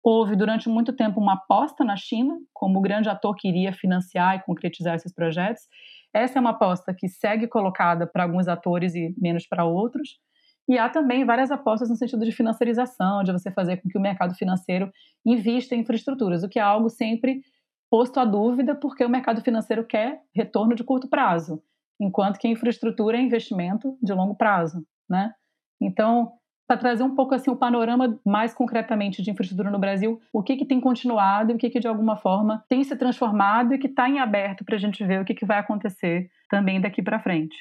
Houve 0.02 0.36
durante 0.36 0.68
muito 0.68 0.94
tempo 0.94 1.20
uma 1.20 1.34
aposta 1.34 1.84
na 1.84 1.96
China 1.96 2.34
como 2.52 2.80
grande 2.80 3.08
ator 3.08 3.34
que 3.36 3.48
iria 3.48 3.72
financiar 3.72 4.36
e 4.36 4.42
concretizar 4.42 4.94
esses 4.94 5.12
projetos, 5.12 5.62
essa 6.12 6.38
é 6.38 6.40
uma 6.40 6.50
aposta 6.50 6.94
que 6.96 7.08
segue 7.08 7.46
colocada 7.46 8.06
para 8.06 8.24
alguns 8.24 8.48
atores 8.48 8.94
e 8.94 9.14
menos 9.18 9.46
para 9.46 9.64
outros. 9.64 10.18
E 10.68 10.78
há 10.78 10.88
também 10.88 11.24
várias 11.24 11.50
apostas 11.50 11.88
no 11.88 11.96
sentido 11.96 12.24
de 12.24 12.32
financiarização, 12.32 13.22
de 13.22 13.32
você 13.32 13.50
fazer 13.50 13.78
com 13.78 13.88
que 13.88 13.98
o 13.98 14.00
mercado 14.00 14.34
financeiro 14.34 14.90
invista 15.24 15.74
em 15.74 15.80
infraestruturas, 15.80 16.42
o 16.42 16.48
que 16.48 16.58
é 16.58 16.62
algo 16.62 16.88
sempre 16.88 17.42
posto 17.90 18.20
à 18.20 18.24
dúvida, 18.24 18.74
porque 18.74 19.04
o 19.04 19.08
mercado 19.08 19.40
financeiro 19.40 19.84
quer 19.84 20.20
retorno 20.34 20.74
de 20.74 20.84
curto 20.84 21.08
prazo, 21.08 21.60
enquanto 22.00 22.38
que 22.38 22.48
a 22.48 22.50
infraestrutura 22.50 23.18
é 23.18 23.20
investimento 23.20 23.96
de 24.02 24.12
longo 24.12 24.34
prazo, 24.34 24.84
né? 25.08 25.32
Então, 25.80 26.32
para 26.66 26.76
trazer 26.76 27.02
um 27.02 27.14
pouco 27.16 27.34
assim 27.34 27.50
o 27.50 27.56
panorama 27.56 28.18
mais 28.24 28.54
concretamente 28.54 29.22
de 29.22 29.30
infraestrutura 29.30 29.70
no 29.70 29.78
Brasil, 29.78 30.20
o 30.32 30.42
que, 30.42 30.56
que 30.56 30.64
tem 30.64 30.80
continuado 30.80 31.50
e 31.50 31.54
o 31.54 31.58
que, 31.58 31.68
que 31.68 31.80
de 31.80 31.88
alguma 31.88 32.16
forma 32.16 32.64
tem 32.68 32.84
se 32.84 32.94
transformado 32.96 33.74
e 33.74 33.78
que 33.78 33.88
está 33.88 34.08
em 34.08 34.20
aberto 34.20 34.64
para 34.64 34.76
a 34.76 34.78
gente 34.78 35.04
ver 35.04 35.20
o 35.20 35.24
que, 35.24 35.34
que 35.34 35.44
vai 35.44 35.58
acontecer 35.58 36.30
também 36.48 36.80
daqui 36.80 37.02
para 37.02 37.18
frente. 37.18 37.56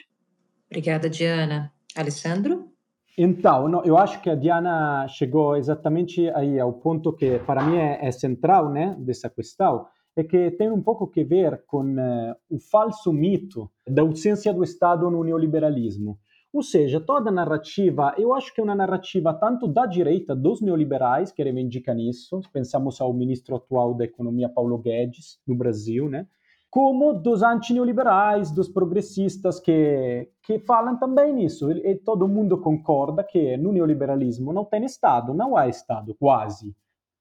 Obrigada, 0.69 1.09
Diana. 1.09 1.71
Alessandro? 1.95 2.71
Então, 3.17 3.67
não, 3.67 3.83
eu 3.83 3.97
acho 3.97 4.21
que 4.21 4.29
a 4.29 4.35
Diana 4.35 5.07
chegou 5.07 5.57
exatamente 5.57 6.29
aí 6.29 6.59
ao 6.59 6.71
ponto 6.71 7.11
que 7.11 7.39
para 7.39 7.63
mim 7.63 7.77
é, 7.77 8.07
é 8.07 8.11
central, 8.11 8.69
né, 8.69 8.95
dessa 8.99 9.29
questão, 9.29 9.87
é 10.15 10.23
que 10.23 10.51
tem 10.51 10.71
um 10.71 10.81
pouco 10.81 11.09
a 11.09 11.23
ver 11.23 11.63
com 11.65 11.83
uh, 11.83 12.35
o 12.49 12.59
falso 12.59 13.13
mito 13.13 13.69
da 13.87 14.01
ausência 14.01 14.53
do 14.53 14.63
Estado 14.63 15.09
no 15.09 15.23
neoliberalismo. 15.23 16.19
Ou 16.51 16.63
seja, 16.63 16.99
toda 16.99 17.29
a 17.29 17.33
narrativa, 17.33 18.15
eu 18.17 18.33
acho 18.33 18.53
que 18.53 18.59
é 18.59 18.63
uma 18.63 18.75
narrativa 18.75 19.33
tanto 19.33 19.67
da 19.67 19.85
direita, 19.85 20.35
dos 20.35 20.61
neoliberais, 20.61 21.31
que 21.31 21.43
reivindicam 21.43 21.99
isso, 21.99 22.41
pensamos 22.51 22.99
ao 22.99 23.13
ministro 23.13 23.55
atual 23.55 23.93
da 23.93 24.05
Economia, 24.05 24.49
Paulo 24.49 24.77
Guedes, 24.79 25.39
no 25.45 25.55
Brasil, 25.55 26.09
né? 26.09 26.27
como 26.69 27.13
dos 27.13 27.41
antineoliberais, 27.41 28.51
dos 28.51 28.69
progressistas 28.69 29.59
que, 29.59 30.29
que 30.43 30.59
falam 30.59 30.97
também 30.97 31.33
nisso. 31.33 31.71
E 31.71 31.95
todo 31.95 32.27
mundo 32.27 32.59
concorda 32.59 33.23
que 33.23 33.57
no 33.57 33.71
neoliberalismo 33.71 34.53
não 34.53 34.63
tem 34.63 34.85
Estado, 34.85 35.33
não 35.33 35.57
há 35.57 35.67
Estado, 35.67 36.15
quase. 36.19 36.75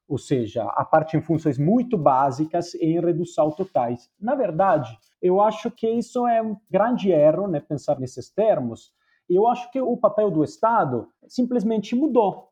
Ou 0.08 0.18
seja, 0.18 0.64
a 0.64 0.84
parte 0.84 1.16
em 1.16 1.20
funções 1.20 1.58
muito 1.58 1.98
básicas 1.98 2.74
e 2.74 2.86
em 2.86 3.00
redução 3.00 3.50
totais. 3.50 4.10
Na 4.18 4.34
verdade, 4.34 4.98
eu 5.20 5.40
acho 5.40 5.70
que 5.70 5.88
isso 5.88 6.26
é 6.26 6.40
um 6.42 6.56
grande 6.70 7.10
erro, 7.10 7.46
né, 7.46 7.60
pensar 7.60 8.00
nesses 8.00 8.30
termos, 8.30 8.92
eu 9.28 9.46
acho 9.46 9.70
que 9.70 9.80
o 9.80 9.96
papel 9.96 10.30
do 10.30 10.42
Estado 10.42 11.08
simplesmente 11.26 11.94
mudou. 11.94 12.48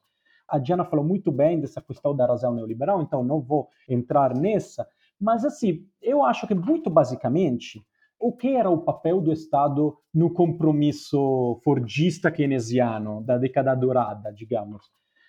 A 0.48 0.58
Diana 0.58 0.84
falou 0.84 1.04
muito 1.04 1.32
bem 1.32 1.58
dessa 1.58 1.80
questão 1.80 2.14
da 2.14 2.26
razão 2.26 2.54
neoliberal, 2.54 3.00
então 3.02 3.24
não 3.24 3.40
vou 3.40 3.68
entrar 3.88 4.34
nessa, 4.34 4.86
mas 5.18 5.44
assim, 5.44 5.86
eu 6.02 6.22
acho 6.22 6.46
que 6.46 6.54
muito 6.54 6.90
basicamente 6.90 7.82
o 8.18 8.32
que 8.32 8.54
era 8.54 8.70
o 8.70 8.82
papel 8.82 9.20
do 9.20 9.32
Estado 9.32 9.96
no 10.12 10.32
compromisso 10.32 11.60
fordista 11.64 12.30
keynesiano 12.30 13.22
da 13.22 13.38
década 13.38 13.74
dourada, 13.74 14.32
digamos? 14.32 14.84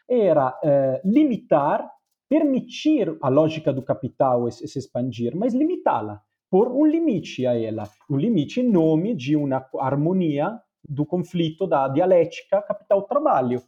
Era 0.10 0.58
eh, 0.64 1.02
limitar, 1.04 1.90
permitir 2.30 3.18
a 3.22 3.30
lógica 3.30 3.72
do 3.72 3.82
capital 3.82 4.49
se, 4.52 4.78
expandir, 4.78 5.36
mas 5.36 5.54
limitá-la, 5.54 6.22
por 6.49 6.70
um 6.72 6.86
limite 6.86 7.45
a 7.45 7.60
ela, 7.60 7.90
um 8.10 8.18
limite 8.18 8.62
em 8.62 8.70
nome 8.70 9.16
de 9.16 9.36
uma 9.36 9.66
harmonia 9.80 10.60
do 10.88 11.06
conflito 11.06 11.68
da 11.68 11.88
dialética 11.88 12.62
capital-trabalho. 12.62 13.62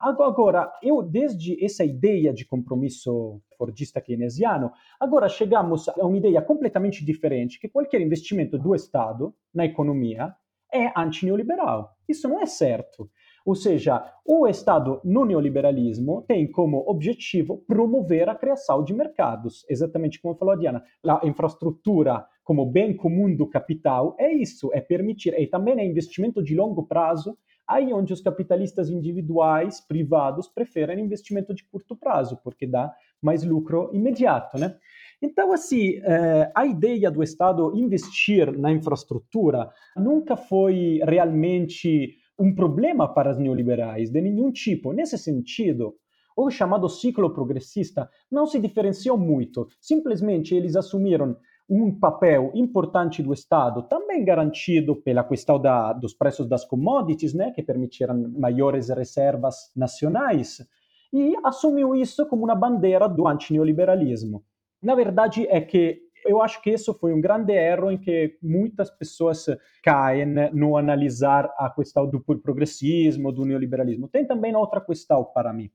Agora, 0.00 0.72
eu, 0.80 1.02
desde 1.02 1.62
essa 1.64 1.84
ideia 1.84 2.32
de 2.32 2.44
compromisso 2.44 3.40
fordista 3.56 4.00
keynesiano, 4.00 4.70
agora 5.00 5.28
chegamos 5.28 5.88
a 5.88 6.06
uma 6.06 6.16
ideia 6.16 6.40
completamente 6.40 7.04
diferente, 7.04 7.58
que 7.58 7.68
qualquer 7.68 8.00
investimento 8.00 8.56
do 8.56 8.76
Estado 8.76 9.34
na 9.52 9.64
economia 9.64 10.32
é 10.72 10.92
antineoliberal. 10.96 11.90
Isso 12.08 12.28
não 12.28 12.40
é 12.40 12.46
certo. 12.46 13.10
Ou 13.44 13.54
seja, 13.54 14.04
o 14.26 14.46
Estado 14.46 15.00
no 15.02 15.24
neoliberalismo 15.24 16.22
tem 16.28 16.50
como 16.50 16.84
objetivo 16.86 17.64
promover 17.66 18.28
a 18.28 18.34
criação 18.34 18.84
de 18.84 18.92
mercados, 18.92 19.64
exatamente 19.70 20.20
como 20.20 20.34
falou 20.34 20.52
a 20.52 20.56
Diana. 20.56 20.82
A 21.06 21.26
infraestrutura 21.26 22.26
como 22.44 22.66
bem 22.66 22.94
comum 22.96 23.34
do 23.34 23.46
capital 23.46 24.14
é 24.18 24.32
isso, 24.32 24.70
é 24.72 24.80
permitir, 24.80 25.34
e 25.38 25.46
também 25.46 25.78
é 25.78 25.84
investimento 25.84 26.42
de 26.42 26.54
longo 26.54 26.86
prazo, 26.86 27.36
aí 27.66 27.92
onde 27.92 28.12
os 28.12 28.22
capitalistas 28.22 28.88
individuais, 28.88 29.80
privados, 29.80 30.48
preferem 30.48 31.04
investimento 31.04 31.54
de 31.54 31.62
curto 31.64 31.94
prazo, 31.94 32.38
porque 32.42 32.66
dá 32.66 32.90
mais 33.20 33.44
lucro 33.44 33.90
imediato, 33.92 34.56
né? 34.56 34.76
Então, 35.20 35.52
assim, 35.52 36.00
eh, 36.02 36.52
a 36.54 36.64
ideia 36.64 37.10
do 37.10 37.22
Estado 37.22 37.72
investir 37.76 38.56
na 38.56 38.70
infraestrutura 38.70 39.68
nunca 39.96 40.36
foi 40.36 41.00
realmente 41.04 42.16
um 42.38 42.54
problema 42.54 43.12
para 43.12 43.32
os 43.32 43.38
neoliberais 43.38 44.10
de 44.10 44.20
nenhum 44.20 44.52
tipo. 44.52 44.92
Nesse 44.92 45.18
sentido, 45.18 45.96
o 46.36 46.48
chamado 46.50 46.88
ciclo 46.88 47.34
progressista 47.34 48.08
não 48.30 48.46
se 48.46 48.60
diferenciou 48.60 49.18
muito. 49.18 49.66
Simplesmente 49.80 50.54
eles 50.54 50.76
assumiram 50.76 51.36
um 51.68 51.92
papel 51.98 52.52
importante 52.54 53.22
do 53.22 53.32
Estado, 53.32 53.82
também 53.82 54.24
garantido 54.24 54.96
pela 54.96 55.24
questão 55.24 55.60
da, 55.60 55.92
dos 55.92 56.14
preços 56.14 56.48
das 56.48 56.64
commodities, 56.64 57.34
né, 57.34 57.50
que 57.50 57.62
permitiram 57.62 58.32
maiores 58.38 58.88
reservas 58.88 59.70
nacionais, 59.76 60.66
e 61.12 61.34
assumiu 61.44 61.94
isso 61.94 62.26
como 62.26 62.44
uma 62.44 62.54
bandeira 62.54 63.08
do 63.08 63.26
antineoliberalismo. 63.26 64.44
Na 64.82 64.94
verdade, 64.94 65.46
é 65.48 65.60
que 65.60 66.00
eu 66.24 66.42
acho 66.42 66.60
que 66.62 66.70
isso 66.70 66.92
foi 66.94 67.12
um 67.12 67.20
grande 67.20 67.52
erro 67.52 67.90
em 67.90 67.98
que 67.98 68.36
muitas 68.42 68.90
pessoas 68.90 69.46
caem 69.82 70.26
no 70.52 70.76
analisar 70.76 71.50
a 71.56 71.70
questão 71.70 72.08
do 72.08 72.20
progressismo, 72.20 73.32
do 73.32 73.44
neoliberalismo. 73.44 74.08
Tem 74.08 74.26
também 74.26 74.54
outra 74.54 74.80
questão 74.80 75.24
para 75.24 75.52
mim. 75.52 75.70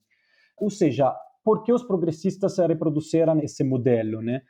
Ou 0.57 0.69
seja, 0.69 1.13
por 1.43 1.63
que 1.63 1.73
os 1.73 1.83
progressistas 1.83 2.57
reproduziram 2.57 3.39
esse 3.39 3.63
modelo, 3.63 4.21
né? 4.21 4.41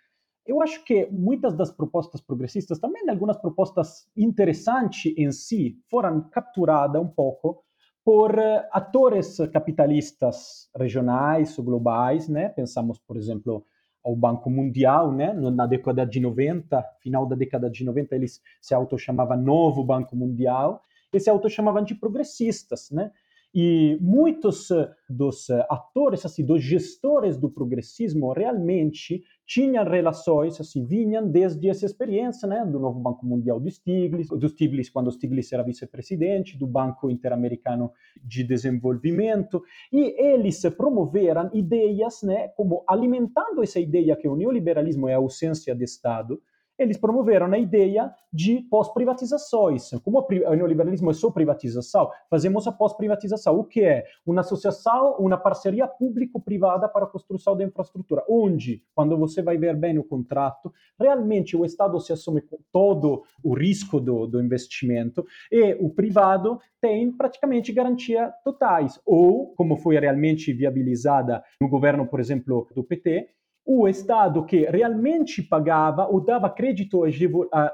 Eu 0.46 0.62
acho 0.62 0.84
que 0.84 1.08
muitas 1.10 1.56
das 1.56 1.72
propostas 1.72 2.20
progressistas, 2.20 2.80
também 2.80 3.10
algumas 3.10 3.38
propostas 3.38 4.10
interessantes 4.16 5.14
em 5.18 5.32
si, 5.32 5.78
foram 5.90 6.30
capturadas 6.30 7.02
um 7.02 7.08
pouco 7.08 7.64
por 8.04 8.38
atores 8.72 9.38
capitalistas 9.54 10.70
regionais 10.76 11.58
ou 11.58 11.64
globais, 11.64 12.28
né? 12.28 12.50
Pensamos, 12.50 13.00
por 13.00 13.16
exemplo, 13.16 13.66
ao 14.04 14.16
Banco 14.16 14.50
Mundial, 14.50 15.12
né? 15.12 15.34
Na 15.34 15.66
década 15.66 16.06
de 16.06 16.20
90, 16.20 16.84
final 17.00 17.26
da 17.26 17.36
década 17.36 17.70
de 17.70 17.84
90, 17.86 18.16
eles 18.16 18.42
se 18.62 18.74
autochamavam 18.74 19.38
Novo 19.38 19.84
Banco 19.84 20.16
Mundial 20.16 20.84
e 21.14 21.20
se 21.20 21.30
autochamavam 21.30 21.84
de 21.84 21.96
progressistas, 21.96 22.90
né? 22.92 23.12
E 23.56 24.00
muitos 24.02 24.70
dos 25.08 25.48
atores, 25.70 26.26
assim, 26.26 26.44
dos 26.44 26.64
gestores 26.64 27.38
do 27.38 27.50
progressismo 27.50 28.34
realmente 28.34 29.24
tinham 29.46 29.84
relações, 29.84 30.60
assim, 30.60 30.84
vinham 30.86 31.30
desde 31.30 31.70
essa 31.70 31.86
experiência, 31.86 32.48
né, 32.48 32.66
do 32.66 32.80
novo 32.80 33.00
Banco 33.00 33.26
Mundial 33.26 33.60
do 33.60 33.70
Stiglitz, 33.70 34.30
do 34.30 34.50
Stiglitz 34.50 34.90
quando 34.90 35.12
Stiglitz 35.12 35.52
era 35.52 35.62
vice-presidente, 35.62 36.58
do 36.58 36.66
Banco 36.66 37.10
Interamericano 37.12 37.92
de 38.24 38.44
Desenvolvimento, 38.44 39.62
e 39.92 40.16
eles 40.20 40.62
promoveram 40.76 41.52
ideias, 41.54 42.24
né, 42.24 42.48
como 42.50 42.84
alimentando 42.88 43.62
essa 43.62 43.80
ideia 43.80 44.16
que 44.16 44.28
o 44.28 44.36
neoliberalismo 44.36 45.08
é 45.08 45.14
a 45.14 45.18
ausência 45.18 45.76
de 45.76 45.84
Estado, 45.84 46.42
eles 46.78 46.98
promoveram 46.98 47.52
a 47.52 47.58
ideia 47.58 48.14
de 48.32 48.62
pós-privatizações. 48.70 49.92
Como 50.04 50.20
o 50.20 50.56
neoliberalismo 50.56 51.12
é 51.12 51.14
só 51.14 51.30
privatização, 51.30 52.10
fazemos 52.30 52.66
a 52.68 52.72
pós-privatização, 52.72 53.60
o 53.60 53.64
que 53.64 53.82
é? 53.82 54.06
Uma 54.26 54.42
associação, 54.42 55.16
uma 55.20 55.38
parceria 55.38 55.88
público-privada 55.88 56.90
para 56.90 57.06
a 57.06 57.08
construção 57.08 57.56
da 57.56 57.64
infraestrutura, 57.64 58.24
onde, 58.28 58.84
quando 58.96 59.18
você 59.18 59.42
vai 59.42 59.58
ver 59.58 59.76
bem 59.76 60.00
o 60.00 60.04
contrato, 60.04 60.74
realmente 61.00 61.56
o 61.56 61.64
Estado 61.64 62.00
se 62.00 62.12
assume 62.12 62.42
todo 62.72 63.24
o 63.44 63.54
risco 63.54 64.00
do, 64.00 64.26
do 64.26 64.42
investimento 64.42 65.26
e 65.52 65.76
o 65.76 65.90
privado 65.90 66.60
tem 66.82 67.12
praticamente 67.12 67.72
garantia 67.72 68.34
totais, 68.44 69.00
ou, 69.06 69.54
como 69.56 69.78
foi 69.78 69.98
realmente 70.00 70.52
viabilizada 70.52 71.44
no 71.62 71.70
governo, 71.70 72.08
por 72.08 72.20
exemplo, 72.20 72.68
do 72.76 72.84
PT, 72.84 73.30
o 73.66 73.88
Estado 73.88 74.46
que 74.46 74.66
realmente 74.66 75.42
pagava 75.42 76.08
ou 76.08 76.20
dava 76.20 76.50
crédito 76.50 77.04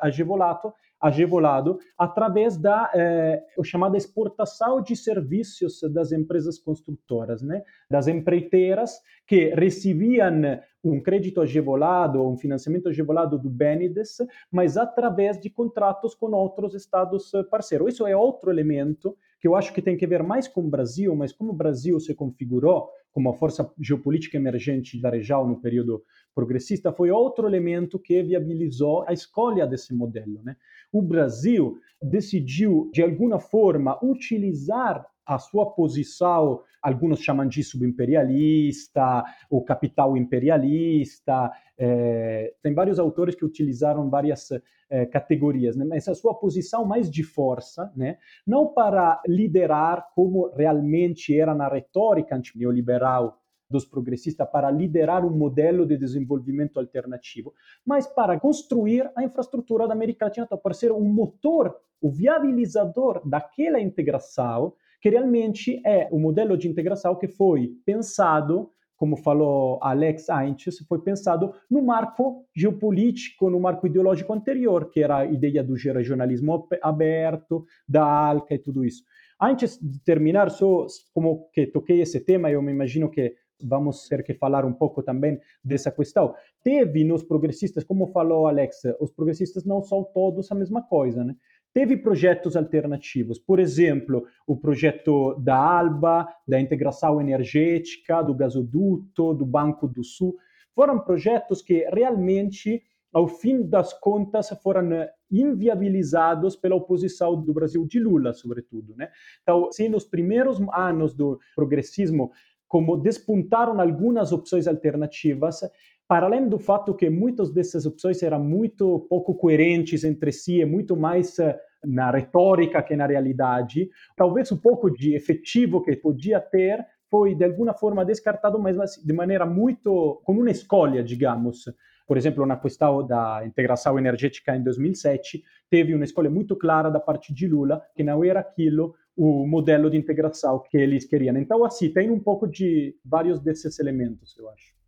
agevolato, 0.02 0.72
agevolado 1.00 1.80
através 1.98 2.58
da 2.58 2.92
eh, 2.94 3.42
chamada 3.64 3.98
exportação 3.98 4.82
de 4.82 4.96
serviços 4.96 5.82
das 5.94 6.12
empresas 6.12 6.60
construtoras, 6.60 7.42
né? 7.42 7.64
das 7.90 8.08
empreiteiras 8.08 9.00
que 9.26 9.50
recebiam 9.56 10.60
um 10.84 11.02
crédito 11.02 11.42
agevolado, 11.42 12.26
um 12.26 12.38
financiamento 12.38 12.90
agevolado 12.90 13.40
do 13.40 13.50
BNDES, 13.50 14.18
mas 14.52 14.78
através 14.78 15.40
de 15.40 15.50
contratos 15.50 16.14
com 16.14 16.28
outros 16.32 16.74
estados 16.74 17.32
parceiros. 17.50 17.94
Isso 17.94 18.06
é 18.06 18.16
outro 18.16 18.52
elemento 18.52 19.18
que 19.40 19.48
eu 19.48 19.56
acho 19.56 19.74
que 19.74 19.82
tem 19.82 19.96
que 19.96 20.06
ver 20.06 20.22
mais 20.22 20.48
com 20.48 20.62
o 20.62 20.70
Brasil, 20.70 21.16
mas 21.16 21.32
como 21.32 21.52
o 21.52 21.56
Brasil 21.56 22.00
se 22.00 22.14
configurou 22.14 22.90
como 23.12 23.30
a 23.30 23.34
força 23.34 23.70
geopolítica 23.80 24.38
emergente 24.38 25.02
da 25.02 25.10
região 25.10 25.48
no 25.48 25.60
período 25.60 26.04
progressista, 26.36 26.92
foi 26.92 27.10
outro 27.10 27.48
elemento 27.48 27.98
que 28.00 28.22
viabilizou 28.22 29.04
a 29.08 29.14
escolha 29.14 29.66
desse 29.66 29.94
modelo. 29.94 30.42
Né? 30.44 30.56
O 30.92 31.02
Brasil 31.02 31.78
decidiu, 32.02 32.90
de 32.94 33.02
alguma 33.02 33.40
forma, 33.40 33.98
utilizar 34.04 35.06
a 35.30 35.38
sua 35.38 35.70
posição, 35.72 36.62
alguns 36.82 37.20
chamam 37.20 37.48
de 37.48 37.64
subimperialista, 37.64 39.24
ou 39.48 39.64
capital 39.64 40.18
imperialista, 40.18 41.52
é, 41.78 42.54
tem 42.64 42.74
vários 42.74 42.98
autores 42.98 43.36
que 43.36 43.46
utilizaram 43.46 44.10
várias 44.10 44.50
é, 44.90 45.06
categorias, 45.06 45.76
né? 45.76 45.86
mas 45.86 46.08
a 46.08 46.16
sua 46.16 46.34
posição 46.34 46.84
mais 46.84 47.12
de 47.12 47.24
força, 47.24 47.92
né? 47.96 48.18
não 48.46 48.74
para 48.74 49.22
liderar 49.28 50.08
como 50.16 50.50
realmente 50.50 51.38
era 51.38 51.54
na 51.54 51.68
retórica 51.68 52.42
neoliberal 52.56 53.38
dos 53.70 53.86
progressistas 53.86 54.50
para 54.50 54.72
liderar 54.72 55.24
um 55.24 55.30
modelo 55.30 55.86
de 55.86 55.96
desenvolvimento 55.96 56.80
alternativo, 56.80 57.54
mas 57.86 58.08
para 58.08 58.40
construir 58.40 59.12
a 59.16 59.24
infraestrutura 59.24 59.88
da 59.88 59.94
América 59.94 60.26
Latina 60.26 60.48
para 60.48 60.74
ser 60.74 60.92
um 60.92 61.04
motor, 61.04 61.76
o 62.02 62.10
viabilizador 62.10 63.22
daquela 63.24 63.80
integração 63.80 64.74
que 65.02 65.10
realmente 65.10 65.82
é 65.86 66.08
o 66.12 66.20
modelo 66.20 66.58
de 66.58 66.68
integração 66.68 67.16
que 67.16 67.28
foi 67.28 67.72
pensado, 67.86 68.72
como 68.96 69.16
falou 69.16 69.80
Alex 69.82 70.28
Heinz, 70.28 70.78
foi 70.88 71.00
pensado 71.00 71.54
no 71.72 71.82
marco 71.82 72.46
geopolítico, 72.54 73.50
no 73.50 73.60
marco 73.60 73.88
ideológico 73.88 74.34
anterior, 74.34 74.90
que 74.90 75.02
era 75.02 75.20
a 75.20 75.26
ideia 75.26 75.64
do 75.64 75.74
regionalismo 75.74 76.68
aberto, 76.82 77.66
da 77.88 78.04
ALCA 78.04 78.56
e 78.56 78.60
tudo 78.60 78.84
isso. 78.84 79.04
Antes 79.42 79.80
de 79.82 80.00
terminar, 80.04 80.52
só 80.52 80.86
como 81.14 81.50
que 81.54 81.66
toquei 81.66 82.02
esse 82.02 82.20
tema, 82.20 82.52
eu 82.52 82.62
me 82.62 82.74
imagino 82.74 83.10
que 83.10 83.36
vamos 83.62 84.08
ter 84.08 84.24
que 84.24 84.34
falar 84.34 84.66
um 84.66 84.74
pouco 84.74 85.02
também 85.04 85.40
dessa 85.64 85.92
questão. 85.92 86.34
Teve 86.64 87.04
nos 87.04 87.24
progressistas, 87.24 87.84
como 87.84 88.08
falou 88.08 88.48
Alex, 88.48 88.82
os 89.00 89.12
progressistas 89.12 89.66
não 89.66 89.82
são 89.82 90.04
todos 90.04 90.52
a 90.52 90.56
mesma 90.56 90.82
coisa, 90.82 91.24
né? 91.24 91.36
Teve 91.74 91.98
projetos 91.98 92.56
alternativos, 92.56 93.38
por 93.38 93.60
exemplo, 93.60 94.26
o 94.48 94.58
projeto 94.58 95.36
da 95.36 95.56
ALBA, 95.56 96.28
da 96.48 96.60
integração 96.60 97.22
energética, 97.22 98.24
do 98.24 98.34
gasoduto, 98.34 99.34
do 99.36 99.46
Banco 99.46 99.88
do 99.88 100.04
Sul. 100.04 100.36
Foram 100.74 101.00
projetos 101.00 101.62
que 101.62 101.88
realmente, 101.94 102.82
ao 103.14 103.28
fim 103.28 103.62
das 103.62 103.94
contas, 103.94 104.50
foram 104.64 105.08
inviabilizados 105.32 106.56
pela 106.56 106.76
oposição 106.76 107.40
do 107.40 107.54
Brasil 107.54 107.86
de 107.86 108.00
Lula, 108.00 108.34
sobretudo. 108.34 108.96
Né? 108.96 109.10
Então, 109.44 109.72
se 109.72 109.88
nos 109.88 110.06
primeiros 110.06 110.60
anos 110.74 111.14
do 111.14 111.40
progressismo, 111.56 112.32
como 112.68 112.98
despuntaram 112.98 113.80
algumas 113.80 114.32
opções 114.32 114.68
alternativas, 114.68 115.62
para 116.10 116.26
além 116.26 116.50
do 116.50 116.58
fato 116.58 116.96
que 116.96 117.08
muitas 117.08 117.52
dessas 117.52 117.86
opções 117.86 118.24
eram 118.24 118.44
muito 118.44 119.06
pouco 119.08 119.36
coerentes 119.36 120.04
entre 120.04 120.32
si 120.32 120.60
e 120.60 120.66
muito 120.66 120.98
mais 120.98 121.38
uh, 121.38 121.54
na 121.86 122.10
retórica 122.10 122.82
que 122.82 122.96
na 122.96 123.06
realidade, 123.06 123.92
talvez 124.18 124.52
um 124.52 124.58
pouco 124.58 124.90
de 124.90 125.14
efetivo 125.14 125.84
que 125.84 125.96
podia 125.96 126.40
ter 126.42 126.84
foi 127.12 127.36
de 127.36 127.46
alguma 127.46 127.76
forma 127.76 128.04
descartado, 128.04 128.60
mas 128.60 128.76
de 128.98 129.14
maneira 129.14 129.46
muito 129.46 130.20
como 130.24 130.42
uma 130.42 130.50
escolha, 130.50 131.04
digamos. 131.04 131.66
Por 132.08 132.18
exemplo, 132.18 132.44
na 132.44 132.58
questão 132.58 133.06
da 133.06 133.44
integração 133.46 133.98
energética 134.00 134.56
em 134.56 134.64
2007, 134.64 135.44
teve 135.70 135.94
uma 135.94 136.04
escolha 136.04 136.30
muito 136.30 136.56
clara 136.56 136.90
da 136.90 137.00
parte 137.00 137.32
de 137.32 137.48
Lula, 137.48 137.84
que 137.96 138.04
não 138.04 138.24
era 138.24 138.40
aquilo 138.40 138.96
o 139.16 139.46
modelo 139.46 139.92
de 139.92 139.98
integração 139.98 140.64
que 140.72 140.78
eles 140.78 141.06
queriam. 141.06 141.38
Então, 141.38 141.64
assim, 141.64 141.94
tem 141.94 142.10
um 142.10 142.20
pouco 142.20 142.48
de 142.48 142.96
vários 143.06 143.40
desses 143.40 143.78
elementos, 143.80 144.36
eu 144.40 144.50
acho. 144.50 144.79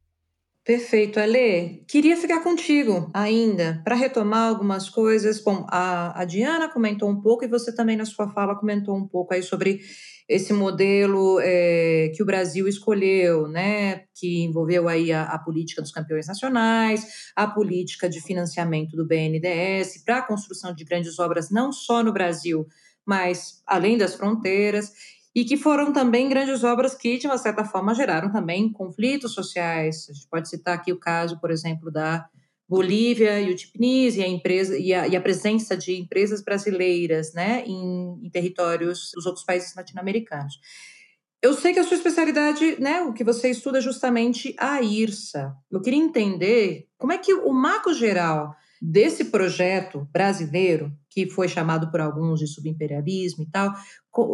Perfeito, 0.72 1.20
Ale. 1.20 1.84
Queria 1.86 2.16
ficar 2.16 2.42
contigo 2.42 3.12
ainda 3.14 3.82
para 3.84 3.94
retomar 3.94 4.48
algumas 4.48 4.90
coisas. 4.90 5.44
Bom, 5.44 5.66
a, 5.68 6.22
a, 6.22 6.24
Diana 6.24 6.70
comentou 6.70 7.10
um 7.10 7.20
pouco 7.20 7.44
e 7.44 7.48
você 7.50 7.76
também 7.76 7.98
na 7.98 8.06
sua 8.06 8.30
fala 8.30 8.56
comentou 8.56 8.96
um 8.96 9.06
pouco 9.06 9.34
aí 9.34 9.44
sobre 9.44 9.82
esse 10.30 10.54
modelo 10.54 11.42
é, 11.42 12.10
que 12.16 12.24
o 12.24 12.26
Brasil 12.26 12.70
escolheu, 12.70 13.50
né? 13.50 14.06
Que 14.16 14.46
envolveu 14.46 14.88
aí 14.88 15.12
a, 15.12 15.24
a 15.24 15.38
política 15.40 15.82
dos 15.82 15.92
campeões 15.92 16.28
nacionais, 16.28 17.06
a 17.36 17.46
política 17.46 18.08
de 18.08 18.22
financiamento 18.22 18.96
do 18.96 19.06
BNDES 19.06 20.02
para 20.06 20.20
a 20.20 20.26
construção 20.26 20.74
de 20.74 20.86
grandes 20.86 21.20
obras 21.20 21.52
não 21.52 21.74
só 21.74 22.02
no 22.02 22.14
Brasil, 22.14 22.66
mas 23.06 23.62
além 23.68 23.98
das 23.98 24.16
fronteiras 24.16 24.94
e 25.34 25.46
que 25.46 25.56
foram 25.56 25.94
também 25.94 26.28
grandes 26.28 26.64
obras 26.64 26.94
que, 26.94 27.18
de 27.18 27.26
uma 27.26 27.38
certa 27.38 27.64
forma, 27.64 27.96
geraram 27.96 28.32
também 28.32 28.72
conflitos 28.72 29.34
sociais. 29.34 30.08
A 30.10 30.14
gente 30.14 30.28
pode 30.28 30.50
citar 30.50 30.76
aqui 30.76 30.92
o 30.92 31.00
caso, 31.00 31.40
por 31.40 31.52
exemplo, 31.52 31.90
da 31.90 32.28
Bolívia 32.68 33.40
e 33.42 33.52
o 33.52 33.56
Tipnis 33.56 34.16
e 34.16 34.24
a, 34.24 34.28
empresa, 34.28 34.78
e 34.78 34.94
a, 34.94 35.08
e 35.08 35.16
a 35.16 35.22
presença 35.22 35.76
de 35.76 36.00
empresas 36.00 36.42
brasileiras 36.42 37.34
né, 37.34 37.64
em, 37.66 38.26
em 38.26 38.30
territórios 38.30 39.12
dos 39.14 39.26
outros 39.26 39.46
países 39.46 39.76
latino-americanos. 39.76 40.60
Eu 41.42 41.54
sei 41.54 41.74
que 41.74 41.80
a 41.80 41.84
sua 41.84 41.98
especialidade, 41.98 42.80
né, 42.80 43.02
o 43.02 43.14
que 43.14 43.24
você 43.24 43.50
estuda 43.50 43.80
é 43.80 43.82
justamente 43.82 44.56
a 44.60 44.82
IRSA. 44.82 45.54
Eu 45.72 45.82
queria 45.82 46.00
entender 46.00 46.88
como 46.98 47.14
é 47.14 47.18
que 47.18 47.34
o 47.34 47.52
marco 47.52 47.94
geral 47.94 48.56
desse 48.82 49.26
projeto 49.26 50.08
brasileiro, 50.12 50.92
que 51.08 51.30
foi 51.30 51.48
chamado 51.48 51.92
por 51.92 52.00
alguns 52.00 52.40
de 52.40 52.48
subimperialismo 52.48 53.44
e 53.44 53.46
tal, 53.46 53.74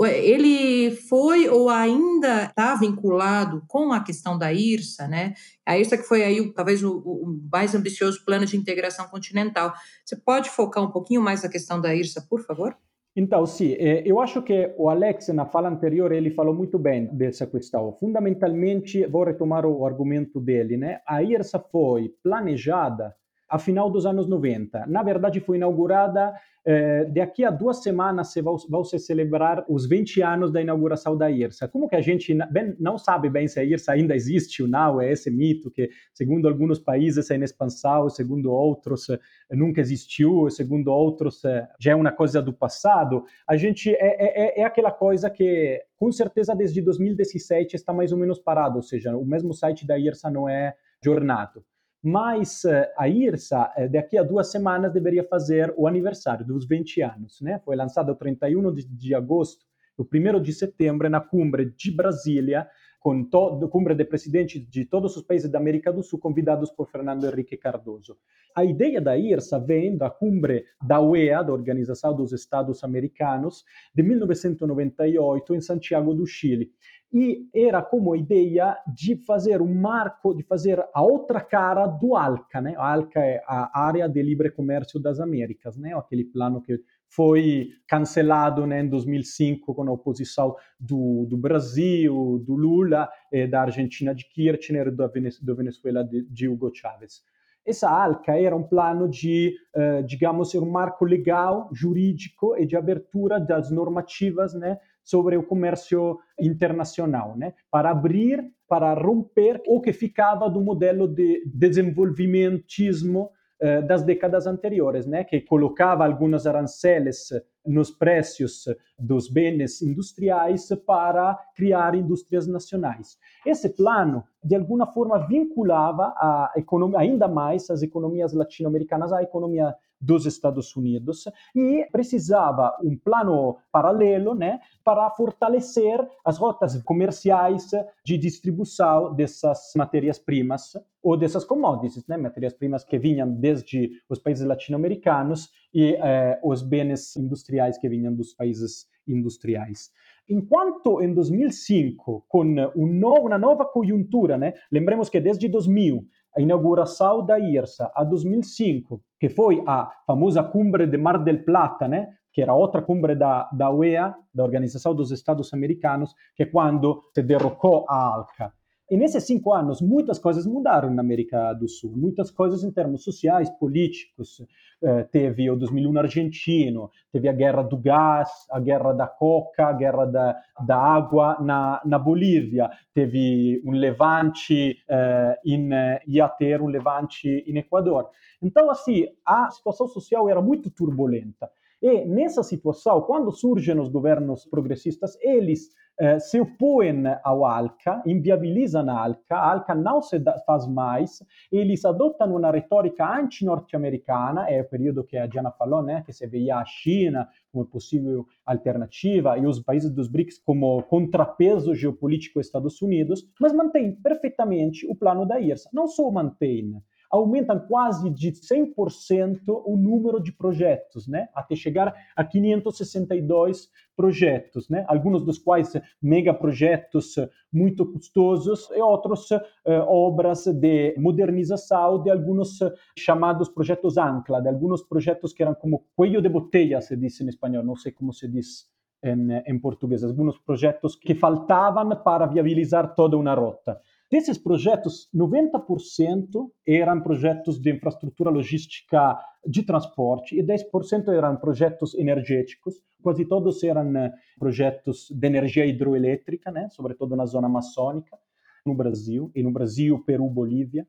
ele 0.09 0.91
foi 0.91 1.49
ou 1.49 1.69
ainda 1.69 2.45
está 2.45 2.75
vinculado 2.75 3.63
com 3.67 3.91
a 3.91 4.01
questão 4.01 4.37
da 4.37 4.53
IRSA, 4.53 5.07
né? 5.07 5.33
A 5.65 5.77
IRSA 5.77 5.97
que 5.97 6.03
foi 6.03 6.23
aí 6.23 6.53
talvez 6.53 6.81
o, 6.81 6.97
o, 6.97 7.39
mais 7.51 7.75
ambicioso 7.75 8.23
plano 8.23 8.45
de 8.45 8.55
integração 8.55 9.07
continental. 9.07 9.73
Você 10.05 10.15
pode 10.15 10.49
focar 10.49 10.83
um 10.83 10.91
pouquinho 10.91 11.21
mais 11.21 11.43
na 11.43 11.49
questão 11.49 11.81
da 11.81 11.93
IRSA, 11.93 12.25
por 12.29 12.41
favor? 12.45 12.77
Então, 13.15 13.47
sim, 13.47 13.73
eh, 13.79 14.03
eu 14.05 14.21
acho 14.21 14.43
que 14.43 14.71
o 14.77 14.89
Alex, 14.89 15.29
na 15.29 15.43
fala 15.43 15.67
anterior, 15.67 16.11
ele 16.11 16.29
falou 16.29 16.53
muito 16.53 16.77
bem 16.77 17.07
dessa 17.07 17.47
questão. 17.47 17.91
Fundamentalmente, 17.99 19.05
vou 19.07 19.23
retomar 19.23 19.65
o 19.65 19.83
argumento 19.85 20.39
dele, 20.39 20.77
né? 20.77 21.01
A 21.05 21.23
IRSA 21.23 21.59
foi 21.59 22.13
planejada 22.23 23.15
a 23.49 23.57
final 23.57 23.89
dos 23.89 24.05
anos 24.05 24.27
90. 24.27 24.85
Na 24.87 25.03
verdade, 25.03 25.39
foi 25.39 25.57
inaugurada 25.57 26.33
eh, 26.69 27.05
daqui 27.05 27.45
a 27.45 27.49
duas 27.49 27.81
semanas 27.81 28.33
se 28.33 28.41
vão, 28.41 28.83
se 28.83 28.99
celebrar 28.99 29.63
os 29.69 29.87
20 29.87 30.21
anos 30.21 30.51
da 30.51 30.61
inauguração 30.61 31.17
da 31.17 31.31
IRSA. 31.31 31.65
Como 31.65 31.87
que 31.87 31.95
a 31.95 32.01
gente 32.01 32.33
bem, 32.51 32.75
não 32.77 32.97
sabe 32.97 33.29
bem 33.29 33.47
se 33.47 33.57
a 33.57 33.63
IRSA 33.63 33.93
ainda 33.93 34.13
existe 34.13 34.61
ou 34.61 34.67
não, 34.67 34.99
é 34.99 35.09
esse 35.09 35.31
mito 35.31 35.71
que, 35.71 35.89
segundo 36.13 36.45
alguns 36.45 36.77
países, 36.77 37.31
é 37.31 37.37
em 37.37 37.43
expansão, 37.43 38.09
segundo 38.09 38.51
outros, 38.51 39.07
eh, 39.09 39.17
nunca 39.51 39.79
existiu, 39.79 40.49
segundo 40.49 40.89
outros, 40.89 41.45
eh, 41.45 41.65
já 41.79 41.91
é 41.91 41.95
uma 41.95 42.11
coisa 42.11 42.41
do 42.41 42.51
passado. 42.51 43.23
A 43.47 43.55
gente 43.55 43.89
é, 43.91 44.57
é, 44.57 44.61
é 44.61 44.63
aquela 44.65 44.91
coisa 44.91 45.29
que, 45.29 45.81
com 45.95 46.11
certeza, 46.11 46.53
desde 46.53 46.81
2017 46.81 47.77
está 47.77 47.93
mais 47.93 48.11
ou 48.11 48.17
menos 48.17 48.39
parado, 48.39 48.75
ou 48.75 48.83
seja, 48.83 49.15
o 49.15 49.25
mesmo 49.25 49.53
site 49.53 49.87
da 49.87 49.97
IRSA 49.97 50.29
não 50.29 50.49
é 50.49 50.75
jornado 51.01 51.63
mas 52.07 52.63
eh, 52.63 52.89
a 52.95 53.09
IRSA, 53.09 53.73
eh, 53.75 53.89
daqui 53.89 54.17
a 54.17 54.23
duas 54.23 54.49
semanas, 54.49 54.93
deveria 54.93 55.25
fazer 55.25 55.73
o 55.75 55.85
aniversário 55.85 56.45
dos 56.45 56.65
20 56.65 57.01
anos. 57.01 57.41
Né? 57.41 57.59
Foi 57.65 57.75
lançada 57.75 58.13
o 58.13 58.15
31 58.15 58.73
de, 58.73 58.87
de 58.87 59.13
agosto, 59.13 59.65
o 59.97 60.03
1 60.03 60.41
de 60.41 60.53
setembro, 60.53 61.09
na 61.09 61.19
cumbre 61.19 61.73
de 61.75 61.91
Brasília, 61.91 62.65
com 63.01 63.25
todo, 63.25 63.67
cumbre 63.67 63.93
de 63.93 64.05
presidentes 64.05 64.65
de 64.69 64.85
todos 64.85 65.17
os 65.17 65.23
países 65.23 65.51
da 65.51 65.59
América 65.59 65.91
do 65.91 66.01
Sul, 66.01 66.17
convidados 66.17 66.71
por 66.71 66.89
Fernando 66.89 67.25
Henrique 67.25 67.57
Cardoso. 67.57 68.17
A 68.55 68.63
ideia 68.63 69.01
da 69.01 69.17
IRSA 69.17 69.59
vem 69.59 69.97
da 69.97 70.09
cumbre 70.09 70.63
da 70.81 71.01
UEA, 71.01 71.43
da 71.43 71.51
Organização 71.51 72.15
dos 72.15 72.31
Estados 72.31 72.85
Americanos, 72.85 73.65
de 73.93 74.01
1998, 74.01 75.55
em 75.55 75.61
Santiago 75.61 76.13
do 76.13 76.25
Chile 76.25 76.71
e 77.11 77.49
era 77.53 77.81
como 77.81 78.15
ideia 78.15 78.77
de 78.93 79.15
fazer 79.15 79.61
um 79.61 79.73
marco, 79.73 80.33
de 80.33 80.43
fazer 80.43 80.83
a 80.93 81.01
outra 81.01 81.39
cara 81.39 81.87
do 81.87 82.15
ALCA, 82.15 82.59
né? 82.59 82.75
A 82.77 82.93
ALCA 82.93 83.19
é 83.19 83.41
a 83.47 83.81
Área 83.85 84.07
de 84.09 84.21
Livre 84.21 84.51
Comércio 84.51 84.99
das 84.99 85.19
Américas, 85.19 85.77
né? 85.77 85.93
Aquele 85.93 86.25
plano 86.25 86.61
que 86.61 86.81
foi 87.09 87.69
cancelado 87.87 88.67
né, 88.67 88.81
em 88.81 88.89
2005 88.89 89.73
com 89.73 89.89
a 89.89 89.91
oposição 89.91 90.55
do, 90.79 91.25
do 91.25 91.37
Brasil, 91.37 92.43
do 92.45 92.55
Lula, 92.55 93.09
eh, 93.31 93.47
da 93.47 93.61
Argentina 93.61 94.13
de 94.13 94.25
Kirchner 94.29 94.93
da 94.93 95.07
do 95.07 95.55
Venezuela 95.55 96.03
de, 96.03 96.23
de 96.23 96.49
Hugo 96.49 96.69
Chávez. 96.73 97.21
Essa 97.65 97.89
ALCA 97.89 98.39
era 98.39 98.55
um 98.55 98.63
plano 98.63 99.09
de, 99.09 99.53
uh, 99.75 100.01
digamos, 100.03 100.55
um 100.55 100.69
marco 100.69 101.03
legal, 101.03 101.69
jurídico 101.73 102.55
e 102.57 102.65
de 102.65 102.77
abertura 102.77 103.41
das 103.41 103.69
normativas 103.69 104.53
né, 104.53 104.77
sobre 105.07 105.37
o 105.37 105.43
comércio 105.43 106.19
internacional, 106.37 107.37
né? 107.37 107.53
para 107.71 107.91
abrir, 107.91 108.43
para 108.67 108.93
romper 108.93 109.61
o 109.65 109.79
que 109.79 109.93
ficava 109.93 110.49
do 110.49 110.59
modelo 110.59 111.07
de 111.07 111.43
desenvolvimentismo 111.45 113.29
eh, 113.57 113.81
das 113.81 114.03
décadas 114.03 114.45
anteriores, 114.45 115.05
né? 115.05 115.23
que 115.23 115.39
colocava 115.39 116.05
alguns 116.05 116.45
aranceles 116.45 117.29
nos 117.65 117.89
preços 117.89 118.65
dos 118.99 119.29
bens 119.29 119.81
industriais 119.81 120.67
para 120.85 121.39
criar 121.55 121.95
indústrias 121.95 122.45
nacionais. 122.45 123.17
Esse 123.45 123.69
plano, 123.69 124.25
de 124.43 124.55
alguma 124.55 124.87
forma, 124.87 125.25
vinculava 125.25 126.13
a 126.17 126.51
ainda 126.97 127.29
mais 127.29 127.69
as 127.69 127.81
economias 127.81 128.33
latino-americanas 128.33 129.13
à 129.13 129.23
economia 129.23 129.73
dos 129.99 130.25
Estados 130.25 130.75
Unidos 130.75 131.25
e 131.55 131.85
precisava 131.91 132.75
um 132.83 132.97
plano 132.97 133.57
paralelo 133.71 134.35
né, 134.35 134.59
para 134.83 135.09
fortalecer 135.11 135.99
as 136.23 136.37
rotas 136.37 136.81
comerciais 136.83 137.69
de 138.05 138.17
distribuição 138.17 139.13
dessas 139.13 139.71
matérias-primas 139.75 140.73
ou 141.01 141.17
dessas 141.17 141.43
commodities, 141.43 142.05
né, 142.07 142.17
matérias-primas 142.17 142.83
que 142.83 142.97
vinham 142.97 143.31
desde 143.31 143.91
os 144.09 144.19
países 144.19 144.45
latino-americanos 144.45 145.49
e 145.73 145.95
eh, 145.95 146.39
os 146.43 146.61
bens 146.61 147.15
industriais 147.15 147.77
que 147.77 147.87
vinham 147.87 148.13
dos 148.13 148.33
países 148.33 148.87
industriais. 149.07 149.91
Enquanto 150.29 151.01
em 151.01 151.13
2005, 151.13 152.25
com 152.27 152.43
um 152.75 153.07
uma 153.07 153.37
nova 153.37 153.65
conjuntura, 153.65 154.37
né, 154.37 154.53
lembremos 154.69 155.09
que 155.09 155.19
desde 155.21 155.47
2000 155.47 156.05
a 156.37 156.41
inauguração 156.41 157.25
da 157.25 157.39
IRSA 157.39 157.91
a 157.95 158.03
2005, 158.03 159.01
que 159.19 159.27
foi 159.27 159.63
a 159.65 159.91
famosa 160.05 160.43
cumbre 160.43 160.85
de 160.85 160.97
Mar 160.97 161.23
del 161.23 161.43
Plata, 161.43 161.87
né? 161.87 162.07
que 162.31 162.43
era 162.43 162.53
outra 162.53 162.83
cumbre 162.83 163.15
da, 163.15 163.49
da 163.51 163.71
UEA, 163.71 164.15
da 164.31 164.43
Organização 164.43 164.93
dos 164.93 165.09
Estados 165.09 165.51
Americanos, 165.51 166.13
que 166.35 166.43
é 166.43 166.45
quando 166.45 167.01
se 167.11 167.23
derrocou 167.23 167.85
a 167.89 167.95
ALCA. 167.95 168.53
E 168.89 168.95
nesses 168.95 169.25
cinco 169.25 169.53
anos, 169.53 169.81
muitas 169.81 170.17
coisas 170.17 170.45
mudaram 170.45 170.89
na 170.89 171.01
América 171.01 171.51
do 171.53 171.67
Sul, 171.67 171.91
muitas 171.97 172.31
coisas 172.31 172.63
em 172.63 172.71
termos 172.71 173.03
sociais, 173.03 173.49
políticos. 173.49 174.41
Eh, 174.81 175.03
teve 175.11 175.49
o 175.49 175.57
2001 175.57 175.97
argentino, 175.97 176.89
teve 177.11 177.27
a 177.27 177.33
guerra 177.33 177.63
do 177.63 177.75
gás, 177.75 178.29
a 178.49 178.59
guerra 178.61 178.93
da 178.93 179.05
coca, 179.05 179.67
a 179.67 179.73
guerra 179.73 180.05
da, 180.05 180.37
da 180.65 180.77
água 180.77 181.37
na, 181.41 181.81
na 181.83 181.99
Bolívia, 181.99 182.69
teve 182.93 183.61
um 183.65 183.71
levante 183.71 184.77
eh, 184.87 185.39
in, 185.43 185.69
ia 186.07 186.29
ter 186.29 186.61
um 186.61 186.67
levante 186.67 187.27
em 187.45 187.57
Equador. 187.57 188.09
Então, 188.41 188.69
assim, 188.69 189.07
a 189.25 189.49
situação 189.49 189.87
social 189.87 190.29
era 190.29 190.41
muito 190.41 190.69
turbulenta. 190.69 191.49
E 191.81 192.05
nessa 192.05 192.41
situação, 192.41 193.01
quando 193.01 193.31
surgem 193.31 193.79
os 193.79 193.89
governos 193.89 194.45
progressistas, 194.45 195.17
eles 195.21 195.69
eh, 195.99 196.19
se 196.19 196.39
opõem 196.39 197.03
ao 197.23 197.43
ALCA, 197.43 198.03
inviabilizam 198.05 198.87
a 198.87 198.99
ALCA, 199.03 199.35
a 199.35 199.51
ALCA 199.51 199.73
não 199.73 199.99
se 199.99 200.19
faz 200.45 200.67
mais, 200.67 201.23
eles 201.51 201.83
adotam 201.85 202.35
uma 202.35 202.51
retórica 202.51 203.03
anti-norte-americana, 203.19 204.47
é 204.47 204.61
o 204.61 204.69
período 204.69 205.03
que 205.03 205.17
a 205.17 205.25
Diana 205.25 205.51
falou, 205.51 205.81
né, 205.81 206.03
que 206.05 206.13
se 206.13 206.27
veia 206.27 206.57
a 206.57 206.65
China 206.65 207.27
como 207.51 207.65
possível 207.65 208.27
alternativa 208.45 209.39
e 209.39 209.47
os 209.47 209.59
países 209.59 209.89
dos 209.89 210.07
BRICS 210.07 210.37
como 210.45 210.83
contrapeso 210.83 211.73
geopolítico 211.73 212.37
aos 212.37 212.45
Estados 212.45 212.79
Unidos, 212.79 213.27
mas 213.39 213.51
mantém 213.51 213.95
perfeitamente 213.95 214.85
o 214.87 214.95
plano 214.95 215.25
da 215.25 215.39
IRSA. 215.39 215.69
Não 215.73 215.87
só 215.87 216.11
mantém, 216.11 216.79
aumentam 217.09 217.59
quase 217.59 218.09
de 218.09 218.31
100% 218.31 219.39
o 219.47 219.77
número 219.77 220.21
de 220.21 220.31
projetos, 220.31 221.07
né? 221.07 221.29
até 221.33 221.55
chegar 221.55 221.93
a 222.15 222.23
562 222.23 223.69
projetos, 223.95 224.69
né? 224.69 224.85
alguns 224.87 225.23
dos 225.23 225.37
quais 225.37 225.73
megaprojetos 226.01 227.15
muito 227.51 227.85
custosos 227.85 228.69
e 228.71 228.81
outros 228.81 229.31
eh, 229.31 229.43
obras 229.87 230.45
de 230.45 230.95
modernização 230.97 232.01
de 232.01 232.09
alguns 232.09 232.59
chamados 232.97 233.49
projetos 233.49 233.97
ANCLA, 233.97 234.41
de 234.41 234.49
alguns 234.49 234.83
projetos 234.83 235.33
que 235.33 235.41
eram 235.41 235.55
como 235.55 235.85
cuello 235.95 236.21
de 236.21 236.29
botella, 236.29 236.81
se 236.81 236.95
diz 236.95 237.19
em 237.21 237.27
espanhol, 237.27 237.63
não 237.63 237.75
sei 237.75 237.91
como 237.91 238.13
se 238.13 238.27
diz 238.27 238.67
em, 239.03 239.29
em 239.45 239.59
português, 239.59 240.03
alguns 240.03 240.37
projetos 240.37 240.95
que 240.95 241.15
faltavam 241.15 241.89
para 242.03 242.25
viabilizar 242.25 242.95
toda 242.95 243.17
uma 243.17 243.33
rota. 243.33 243.79
Desses 244.09 244.37
projetos, 244.37 245.09
90% 245.13 246.49
eram 246.65 247.01
projetos 247.01 247.59
de 247.59 247.75
infraestrutura 247.75 248.29
logística 248.29 249.19
de 249.45 249.63
transporte 249.63 250.39
e 250.39 250.41
10% 250.41 251.09
eram 251.09 251.35
projetos 251.35 251.93
energéticos. 251.93 252.75
Quase 253.01 253.25
todos 253.25 253.61
eram 253.63 253.97
eh, 253.97 254.13
projetos 254.39 255.07
de 255.11 255.27
energia 255.27 255.65
hidroelétrica, 255.65 256.49
né? 256.49 256.69
sobretudo 256.69 257.17
na 257.17 257.25
zona 257.25 257.47
amazônica, 257.47 258.17
no 258.65 258.73
Brasil, 258.73 259.29
e 259.35 259.43
no 259.43 259.51
Brasil, 259.51 260.01
Peru, 260.05 260.29
Bolívia. 260.29 260.87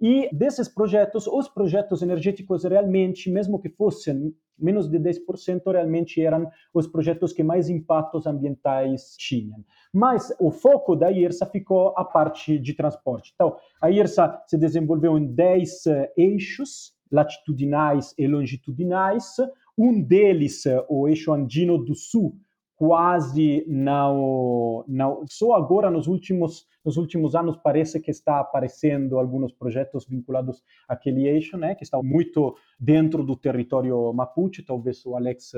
E 0.00 0.28
desses 0.32 0.68
projetos, 0.68 1.26
os 1.26 1.48
projetos 1.48 2.02
energéticos 2.02 2.64
realmente, 2.64 3.30
mesmo 3.30 3.58
que 3.58 3.70
fossem 3.70 4.34
menos 4.58 4.88
de 4.88 4.98
10%, 4.98 5.62
realmente 5.72 6.20
eram 6.20 6.50
os 6.72 6.86
projetos 6.86 7.32
que 7.32 7.42
mais 7.42 7.68
impactos 7.68 8.26
ambientais 8.26 9.16
tinham. 9.16 9.64
Mas 9.92 10.32
o 10.38 10.50
foco 10.50 10.94
da 10.94 11.10
IRSA 11.10 11.46
ficou 11.46 11.94
a 11.96 12.04
parte 12.04 12.58
de 12.58 12.74
transporte. 12.74 13.32
Então, 13.34 13.56
a 13.80 13.90
IRSA 13.90 14.42
se 14.46 14.58
desenvolveu 14.58 15.16
em 15.16 15.26
10 15.26 15.84
eixos 16.16 16.94
latitudinais 17.10 18.14
e 18.18 18.26
longitudinais. 18.26 19.36
Um 19.78 20.02
deles, 20.02 20.64
o 20.88 21.08
eixo 21.08 21.32
andino 21.32 21.82
do 21.82 21.94
sul, 21.94 22.34
quase 22.76 23.64
não, 23.66 24.84
não. 24.86 25.24
Só 25.26 25.54
agora, 25.54 25.90
nos 25.90 26.06
últimos, 26.06 26.66
nos 26.84 26.98
últimos 26.98 27.34
anos, 27.34 27.56
parece 27.56 27.98
que 27.98 28.10
está 28.10 28.38
aparecendo 28.38 29.18
alguns 29.18 29.50
projetos 29.52 30.06
vinculados 30.06 30.62
àquele 30.86 31.26
eixo, 31.26 31.56
né, 31.56 31.74
que 31.74 31.82
está 31.82 32.00
muito 32.02 32.54
dentro 32.78 33.24
do 33.24 33.34
território 33.34 34.12
Mapuche. 34.12 34.62
Talvez 34.62 35.04
o 35.06 35.16
Alex 35.16 35.54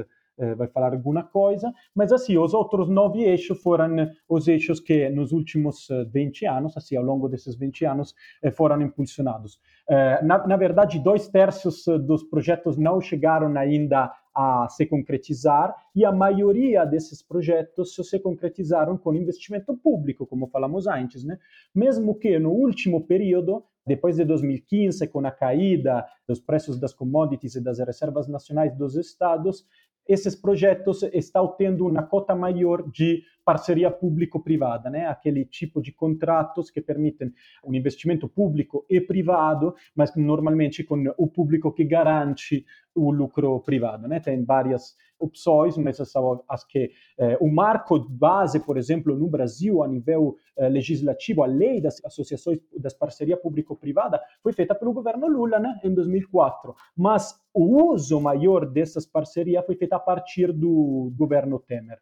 vai 0.56 0.68
falar 0.68 0.92
alguma 0.92 1.22
coisa, 1.22 1.72
mas 1.94 2.12
assim, 2.12 2.36
os 2.38 2.54
outros 2.54 2.88
nove 2.88 3.22
eixos 3.22 3.60
foram 3.62 4.08
os 4.28 4.46
eixos 4.46 4.80
que 4.80 5.08
nos 5.08 5.32
últimos 5.32 5.88
20 6.12 6.46
anos, 6.46 6.76
assim, 6.76 6.96
ao 6.96 7.04
longo 7.04 7.28
desses 7.28 7.56
20 7.56 7.84
anos, 7.84 8.14
eh, 8.42 8.50
foram 8.50 8.80
impulsionados. 8.80 9.60
Eh, 9.88 10.22
na, 10.22 10.46
na 10.46 10.56
verdade, 10.56 10.98
dois 10.98 11.28
terços 11.28 11.84
dos 12.06 12.22
projetos 12.22 12.76
não 12.76 13.00
chegaram 13.00 13.56
ainda 13.56 14.12
a 14.34 14.68
se 14.68 14.86
concretizar 14.86 15.74
e 15.96 16.04
a 16.04 16.12
maioria 16.12 16.84
desses 16.84 17.20
projetos 17.20 17.96
se 17.96 18.20
concretizaram 18.20 18.96
com 18.96 19.12
investimento 19.12 19.76
público, 19.76 20.24
como 20.24 20.46
falamos 20.46 20.86
antes, 20.86 21.24
né? 21.24 21.38
Mesmo 21.74 22.14
que 22.14 22.38
no 22.38 22.52
último 22.52 23.04
período, 23.04 23.64
depois 23.84 24.14
de 24.14 24.24
2015, 24.24 25.08
com 25.08 25.26
a 25.26 25.30
caída 25.32 26.06
dos 26.24 26.38
preços 26.38 26.78
das 26.78 26.94
commodities 26.94 27.56
e 27.56 27.60
das 27.60 27.80
reservas 27.80 28.28
nacionais 28.28 28.76
dos 28.76 28.94
estados, 28.94 29.66
esses 30.08 30.34
projetos 30.34 31.02
estão 31.12 31.46
tendo 31.48 31.86
uma 31.86 32.02
cota 32.02 32.34
maior 32.34 32.82
de 32.90 33.22
parceria 33.48 33.90
público-privada, 33.90 34.90
né? 34.90 35.06
aquele 35.06 35.42
tipo 35.42 35.80
de 35.80 35.90
contratos 35.90 36.70
que 36.70 36.82
permitem 36.82 37.32
um 37.64 37.72
investimento 37.72 38.28
público 38.28 38.84
e 38.90 39.00
privado, 39.00 39.74
mas 39.96 40.14
normalmente 40.14 40.84
com 40.84 41.02
o 41.16 41.26
público 41.26 41.72
que 41.72 41.82
garante 41.82 42.66
o 42.94 43.10
lucro 43.10 43.58
privado. 43.60 44.06
Né? 44.06 44.20
Tem 44.20 44.44
várias 44.44 44.94
opções, 45.18 45.78
mas 45.78 45.98
as 46.46 46.62
que 46.64 46.90
eh, 47.16 47.38
o 47.40 47.50
marco 47.50 47.98
base, 47.98 48.60
por 48.60 48.76
exemplo, 48.76 49.16
no 49.16 49.30
Brasil, 49.30 49.82
a 49.82 49.88
nível 49.88 50.36
eh, 50.54 50.68
legislativo, 50.68 51.42
a 51.42 51.46
lei 51.46 51.80
das 51.80 52.04
associações 52.04 52.58
das 52.78 52.92
parceria 52.92 53.38
público-privada 53.38 54.20
foi 54.42 54.52
feita 54.52 54.74
pelo 54.74 54.92
governo 54.92 55.26
Lula, 55.26 55.58
né, 55.58 55.80
em 55.82 55.94
2004. 55.94 56.74
Mas 56.94 57.34
o 57.54 57.92
uso 57.92 58.20
maior 58.20 58.66
dessas 58.66 59.06
parcerias 59.06 59.64
foi 59.64 59.74
feito 59.74 59.94
a 59.94 59.98
partir 59.98 60.52
do 60.52 61.10
governo 61.16 61.58
Temer. 61.58 61.98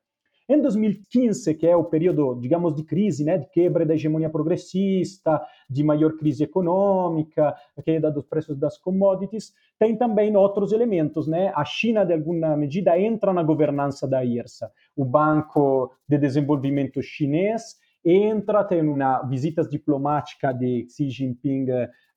Em 0.49 0.63
2015, 0.63 1.55
que 1.55 1.67
é 1.67 1.75
o 1.75 1.83
período, 1.83 2.39
digamos, 2.41 2.75
de 2.75 2.85
crise, 2.85 3.25
né, 3.25 3.37
de 3.37 3.47
quebra 3.47 3.85
da 3.85 3.95
hegemonia 3.95 4.31
progressista, 4.31 5.43
de 5.69 5.83
maior 5.83 6.17
crise 6.17 6.45
econômica, 6.45 7.53
queda 7.85 8.13
dos 8.13 8.25
preços 8.25 8.57
das 8.57 8.79
commodities, 8.79 9.53
tem 9.77 9.97
também 9.97 10.37
outros 10.37 10.71
elementos, 10.71 11.27
né? 11.27 11.53
A 11.55 11.65
China, 11.65 12.05
de 12.05 12.13
alguma 12.13 12.57
medida, 12.57 12.99
entra 12.99 13.33
na 13.33 13.43
governança 13.43 14.07
da 14.07 14.25
IRSA, 14.25 14.71
o 14.95 15.05
Banco 15.05 15.93
de 16.09 16.17
Desenvolvimento 16.17 17.03
Chinês 17.03 17.77
entra, 18.07 18.63
tem 18.63 18.81
uma 18.83 19.23
visitas 19.23 19.69
diplomática 19.69 20.53
de 20.53 20.87
Xi 20.89 21.11
Jinping 21.11 21.67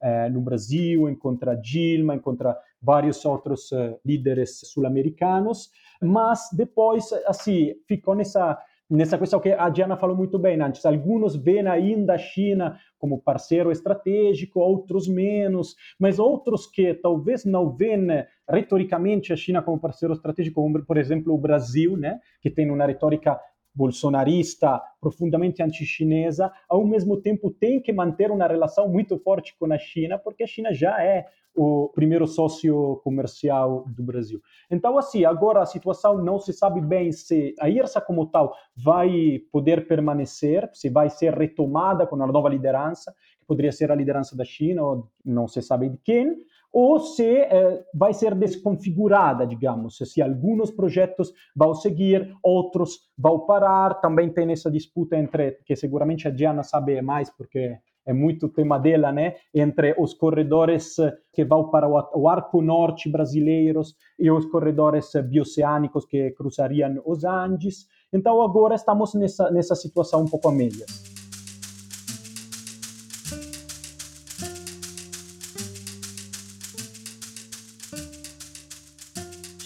eh, 0.02 0.30
no 0.30 0.40
Brasil, 0.40 1.10
encontra 1.10 1.56
Dilma, 1.56 2.14
encontra 2.14 2.56
vários 2.82 3.24
outros 3.26 3.72
eh, 3.72 3.98
líderes 4.06 4.60
sul-americanos, 4.72 5.70
mas 6.02 6.50
depois, 6.54 7.12
assim, 7.28 7.76
ficou 7.88 8.16
nessa 8.16 8.58
nessa 8.90 9.20
questão 9.20 9.40
que 9.40 9.52
a 9.52 9.70
Diana 9.70 9.96
falou 9.96 10.18
muito 10.18 10.40
bem 10.40 10.60
antes. 10.60 10.84
Alguns 10.84 11.36
veem 11.36 11.68
ainda 11.68 12.16
a 12.16 12.18
China 12.18 12.80
como 12.98 13.22
parceiro 13.22 13.72
estratégico, 13.72 14.60
outros 14.60 15.08
menos, 15.08 15.76
mas 16.00 16.18
outros 16.18 16.66
que 16.66 16.96
talvez 16.96 17.46
não 17.46 17.70
veem 17.70 18.08
retoricamente 18.50 19.32
a 19.32 19.36
China 19.36 19.62
como 19.62 19.80
parceiro 19.80 20.14
estratégico, 20.14 20.62
como 20.62 20.84
por 20.84 20.98
exemplo 20.98 21.34
o 21.34 21.38
Brasil, 21.38 21.96
né, 21.96 22.20
que 22.42 22.50
tem 22.50 22.72
uma 22.72 22.86
retórica 22.86 23.40
bolsonarista, 23.76 24.82
profundamente 25.00 25.62
anti-chinesa, 25.62 26.52
ao 26.68 26.84
mesmo 26.84 27.22
tempo 27.22 27.52
tem 27.52 27.80
que 27.80 27.94
manter 27.94 28.32
uma 28.32 28.48
relação 28.48 28.90
muito 28.90 29.18
forte 29.20 29.56
com 29.58 29.72
a 29.72 29.78
China, 29.78 30.18
porque 30.18 30.44
a 30.44 30.48
China 30.48 30.74
já 30.74 31.02
é 31.02 31.28
o 31.62 31.90
primeiro 31.90 32.26
sócio 32.26 33.02
comercial 33.04 33.84
do 33.90 34.02
Brasil. 34.02 34.40
Então, 34.72 34.98
assim, 34.98 35.26
agora 35.26 35.62
a 35.62 35.66
situação 35.66 36.18
não 36.24 36.40
se 36.40 36.54
sabe 36.54 36.80
bem 36.80 37.12
se 37.12 37.54
a 37.60 37.70
IRSA 37.70 38.00
como 38.00 38.28
tal 38.28 38.56
vai 38.74 39.42
poder 39.52 39.86
permanecer, 39.86 40.70
se 40.72 40.90
vai 40.90 41.10
ser 41.10 41.34
retomada 41.34 42.08
com 42.08 42.16
a 42.16 42.26
nova 42.26 42.48
liderança, 42.48 43.14
que 43.38 43.46
poderia 43.46 43.74
ser 43.74 43.92
a 43.92 43.96
liderança 43.96 44.38
da 44.38 44.46
China, 44.46 44.84
ou 44.84 45.10
não 45.26 45.50
se 45.50 45.62
sabe 45.62 45.90
de 45.90 45.98
quem, 45.98 46.34
ou 46.72 46.98
se 46.98 47.26
eh, 47.26 47.84
vai 47.94 48.14
ser 48.14 48.36
desconfigurada, 48.36 49.46
digamos, 49.46 49.98
se 49.98 50.22
alguns 50.22 50.72
projetos 50.72 51.34
vão 51.54 51.74
seguir, 51.74 52.34
outros 52.42 53.10
vão 53.18 53.38
parar. 53.46 53.96
Também 53.96 54.30
tem 54.30 54.50
essa 54.50 54.72
disputa 54.72 55.18
entre, 55.18 55.58
que 55.66 55.76
seguramente 55.76 56.26
a 56.26 56.32
Diana 56.32 56.64
sabe 56.64 57.02
mais, 57.02 57.30
porque 57.30 57.78
é 58.06 58.14
muito 58.14 58.50
tema 58.50 58.80
dela, 58.80 59.12
né? 59.12 59.36
Entre 59.54 59.96
os 59.98 60.14
corredores 60.14 60.96
que 61.34 61.46
vão 61.46 61.70
para 61.70 61.88
o 61.88 62.28
arco 62.28 62.62
norte 62.62 63.10
brasileiros 63.10 63.96
e 64.18 64.32
os 64.32 64.46
corredores 64.46 65.12
bioceânicos 65.30 66.06
que 66.06 66.32
cruzariam 66.32 67.02
os 67.06 67.24
Andes. 67.24 67.88
Então 68.12 68.42
agora 68.42 68.76
estamos 68.76 69.14
nessa, 69.14 69.52
nessa 69.52 69.76
situação 69.76 70.24
um 70.24 70.28
pouco 70.28 70.50
a. 70.50 70.86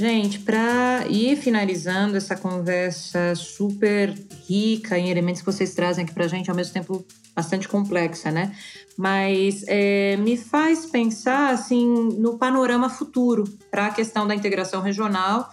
Gente, 0.03 0.39
para 0.39 1.05
ir 1.07 1.37
finalizando 1.37 2.17
essa 2.17 2.35
conversa 2.35 3.35
super 3.35 4.13
rica 4.45 4.99
em 4.99 5.09
elementos 5.09 5.41
que 5.41 5.45
vocês 5.45 5.73
trazem 5.73 6.03
aqui 6.03 6.13
para 6.13 6.25
a 6.25 6.27
gente, 6.27 6.49
ao 6.49 6.55
mesmo 6.57 6.73
tempo 6.73 7.05
bastante 7.35 7.67
complexa, 7.67 8.31
né? 8.31 8.55
Mas 8.97 9.63
é, 9.67 10.15
me 10.17 10.37
faz 10.37 10.85
pensar 10.85 11.51
assim 11.51 11.87
no 12.19 12.37
panorama 12.37 12.89
futuro 12.89 13.43
para 13.71 13.87
a 13.87 13.91
questão 13.91 14.27
da 14.27 14.35
integração 14.35 14.81
regional 14.81 15.49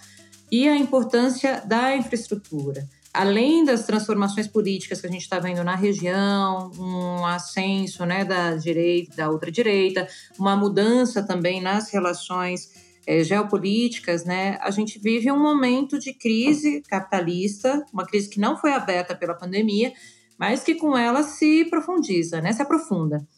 e 0.51 0.69
a 0.69 0.77
importância 0.77 1.63
da 1.65 1.97
infraestrutura. 1.97 2.87
Além 3.13 3.65
das 3.65 3.85
transformações 3.87 4.47
políticas 4.47 5.01
que 5.01 5.07
a 5.07 5.11
gente 5.11 5.23
está 5.23 5.41
vendo 5.41 5.65
na 5.65 5.75
região, 5.75 6.71
um 6.79 7.27
ascenso 7.27 8.05
né, 8.05 8.25
da 8.25 8.55
direita, 8.55 9.17
da 9.17 9.31
outra 9.31 9.51
direita, 9.51 10.07
uma 10.39 10.55
mudança 10.55 11.23
também 11.23 11.61
nas 11.61 11.91
relações 11.91 12.71
é, 13.05 13.25
geopolíticas, 13.25 14.25
né, 14.25 14.59
a 14.61 14.71
gente 14.71 15.01
vive 15.01 15.31
um 15.33 15.41
momento 15.41 15.99
de 15.99 16.13
crise 16.13 16.83
capitalista, 16.83 17.85
uma 17.93 18.07
crise 18.07 18.29
que 18.29 18.39
não 18.39 18.57
foi 18.57 18.73
aberta 18.73 19.13
pela 19.13 19.35
pandemia, 19.35 19.93
mas 20.41 20.63
que 20.65 20.75
com 20.75 20.97
ela 20.97 21.23
se 21.23 21.67
profundiza, 21.67 22.41
né, 22.41 22.51
se 22.51 22.63
aprofunda. 22.63 23.29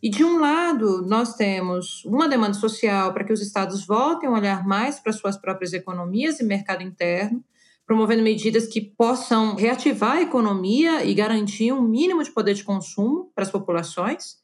E 0.00 0.08
de 0.08 0.24
um 0.24 0.38
lado, 0.38 1.04
nós 1.04 1.34
temos 1.34 2.04
uma 2.04 2.28
demanda 2.28 2.54
social 2.54 3.12
para 3.12 3.24
que 3.24 3.32
os 3.32 3.42
estados 3.42 3.84
voltem 3.84 4.28
a 4.28 4.32
olhar 4.32 4.64
mais 4.64 5.00
para 5.00 5.12
suas 5.12 5.36
próprias 5.36 5.72
economias 5.72 6.38
e 6.38 6.44
mercado 6.44 6.82
interno, 6.82 7.42
promovendo 7.84 8.22
medidas 8.22 8.68
que 8.68 8.80
possam 8.80 9.56
reativar 9.56 10.18
a 10.18 10.22
economia 10.22 11.04
e 11.04 11.12
garantir 11.14 11.72
um 11.72 11.82
mínimo 11.82 12.22
de 12.22 12.30
poder 12.30 12.54
de 12.54 12.62
consumo 12.62 13.32
para 13.34 13.42
as 13.42 13.50
populações. 13.50 14.36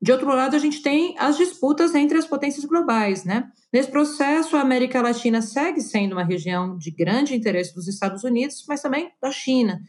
De 0.00 0.10
outro 0.10 0.28
lado, 0.28 0.56
a 0.56 0.58
gente 0.58 0.82
tem 0.82 1.14
as 1.18 1.36
disputas 1.36 1.94
entre 1.94 2.16
as 2.16 2.26
potências 2.26 2.64
globais, 2.64 3.24
né? 3.24 3.50
Nesse 3.70 3.90
processo, 3.90 4.56
a 4.56 4.60
América 4.62 5.02
Latina 5.02 5.42
segue 5.42 5.82
sendo 5.82 6.12
uma 6.12 6.24
região 6.24 6.78
de 6.78 6.90
grande 6.90 7.34
interesse 7.34 7.74
dos 7.74 7.88
Estados 7.88 8.24
Unidos, 8.24 8.64
mas 8.66 8.80
também 8.80 9.10
da 9.20 9.30
China. 9.30 9.82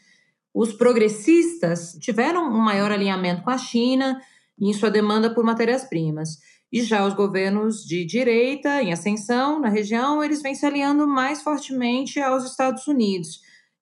Os 0.59 0.73
progressistas 0.73 1.93
tiveram 2.01 2.43
um 2.43 2.59
maior 2.59 2.91
alinhamento 2.91 3.43
com 3.43 3.49
a 3.49 3.57
China 3.57 4.21
em 4.59 4.73
sua 4.73 4.91
demanda 4.91 5.33
por 5.33 5.41
matérias-primas. 5.41 6.31
E 6.69 6.83
já 6.83 7.05
os 7.07 7.13
governos 7.13 7.85
de 7.85 8.03
direita, 8.03 8.83
em 8.83 8.91
ascensão 8.91 9.61
na 9.61 9.69
região, 9.69 10.21
eles 10.21 10.41
vêm 10.41 10.53
se 10.53 10.65
alinhando 10.65 11.07
mais 11.07 11.41
fortemente 11.41 12.19
aos 12.19 12.43
Estados 12.43 12.85
Unidos 12.87 13.39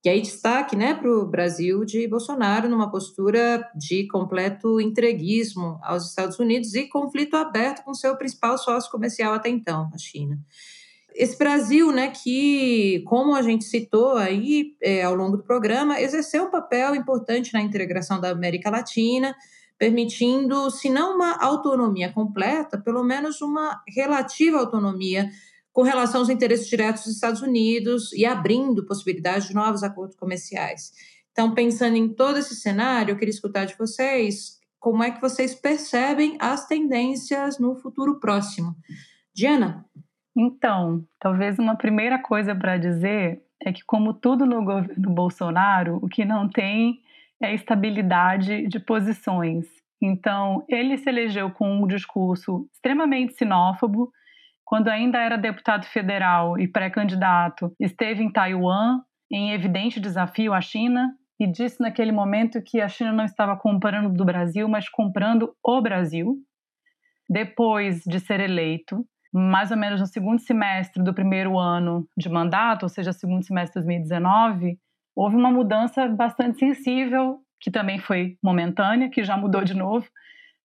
e 0.07 0.09
aí, 0.09 0.21
destaque 0.21 0.73
né, 0.73 0.93
para 0.93 1.11
o 1.11 1.25
Brasil 1.25 1.83
de 1.83 2.07
Bolsonaro 2.07 2.69
numa 2.69 2.89
postura 2.89 3.69
de 3.75 4.07
completo 4.07 4.79
entreguismo 4.79 5.77
aos 5.83 6.07
Estados 6.07 6.39
Unidos 6.39 6.73
e 6.75 6.87
conflito 6.87 7.35
aberto 7.35 7.83
com 7.83 7.93
seu 7.93 8.15
principal 8.15 8.57
sócio 8.57 8.89
comercial 8.89 9.33
até 9.33 9.49
então, 9.49 9.89
a 9.93 9.97
China. 9.97 10.39
Esse 11.17 11.35
Brasil, 11.35 11.91
né, 11.91 12.11
que, 12.11 13.01
como 13.07 13.33
a 13.33 13.41
gente 13.41 13.65
citou 13.65 14.15
aí 14.17 14.75
é, 14.79 15.01
ao 15.01 15.15
longo 15.15 15.37
do 15.37 15.43
programa, 15.43 15.99
exerceu 15.99 16.43
um 16.43 16.51
papel 16.51 16.93
importante 16.93 17.51
na 17.53 17.61
integração 17.61 18.21
da 18.21 18.29
América 18.29 18.69
Latina, 18.69 19.35
permitindo, 19.79 20.69
se 20.69 20.91
não 20.91 21.15
uma 21.15 21.35
autonomia 21.43 22.11
completa, 22.11 22.77
pelo 22.77 23.03
menos 23.03 23.41
uma 23.41 23.81
relativa 23.87 24.59
autonomia 24.59 25.27
com 25.73 25.81
relação 25.81 26.21
aos 26.21 26.29
interesses 26.29 26.67
diretos 26.67 27.03
dos 27.03 27.15
Estados 27.15 27.41
Unidos 27.41 28.13
e 28.13 28.23
abrindo 28.23 28.85
possibilidades 28.85 29.47
de 29.47 29.55
novos 29.55 29.81
acordos 29.81 30.15
comerciais. 30.15 30.91
Então, 31.31 31.53
pensando 31.53 31.95
em 31.95 32.09
todo 32.09 32.37
esse 32.37 32.55
cenário, 32.55 33.11
eu 33.11 33.17
queria 33.17 33.33
escutar 33.33 33.65
de 33.65 33.75
vocês 33.75 34.57
como 34.79 35.03
é 35.03 35.09
que 35.09 35.21
vocês 35.21 35.55
percebem 35.55 36.37
as 36.39 36.67
tendências 36.67 37.57
no 37.57 37.75
futuro 37.75 38.19
próximo. 38.19 38.75
Diana? 39.33 39.83
Então, 40.39 41.03
talvez 41.19 41.57
uma 41.57 41.75
primeira 41.75 42.19
coisa 42.19 42.53
para 42.53 42.77
dizer 42.77 43.41
é 43.59 43.73
que, 43.73 43.83
como 43.83 44.13
tudo 44.13 44.45
no 44.45 44.63
governo 44.63 45.09
Bolsonaro, 45.09 45.97
o 45.99 46.07
que 46.07 46.23
não 46.23 46.47
tem 46.47 46.99
é 47.41 47.55
estabilidade 47.55 48.67
de 48.67 48.79
posições. 48.79 49.65
Então, 49.99 50.63
ele 50.69 50.95
se 50.95 51.09
elegeu 51.09 51.49
com 51.49 51.81
um 51.81 51.87
discurso 51.87 52.69
extremamente 52.71 53.33
sinófobo. 53.33 54.11
Quando 54.63 54.89
ainda 54.89 55.17
era 55.17 55.39
deputado 55.39 55.85
federal 55.85 56.59
e 56.59 56.67
pré-candidato, 56.67 57.73
esteve 57.79 58.23
em 58.23 58.31
Taiwan, 58.31 59.01
em 59.31 59.53
evidente 59.53 59.99
desafio 59.99 60.53
à 60.53 60.61
China, 60.61 61.15
e 61.39 61.47
disse 61.47 61.81
naquele 61.81 62.11
momento 62.11 62.61
que 62.61 62.79
a 62.79 62.87
China 62.87 63.11
não 63.11 63.25
estava 63.25 63.55
comprando 63.55 64.13
do 64.13 64.23
Brasil, 64.25 64.67
mas 64.69 64.87
comprando 64.87 65.55
o 65.63 65.81
Brasil. 65.81 66.35
Depois 67.27 68.03
de 68.03 68.19
ser 68.19 68.39
eleito, 68.39 69.03
mais 69.33 69.71
ou 69.71 69.77
menos 69.77 69.99
no 69.99 70.07
segundo 70.07 70.39
semestre 70.39 71.03
do 71.03 71.13
primeiro 71.13 71.57
ano 71.57 72.07
de 72.17 72.29
mandato, 72.29 72.83
ou 72.83 72.89
seja, 72.89 73.13
segundo 73.13 73.43
semestre 73.43 73.81
de 73.81 73.85
2019, 73.85 74.79
houve 75.15 75.35
uma 75.35 75.51
mudança 75.51 76.07
bastante 76.07 76.59
sensível, 76.59 77.39
que 77.59 77.71
também 77.71 77.99
foi 77.99 78.37
momentânea, 78.41 79.09
que 79.09 79.23
já 79.23 79.35
mudou 79.35 79.63
de 79.63 79.73
novo, 79.73 80.07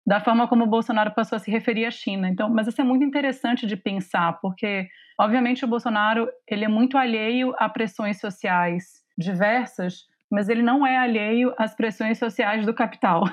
da 0.06 0.20
forma 0.20 0.48
como 0.48 0.64
o 0.64 0.68
Bolsonaro 0.68 1.12
passou 1.12 1.36
a 1.36 1.38
se 1.38 1.50
referir 1.50 1.86
à 1.86 1.90
China. 1.90 2.28
Então, 2.28 2.50
mas 2.50 2.66
isso 2.66 2.80
é 2.80 2.84
muito 2.84 3.04
interessante 3.04 3.66
de 3.66 3.76
pensar, 3.76 4.40
porque 4.40 4.88
obviamente 5.18 5.64
o 5.64 5.68
Bolsonaro 5.68 6.28
ele 6.46 6.64
é 6.64 6.68
muito 6.68 6.98
alheio 6.98 7.54
a 7.58 7.68
pressões 7.68 8.20
sociais 8.20 9.02
diversas, 9.16 10.06
mas 10.30 10.48
ele 10.48 10.62
não 10.62 10.86
é 10.86 10.96
alheio 10.96 11.54
às 11.56 11.74
pressões 11.74 12.18
sociais 12.18 12.66
do 12.66 12.74
capital. 12.74 13.24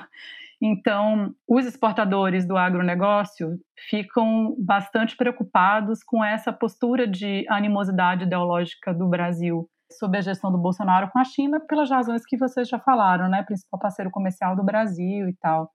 Então, 0.62 1.34
os 1.48 1.64
exportadores 1.64 2.46
do 2.46 2.56
agronegócio 2.56 3.58
ficam 3.88 4.54
bastante 4.58 5.16
preocupados 5.16 6.02
com 6.04 6.22
essa 6.22 6.52
postura 6.52 7.06
de 7.06 7.46
animosidade 7.48 8.24
ideológica 8.24 8.92
do 8.92 9.08
Brasil 9.08 9.66
sob 9.92 10.16
a 10.16 10.20
gestão 10.20 10.52
do 10.52 10.58
Bolsonaro 10.58 11.10
com 11.10 11.18
a 11.18 11.24
China, 11.24 11.60
pelas 11.60 11.90
razões 11.90 12.24
que 12.24 12.36
vocês 12.36 12.68
já 12.68 12.78
falaram, 12.78 13.28
né? 13.28 13.42
Principal 13.42 13.80
parceiro 13.80 14.10
comercial 14.10 14.54
do 14.54 14.62
Brasil 14.62 15.28
e 15.28 15.34
tal. 15.40 15.70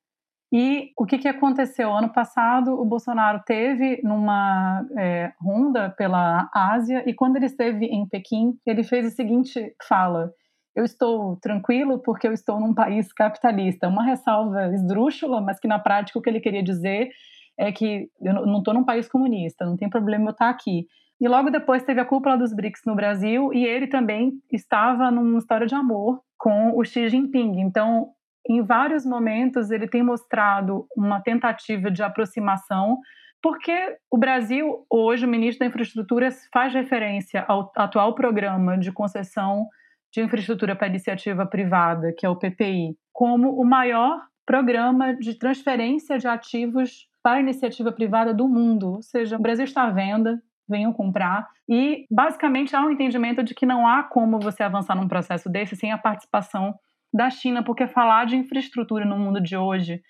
E 0.53 0.91
o 0.97 1.05
que, 1.05 1.17
que 1.17 1.27
aconteceu? 1.27 1.91
Ano 1.91 2.13
passado, 2.13 2.79
o 2.79 2.85
Bolsonaro 2.85 3.41
teve 3.45 3.99
numa 4.03 4.85
é, 4.97 5.33
ronda 5.41 5.89
pela 5.89 6.49
Ásia 6.53 7.03
e 7.05 7.13
quando 7.13 7.35
ele 7.35 7.47
esteve 7.47 7.85
em 7.87 8.07
Pequim, 8.07 8.53
ele 8.65 8.83
fez 8.83 9.05
a 9.07 9.09
seguinte 9.09 9.75
fala: 9.87 10.31
eu 10.75 10.83
estou 10.83 11.37
tranquilo 11.37 11.99
porque 11.99 12.27
eu 12.27 12.33
estou 12.33 12.59
num 12.59 12.73
país 12.73 13.13
capitalista. 13.13 13.87
Uma 13.87 14.03
ressalva 14.03 14.73
esdrúxula, 14.73 15.39
mas 15.39 15.59
que 15.59 15.67
na 15.67 15.79
prática 15.79 16.19
o 16.19 16.21
que 16.21 16.29
ele 16.29 16.41
queria 16.41 16.61
dizer 16.61 17.09
é 17.57 17.71
que 17.71 18.09
eu 18.21 18.33
não 18.33 18.57
estou 18.57 18.73
num 18.73 18.83
país 18.83 19.07
comunista, 19.07 19.65
não 19.65 19.77
tem 19.77 19.89
problema 19.89 20.25
eu 20.25 20.31
estar 20.31 20.49
aqui. 20.49 20.85
E 21.19 21.27
logo 21.27 21.49
depois 21.49 21.83
teve 21.83 22.01
a 22.01 22.05
cúpula 22.05 22.37
dos 22.37 22.53
BRICS 22.53 22.81
no 22.85 22.95
Brasil 22.95 23.53
e 23.53 23.65
ele 23.65 23.87
também 23.87 24.33
estava 24.51 25.09
numa 25.09 25.37
história 25.37 25.65
de 25.65 25.73
amor 25.73 26.19
com 26.37 26.77
o 26.77 26.83
Xi 26.83 27.07
Jinping. 27.07 27.61
Então, 27.61 28.09
em 28.49 28.61
vários 28.61 29.05
momentos, 29.05 29.71
ele 29.71 29.87
tem 29.87 30.03
mostrado 30.03 30.85
uma 30.95 31.21
tentativa 31.21 31.89
de 31.89 32.03
aproximação, 32.03 32.99
porque 33.41 33.97
o 34.11 34.17
Brasil, 34.17 34.85
hoje, 34.89 35.25
o 35.25 35.29
ministro 35.29 35.59
da 35.59 35.67
Infraestrutura 35.67 36.29
faz 36.53 36.73
referência 36.73 37.45
ao 37.47 37.71
atual 37.77 38.13
programa 38.13 38.77
de 38.77 38.91
concessão 38.91 39.67
de 40.15 40.21
infraestrutura 40.21 40.75
para 40.75 40.87
iniciativa 40.87 41.45
privada, 41.45 42.13
que 42.17 42.25
é 42.25 42.29
o 42.29 42.37
PPI, 42.37 42.95
como 43.11 43.59
o 43.59 43.65
maior 43.65 44.21
programa 44.45 45.13
de 45.13 45.37
transferência 45.37 46.17
de 46.17 46.25
ativos 46.25 47.09
para 47.21 47.41
iniciativa 47.41 47.91
privada 47.91 48.33
do 48.33 48.47
mundo. 48.47 48.93
Ou 48.93 49.01
seja, 49.01 49.35
o 49.35 49.41
Brasil 49.41 49.65
está 49.65 49.83
à 49.83 49.91
venda, 49.91 50.41
venham 50.69 50.93
comprar. 50.93 51.45
E, 51.67 52.05
basicamente, 52.09 52.73
há 52.73 52.81
um 52.81 52.91
entendimento 52.91 53.43
de 53.43 53.53
que 53.53 53.65
não 53.65 53.85
há 53.85 54.03
como 54.03 54.39
você 54.39 54.63
avançar 54.63 54.95
num 54.95 55.07
processo 55.07 55.49
desse 55.49 55.75
sem 55.75 55.91
a 55.91 55.97
participação 55.97 56.73
da 57.13 57.29
China, 57.29 57.61
porque 57.61 57.85
falar 57.85 58.25
de 58.25 58.37
infraestrutura 58.37 59.03
no 59.03 59.17
mundo 59.17 59.41
de 59.41 59.57
hoje 59.57 60.01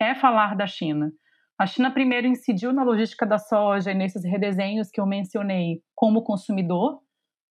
é 0.00 0.14
falar 0.14 0.56
da 0.56 0.66
China. 0.66 1.12
A 1.58 1.66
China 1.66 1.90
primeiro 1.90 2.26
incidiu 2.26 2.72
na 2.72 2.82
logística 2.82 3.26
da 3.26 3.36
soja 3.36 3.90
e 3.90 3.94
nesses 3.94 4.24
redesenhos 4.24 4.90
que 4.90 4.98
eu 4.98 5.04
mencionei 5.04 5.82
como 5.94 6.22
consumidor, 6.22 7.00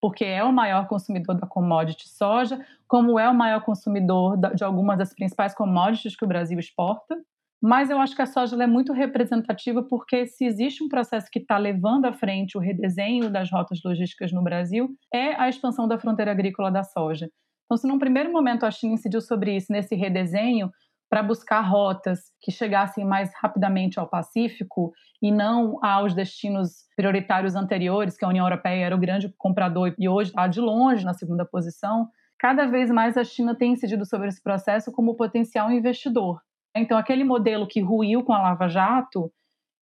porque 0.02 0.24
é 0.24 0.44
o 0.44 0.54
maior 0.54 0.88
consumidor 0.88 1.40
da 1.40 1.48
commodity 1.48 2.08
soja, 2.08 2.64
como 2.88 3.20
é 3.20 3.30
o 3.30 3.36
maior 3.36 3.62
consumidor 3.62 4.38
de 4.56 4.64
algumas 4.64 4.98
das 4.98 5.14
principais 5.14 5.54
commodities 5.54 6.16
que 6.16 6.26
o 6.26 6.28
Brasil 6.28 6.58
exporta. 6.58 7.16
Mas 7.62 7.90
eu 7.90 8.00
acho 8.00 8.16
que 8.16 8.22
a 8.22 8.26
soja 8.26 8.62
é 8.64 8.68
muito 8.68 8.94
representativa 8.94 9.84
porque 9.84 10.26
se 10.26 10.46
existe 10.46 10.82
um 10.82 10.88
processo 10.88 11.28
que 11.30 11.40
está 11.40 11.58
levando 11.58 12.06
à 12.06 12.14
frente 12.14 12.58
o 12.58 12.62
redesenho 12.62 13.30
das 13.30 13.52
rotas 13.52 13.82
logísticas 13.84 14.32
no 14.32 14.42
Brasil, 14.42 14.90
é 15.14 15.36
a 15.36 15.50
expansão 15.50 15.86
da 15.86 16.00
fronteira 16.00 16.32
agrícola 16.32 16.72
da 16.72 16.84
soja. 16.84 17.30
Então, 17.66 17.78
se 17.78 17.88
num 17.88 18.00
primeiro 18.00 18.32
momento 18.32 18.66
a 18.66 18.72
China 18.72 18.94
incidiu 18.94 19.22
sobre 19.22 19.56
isso, 19.56 19.72
nesse 19.72 19.94
redesenho, 19.94 20.72
para 21.10 21.24
buscar 21.24 21.62
rotas 21.62 22.20
que 22.40 22.52
chegassem 22.52 23.04
mais 23.04 23.32
rapidamente 23.42 24.00
ao 24.00 24.08
Pacífico 24.08 24.94
e 25.22 25.32
não 25.32 25.84
aos 25.84 26.14
destinos 26.14 26.86
prioritários 26.96 27.56
anteriores, 27.56 28.16
que 28.16 28.24
a 28.24 28.28
União 28.28 28.46
Europeia 28.46 28.86
era 28.86 28.96
o 28.96 29.00
grande 29.00 29.34
comprador 29.38 29.96
e 29.98 30.08
hoje 30.08 30.30
está 30.30 30.48
de 30.48 30.62
longe 30.62 31.04
na 31.04 31.14
segunda 31.14 31.44
posição, 31.44 32.08
cada 32.38 32.68
vez 32.68 32.92
mais 32.92 33.18
a 33.18 33.24
China 33.24 33.56
tem 33.56 33.74
incidido 33.74 34.06
sobre 34.06 34.28
esse 34.28 34.42
processo 34.42 34.92
como 34.92 35.16
potencial 35.16 35.72
investidor. 35.72 36.40
Então, 36.76 36.98
aquele 36.98 37.24
modelo 37.24 37.68
que 37.68 37.82
ruiu 37.82 38.24
com 38.24 38.32
a 38.32 38.42
Lava 38.42 38.68
Jato, 38.68 39.32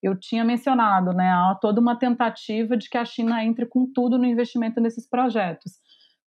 eu 0.01 0.17
tinha 0.17 0.45
mencionado, 0.45 1.11
né, 1.11 1.29
há 1.29 1.57
toda 1.59 1.81
uma 1.81 1.97
tentativa 1.97 2.77
de 2.77 2.89
que 2.89 2.97
a 2.97 3.03
China 3.03 3.43
entre 3.43 3.65
com 3.65 3.91
tudo 3.93 4.17
no 4.17 4.25
investimento 4.25 4.79
nesses 4.79 5.07
projetos. 5.09 5.73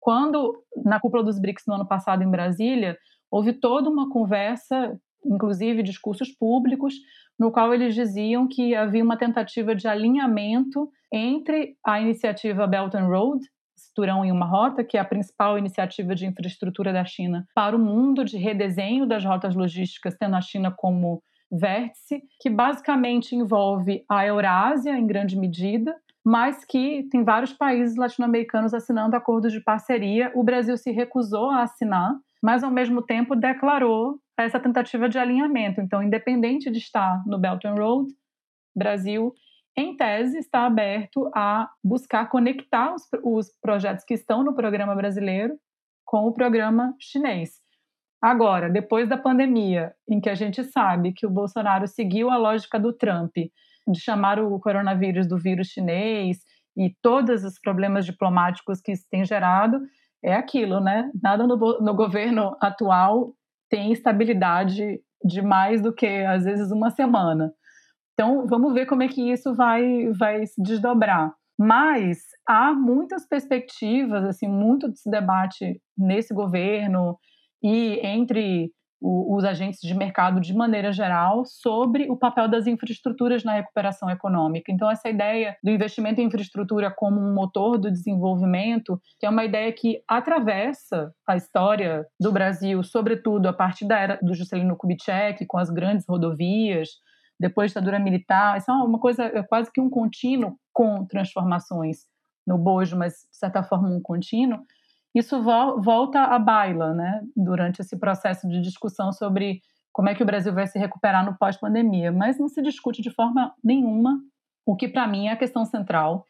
Quando, 0.01 0.65
na 0.85 0.99
cúpula 0.99 1.23
dos 1.23 1.39
BRICS 1.39 1.65
no 1.67 1.75
ano 1.75 1.87
passado 1.87 2.23
em 2.23 2.31
Brasília, 2.31 2.97
houve 3.31 3.53
toda 3.53 3.91
uma 3.91 4.11
conversa, 4.11 4.99
inclusive 5.25 5.83
discursos 5.83 6.31
públicos, 6.31 6.95
no 7.39 7.53
qual 7.53 7.73
eles 7.73 7.95
diziam 7.95 8.49
que 8.49 8.75
havia 8.75 9.05
uma 9.05 9.17
tentativa 9.17 9.75
de 9.75 9.87
alinhamento 9.87 10.91
entre 11.13 11.77
a 11.85 12.01
iniciativa 12.01 12.67
Belt 12.67 12.95
and 12.95 13.07
Road, 13.07 13.41
Cinturão 13.77 14.25
em 14.25 14.33
uma 14.33 14.47
Rota, 14.47 14.85
que 14.85 14.97
é 14.97 15.01
a 15.01 15.05
principal 15.05 15.57
iniciativa 15.57 16.15
de 16.15 16.27
infraestrutura 16.27 16.93
da 16.93 17.05
China 17.05 17.47
para 17.55 17.77
o 17.77 17.79
mundo 17.79 18.25
de 18.25 18.37
redesenho 18.37 19.07
das 19.07 19.25
rotas 19.25 19.55
logísticas, 19.55 20.17
tendo 20.19 20.37
a 20.37 20.41
China 20.41 20.73
como 20.77 21.23
vértice, 21.51 22.23
que 22.41 22.51
basicamente 22.51 23.35
envolve 23.35 24.05
a 24.09 24.27
Eurásia 24.27 24.97
em 24.99 25.07
grande 25.07 25.37
medida, 25.39 25.97
mas 26.25 26.65
que 26.65 27.09
tem 27.11 27.25
vários 27.25 27.53
países 27.53 27.97
latino-americanos 27.97 28.75
assinando 28.75 29.17
acordos 29.17 29.53
de 29.53 29.61
parceria. 29.61 30.31
O 30.35 30.45
Brasil 30.45 30.77
se 30.77 30.91
recusou 30.91 31.51
a 31.51 31.63
assinar, 31.63 32.15
mas 32.43 32.63
ao 32.63 32.71
mesmo 32.71 33.03
tempo 33.03 33.35
declarou 33.35 34.19
essa 34.39 34.61
tentativa 34.61 35.09
de 35.09 35.19
alinhamento. 35.19 35.81
Então, 35.81 36.03
independente 36.03 36.71
de 36.71 36.79
estar 36.79 37.23
no 37.27 37.39
Belt 37.39 37.65
and 37.65 37.75
Road, 37.75 38.11
Brasil, 38.75 39.33
em 39.77 39.97
tese, 39.97 40.39
está 40.39 40.67
aberto 40.67 41.31
a 41.35 41.69
buscar 41.83 42.29
conectar 42.29 42.95
os, 42.95 43.03
os 43.23 43.49
projetos 43.61 44.05
que 44.05 44.15
estão 44.15 44.43
no 44.43 44.55
programa 44.55 44.95
brasileiro 44.95 45.59
com 46.05 46.27
o 46.27 46.33
programa 46.33 46.95
chinês. 46.99 47.61
Agora, 48.21 48.69
depois 48.69 49.09
da 49.09 49.17
pandemia, 49.17 49.95
em 50.09 50.21
que 50.21 50.29
a 50.29 50.35
gente 50.35 50.65
sabe 50.65 51.13
que 51.13 51.27
o 51.27 51.31
Bolsonaro 51.31 51.87
seguiu 51.87 52.31
a 52.31 52.37
lógica 52.37 52.79
do 52.79 52.93
Trump 52.93 53.37
de 53.37 54.01
chamar 54.01 54.41
o 54.41 54.59
coronavírus 54.59 55.27
do 55.27 55.39
vírus 55.39 55.69
chinês 55.69 56.39
e 56.77 56.95
todos 57.01 57.45
os 57.45 57.59
problemas 57.61 58.05
diplomáticos 58.05 58.81
que 58.81 58.93
isso 58.93 59.07
tem 59.11 59.25
gerado, 59.25 59.81
é 60.25 60.35
aquilo, 60.35 60.81
né? 60.81 61.11
Nada 61.23 61.47
no, 61.47 61.57
no 61.57 61.95
governo 61.95 62.57
atual 62.61 63.35
tem 63.71 63.93
estabilidade 63.93 65.01
de 65.25 65.43
mais 65.43 65.83
do 65.83 65.93
que, 65.93 66.07
às 66.07 66.45
vezes, 66.45 66.71
uma 66.71 66.91
semana. 66.91 67.53
Então, 68.15 68.47
vamos 68.47 68.73
ver 68.73 68.87
como 68.87 69.03
é 69.03 69.09
que 69.09 69.31
isso 69.31 69.55
vai, 69.55 70.11
vai 70.13 70.45
se 70.47 70.61
desdobrar. 70.63 71.33
Mas 71.59 72.19
há 72.47 72.73
muitas 72.73 73.27
perspectivas, 73.27 74.25
assim, 74.25 74.49
muito 74.49 74.89
desse 74.89 75.11
debate 75.11 75.81
nesse 75.97 76.33
governo 76.33 77.19
e 77.63 77.99
entre 78.05 78.73
os 79.01 79.45
agentes 79.45 79.81
de 79.81 79.95
mercado 79.95 80.41
de 80.41 80.53
maneira 80.53 80.93
geral 80.93 81.45
sobre 81.45 82.11
o 82.11 82.17
papel 82.17 82.49
das 82.49 82.67
infraestruturas 82.67 83.45
na 83.45 83.53
recuperação 83.53 84.11
econômica. 84.11 84.73
Então, 84.73 84.91
essa 84.91 85.09
ideia 85.09 85.57
do 85.63 85.71
investimento 85.71 86.21
em 86.21 86.25
infraestrutura 86.25 86.91
como 86.91 87.21
um 87.21 87.33
motor 87.33 87.79
do 87.79 87.91
desenvolvimento, 87.91 89.01
que 89.19 89.27
é 89.27 89.31
uma 89.31 89.45
ideia 89.45 89.73
que 89.73 90.03
atravessa 90.09 91.13
a 91.27 91.37
história 91.37 92.07
do 92.21 92.33
Brasil, 92.33 92.83
sobretudo 92.83 93.49
a 93.49 93.53
partir 93.53 93.87
da 93.87 93.99
era 93.99 94.19
do 94.21 94.35
Juscelino 94.35 94.77
Kubitschek, 94.77 95.47
com 95.47 95.59
as 95.59 95.71
grandes 95.71 96.07
rodovias, 96.09 96.89
depois 97.41 97.73
da 97.73 97.81
ditadura 97.81 98.03
militar, 98.03 98.59
isso 98.59 98.71
é 98.71 98.75
uma 98.75 98.99
coisa 98.99 99.25
é 99.25 99.43
quase 99.45 99.71
que 99.73 99.81
um 99.81 99.89
contínuo 99.89 100.57
com 100.73 101.05
transformações 101.07 101.99
no 102.45 102.59
bojo, 102.59 102.97
mas 102.97 103.13
de 103.31 103.37
certa 103.37 103.63
forma 103.63 103.89
um 103.89 104.01
contínuo 104.01 104.59
isso 105.19 105.43
vo 105.43 105.81
volta 105.81 106.23
à 106.23 106.39
baila, 106.39 106.95
né, 106.95 107.21
durante 107.37 107.81
esse 107.81 107.99
processo 107.99 108.49
de 108.49 108.61
discussão 108.61 109.13
sobre 109.13 109.61
como 109.93 110.09
é 110.09 110.15
que 110.15 110.23
o 110.23 110.27
Brasil 110.27 110.55
vai 110.55 110.67
se 110.67 110.79
recuperar 110.79 111.25
no 111.25 111.37
pós-pandemia, 111.37 112.13
mas 112.13 112.39
não 112.39 112.49
se 112.49 112.63
discute 112.63 113.03
de 113.03 113.11
forma 113.11 113.53
nenhuma 113.63 114.21
o 114.65 114.77
que 114.77 114.87
para 114.87 115.09
mim 115.09 115.27
é 115.27 115.33
a 115.33 115.37
questão 115.37 115.65
central, 115.65 116.25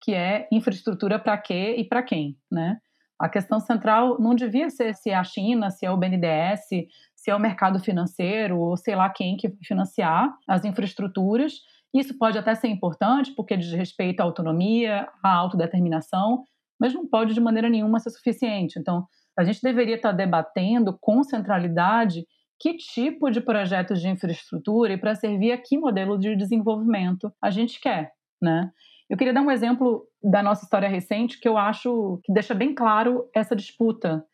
que 0.00 0.12
é 0.14 0.48
infraestrutura 0.50 1.18
para 1.18 1.38
quê 1.38 1.76
e 1.78 1.84
para 1.84 2.02
quem, 2.02 2.36
né? 2.50 2.78
A 3.20 3.28
questão 3.28 3.60
central 3.60 4.20
não 4.20 4.34
devia 4.34 4.68
ser 4.68 4.94
se 4.94 5.10
é 5.10 5.14
a 5.14 5.22
China, 5.22 5.70
se 5.70 5.86
é 5.86 5.90
o 5.90 5.96
BNDES, 5.96 6.66
se 7.14 7.30
é 7.30 7.36
o 7.36 7.38
mercado 7.38 7.78
financeiro, 7.78 8.58
ou 8.58 8.76
sei 8.76 8.96
lá 8.96 9.08
quem 9.08 9.36
que 9.36 9.48
financiar 9.62 10.34
as 10.48 10.64
infraestruturas. 10.64 11.52
Isso 11.94 12.18
pode 12.18 12.36
até 12.36 12.52
ser 12.56 12.66
importante, 12.66 13.32
porque 13.36 13.56
diz 13.56 13.72
respeito 13.72 14.20
à 14.20 14.24
autonomia, 14.24 15.08
à 15.22 15.32
autodeterminação, 15.32 16.42
mas 16.82 16.92
não 16.92 17.06
pode 17.06 17.32
de 17.32 17.40
maneira 17.40 17.68
nenhuma 17.68 18.00
ser 18.00 18.10
suficiente. 18.10 18.76
Então, 18.76 19.06
a 19.38 19.44
gente 19.44 19.62
deveria 19.62 19.94
estar 19.94 20.10
debatendo 20.10 20.98
com 21.00 21.22
centralidade 21.22 22.26
que 22.58 22.76
tipo 22.76 23.30
de 23.30 23.40
projetos 23.40 24.00
de 24.00 24.08
infraestrutura 24.08 24.92
e 24.92 24.98
para 24.98 25.14
servir 25.14 25.52
a 25.52 25.58
que 25.58 25.78
modelo 25.78 26.18
de 26.18 26.34
desenvolvimento 26.34 27.32
a 27.40 27.50
gente 27.50 27.80
quer, 27.80 28.10
né? 28.40 28.72
Eu 29.08 29.16
queria 29.16 29.32
dar 29.32 29.42
um 29.42 29.50
exemplo 29.50 30.04
da 30.20 30.42
nossa 30.42 30.64
história 30.64 30.88
recente 30.88 31.38
que 31.38 31.48
eu 31.48 31.56
acho 31.56 32.20
que 32.24 32.32
deixa 32.32 32.52
bem 32.52 32.74
claro 32.74 33.28
essa 33.32 33.54
disputa. 33.54 34.24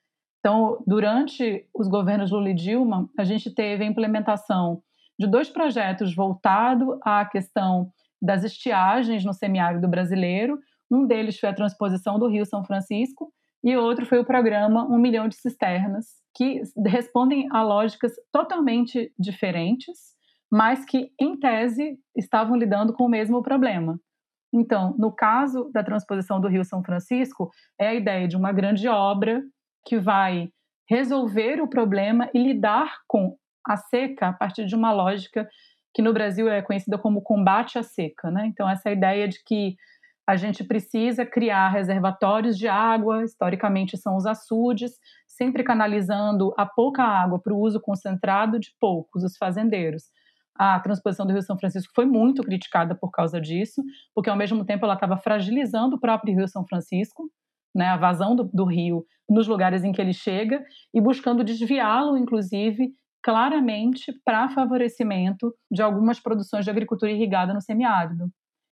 Então, 0.40 0.82
durante 0.86 1.66
os 1.74 1.86
governos 1.86 2.30
Lula 2.30 2.48
e 2.48 2.54
Dilma, 2.54 3.10
a 3.18 3.24
gente 3.24 3.54
teve 3.54 3.84
a 3.84 3.86
implementação 3.86 4.80
de 5.18 5.26
dois 5.26 5.50
projetos 5.50 6.14
voltados 6.14 6.96
à 7.04 7.26
questão 7.26 7.92
das 8.22 8.42
estiagens 8.42 9.22
no 9.22 9.34
semiárido 9.34 9.86
brasileiro. 9.86 10.58
Um 10.90 11.06
deles 11.06 11.38
foi 11.38 11.48
a 11.48 11.54
transposição 11.54 12.18
do 12.18 12.28
Rio 12.28 12.46
São 12.46 12.64
Francisco 12.64 13.32
e 13.62 13.76
outro 13.76 14.06
foi 14.06 14.18
o 14.18 14.24
programa 14.24 14.86
Um 14.86 14.98
Milhão 14.98 15.28
de 15.28 15.36
Cisternas, 15.36 16.06
que 16.34 16.62
respondem 16.86 17.48
a 17.50 17.62
lógicas 17.62 18.12
totalmente 18.32 19.12
diferentes, 19.18 20.16
mas 20.50 20.84
que, 20.84 21.10
em 21.20 21.38
tese, 21.38 21.98
estavam 22.16 22.56
lidando 22.56 22.92
com 22.92 23.04
o 23.04 23.08
mesmo 23.08 23.42
problema. 23.42 24.00
Então, 24.52 24.94
no 24.98 25.12
caso 25.12 25.70
da 25.74 25.82
transposição 25.82 26.40
do 26.40 26.48
Rio 26.48 26.64
São 26.64 26.82
Francisco, 26.82 27.50
é 27.78 27.88
a 27.88 27.94
ideia 27.94 28.26
de 28.26 28.36
uma 28.36 28.52
grande 28.52 28.88
obra 28.88 29.42
que 29.84 29.98
vai 29.98 30.48
resolver 30.88 31.60
o 31.60 31.68
problema 31.68 32.30
e 32.32 32.42
lidar 32.42 32.98
com 33.06 33.36
a 33.66 33.76
seca 33.76 34.28
a 34.28 34.32
partir 34.32 34.64
de 34.64 34.74
uma 34.74 34.90
lógica 34.92 35.46
que 35.92 36.00
no 36.00 36.12
Brasil 36.12 36.48
é 36.48 36.62
conhecida 36.62 36.96
como 36.96 37.22
combate 37.22 37.78
à 37.78 37.82
seca. 37.82 38.30
Né? 38.30 38.46
Então, 38.46 38.68
essa 38.68 38.90
ideia 38.90 39.28
de 39.28 39.42
que 39.44 39.76
a 40.28 40.36
gente 40.36 40.62
precisa 40.62 41.24
criar 41.24 41.70
reservatórios 41.70 42.58
de 42.58 42.68
água, 42.68 43.24
historicamente 43.24 43.96
são 43.96 44.14
os 44.16 44.26
açudes, 44.26 44.92
sempre 45.26 45.64
canalizando 45.64 46.52
a 46.58 46.66
pouca 46.66 47.02
água 47.02 47.40
para 47.40 47.54
o 47.54 47.60
uso 47.60 47.80
concentrado 47.80 48.60
de 48.60 48.68
poucos, 48.78 49.24
os 49.24 49.36
fazendeiros 49.36 50.02
a 50.58 50.80
transposição 50.80 51.24
do 51.24 51.32
Rio 51.32 51.42
São 51.42 51.56
Francisco 51.56 51.92
foi 51.94 52.04
muito 52.04 52.42
criticada 52.42 52.94
por 52.94 53.10
causa 53.12 53.40
disso, 53.40 53.80
porque 54.12 54.28
ao 54.28 54.36
mesmo 54.36 54.64
tempo 54.64 54.84
ela 54.84 54.94
estava 54.94 55.16
fragilizando 55.16 55.96
o 55.96 56.00
próprio 56.00 56.34
Rio 56.34 56.48
São 56.48 56.66
Francisco, 56.66 57.30
né, 57.72 57.86
a 57.86 57.96
vazão 57.96 58.34
do, 58.34 58.44
do 58.52 58.64
rio 58.64 59.06
nos 59.28 59.46
lugares 59.46 59.84
em 59.84 59.92
que 59.92 60.00
ele 60.00 60.12
chega 60.12 60.64
e 60.92 61.00
buscando 61.00 61.44
desviá-lo, 61.44 62.16
inclusive, 62.16 62.92
claramente 63.22 64.12
para 64.24 64.48
favorecimento 64.48 65.54
de 65.70 65.80
algumas 65.80 66.18
produções 66.18 66.64
de 66.64 66.70
agricultura 66.70 67.12
irrigada 67.12 67.54
no 67.54 67.60
semiárido. 67.60 68.28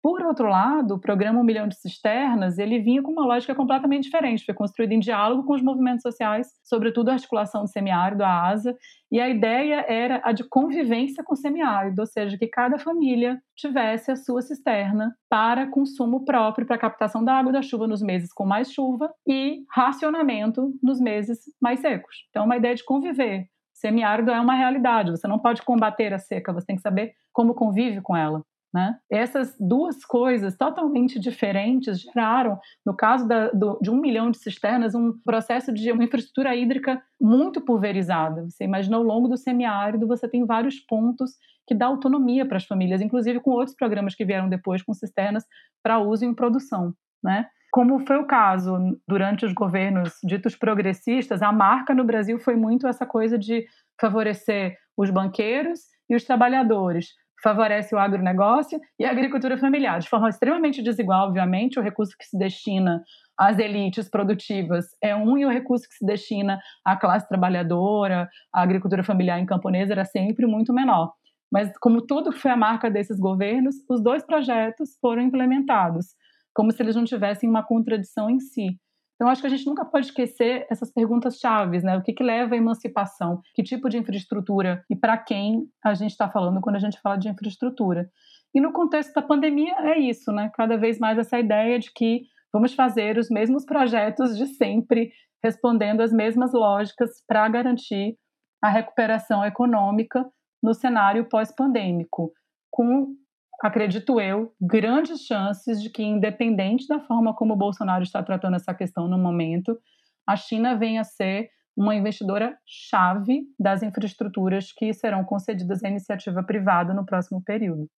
Por 0.04 0.20
outro 0.20 0.46
lado, 0.48 0.96
o 0.96 1.00
programa 1.00 1.40
Um 1.40 1.42
Milhão 1.42 1.66
de 1.66 1.80
Cisternas, 1.80 2.58
ele 2.58 2.78
vinha 2.78 3.02
com 3.02 3.10
uma 3.10 3.24
lógica 3.24 3.54
completamente 3.54 4.02
diferente, 4.02 4.44
foi 4.44 4.52
construído 4.52 4.92
em 4.92 5.00
diálogo 5.00 5.44
com 5.44 5.54
os 5.54 5.62
movimentos 5.62 6.02
sociais, 6.02 6.46
sobretudo 6.62 7.08
a 7.08 7.14
articulação 7.14 7.62
do 7.62 7.70
semiárido, 7.70 8.22
a 8.22 8.48
ASA, 8.48 8.76
e 9.10 9.18
a 9.18 9.30
ideia 9.30 9.82
era 9.88 10.20
a 10.22 10.32
de 10.32 10.44
convivência 10.46 11.24
com 11.24 11.32
o 11.32 11.36
semiárido, 11.36 12.02
ou 12.02 12.06
seja, 12.06 12.36
que 12.36 12.46
cada 12.46 12.78
família 12.78 13.40
tivesse 13.56 14.10
a 14.10 14.16
sua 14.16 14.42
cisterna 14.42 15.16
para 15.26 15.70
consumo 15.70 16.22
próprio, 16.26 16.66
para 16.66 16.76
captação 16.76 17.24
da 17.24 17.38
água 17.38 17.50
da 17.50 17.62
chuva 17.62 17.86
nos 17.86 18.02
meses 18.02 18.30
com 18.30 18.44
mais 18.44 18.70
chuva 18.70 19.10
e 19.26 19.64
racionamento 19.70 20.70
nos 20.82 21.00
meses 21.00 21.38
mais 21.58 21.80
secos. 21.80 22.26
Então, 22.28 22.42
é 22.42 22.44
uma 22.44 22.58
ideia 22.58 22.74
de 22.74 22.84
conviver. 22.84 23.46
Semiárido 23.72 24.30
é 24.30 24.38
uma 24.38 24.54
realidade, 24.54 25.10
você 25.10 25.26
não 25.26 25.38
pode 25.38 25.62
combater 25.62 26.12
a 26.12 26.18
seca, 26.18 26.52
você 26.52 26.66
tem 26.66 26.76
que 26.76 26.82
saber 26.82 27.14
como 27.32 27.54
convive 27.54 28.02
com 28.02 28.14
ela. 28.14 28.44
Né? 28.74 28.96
Essas 29.08 29.56
duas 29.60 30.04
coisas 30.04 30.56
totalmente 30.56 31.16
diferentes 31.20 32.00
geraram, 32.00 32.58
no 32.84 32.92
caso 32.96 33.28
da, 33.28 33.48
do, 33.50 33.78
de 33.80 33.88
um 33.88 34.00
milhão 34.00 34.32
de 34.32 34.38
cisternas, 34.38 34.96
um 34.96 35.12
processo 35.24 35.72
de 35.72 35.92
uma 35.92 36.02
infraestrutura 36.02 36.56
hídrica 36.56 37.00
muito 37.20 37.60
pulverizada. 37.60 38.42
Você 38.50 38.64
imagina, 38.64 38.96
ao 38.96 39.04
longo 39.04 39.28
do 39.28 39.36
semiárido, 39.36 40.08
você 40.08 40.28
tem 40.28 40.44
vários 40.44 40.80
pontos 40.80 41.30
que 41.68 41.74
dá 41.74 41.86
autonomia 41.86 42.44
para 42.44 42.56
as 42.56 42.64
famílias, 42.64 43.00
inclusive 43.00 43.38
com 43.38 43.52
outros 43.52 43.76
programas 43.76 44.16
que 44.16 44.24
vieram 44.24 44.48
depois 44.48 44.82
com 44.82 44.92
cisternas 44.92 45.44
para 45.80 46.00
uso 46.00 46.24
em 46.24 46.34
produção. 46.34 46.92
Né? 47.22 47.46
Como 47.70 48.04
foi 48.04 48.16
o 48.16 48.26
caso 48.26 48.76
durante 49.06 49.46
os 49.46 49.52
governos 49.52 50.14
ditos 50.24 50.56
progressistas, 50.56 51.42
a 51.42 51.52
marca 51.52 51.94
no 51.94 52.04
Brasil 52.04 52.40
foi 52.40 52.56
muito 52.56 52.88
essa 52.88 53.06
coisa 53.06 53.38
de 53.38 53.64
favorecer 54.00 54.76
os 54.96 55.10
banqueiros 55.10 55.78
e 56.10 56.16
os 56.16 56.24
trabalhadores 56.24 57.14
favorece 57.44 57.94
o 57.94 57.98
agronegócio 57.98 58.80
e 58.98 59.04
a 59.04 59.10
agricultura 59.10 59.58
familiar, 59.58 60.00
de 60.00 60.08
forma 60.08 60.30
extremamente 60.30 60.82
desigual, 60.82 61.28
obviamente, 61.28 61.78
o 61.78 61.82
recurso 61.82 62.16
que 62.18 62.24
se 62.24 62.38
destina 62.38 63.02
às 63.38 63.58
elites 63.58 64.08
produtivas 64.08 64.86
é 65.02 65.14
um 65.14 65.36
e 65.36 65.44
o 65.44 65.50
recurso 65.50 65.86
que 65.86 65.94
se 65.94 66.06
destina 66.06 66.58
à 66.82 66.96
classe 66.96 67.28
trabalhadora, 67.28 68.30
à 68.50 68.62
agricultura 68.62 69.04
familiar 69.04 69.38
em 69.38 69.44
camponesa 69.44 69.92
era 69.92 70.06
sempre 70.06 70.46
muito 70.46 70.72
menor. 70.72 71.12
Mas 71.52 71.70
como 71.78 72.00
tudo 72.00 72.32
foi 72.32 72.50
a 72.50 72.56
marca 72.56 72.90
desses 72.90 73.20
governos, 73.20 73.76
os 73.90 74.02
dois 74.02 74.24
projetos 74.24 74.96
foram 74.98 75.20
implementados, 75.20 76.06
como 76.54 76.72
se 76.72 76.82
eles 76.82 76.96
não 76.96 77.04
tivessem 77.04 77.48
uma 77.48 77.62
contradição 77.62 78.30
em 78.30 78.40
si. 78.40 78.78
Então, 79.14 79.28
acho 79.28 79.40
que 79.40 79.46
a 79.46 79.50
gente 79.50 79.66
nunca 79.66 79.84
pode 79.84 80.06
esquecer 80.06 80.66
essas 80.68 80.90
perguntas 80.90 81.38
chaves, 81.38 81.84
né? 81.84 81.96
O 81.96 82.02
que, 82.02 82.12
que 82.12 82.22
leva 82.22 82.54
à 82.54 82.58
emancipação? 82.58 83.40
Que 83.54 83.62
tipo 83.62 83.88
de 83.88 83.98
infraestrutura 83.98 84.84
e 84.90 84.96
para 84.96 85.16
quem 85.16 85.68
a 85.84 85.94
gente 85.94 86.10
está 86.10 86.28
falando 86.28 86.60
quando 86.60 86.76
a 86.76 86.80
gente 86.80 87.00
fala 87.00 87.16
de 87.16 87.28
infraestrutura? 87.28 88.10
E 88.54 88.60
no 88.60 88.72
contexto 88.72 89.12
da 89.14 89.22
pandemia 89.22 89.74
é 89.80 89.98
isso, 89.98 90.32
né? 90.32 90.50
Cada 90.54 90.76
vez 90.76 90.98
mais 90.98 91.18
essa 91.18 91.38
ideia 91.38 91.78
de 91.78 91.92
que 91.92 92.22
vamos 92.52 92.74
fazer 92.74 93.18
os 93.18 93.28
mesmos 93.28 93.64
projetos 93.64 94.36
de 94.36 94.46
sempre, 94.46 95.12
respondendo 95.42 96.00
às 96.00 96.12
mesmas 96.12 96.52
lógicas 96.52 97.10
para 97.26 97.48
garantir 97.48 98.16
a 98.62 98.68
recuperação 98.68 99.44
econômica 99.44 100.24
no 100.62 100.72
cenário 100.72 101.28
pós-pandêmico, 101.28 102.32
com 102.70 103.14
acredito 103.62 104.20
eu, 104.20 104.52
grandes 104.60 105.20
chances 105.20 105.82
de 105.82 105.90
que, 105.90 106.02
independente 106.02 106.86
da 106.86 107.00
forma 107.00 107.34
como 107.34 107.54
o 107.54 107.56
Bolsonaro 107.56 108.02
está 108.02 108.22
tratando 108.22 108.56
essa 108.56 108.74
questão 108.74 109.08
no 109.08 109.18
momento, 109.18 109.78
a 110.26 110.36
China 110.36 110.76
venha 110.76 111.00
a 111.00 111.04
ser 111.04 111.50
uma 111.76 111.94
investidora 111.94 112.56
chave 112.64 113.42
das 113.58 113.82
infraestruturas 113.82 114.72
que 114.72 114.92
serão 114.92 115.24
concedidas 115.24 115.82
à 115.82 115.88
iniciativa 115.88 116.42
privada 116.42 116.94
no 116.94 117.04
próximo 117.04 117.42
período. 117.42 117.88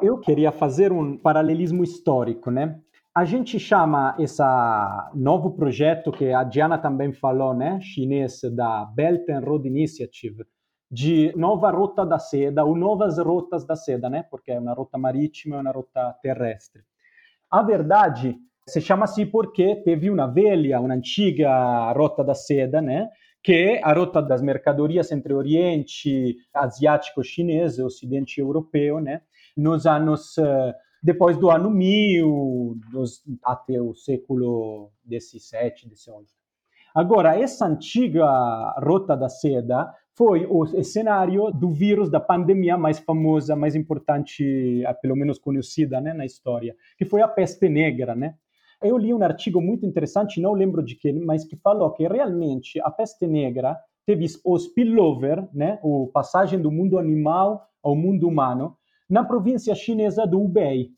Eu 0.00 0.18
queria 0.18 0.52
fazer 0.52 0.92
um 0.92 1.16
paralelismo 1.16 1.82
histórico, 1.82 2.50
né? 2.50 2.78
A 3.14 3.24
gente 3.24 3.58
chama 3.58 4.14
esse 4.18 4.42
novo 5.14 5.52
projeto 5.52 6.12
que 6.12 6.32
a 6.32 6.44
Diana 6.44 6.76
também 6.76 7.14
falou, 7.14 7.54
né, 7.54 7.80
chinês 7.80 8.42
da 8.54 8.84
Belt 8.84 9.26
and 9.30 9.40
Road 9.40 9.66
Initiative, 9.66 10.44
de 10.90 11.32
nova 11.36 11.70
rota 11.70 12.04
da 12.06 12.18
seda 12.18 12.64
ou 12.64 12.76
novas 12.76 13.18
rotas 13.18 13.64
da 13.64 13.74
seda, 13.74 14.08
né? 14.08 14.24
Porque 14.30 14.52
é 14.52 14.58
uma 14.58 14.72
rota 14.72 14.96
marítima 14.96 15.56
e 15.56 15.60
uma 15.60 15.72
rota 15.72 16.14
terrestre. 16.22 16.82
A 17.50 17.62
verdade 17.62 18.36
se 18.68 18.80
chama 18.80 19.04
assim 19.04 19.26
porque 19.26 19.76
teve 19.76 20.10
uma 20.10 20.26
velha, 20.26 20.80
uma 20.80 20.94
antiga 20.94 21.92
rota 21.92 22.24
da 22.24 22.34
seda, 22.34 22.80
né? 22.80 23.08
Que 23.42 23.52
é 23.52 23.84
a 23.84 23.92
rota 23.92 24.20
das 24.20 24.42
mercadorias 24.42 25.12
entre 25.12 25.32
Oriente 25.32 26.36
Asiático 26.52 27.22
Chinês 27.22 27.78
e 27.78 27.82
Ocidente 27.82 28.40
Europeu, 28.40 29.00
né? 29.00 29.22
Nos 29.56 29.86
anos 29.86 30.36
eh, 30.38 30.74
depois 31.02 31.36
do 31.36 31.50
ano 31.50 31.70
1000 31.70 32.76
até 33.44 33.80
o 33.80 33.94
século 33.94 34.90
17, 35.04 35.88
18. 35.88 36.26
Agora, 36.94 37.38
essa 37.38 37.66
antiga 37.66 38.26
rota 38.82 39.16
da 39.16 39.28
seda 39.28 39.94
foi 40.16 40.46
o 40.48 40.64
cenário 40.82 41.50
do 41.50 41.70
vírus 41.70 42.10
da 42.10 42.18
pandemia 42.18 42.78
mais 42.78 42.98
famosa, 42.98 43.54
mais 43.54 43.76
importante, 43.76 44.82
pelo 45.02 45.14
menos 45.14 45.38
conhecida 45.38 46.00
né, 46.00 46.14
na 46.14 46.24
história, 46.24 46.74
que 46.96 47.04
foi 47.04 47.20
a 47.20 47.28
peste 47.28 47.68
negra, 47.68 48.14
né? 48.14 48.34
Eu 48.82 48.96
li 48.96 49.12
um 49.12 49.22
artigo 49.22 49.60
muito 49.60 49.84
interessante, 49.86 50.40
não 50.40 50.52
lembro 50.52 50.82
de 50.82 50.94
quem, 50.96 51.20
mas 51.20 51.44
que 51.44 51.56
falou 51.56 51.90
que 51.92 52.06
realmente 52.06 52.80
a 52.80 52.90
peste 52.90 53.26
negra 53.26 53.76
teve 54.06 54.26
o 54.44 54.58
spillover, 54.58 55.46
né, 55.52 55.78
o 55.82 56.08
passagem 56.08 56.60
do 56.60 56.70
mundo 56.70 56.98
animal 56.98 57.66
ao 57.82 57.94
mundo 57.94 58.26
humano, 58.26 58.76
na 59.08 59.24
província 59.24 59.74
chinesa 59.74 60.26
do 60.26 60.40
Hubei, 60.40 60.90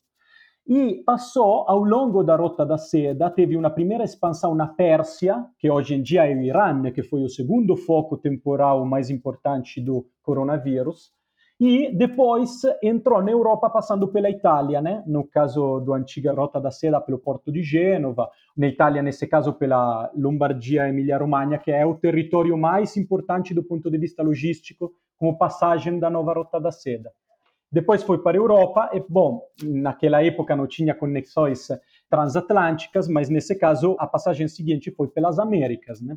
e 0.69 1.03
passou 1.03 1.65
ao 1.67 1.83
longo 1.83 2.23
da 2.23 2.37
Rota 2.37 2.67
da 2.67 2.77
Seda, 2.77 3.31
teve 3.31 3.57
uma 3.57 3.71
primeira 3.71 4.05
expansão 4.05 4.55
na 4.55 4.67
Pérsia, 4.67 5.47
que 5.59 5.71
hoje 5.71 5.95
em 5.95 6.03
dia 6.03 6.31
é 6.31 6.35
o 6.35 6.43
Irã, 6.43 6.93
que 6.93 7.03
foi 7.03 7.25
o 7.25 7.29
segundo 7.29 7.75
foco 7.75 8.19
temporal 8.19 8.85
mais 8.85 9.09
importante 9.09 9.81
do 9.81 10.07
coronavírus, 10.23 11.11
e 11.59 11.91
depois 11.97 12.61
entrou 12.83 13.23
na 13.23 13.31
Europa 13.31 13.71
passando 13.71 14.09
pela 14.09 14.29
Itália, 14.29 14.83
né? 14.83 15.03
no 15.07 15.27
caso 15.27 15.81
da 15.81 15.97
antiga 15.97 16.35
Rota 16.35 16.61
da 16.61 16.71
Seda 16.71 17.01
pelo 17.01 17.19
porto 17.19 17.51
de 17.51 17.63
Gênova, 17.63 18.29
na 18.55 18.67
Itália, 18.69 19.03
nesse 19.03 19.27
caso, 19.27 19.55
pela 19.55 20.13
Lombardia 20.15 20.87
e 20.87 20.91
Emilia-Romagna, 20.91 21.57
que 21.57 21.71
é 21.71 21.85
o 21.87 21.95
território 21.95 22.57
mais 22.59 22.95
importante 22.99 23.55
do 23.55 23.65
ponto 23.65 23.91
de 23.91 23.97
vista 23.97 24.23
logístico, 24.23 24.93
como 25.17 25.39
passagem 25.39 25.99
da 25.99 26.11
nova 26.11 26.35
Rota 26.35 26.61
da 26.61 26.71
Seda. 26.71 27.11
Depois 27.71 28.03
foi 28.03 28.19
para 28.19 28.37
a 28.37 28.41
Europa 28.41 28.91
e, 28.95 29.05
bom, 29.09 29.43
naquela 29.63 30.25
época 30.25 30.57
não 30.57 30.67
tinha 30.67 30.95
conexões 30.95 31.69
transatlânticas, 32.09 33.07
mas 33.09 33.29
nesse 33.29 33.55
caso 33.55 33.95
a 33.99 34.07
passagem 34.07 34.49
seguinte 34.49 34.91
foi 34.91 35.09
pelas 35.09 35.39
Américas, 35.39 36.01
né? 36.01 36.17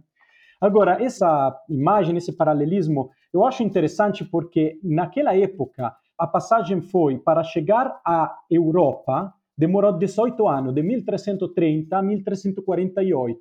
Agora, 0.61 1.03
essa 1.03 1.59
imagem, 1.67 2.15
esse 2.17 2.31
paralelismo, 2.31 3.09
eu 3.33 3.43
acho 3.43 3.63
interessante 3.63 4.23
porque 4.23 4.79
naquela 4.83 5.35
época 5.35 5.93
a 6.17 6.27
passagem 6.27 6.81
foi 6.81 7.17
para 7.17 7.43
chegar 7.43 7.99
à 8.05 8.31
Europa, 8.49 9.33
demorou 9.57 9.97
18 9.97 10.47
anos, 10.47 10.73
de 10.75 10.83
1330 10.83 11.97
a 11.97 12.01
1348. 12.01 13.39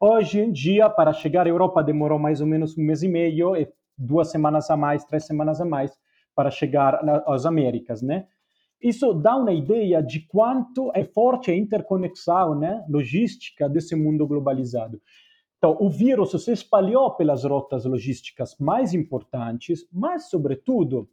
Hoje 0.00 0.40
em 0.40 0.52
dia, 0.52 0.90
para 0.90 1.12
chegar 1.12 1.46
à 1.46 1.48
Europa, 1.48 1.82
demorou 1.82 2.18
mais 2.18 2.40
ou 2.40 2.46
menos 2.46 2.76
um 2.76 2.82
mês 2.82 3.04
e 3.04 3.08
meio, 3.08 3.56
e 3.56 3.68
duas 3.96 4.30
semanas 4.30 4.68
a 4.68 4.76
mais, 4.76 5.04
três 5.04 5.24
semanas 5.26 5.60
a 5.60 5.64
mais, 5.64 5.92
para 6.38 6.52
chegar 6.52 7.00
às 7.26 7.44
Américas, 7.44 8.00
né? 8.00 8.28
Isso 8.80 9.12
dá 9.12 9.34
uma 9.34 9.52
ideia 9.52 10.00
de 10.00 10.20
quanto 10.20 10.92
é 10.94 11.02
forte 11.02 11.50
a 11.50 11.56
interconexão 11.56 12.54
né, 12.54 12.84
logística 12.88 13.68
desse 13.68 13.96
mundo 13.96 14.24
globalizado. 14.24 15.02
Então, 15.56 15.76
o 15.80 15.90
vírus 15.90 16.30
se 16.30 16.52
espalhou 16.52 17.10
pelas 17.16 17.42
rotas 17.42 17.84
logísticas 17.84 18.54
mais 18.60 18.94
importantes, 18.94 19.84
mas, 19.92 20.30
sobretudo, 20.30 21.08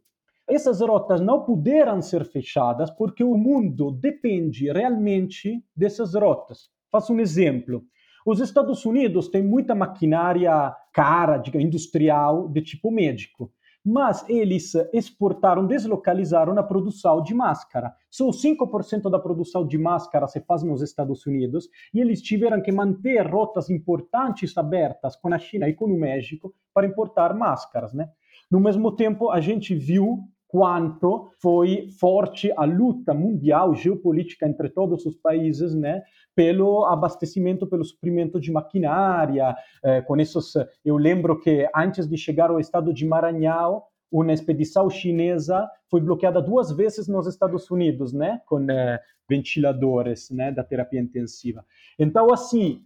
essas 0.48 0.80
rotas 0.80 1.20
não 1.20 1.44
puderam 1.44 2.00
ser 2.00 2.24
fechadas 2.24 2.88
porque 2.88 3.24
o 3.24 3.36
mundo 3.36 3.90
depende 3.90 4.70
realmente 4.70 5.60
dessas 5.74 6.14
rotas. 6.14 6.70
Faço 6.88 7.12
um 7.12 7.18
exemplo. 7.18 7.82
Os 8.24 8.38
Estados 8.38 8.84
Unidos 8.84 9.26
têm 9.26 9.42
muita 9.42 9.74
maquinária 9.74 10.72
cara, 10.92 11.42
industrial, 11.56 12.48
de 12.48 12.62
tipo 12.62 12.92
médico 12.92 13.50
mas 13.86 14.28
eles 14.28 14.74
exportaram, 14.92 15.64
deslocalizaram 15.64 16.58
a 16.58 16.62
produção 16.64 17.22
de 17.22 17.32
máscara. 17.32 17.94
Só 18.10 18.30
5% 18.30 19.08
da 19.08 19.20
produção 19.20 19.64
de 19.64 19.78
máscara 19.78 20.26
se 20.26 20.40
faz 20.40 20.64
nos 20.64 20.82
Estados 20.82 21.24
Unidos 21.24 21.68
e 21.94 22.00
eles 22.00 22.20
tiveram 22.20 22.60
que 22.60 22.72
manter 22.72 23.24
rotas 23.24 23.70
importantes 23.70 24.58
abertas 24.58 25.14
com 25.14 25.32
a 25.32 25.38
China 25.38 25.68
e 25.68 25.74
com 25.74 25.84
o 25.84 25.98
México 26.00 26.52
para 26.74 26.86
importar 26.86 27.32
máscaras, 27.32 27.94
né? 27.94 28.08
No 28.50 28.58
mesmo 28.58 28.90
tempo, 28.90 29.30
a 29.30 29.40
gente 29.40 29.72
viu 29.72 30.18
quanto 30.48 31.30
foi 31.40 31.88
forte 31.98 32.52
a 32.56 32.64
luta 32.64 33.12
mundial 33.12 33.74
geopolítica 33.74 34.46
entre 34.46 34.68
todos 34.68 35.04
os 35.04 35.16
países, 35.16 35.74
né, 35.74 36.02
pelo 36.36 36.84
abastecimento, 36.84 37.66
pelo 37.66 37.82
suprimento 37.82 38.38
de 38.38 38.52
maquinária, 38.52 39.56
eh, 39.82 40.02
com 40.02 40.18
esses, 40.18 40.52
eu 40.84 40.98
lembro 40.98 41.40
que 41.40 41.66
antes 41.74 42.06
de 42.06 42.18
chegar 42.18 42.50
ao 42.50 42.60
estado 42.60 42.92
de 42.92 43.06
Maranhão, 43.06 43.82
uma 44.12 44.34
expedição 44.34 44.88
chinesa 44.90 45.68
foi 45.90 46.00
bloqueada 46.00 46.40
duas 46.40 46.70
vezes 46.70 47.08
nos 47.08 47.26
Estados 47.26 47.70
Unidos, 47.70 48.12
né, 48.12 48.42
com 48.44 48.70
eh, 48.70 49.00
ventiladores, 49.28 50.30
né, 50.30 50.52
da 50.52 50.62
terapia 50.62 51.00
intensiva. 51.00 51.64
Então, 51.98 52.30
assim, 52.30 52.82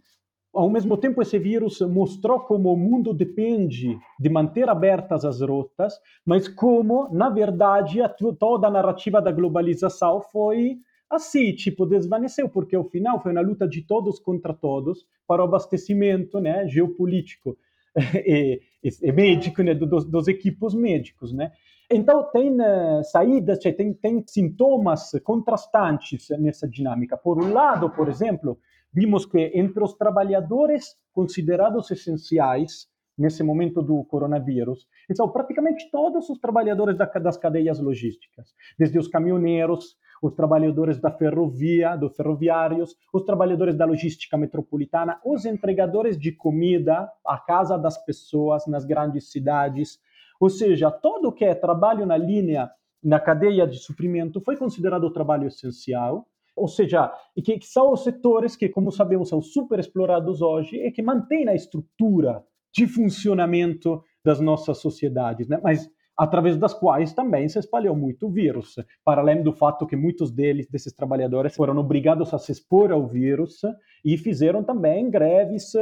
ao 0.53 0.69
mesmo 0.69 0.95
tempo, 0.95 1.21
esse 1.21 1.37
vírus 1.37 1.81
mostrou 1.81 2.39
como 2.39 2.73
o 2.73 2.77
mundo 2.77 3.13
depende 3.13 3.97
de 4.17 4.29
manter 4.29 4.69
abertas 4.69 5.25
as 5.25 5.41
rotas, 5.41 5.99
mas 6.25 6.47
como, 6.47 7.09
na 7.11 7.29
verdade, 7.29 8.01
a, 8.01 8.07
toda 8.09 8.67
a 8.67 8.71
narrativa 8.71 9.21
da 9.21 9.31
globalização 9.31 10.21
foi 10.21 10.77
assim, 11.11 11.53
tipo, 11.53 11.85
desvaneceu, 11.85 12.47
porque 12.47 12.75
ao 12.75 12.85
final 12.85 13.21
foi 13.21 13.31
uma 13.31 13.41
luta 13.41 13.67
de 13.67 13.81
todos 13.81 14.19
contra 14.19 14.53
todos 14.53 15.05
para 15.27 15.41
o 15.41 15.45
abastecimento 15.45 16.39
né, 16.39 16.67
geopolítico 16.67 17.57
e, 18.25 18.61
e, 18.83 18.89
e 19.01 19.11
médico 19.11 19.61
né, 19.61 19.73
dos, 19.73 20.05
dos, 20.05 20.27
equipos 20.27 20.73
médicos. 20.73 21.33
Né? 21.33 21.51
Então, 21.91 22.23
tem 22.31 22.49
uh, 22.51 23.03
saídas, 23.03 23.59
tem, 23.59 23.93
tem 23.93 24.23
sintomas 24.25 25.11
contrastantes 25.23 26.29
nessa 26.39 26.67
dinâmica. 26.67 27.17
Por 27.17 27.43
um 27.43 27.51
lado, 27.51 27.89
por 27.89 28.07
exemplo, 28.07 28.57
vimos 28.93 29.25
que 29.25 29.51
entre 29.53 29.83
os 29.83 29.93
trabalhadores 29.93 30.95
considerados 31.13 31.91
essenciais 31.91 32.89
nesse 33.17 33.43
momento 33.43 33.81
do 33.81 34.03
coronavírus, 34.05 34.87
são 35.13 35.29
praticamente 35.29 35.89
todos 35.91 36.29
os 36.29 36.39
trabalhadores 36.39 36.97
das 36.97 37.37
cadeias 37.37 37.79
logísticas, 37.79 38.53
desde 38.79 38.97
os 38.97 39.07
caminhoneiros, 39.07 39.97
os 40.21 40.33
trabalhadores 40.33 40.99
da 40.99 41.09
ferrovia, 41.09 41.95
dos 41.95 42.15
ferroviários, 42.15 42.95
os 43.11 43.23
trabalhadores 43.23 43.75
da 43.75 43.85
logística 43.85 44.37
metropolitana, 44.37 45.19
os 45.25 45.45
entregadores 45.45 46.17
de 46.17 46.31
comida 46.31 47.11
à 47.25 47.37
casa 47.37 47.77
das 47.77 47.97
pessoas 48.05 48.67
nas 48.67 48.85
grandes 48.85 49.31
cidades, 49.31 49.99
ou 50.39 50.49
seja, 50.49 50.91
todo 50.91 51.31
que 51.31 51.45
é 51.45 51.55
trabalho 51.55 52.05
na 52.05 52.17
linha, 52.17 52.69
na 53.03 53.19
cadeia 53.19 53.65
de 53.65 53.77
suprimento, 53.77 54.41
foi 54.41 54.55
considerado 54.55 55.11
trabalho 55.11 55.47
essencial 55.47 56.27
ou 56.55 56.67
seja, 56.67 57.11
que, 57.43 57.59
são 57.61 57.91
os 57.91 58.03
setores 58.03 58.55
que, 58.55 58.69
como 58.69 58.91
sabemos, 58.91 59.29
são 59.29 59.41
super 59.41 59.79
explorados 59.79 60.41
hoje 60.41 60.75
e 60.75 60.91
que 60.91 61.01
mantêm 61.01 61.47
a 61.47 61.55
estrutura 61.55 62.43
de 62.73 62.87
funcionamento 62.87 64.03
das 64.23 64.39
nossas 64.39 64.77
sociedades, 64.77 65.47
né? 65.47 65.59
mas 65.63 65.89
através 66.21 66.55
das 66.55 66.71
quais 66.71 67.13
também 67.13 67.49
se 67.49 67.57
espalhou 67.57 67.95
muito 67.95 68.27
o 68.27 68.29
vírus, 68.29 68.75
para 69.03 69.21
além 69.21 69.41
do 69.41 69.51
fato 69.51 69.87
que 69.87 69.95
muitos 69.95 70.29
deles, 70.29 70.67
desses 70.69 70.93
trabalhadores, 70.93 71.55
foram 71.55 71.75
obrigados 71.79 72.31
a 72.31 72.37
se 72.37 72.51
expor 72.51 72.91
ao 72.91 73.07
vírus 73.07 73.61
e 74.05 74.15
fizeram 74.19 74.63
também 74.63 75.09
greves 75.09 75.73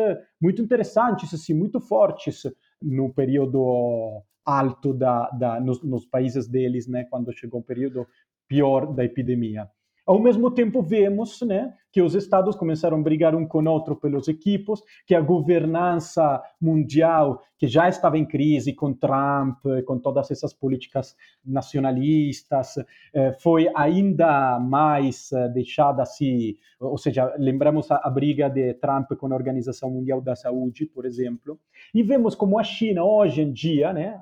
muito 0.42 0.62
interessantes, 0.62 1.34
assim, 1.34 1.54
muito 1.54 1.82
fortes 1.82 2.44
no 2.82 3.14
período 3.14 4.24
alto 4.46 4.94
da, 4.94 5.30
da 5.32 5.60
nos, 5.60 5.84
nos 5.84 6.06
países 6.06 6.48
deles, 6.48 6.88
né, 6.88 7.04
quando 7.10 7.34
chegou 7.34 7.60
o 7.60 7.64
período 7.64 8.08
pior 8.48 8.94
da 8.94 9.04
epidemia. 9.04 9.68
Ao 10.10 10.20
mesmo 10.20 10.50
tempo, 10.50 10.82
vemos 10.82 11.40
né, 11.44 11.72
que 11.92 12.02
os 12.02 12.16
estados 12.16 12.56
começaram 12.56 12.98
a 12.98 13.00
brigar 13.00 13.36
um 13.36 13.46
com 13.46 13.62
o 13.62 13.70
outro 13.70 13.96
pelos 13.96 14.28
equipos, 14.28 14.82
que 15.06 15.14
a 15.14 15.22
governança 15.22 16.42
mundial, 16.60 17.44
que 17.60 17.68
já 17.68 17.88
estava 17.88 18.18
em 18.18 18.26
crise 18.26 18.74
com 18.74 18.92
Trump, 18.92 19.60
com 19.86 20.00
todas 20.00 20.32
essas 20.32 20.52
políticas 20.52 21.16
nacionalistas, 21.46 22.78
eh, 23.14 23.34
foi 23.34 23.70
ainda 23.76 24.60
mais 24.60 25.32
eh, 25.32 25.48
deixada 25.50 26.02
assim, 26.02 26.56
ou 26.80 26.98
seja, 26.98 27.32
lembramos 27.38 27.92
a, 27.92 28.10
briga 28.10 28.50
de 28.50 28.74
Trump 28.74 29.12
com 29.14 29.32
a 29.32 29.36
Organização 29.36 29.92
Mundial 29.92 30.22
da 30.22 30.36
Saúde, 30.36 30.88
por 30.88 31.06
exemplo, 31.06 31.60
e 31.94 32.02
vemos 32.02 32.34
como 32.34 32.58
a 32.58 32.64
China, 32.64 33.04
hoje 33.04 33.44
em 33.44 33.54
dia, 33.54 33.94
né, 33.94 34.20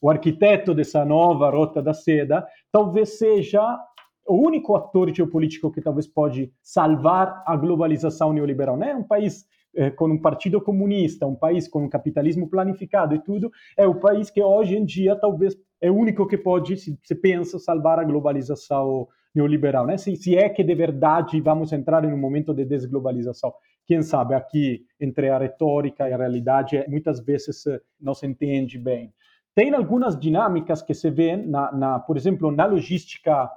o 0.00 0.08
arquiteto 0.08 0.72
dessa 0.72 1.04
nova 1.04 1.50
rota 1.50 1.82
da 1.82 1.92
seda, 1.92 2.46
talvez 2.70 3.18
seja 3.18 3.80
o 4.26 4.34
único 4.34 4.74
ator 4.74 5.14
geopolítico 5.14 5.70
que 5.70 5.80
talvez 5.80 6.06
pode 6.06 6.52
salvar 6.62 7.42
a 7.46 7.56
globalização 7.56 8.32
neoliberal. 8.32 8.76
Né? 8.76 8.94
Um 8.94 9.02
país 9.02 9.44
eh, 9.74 9.90
com 9.90 10.08
um 10.08 10.20
partido 10.20 10.60
comunista, 10.60 11.26
um 11.26 11.34
país 11.34 11.68
com 11.68 11.84
um 11.84 11.88
capitalismo 11.88 12.48
planificado 12.48 13.14
e 13.14 13.18
tudo, 13.18 13.50
é 13.76 13.86
o 13.86 13.96
país 13.96 14.30
que 14.30 14.42
hoje 14.42 14.76
em 14.76 14.84
dia 14.84 15.16
talvez 15.16 15.56
é 15.80 15.90
o 15.90 15.94
único 15.94 16.26
que 16.26 16.38
pode, 16.38 16.76
se, 16.76 16.98
se 17.02 17.14
pensa, 17.14 17.58
salvar 17.58 17.98
a 17.98 18.04
globalização 18.04 19.08
neoliberal. 19.34 19.86
Né? 19.86 19.96
Se, 19.96 20.14
se 20.16 20.36
é 20.36 20.48
que 20.48 20.62
de 20.62 20.74
verdade 20.74 21.40
vamos 21.40 21.72
entrar 21.72 22.04
em 22.04 22.12
um 22.12 22.16
momento 22.16 22.54
de 22.54 22.64
desglobalização. 22.64 23.52
Quem 23.86 24.00
sabe 24.02 24.34
aqui, 24.34 24.86
entre 24.98 25.28
a 25.28 25.38
retórica 25.38 26.08
e 26.08 26.12
a 26.12 26.16
realidade, 26.16 26.82
muitas 26.88 27.20
vezes 27.20 27.66
eh, 27.66 27.80
não 28.00 28.14
se 28.14 28.26
entende 28.26 28.78
bem. 28.78 29.12
Tem 29.54 29.72
algumas 29.72 30.18
dinâmicas 30.18 30.82
que 30.82 30.94
se 30.94 31.10
vêem, 31.10 31.46
na, 31.46 31.70
na, 31.70 31.98
por 32.00 32.16
exemplo, 32.16 32.50
na 32.50 32.64
logística 32.64 33.48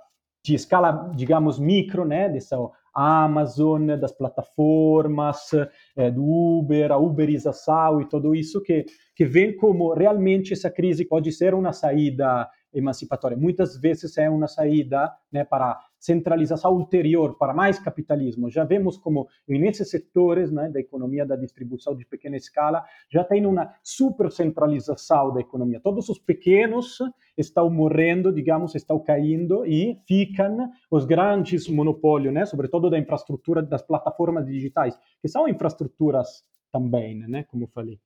de 0.48 0.56
escala, 0.56 1.12
digamos, 1.14 1.60
micro, 1.60 2.06
né, 2.06 2.30
dessa 2.30 2.58
Amazon, 2.94 3.86
das 4.00 4.14
plataformas, 4.14 5.52
é, 5.96 6.10
do 6.10 6.24
Uber, 6.24 6.90
a 6.90 6.98
uberização 6.98 8.02
e 8.02 8.08
tudo 8.08 8.34
isso 8.34 8.62
que, 8.64 8.86
que 9.14 9.26
vem 9.26 9.56
como 9.58 9.94
realmente 9.94 10.54
essa 10.54 10.72
crise 10.72 11.06
pode 11.06 11.34
ser 11.34 11.54
uma 11.54 11.74
saída 11.74 12.50
emancipatória. 12.74 13.36
Muitas 13.36 13.78
vezes 13.78 14.18
é 14.18 14.30
uma 14.30 14.48
saída 14.48 15.12
né, 15.30 15.44
para 15.44 15.78
centralização 16.00 16.74
ulterior, 16.74 17.38
para 17.38 17.54
mais 17.54 17.80
capitalismo. 17.80 18.50
Já 18.50 18.64
vemos 18.64 18.98
como 18.98 19.28
nesses 19.48 19.90
setores 19.90 20.52
né, 20.52 20.70
da 20.70 20.80
economia 20.80 21.26
da 21.26 21.36
distribuição 21.36 21.96
de 21.96 22.06
pequena 22.06 22.38
escala 22.38 22.84
já 23.10 23.24
tem 23.24 23.46
uma 23.46 23.74
supercentralização 23.84 25.34
da 25.34 25.42
economia. 25.42 25.80
Todos 25.80 26.10
os 26.10 26.20
pequenos 26.20 27.00
estão 27.38 27.70
morrendo, 27.70 28.32
digamos, 28.32 28.76
estão 28.76 29.00
caindo 29.00 29.66
e 29.66 30.00
ficam 30.08 30.70
os 30.90 31.06
grandes 31.06 31.68
monopólios, 31.68 32.34
né, 32.34 32.46
sobretudo 32.46 32.90
da 32.90 32.98
infraestrutura 32.98 33.62
das 33.62 33.82
plataformas 33.82 34.46
digitais, 34.46 34.98
que 35.22 35.28
são 35.28 35.48
infraestruturas 35.48 36.44
também, 36.72 37.16
né, 37.28 37.44
como 37.44 37.68
falei. 37.68 38.00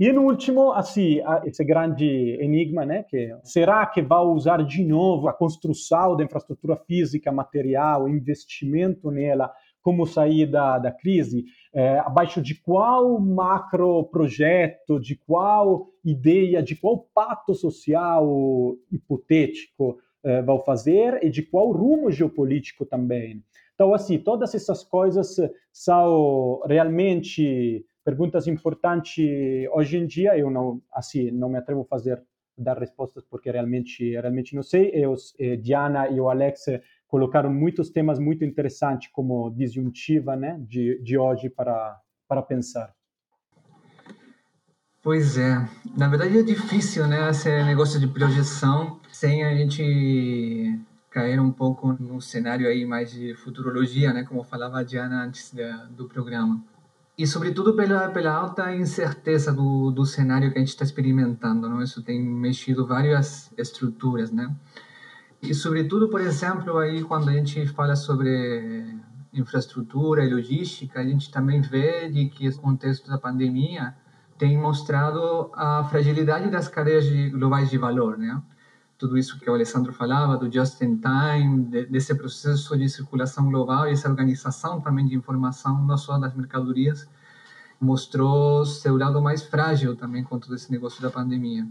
E 0.00 0.12
no 0.12 0.22
último, 0.22 0.70
assim, 0.70 1.20
esse 1.44 1.64
grande 1.64 2.06
enigma, 2.40 2.86
né, 2.86 3.02
que 3.02 3.34
será 3.42 3.84
que 3.84 4.00
vai 4.00 4.20
usar 4.20 4.64
de 4.64 4.84
novo 4.84 5.26
a 5.26 5.32
construção 5.32 6.16
da 6.16 6.22
infraestrutura 6.22 6.76
física, 6.76 7.32
material, 7.32 8.08
investimento 8.08 9.10
nela 9.10 9.52
como 9.82 10.06
sair 10.06 10.46
da, 10.46 10.78
da 10.78 10.92
crise? 10.92 11.46
É, 11.74 11.98
abaixo 11.98 12.40
de 12.40 12.54
qual 12.54 13.18
macro 13.18 14.04
projeto, 14.04 15.00
de 15.00 15.16
qual 15.16 15.88
ideia, 16.04 16.62
de 16.62 16.76
qual 16.76 17.08
pacto 17.12 17.52
social 17.52 18.76
hipotético 18.92 19.98
é, 20.22 20.40
vai 20.42 20.60
fazer 20.60 21.18
e 21.24 21.28
de 21.28 21.42
qual 21.42 21.72
rumo 21.72 22.08
geopolítico 22.08 22.86
também? 22.86 23.42
Então, 23.74 23.92
assim, 23.92 24.16
todas 24.16 24.54
essas 24.54 24.84
coisas 24.84 25.36
são 25.72 26.60
realmente 26.66 27.84
perguntas 28.08 28.46
importantes 28.46 29.68
hoje 29.70 29.98
em 29.98 30.06
dia. 30.06 30.34
Eu 30.38 30.50
não, 30.50 30.80
assim, 30.90 31.30
não 31.30 31.50
me 31.50 31.58
atrevo 31.58 31.82
a 31.82 31.84
fazer 31.84 32.22
dar 32.56 32.78
respostas 32.78 33.22
porque 33.28 33.50
realmente, 33.50 34.12
realmente 34.12 34.56
não 34.56 34.62
sei. 34.62 34.90
Eu, 34.94 35.14
eh, 35.38 35.56
Diana 35.56 36.08
e 36.08 36.18
o 36.18 36.30
Alex 36.30 36.64
colocaram 37.06 37.52
muitos 37.52 37.90
temas 37.90 38.18
muito 38.18 38.46
interessantes 38.46 39.10
como 39.12 39.50
disjuntiva, 39.50 40.34
né, 40.36 40.58
de, 40.60 40.98
de 41.02 41.18
hoje 41.18 41.50
para 41.50 42.00
para 42.26 42.42
pensar. 42.42 42.94
Pois 45.02 45.38
é, 45.38 45.54
na 45.96 46.08
verdade 46.08 46.38
é 46.38 46.42
difícil, 46.42 47.06
né, 47.06 47.30
esse 47.30 47.50
negócio 47.64 48.00
de 48.00 48.06
projeção 48.06 49.00
sem 49.10 49.44
a 49.44 49.54
gente 49.54 49.82
cair 51.10 51.40
um 51.40 51.52
pouco 51.52 51.92
no 51.92 52.20
cenário 52.20 52.66
aí 52.68 52.84
mais 52.84 53.10
de 53.12 53.34
futurologia, 53.34 54.12
né, 54.12 54.24
como 54.24 54.42
falava 54.42 54.80
a 54.80 54.82
Diana 54.82 55.24
antes 55.24 55.54
do 55.96 56.06
programa 56.08 56.62
e 57.18 57.26
sobretudo 57.26 57.74
pela 57.74 58.08
pela 58.10 58.32
alta 58.32 58.72
incerteza 58.74 59.52
do, 59.52 59.90
do 59.90 60.06
cenário 60.06 60.52
que 60.52 60.58
a 60.58 60.60
gente 60.60 60.68
está 60.68 60.84
experimentando, 60.84 61.68
não? 61.68 61.82
Isso 61.82 62.00
tem 62.00 62.22
mexido 62.22 62.86
várias 62.86 63.52
estruturas, 63.58 64.30
né? 64.30 64.54
E 65.42 65.52
sobretudo, 65.52 66.08
por 66.08 66.20
exemplo, 66.20 66.78
aí 66.78 67.02
quando 67.02 67.28
a 67.28 67.32
gente 67.32 67.66
fala 67.68 67.96
sobre 67.96 68.84
infraestrutura 69.32 70.24
e 70.24 70.32
logística, 70.32 71.00
a 71.00 71.04
gente 71.04 71.30
também 71.30 71.60
vê 71.60 72.08
de 72.08 72.28
que 72.28 72.46
esse 72.46 72.58
contexto 72.58 73.08
da 73.08 73.18
pandemia 73.18 73.94
tem 74.38 74.56
mostrado 74.56 75.50
a 75.54 75.84
fragilidade 75.90 76.48
das 76.48 76.68
cadeias 76.68 77.04
de, 77.04 77.30
globais 77.30 77.68
de 77.68 77.78
valor, 77.78 78.16
né? 78.16 78.40
Tudo 78.98 79.16
isso 79.16 79.38
que 79.38 79.48
o 79.48 79.54
Alessandro 79.54 79.92
falava 79.92 80.36
do 80.36 80.52
just 80.52 80.80
in 80.82 80.98
time, 80.98 81.64
de, 81.64 81.86
desse 81.86 82.14
processo 82.14 82.76
de 82.76 82.88
circulação 82.88 83.48
global 83.48 83.88
e 83.88 83.92
essa 83.92 84.08
organização 84.08 84.80
também 84.80 85.06
de 85.06 85.14
informação, 85.14 85.84
não 85.84 85.96
só 85.96 86.18
das 86.18 86.34
mercadorias, 86.34 87.08
mostrou 87.80 88.66
seu 88.66 88.96
lado 88.96 89.22
mais 89.22 89.42
frágil 89.42 89.94
também 89.94 90.24
com 90.24 90.38
todo 90.38 90.54
esse 90.54 90.70
negócio 90.70 91.00
da 91.00 91.10
pandemia. 91.10 91.64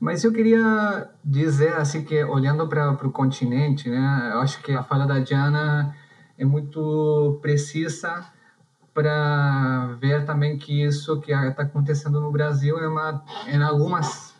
Mas 0.00 0.24
eu 0.24 0.32
queria 0.32 1.10
dizer 1.24 1.74
assim 1.76 2.04
que 2.04 2.22
olhando 2.24 2.66
para 2.68 2.92
o 2.92 3.10
continente, 3.10 3.88
né, 3.88 4.30
eu 4.32 4.40
acho 4.40 4.62
que 4.62 4.72
a 4.72 4.82
fala 4.82 5.06
da 5.06 5.18
Diana 5.18 5.94
é 6.38 6.44
muito 6.44 7.38
precisa 7.40 8.26
para 8.92 9.94
ver 10.00 10.24
também 10.24 10.56
que 10.56 10.84
isso 10.84 11.20
que 11.20 11.32
está 11.32 11.62
acontecendo 11.62 12.20
no 12.20 12.30
Brasil 12.30 12.78
é 12.78 12.88
uma 12.88 13.22
em 13.46 13.62
algumas 13.62 14.35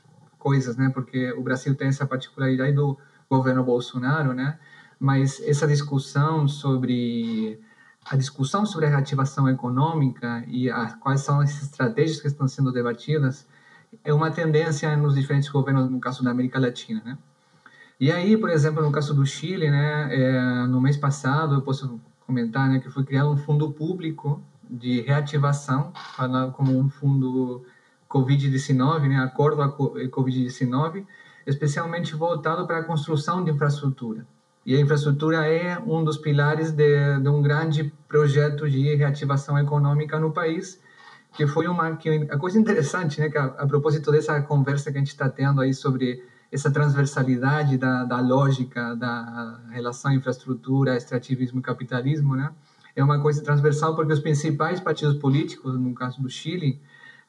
coisas, 0.47 0.77
né, 0.77 0.89
porque 0.95 1.33
o 1.33 1.43
Brasil 1.43 1.75
tem 1.75 1.89
essa 1.89 2.07
particularidade 2.07 2.73
do 2.73 2.97
governo 3.29 3.65
Bolsonaro, 3.65 4.33
né, 4.33 4.57
mas 4.97 5.43
essa 5.43 5.67
discussão 5.67 6.47
sobre 6.47 7.61
a 8.09 8.15
discussão 8.17 8.65
sobre 8.65 8.87
a 8.87 8.89
reativação 8.89 9.49
econômica 9.49 10.45
e 10.47 10.71
a, 10.71 10.93
quais 11.03 11.23
são 11.23 11.41
as 11.41 11.51
estratégias 11.61 12.21
que 12.21 12.29
estão 12.29 12.47
sendo 12.47 12.71
debatidas 12.71 13.45
é 14.05 14.15
uma 14.15 14.31
tendência 14.31 14.97
nos 14.97 15.17
diferentes 15.17 15.49
governos, 15.49 15.91
no 15.91 15.99
caso 15.99 16.23
da 16.23 16.31
América 16.31 16.61
Latina, 16.61 17.03
né? 17.05 17.19
E 17.99 18.13
aí, 18.13 18.37
por 18.37 18.51
exemplo, 18.51 18.81
no 18.83 18.93
caso 18.93 19.13
do 19.15 19.27
Chile, 19.27 19.69
né, 19.69 20.09
é, 20.13 20.67
no 20.69 20.81
mês 20.81 20.97
passado, 20.97 21.55
eu 21.57 21.63
posso 21.63 22.01
comentar, 22.25 22.69
né, 22.69 22.79
que 22.79 22.89
foi 22.89 23.05
criado 23.05 23.31
um 23.31 23.37
fundo 23.37 23.73
público 23.73 24.41
de 24.71 25.01
reativação, 25.01 25.93
como 26.53 26.79
um 26.79 26.89
fundo 26.89 27.65
Covid-19, 28.17 29.09
né, 29.09 29.17
acordo 29.19 29.63
a 29.63 29.69
Covid-19, 29.77 31.05
especialmente 31.47 32.15
voltado 32.15 32.67
para 32.67 32.79
a 32.79 32.85
construção 32.85 33.45
de 33.45 33.51
infraestrutura. 33.51 34.27
E 34.65 34.75
a 34.75 34.81
infraestrutura 34.81 35.47
é 35.47 35.79
um 35.79 36.03
dos 36.03 36.17
pilares 36.17 36.73
de, 36.73 37.21
de 37.21 37.29
um 37.29 37.41
grande 37.41 37.93
projeto 38.09 38.69
de 38.69 38.97
reativação 38.97 39.59
econômica 39.59 40.19
no 40.19 40.33
país, 40.33 40.81
que 41.35 41.47
foi 41.47 41.69
uma 41.69 41.95
que 41.97 42.27
a 42.31 42.39
coisa 42.39 42.59
interessante, 42.59 43.21
né, 43.21 43.29
que 43.29 43.39
a, 43.39 43.45
a 43.45 43.67
propósito 43.67 44.11
dessa 44.11 44.41
conversa 44.43 44.91
que 44.91 44.97
a 44.97 45.01
gente 45.01 45.11
está 45.11 45.29
tendo 45.29 45.61
aí 45.61 45.73
sobre 45.73 46.23
essa 46.51 46.71
transversalidade 46.71 47.77
da, 47.77 48.05
da 48.05 48.21
lógica 48.21 48.95
da 48.97 49.61
relação 49.71 50.13
infraestrutura, 50.13 50.97
extrativismo 50.97 51.61
e 51.61 51.63
capitalismo, 51.63 52.35
né? 52.35 52.51
É 52.95 53.05
uma 53.05 53.21
coisa 53.21 53.43
transversal 53.43 53.95
porque 53.95 54.13
os 54.13 54.21
principais 54.21 54.81
partidos 54.81 55.17
políticos, 55.17 55.79
no 55.79 55.93
caso 55.95 56.23
do 56.23 56.31
Chile, 56.31 56.81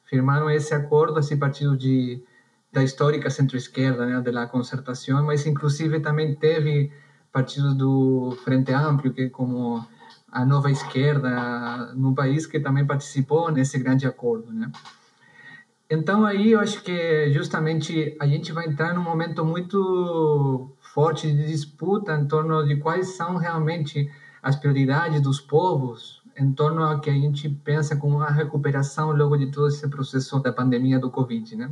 firmaram 0.08 0.50
esse 0.50 0.74
acordo, 0.74 1.20
esse 1.20 1.36
partido 1.36 1.76
de 1.76 2.22
da 2.70 2.82
histórica 2.82 3.30
centro-esquerda, 3.30 4.04
né, 4.04 4.20
da 4.20 4.46
concertação, 4.46 5.24
mas 5.24 5.46
inclusive 5.46 6.00
também 6.00 6.34
teve 6.34 6.92
partidos 7.32 7.74
do 7.74 8.36
Frente 8.44 8.72
Amplio, 8.72 9.12
que 9.12 9.30
como 9.30 9.82
a 10.30 10.44
nova 10.44 10.70
esquerda 10.70 11.94
no 11.94 12.14
país 12.14 12.46
que 12.46 12.60
também 12.60 12.86
participou 12.86 13.50
nesse 13.50 13.78
grande 13.78 14.06
acordo, 14.06 14.52
né? 14.52 14.70
Então 15.90 16.26
aí 16.26 16.52
eu 16.52 16.60
acho 16.60 16.82
que 16.82 17.30
justamente 17.32 18.14
a 18.20 18.26
gente 18.26 18.52
vai 18.52 18.66
entrar 18.66 18.92
num 18.92 19.02
momento 19.02 19.42
muito 19.44 20.70
forte 20.80 21.32
de 21.32 21.46
disputa 21.46 22.14
em 22.14 22.28
torno 22.28 22.66
de 22.66 22.76
quais 22.76 23.16
são 23.16 23.36
realmente 23.36 24.10
as 24.42 24.56
prioridades 24.56 25.22
dos 25.22 25.40
povos 25.40 26.17
em 26.38 26.52
torno 26.52 26.84
a 26.84 27.00
que 27.00 27.10
a 27.10 27.14
gente 27.14 27.48
pensa 27.48 27.96
como 27.96 28.20
a 28.20 28.30
recuperação 28.30 29.10
logo 29.12 29.36
de 29.36 29.50
todo 29.50 29.68
esse 29.68 29.88
processo 29.88 30.38
da 30.40 30.52
pandemia 30.52 30.98
do 30.98 31.10
Covid, 31.10 31.56
né? 31.56 31.70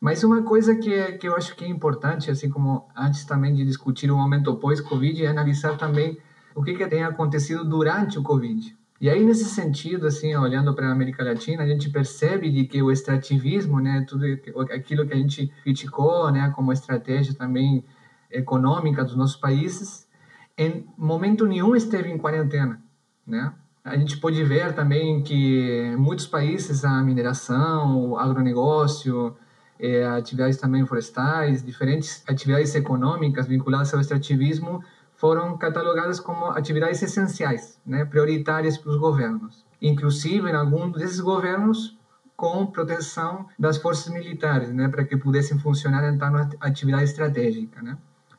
Mas 0.00 0.22
uma 0.22 0.42
coisa 0.42 0.76
que, 0.76 1.12
que 1.14 1.26
eu 1.26 1.34
acho 1.34 1.56
que 1.56 1.64
é 1.64 1.68
importante, 1.68 2.30
assim 2.30 2.50
como 2.50 2.86
antes 2.94 3.24
também 3.24 3.54
de 3.54 3.64
discutir 3.64 4.10
o 4.10 4.16
momento 4.16 4.54
pós-Covid, 4.56 5.24
é 5.24 5.28
analisar 5.28 5.76
também 5.76 6.18
o 6.54 6.62
que, 6.62 6.74
que 6.74 6.86
tem 6.86 7.02
acontecido 7.02 7.64
durante 7.64 8.18
o 8.18 8.22
Covid. 8.22 8.76
E 9.00 9.10
aí, 9.10 9.22
nesse 9.24 9.44
sentido, 9.44 10.06
assim, 10.06 10.34
olhando 10.36 10.74
para 10.74 10.88
a 10.88 10.92
América 10.92 11.22
Latina, 11.22 11.62
a 11.62 11.66
gente 11.66 11.90
percebe 11.90 12.50
de 12.50 12.64
que 12.64 12.82
o 12.82 12.90
extrativismo, 12.90 13.78
né, 13.78 14.04
tudo 14.08 14.24
aquilo 14.72 15.06
que 15.06 15.12
a 15.12 15.16
gente 15.16 15.52
criticou, 15.62 16.30
né, 16.30 16.50
como 16.54 16.72
estratégia 16.72 17.34
também 17.34 17.84
econômica 18.30 19.04
dos 19.04 19.14
nossos 19.14 19.36
países, 19.36 20.08
em 20.56 20.86
momento 20.96 21.46
nenhum 21.46 21.76
esteve 21.76 22.10
em 22.10 22.16
quarentena, 22.16 22.82
né? 23.26 23.52
A 23.86 23.96
gente 23.96 24.16
pode 24.16 24.42
ver 24.42 24.74
também 24.74 25.22
que 25.22 25.94
muitos 25.96 26.26
países 26.26 26.84
a 26.84 27.00
mineração, 27.04 28.10
o 28.10 28.18
agronegócio, 28.18 29.36
eh, 29.78 30.04
atividades 30.04 30.56
também 30.56 30.84
florestais, 30.84 31.64
diferentes 31.64 32.24
atividades 32.28 32.74
econômicas 32.74 33.46
vinculadas 33.46 33.94
ao 33.94 34.00
extrativismo 34.00 34.82
foram 35.14 35.56
catalogadas 35.56 36.18
como 36.18 36.46
atividades 36.46 37.00
essenciais, 37.00 37.80
né, 37.86 38.04
prioritárias 38.04 38.76
para 38.76 38.90
os 38.90 38.96
governos. 38.96 39.64
Inclusive, 39.80 40.50
em 40.50 40.56
alguns 40.56 40.98
desses 40.98 41.20
governos, 41.20 41.96
com 42.36 42.66
proteção 42.66 43.46
das 43.56 43.76
forças 43.76 44.12
militares, 44.12 44.72
né, 44.72 44.88
para 44.88 45.04
que 45.04 45.16
pudessem 45.16 45.60
funcionar 45.60 46.02
em 46.12 46.18
tal 46.18 46.34
atividade 46.58 47.04
estratégica, 47.04 47.80
né? 47.80 47.96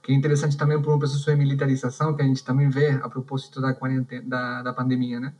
Que 0.07 0.13
é 0.13 0.15
interessante 0.15 0.55
também 0.55 0.81
por 0.81 0.95
um 0.95 0.97
processo 0.97 1.29
de 1.29 1.35
militarização 1.35 2.15
que 2.15 2.21
a 2.21 2.25
gente 2.25 2.41
também 2.41 2.69
vê 2.69 2.91
a 2.91 3.09
propósito 3.09 3.59
da 3.59 3.73
quarentena, 3.73 4.23
da, 4.25 4.61
da 4.63 4.73
pandemia, 4.73 5.19
né? 5.19 5.33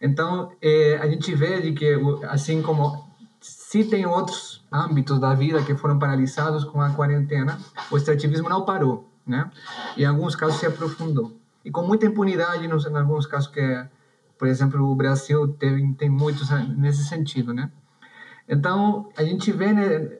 Então, 0.00 0.50
eh, 0.60 0.98
a 1.00 1.06
gente 1.06 1.32
vê 1.32 1.60
de 1.60 1.70
que, 1.70 1.96
assim 2.28 2.60
como 2.60 3.08
se 3.40 3.84
tem 3.84 4.04
outros 4.04 4.66
âmbitos 4.72 5.20
da 5.20 5.32
vida 5.34 5.62
que 5.62 5.76
foram 5.76 6.00
paralisados 6.00 6.64
com 6.64 6.80
a 6.80 6.90
quarentena, 6.90 7.56
o 7.92 7.96
extrativismo 7.96 8.48
não 8.48 8.64
parou 8.64 9.12
né? 9.26 9.50
Em 9.96 10.04
alguns 10.04 10.34
casos 10.34 10.58
se 10.58 10.66
aprofundou. 10.66 11.36
E 11.64 11.70
com 11.70 11.82
muita 11.82 12.06
impunidade, 12.06 12.66
nos, 12.66 12.86
em 12.86 12.96
alguns 12.96 13.26
casos 13.26 13.48
que, 13.48 13.86
por 14.36 14.48
exemplo, 14.48 14.84
o 14.84 14.94
Brasil 14.94 15.48
teve, 15.54 15.94
tem 15.94 16.10
muitos 16.10 16.50
nesse 16.76 17.04
sentido, 17.04 17.54
né? 17.54 17.70
Então, 18.48 19.08
a 19.16 19.22
gente 19.22 19.52
vê, 19.52 19.72
né, 19.72 20.10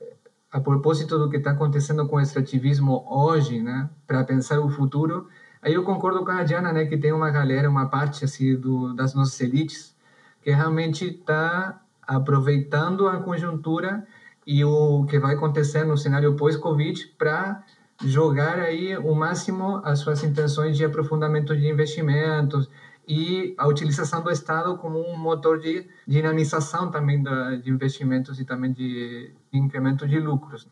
a 0.53 0.59
propósito 0.59 1.17
do 1.17 1.31
que 1.31 1.37
está 1.37 1.49
acontecendo 1.49 2.07
com 2.07 2.17
o 2.17 2.21
extrativismo 2.21 3.03
hoje, 3.09 3.59
né, 3.59 3.89
para 4.05 4.23
pensar 4.23 4.59
o 4.59 4.69
futuro, 4.69 5.27
aí 5.59 5.73
eu 5.73 5.83
concordo 5.83 6.23
com 6.23 6.29
a 6.29 6.43
Diana, 6.43 6.71
né, 6.71 6.85
que 6.85 6.95
tem 6.95 7.11
uma 7.11 7.31
galera, 7.31 7.67
uma 7.67 7.87
parte 7.87 8.23
assim 8.23 8.55
do, 8.55 8.93
das 8.93 9.15
nossas 9.15 9.41
elites 9.41 9.95
que 10.43 10.51
realmente 10.51 11.05
está 11.05 11.81
aproveitando 12.03 13.07
a 13.07 13.17
conjuntura 13.19 14.05
e 14.45 14.63
o 14.63 15.05
que 15.05 15.17
vai 15.17 15.33
acontecer 15.33 15.85
no 15.85 15.97
cenário 15.97 16.35
pós-Covid 16.35 17.15
para 17.17 17.63
jogar 18.05 18.59
aí 18.59 18.95
o 18.97 19.15
máximo 19.15 19.81
as 19.83 19.99
suas 19.99 20.23
intenções 20.23 20.77
de 20.77 20.85
aprofundamento 20.85 21.55
de 21.55 21.67
investimentos 21.67 22.69
e 23.07 23.55
a 23.57 23.67
utilização 23.67 24.21
do 24.21 24.29
Estado 24.29 24.77
como 24.77 24.99
um 24.99 25.17
motor 25.17 25.57
de 25.59 25.87
dinamização 26.05 26.91
também 26.91 27.23
de 27.23 27.71
investimentos 27.71 28.39
e 28.39 28.45
também 28.45 28.71
de 28.71 29.33
incremento 29.57 30.07
de 30.07 30.19
lucros. 30.19 30.67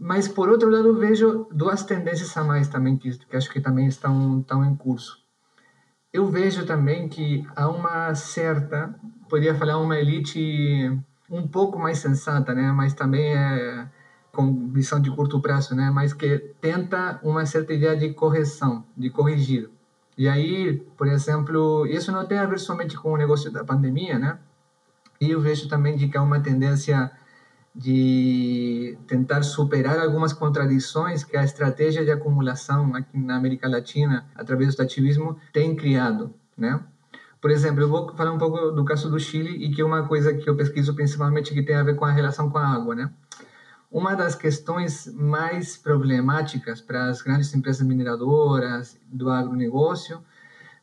Mas, 0.00 0.28
por 0.28 0.48
outro 0.48 0.68
lado, 0.68 0.98
vejo 0.98 1.46
duas 1.52 1.82
tendências 1.84 2.36
a 2.36 2.44
mais 2.44 2.68
também, 2.68 2.96
que, 2.96 3.16
que 3.16 3.36
acho 3.36 3.50
que 3.50 3.60
também 3.60 3.86
estão, 3.86 4.40
estão 4.40 4.64
em 4.64 4.74
curso. 4.74 5.22
Eu 6.12 6.28
vejo 6.28 6.64
também 6.64 7.08
que 7.08 7.46
há 7.56 7.68
uma 7.68 8.14
certa, 8.14 8.94
poderia 9.28 9.54
falar, 9.54 9.78
uma 9.78 9.98
elite 9.98 10.96
um 11.30 11.46
pouco 11.46 11.78
mais 11.78 11.98
sensata, 11.98 12.54
né? 12.54 12.70
mas 12.72 12.94
também 12.94 13.36
é 13.36 13.88
com 14.30 14.68
visão 14.68 15.00
de 15.00 15.10
curto 15.10 15.40
prazo, 15.40 15.74
né? 15.74 15.90
mas 15.90 16.12
que 16.12 16.38
tenta 16.60 17.20
uma 17.22 17.46
certa 17.46 17.72
ideia 17.72 17.96
de 17.96 18.12
correção, 18.12 18.84
de 18.96 19.10
corrigir. 19.10 19.70
E 20.16 20.28
aí, 20.28 20.76
por 20.96 21.08
exemplo, 21.08 21.86
isso 21.86 22.12
não 22.12 22.26
tem 22.26 22.38
a 22.38 22.46
ver 22.46 22.58
somente 22.58 22.96
com 22.96 23.12
o 23.12 23.16
negócio 23.16 23.50
da 23.50 23.64
pandemia, 23.64 24.18
né? 24.18 24.38
E 25.20 25.30
eu 25.30 25.40
vejo 25.40 25.68
também 25.68 25.96
de 25.96 26.06
que 26.08 26.16
há 26.16 26.22
uma 26.22 26.38
tendência 26.38 27.10
de 27.74 28.96
tentar 29.08 29.42
superar 29.42 29.98
algumas 29.98 30.32
contradições 30.32 31.24
que 31.24 31.36
a 31.36 31.42
estratégia 31.42 32.04
de 32.04 32.10
acumulação 32.12 32.94
aqui 32.94 33.18
na 33.18 33.36
América 33.36 33.68
Latina, 33.68 34.26
através 34.34 34.68
do 34.68 34.70
estativismo, 34.70 35.36
tem 35.52 35.74
criado, 35.74 36.32
né? 36.56 36.80
Por 37.40 37.50
exemplo, 37.50 37.82
eu 37.82 37.88
vou 37.88 38.14
falar 38.14 38.32
um 38.32 38.38
pouco 38.38 38.70
do 38.70 38.84
caso 38.84 39.10
do 39.10 39.18
Chile 39.18 39.64
e 39.64 39.70
que 39.70 39.82
é 39.82 39.84
uma 39.84 40.06
coisa 40.06 40.32
que 40.32 40.48
eu 40.48 40.56
pesquiso 40.56 40.94
principalmente 40.94 41.52
que 41.52 41.62
tem 41.62 41.76
a 41.76 41.82
ver 41.82 41.96
com 41.96 42.04
a 42.04 42.12
relação 42.12 42.48
com 42.48 42.56
a 42.58 42.66
água, 42.66 42.94
né? 42.94 43.10
Uma 43.90 44.14
das 44.14 44.34
questões 44.34 45.12
mais 45.12 45.76
problemáticas 45.76 46.80
para 46.80 47.08
as 47.08 47.22
grandes 47.22 47.54
empresas 47.54 47.86
mineradoras 47.86 48.98
do 49.06 49.30
agronegócio 49.30 50.22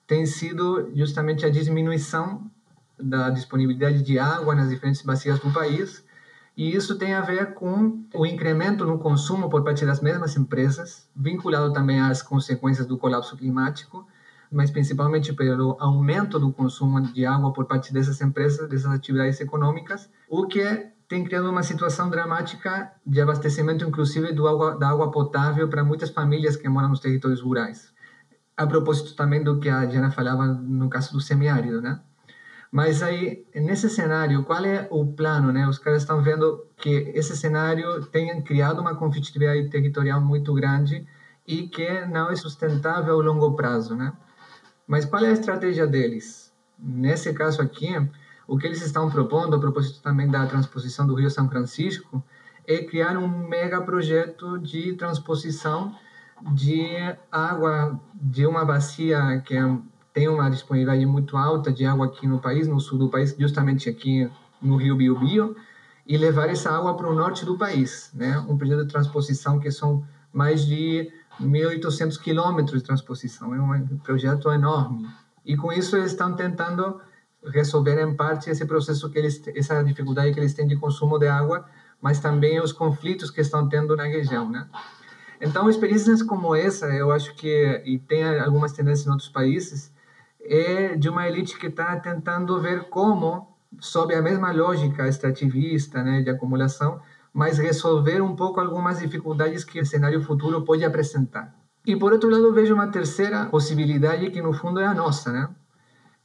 tem 0.06 0.26
sido 0.26 0.92
justamente 0.94 1.46
a 1.46 1.50
diminuição 1.50 2.50
da 3.00 3.30
disponibilidade 3.30 4.04
de 4.04 4.20
água 4.20 4.54
nas 4.54 4.70
diferentes 4.70 5.02
bacias 5.02 5.40
do 5.40 5.52
país, 5.52 6.06
e 6.56 6.76
isso 6.76 6.98
tem 6.98 7.14
a 7.14 7.22
ver 7.22 7.54
com 7.54 8.04
o 8.14 8.26
incremento 8.26 8.86
no 8.86 9.00
consumo 9.00 9.50
por 9.50 9.64
parte 9.64 9.86
das 9.86 10.02
mesmas 10.02 10.36
empresas, 10.36 11.10
vinculado 11.16 11.72
também 11.72 12.00
às 12.00 12.22
consequências 12.22 12.86
do 12.86 12.98
colapso 12.98 13.38
climático, 13.38 14.06
mas 14.52 14.70
principalmente 14.70 15.32
pelo 15.32 15.78
aumento 15.80 16.38
do 16.38 16.52
consumo 16.52 17.02
de 17.02 17.26
água 17.26 17.54
por 17.54 17.66
parte 17.66 17.94
dessas 17.94 18.20
empresas, 18.20 18.68
dessas 18.68 18.92
atividades 18.92 19.40
econômicas, 19.40 20.10
o 20.30 20.46
que 20.46 20.92
tem 21.08 21.24
criado 21.24 21.50
uma 21.50 21.64
situação 21.64 22.10
dramática 22.10 22.92
de 23.06 23.20
abastecimento, 23.22 23.86
inclusive, 23.86 24.32
do 24.34 24.48
água, 24.48 24.78
da 24.78 24.90
água 24.90 25.12
potável 25.12 25.68
para 25.68 25.84
muitas 25.84 26.10
famílias 26.10 26.56
que 26.56 26.70
moram 26.70 26.90
nos 26.90 27.00
territórios 27.00 27.42
rurais. 27.42 27.94
A 28.56 28.68
propósito 28.68 29.16
também 29.16 29.44
do 29.44 29.60
que 29.60 29.70
a 29.70 29.86
Diana 29.86 30.12
falava 30.12 30.46
no 30.46 30.90
caso 30.90 31.12
do 31.14 31.20
semiárido, 31.20 31.82
né? 31.82 32.00
Mas 32.72 33.04
aí, 33.04 33.46
nesse 33.54 33.90
cenário, 33.90 34.44
qual 34.44 34.64
é 34.64 34.88
o 34.90 35.06
plano, 35.06 35.52
né? 35.52 35.68
Os 35.68 35.78
caras 35.78 36.04
estão 36.04 36.24
vendo 36.24 36.66
que 36.78 37.12
esse 37.14 37.36
cenário 37.36 38.06
tem 38.06 38.42
criado 38.42 38.80
uma 38.80 38.96
competitividade 38.96 39.70
territorial 39.70 40.22
muito 40.22 40.54
grande 40.54 41.06
e 41.46 41.68
que 41.68 42.06
não 42.06 42.32
é 42.32 42.36
sustentável 42.36 43.16
ao 43.16 43.22
longo 43.22 43.54
prazo, 43.56 43.94
né? 43.94 44.14
Mas 44.88 45.04
qual 45.04 45.24
é 45.26 45.28
a 45.28 45.34
estratégia 45.34 45.86
deles? 45.86 46.54
Nesse 46.80 47.34
caso 47.34 47.62
aqui, 47.62 47.94
o 48.48 48.58
que 48.58 48.68
eles 48.68 48.82
estão 48.82 49.10
propondo, 49.10 49.56
a 49.56 49.60
propósito 49.60 50.02
também 50.02 50.30
da 50.30 50.48
transposição 50.48 51.06
do 51.06 51.16
Rio 51.16 51.30
São 51.30 51.50
Francisco, 51.50 52.24
é 52.66 52.78
criar 52.84 53.18
um 53.18 53.28
mega 53.50 53.82
projeto 53.82 54.58
de 54.58 54.94
transposição 54.94 55.94
de 56.54 56.86
água 57.30 58.00
de 58.14 58.46
uma 58.46 58.64
bacia 58.64 59.42
que 59.46 59.56
é 59.56 59.78
tem 60.14 60.28
uma 60.28 60.50
disponibilidade 60.50 61.06
muito 61.06 61.38
alta 61.38 61.72
de 61.72 61.86
água 61.86 62.06
aqui 62.06 62.28
no 62.28 62.40
país, 62.40 62.68
no 62.68 62.80
sul 62.80 62.98
do 62.98 63.10
país, 63.10 63.36
justamente 63.38 63.90
aqui 63.90 64.30
no 64.62 64.76
Rio 64.76 64.96
Biobío, 64.96 65.56
e 66.06 66.18
levar 66.18 66.50
essa 66.50 66.72
água 66.72 66.96
para 66.96 67.10
o 67.10 67.14
norte 67.14 67.46
do 67.46 67.58
país, 67.58 68.12
né? 68.14 68.38
Um 68.48 68.58
projeto 68.58 68.84
de 68.84 68.92
transposição 68.92 69.60
que 69.60 69.72
são 69.72 70.04
mais 70.34 70.66
de 70.66 71.12
1.800 71.40 72.20
quilômetros 72.20 72.82
de 72.82 72.86
transposição, 72.86 73.56
é 73.56 73.62
um 73.62 73.98
projeto 73.98 74.52
enorme. 74.52 75.08
E 75.46 75.56
com 75.56 75.72
isso 75.72 75.96
eles 75.96 76.12
estão 76.12 76.34
tentando 76.36 77.00
resolver 77.46 78.00
em 78.02 78.16
parte 78.16 78.50
esse 78.50 78.66
processo 78.66 79.10
que 79.10 79.18
eles, 79.18 79.42
essa 79.56 79.84
dificuldade 79.84 80.34
que 80.34 80.40
eles 80.40 80.54
têm 80.54 80.68
de 80.68 80.76
consumo 80.76 81.18
de 81.18 81.28
água, 81.28 81.66
mas 82.02 82.20
também 82.20 82.62
os 82.62 82.72
conflitos 82.72 83.32
que 83.32 83.42
estão 83.42 83.68
tendo 83.68 83.96
na 83.96 84.04
região, 84.04 84.50
né? 84.50 84.68
Então, 85.40 85.68
experiências 85.70 86.22
como 86.22 86.56
essa, 86.56 86.88
eu 86.88 87.12
acho 87.12 87.34
que 87.34 87.82
e 87.84 87.98
tem 87.98 88.24
algumas 88.40 88.74
tendências 88.74 89.08
em 89.08 89.10
outros 89.10 89.30
países, 89.30 89.92
é 90.44 90.96
de 90.96 91.10
uma 91.10 91.28
elite 91.28 91.58
que 91.58 91.68
está 91.68 91.96
tentando 92.00 92.60
ver 92.60 92.90
como, 92.90 93.56
sob 93.80 94.14
a 94.14 94.22
mesma 94.22 94.52
lógica 94.52 95.08
extrativista, 95.08 96.04
né, 96.04 96.22
de 96.22 96.30
acumulação, 96.30 97.00
mas 97.34 97.58
resolver 97.58 98.22
um 98.22 98.36
pouco 98.36 98.60
algumas 98.60 99.00
dificuldades 99.00 99.64
que 99.64 99.80
o 99.80 99.86
cenário 99.86 100.22
futuro 100.22 100.64
pode 100.64 100.84
apresentar. 100.84 101.56
E 101.86 101.96
por 101.96 102.12
outro 102.14 102.30
lado, 102.30 102.54
vejo 102.54 102.74
uma 102.74 102.88
terceira 102.88 103.46
possibilidade 103.46 104.30
que 104.30 104.42
no 104.42 104.54
fundo 104.54 104.80
é 104.80 104.86
a 104.86 104.94
nossa, 104.94 105.32
né? 105.32 105.50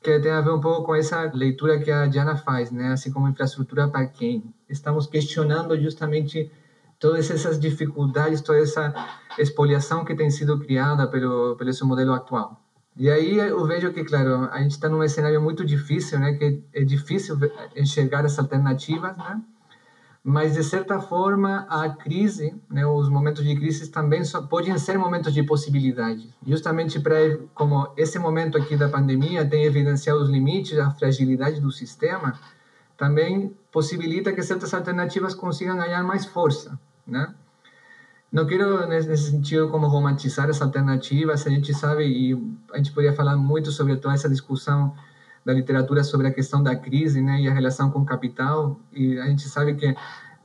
Que 0.02 0.18
tem 0.20 0.30
a 0.30 0.40
ver 0.40 0.50
um 0.50 0.60
pouco 0.60 0.84
com 0.84 0.94
essa 0.94 1.30
leitura 1.32 1.78
que 1.78 1.90
a 1.90 2.06
Diana 2.06 2.36
faz, 2.36 2.70
né? 2.70 2.92
Assim 2.92 3.10
como 3.10 3.28
infraestrutura 3.28 3.88
para 3.88 4.06
quem? 4.06 4.52
Estamos 4.68 5.06
questionando 5.06 5.80
justamente 5.80 6.50
todas 6.98 7.30
essas 7.30 7.58
dificuldades, 7.58 8.42
toda 8.42 8.58
essa 8.58 8.92
expoliação 9.38 10.04
que 10.04 10.14
tem 10.14 10.30
sido 10.30 10.58
criada 10.58 11.06
pelo 11.06 11.56
pelo 11.56 11.72
seu 11.72 11.86
modelo 11.86 12.12
atual. 12.12 12.65
E 12.96 13.10
aí 13.10 13.36
eu 13.36 13.64
vejo 13.66 13.92
que, 13.92 14.02
claro, 14.04 14.48
a 14.50 14.58
gente 14.62 14.72
está 14.72 14.88
num 14.88 15.06
cenário 15.06 15.40
muito 15.40 15.64
difícil, 15.66 16.18
né? 16.18 16.32
Que 16.32 16.62
é 16.72 16.82
difícil 16.82 17.38
enxergar 17.76 18.24
as 18.24 18.38
alternativas, 18.38 19.14
né? 19.16 19.40
Mas 20.28 20.54
de 20.54 20.64
certa 20.64 20.98
forma 20.98 21.66
a 21.70 21.88
crise, 21.88 22.52
né, 22.68 22.84
os 22.84 23.08
momentos 23.08 23.44
de 23.44 23.54
crise 23.54 23.88
também 23.92 24.24
só 24.24 24.42
podem 24.42 24.76
ser 24.76 24.98
momentos 24.98 25.32
de 25.32 25.40
possibilidade. 25.44 26.34
Justamente 26.44 26.98
para 26.98 27.38
como 27.54 27.92
esse 27.96 28.18
momento 28.18 28.58
aqui 28.58 28.76
da 28.76 28.88
pandemia 28.88 29.48
tem 29.48 29.62
evidenciado 29.62 30.20
os 30.20 30.28
limites, 30.28 30.76
a 30.80 30.90
fragilidade 30.90 31.60
do 31.60 31.70
sistema, 31.70 32.32
também 32.96 33.54
possibilita 33.70 34.32
que 34.32 34.42
certas 34.42 34.74
alternativas 34.74 35.32
consigam 35.32 35.76
ganhar 35.76 36.02
mais 36.02 36.26
força, 36.26 36.76
né? 37.06 37.32
Não 38.30 38.46
quero, 38.46 38.86
nesse 38.86 39.30
sentido, 39.30 39.68
como 39.68 39.86
romantizar 39.86 40.48
as 40.48 40.60
alternativas. 40.60 41.46
A 41.46 41.50
gente 41.50 41.72
sabe, 41.72 42.04
e 42.04 42.56
a 42.72 42.76
gente 42.76 42.92
poderia 42.92 43.16
falar 43.16 43.36
muito 43.36 43.70
sobre 43.70 43.96
toda 43.96 44.14
essa 44.14 44.28
discussão 44.28 44.94
da 45.44 45.52
literatura 45.52 46.02
sobre 46.02 46.26
a 46.26 46.32
questão 46.32 46.62
da 46.62 46.74
crise 46.74 47.22
né, 47.22 47.40
e 47.40 47.48
a 47.48 47.52
relação 47.52 47.90
com 47.90 48.00
o 48.00 48.04
capital. 48.04 48.80
E 48.92 49.18
a 49.18 49.26
gente 49.26 49.48
sabe 49.48 49.74
que 49.74 49.94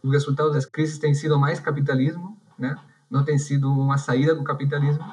os 0.04 0.12
resultados 0.12 0.54
das 0.54 0.66
crises 0.66 1.00
têm 1.00 1.14
sido 1.14 1.40
mais 1.40 1.60
capitalismo, 1.60 2.38
né? 2.58 2.78
não 3.10 3.24
tem 3.26 3.38
sido 3.38 3.70
uma 3.72 3.98
saída 3.98 4.34
do 4.34 4.44
capitalismo. 4.44 5.04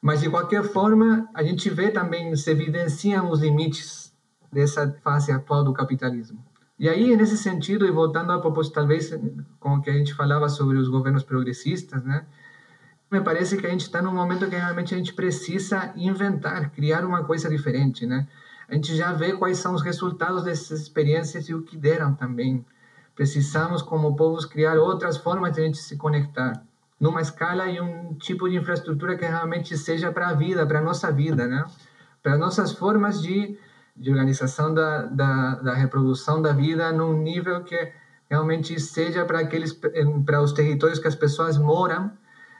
Mas, 0.00 0.20
de 0.20 0.30
qualquer 0.30 0.62
forma, 0.62 1.28
a 1.34 1.42
gente 1.42 1.68
vê 1.68 1.90
também, 1.90 2.34
se 2.36 2.50
evidenciam 2.50 3.30
os 3.30 3.40
limites 3.40 4.14
dessa 4.52 4.90
fase 5.02 5.32
atual 5.32 5.64
do 5.64 5.72
capitalismo. 5.72 6.42
E 6.80 6.88
aí, 6.88 7.14
nesse 7.14 7.36
sentido, 7.36 7.84
e 7.84 7.90
voltando 7.90 8.32
a 8.32 8.38
propósito, 8.38 8.72
talvez, 8.72 9.14
com 9.60 9.74
o 9.74 9.82
que 9.82 9.90
a 9.90 9.92
gente 9.92 10.14
falava 10.14 10.48
sobre 10.48 10.78
os 10.78 10.88
governos 10.88 11.22
progressistas, 11.22 12.02
né? 12.02 12.24
Me 13.10 13.20
parece 13.20 13.58
que 13.58 13.66
a 13.66 13.70
gente 13.70 13.82
está 13.82 14.00
num 14.00 14.14
momento 14.14 14.48
que 14.48 14.56
realmente 14.56 14.94
a 14.94 14.96
gente 14.96 15.12
precisa 15.12 15.92
inventar, 15.94 16.70
criar 16.70 17.04
uma 17.04 17.22
coisa 17.22 17.50
diferente, 17.50 18.06
né? 18.06 18.26
A 18.66 18.74
gente 18.74 18.96
já 18.96 19.12
vê 19.12 19.34
quais 19.34 19.58
são 19.58 19.74
os 19.74 19.82
resultados 19.82 20.44
dessas 20.44 20.80
experiências 20.80 21.50
e 21.50 21.54
o 21.54 21.60
que 21.60 21.76
deram 21.76 22.14
também. 22.14 22.64
Precisamos, 23.14 23.82
como 23.82 24.16
povos, 24.16 24.46
criar 24.46 24.78
outras 24.78 25.18
formas 25.18 25.52
de 25.52 25.60
a 25.60 25.64
gente 25.64 25.76
se 25.76 25.98
conectar, 25.98 26.62
numa 26.98 27.20
escala 27.20 27.66
e 27.66 27.78
um 27.78 28.14
tipo 28.14 28.48
de 28.48 28.56
infraestrutura 28.56 29.18
que 29.18 29.26
realmente 29.26 29.76
seja 29.76 30.10
para 30.10 30.28
a 30.28 30.32
vida, 30.32 30.66
para 30.66 30.78
a 30.78 30.82
nossa 30.82 31.12
vida, 31.12 31.46
né? 31.46 31.62
Para 32.22 32.38
nossas 32.38 32.72
formas 32.72 33.20
de 33.20 33.58
de 34.00 34.10
organização 34.10 34.72
da, 34.72 35.02
da, 35.02 35.54
da 35.56 35.74
reprodução 35.74 36.40
da 36.40 36.52
vida 36.52 36.90
num 36.90 37.12
nível 37.12 37.62
que 37.62 37.92
realmente 38.30 38.80
seja 38.80 39.24
para 39.26 39.40
aqueles 39.40 39.78
para 40.24 40.40
os 40.40 40.52
territórios 40.52 40.98
que 40.98 41.06
as 41.06 41.14
pessoas 41.14 41.58
moram 41.58 42.10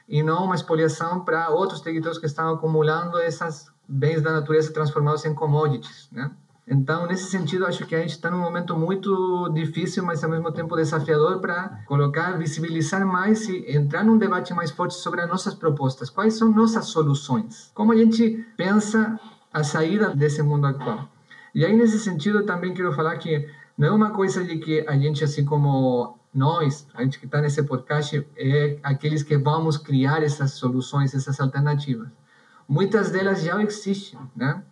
e 0.07 0.21
não 0.21 0.45
uma 0.45 0.55
expoliação 0.55 1.21
para 1.25 1.49
outros 1.49 1.81
territórios 1.81 2.19
que 2.19 2.27
estão 2.27 2.53
acumulando 2.53 3.19
esses 3.19 3.71
bens 3.87 4.21
da 4.21 4.31
natureza 4.31 4.71
transformados 4.71 5.25
em 5.25 5.33
commodities, 5.33 6.09
né? 6.11 6.29
Então, 6.67 7.07
nesse 7.07 7.29
sentido, 7.29 7.65
acho 7.65 7.85
que 7.85 7.95
a 7.95 7.99
gente 7.99 8.11
está 8.11 8.29
num 8.29 8.39
momento 8.39 8.77
muito 8.77 9.49
difícil, 9.49 10.05
mas 10.05 10.23
ao 10.23 10.29
mesmo 10.29 10.51
tempo 10.51 10.75
desafiador 10.75 11.39
para 11.41 11.83
colocar, 11.85 12.37
visibilizar 12.37 13.05
mais 13.05 13.49
e 13.49 13.75
entrar 13.75 14.05
num 14.05 14.17
debate 14.17 14.53
mais 14.53 14.71
forte 14.71 14.93
sobre 14.93 15.21
as 15.21 15.27
nossas 15.27 15.53
propostas. 15.53 16.09
Quais 16.09 16.35
são 16.35 16.49
nossas 16.49 16.85
soluções? 16.85 17.71
Como 17.73 17.91
a 17.91 17.95
gente 17.97 18.45
pensa 18.55 19.19
a 19.51 19.63
saída 19.63 20.15
desse 20.15 20.41
mundo 20.41 20.67
atual? 20.67 21.10
E 21.53 21.65
aí, 21.65 21.75
nesse 21.75 21.99
sentido, 21.99 22.45
também 22.45 22.73
quero 22.73 22.91
falar 22.93 23.17
que 23.17 23.47
não 23.77 23.87
é 23.89 23.91
uma 23.91 24.11
coisa 24.11 24.43
de 24.43 24.57
que 24.57 24.85
a 24.87 24.97
gente, 24.97 25.23
assim 25.23 25.43
como 25.43 26.17
nós, 26.33 26.87
a 26.93 27.03
gente 27.03 27.19
que 27.19 27.25
está 27.25 27.41
nesse 27.41 27.61
podcast, 27.63 28.25
é 28.37 28.77
aqueles 28.83 29.21
que 29.23 29.37
vamos 29.37 29.77
criar 29.77 30.23
essas 30.23 30.51
soluções, 30.51 31.13
essas 31.13 31.39
alternativas. 31.39 32.07
Muitas 32.67 33.11
delas 33.11 33.43
já 33.43 33.61
existem, 33.61 34.19
né? 34.35 34.63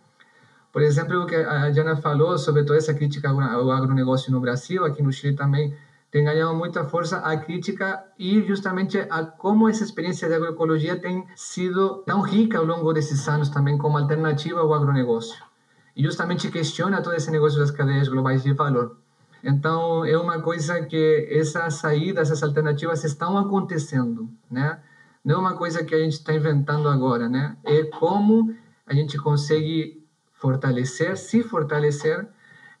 Por 0.72 0.82
exemplo, 0.82 1.22
o 1.22 1.26
que 1.26 1.34
a 1.34 1.68
Diana 1.70 1.96
falou 1.96 2.38
sobre 2.38 2.64
toda 2.64 2.78
essa 2.78 2.94
crítica 2.94 3.28
ao 3.28 3.70
agronegócio 3.70 4.30
no 4.30 4.40
Brasil, 4.40 4.84
aqui 4.84 5.02
no 5.02 5.12
Chile 5.12 5.34
também 5.34 5.76
tem 6.10 6.24
ganhado 6.24 6.54
muita 6.54 6.84
força 6.84 7.18
a 7.18 7.36
crítica 7.36 8.02
e 8.18 8.42
justamente 8.42 8.98
a 8.98 9.24
como 9.24 9.68
essa 9.68 9.84
experiência 9.84 10.28
de 10.28 10.34
agroecologia 10.34 10.98
tem 10.98 11.26
sido 11.36 12.02
tão 12.06 12.20
rica 12.20 12.58
ao 12.58 12.64
longo 12.64 12.92
desses 12.92 13.28
anos 13.28 13.48
também 13.48 13.78
como 13.78 13.98
alternativa 13.98 14.60
ao 14.60 14.72
agronegócio. 14.72 15.49
E 15.96 16.02
justamente 16.02 16.50
questiona 16.50 17.02
todo 17.02 17.14
esse 17.14 17.30
negócio 17.30 17.58
das 17.58 17.70
cadeias 17.70 18.08
globais 18.08 18.42
de 18.42 18.52
valor. 18.52 18.96
Então, 19.42 20.04
é 20.04 20.16
uma 20.16 20.40
coisa 20.40 20.82
que 20.84 21.28
essas 21.30 21.74
saídas, 21.74 22.30
essas 22.30 22.42
alternativas 22.42 23.04
estão 23.04 23.38
acontecendo, 23.38 24.28
né? 24.50 24.80
Não 25.24 25.36
é 25.36 25.38
uma 25.38 25.54
coisa 25.54 25.84
que 25.84 25.94
a 25.94 25.98
gente 25.98 26.14
está 26.14 26.32
inventando 26.34 26.88
agora, 26.88 27.28
né? 27.28 27.56
É 27.64 27.84
como 27.84 28.54
a 28.86 28.94
gente 28.94 29.18
consegue 29.18 30.04
fortalecer, 30.32 31.16
se 31.16 31.42
fortalecer 31.42 32.26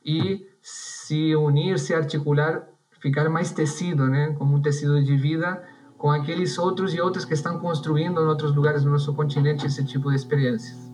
e 0.04 0.46
se 0.62 1.34
unir, 1.36 1.78
se 1.78 1.94
articular, 1.94 2.66
ficar 3.00 3.28
mais 3.28 3.52
tecido, 3.52 4.06
né? 4.08 4.34
Como 4.38 4.56
um 4.56 4.62
tecido 4.62 5.02
de 5.02 5.16
vida 5.16 5.62
com 5.96 6.10
aqueles 6.10 6.58
outros 6.58 6.94
e 6.94 7.00
outras 7.00 7.26
que 7.26 7.34
estão 7.34 7.58
construindo 7.58 8.20
em 8.20 8.26
outros 8.26 8.54
lugares 8.54 8.82
do 8.82 8.90
nosso 8.90 9.12
continente 9.14 9.66
esse 9.66 9.84
tipo 9.84 10.08
de 10.08 10.16
experiências. 10.16 10.90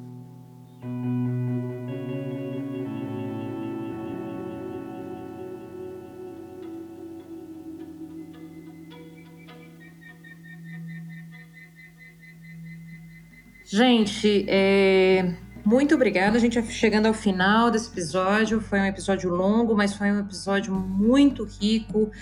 Gente, 13.68 14.46
é... 14.48 15.34
muito 15.64 15.96
obrigada. 15.96 16.36
A 16.36 16.40
gente 16.40 16.60
vai 16.60 16.70
chegando 16.70 17.06
ao 17.06 17.14
final 17.14 17.68
desse 17.68 17.90
episódio. 17.90 18.60
Foi 18.60 18.78
um 18.78 18.84
episódio 18.84 19.28
longo, 19.28 19.74
mas 19.74 19.92
foi 19.92 20.12
um 20.12 20.20
episódio 20.20 20.72
muito 20.72 21.42
rico. 21.42 22.12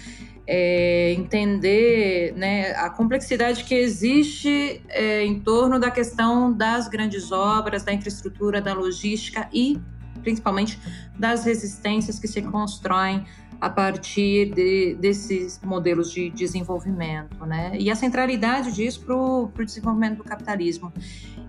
É... 0.47 1.13
entender 1.13 2.33
né, 2.35 2.73
a 2.73 2.89
complexidade 2.89 3.65
que 3.65 3.75
existe 3.75 4.83
é, 4.89 5.23
em 5.23 5.39
torno 5.41 5.79
da 5.79 5.91
questão 5.91 6.51
das 6.51 6.89
grandes 6.89 7.31
obras, 7.31 7.85
da 7.85 7.93
infraestrutura, 7.93 8.61
da 8.61 8.73
logística 8.73 9.47
e 9.53 9.79
principalmente 10.23 10.81
das 11.19 11.45
resistências 11.45 12.19
que 12.19 12.27
se 12.27 12.41
constroem 12.41 13.27
a 13.65 13.71
partir 13.71 14.53
de, 14.55 14.95
desses 14.97 15.59
modelos 15.65 16.13
de 16.13 16.29
desenvolvimento, 16.29 17.47
né? 17.47 17.75
E 17.79 17.91
a 17.91 17.97
centralidade 17.97 18.71
disso 18.71 19.01
para 19.01 19.17
o 19.17 19.51
desenvolvimento 19.65 20.19
do 20.19 20.25
capitalismo. 20.25 20.93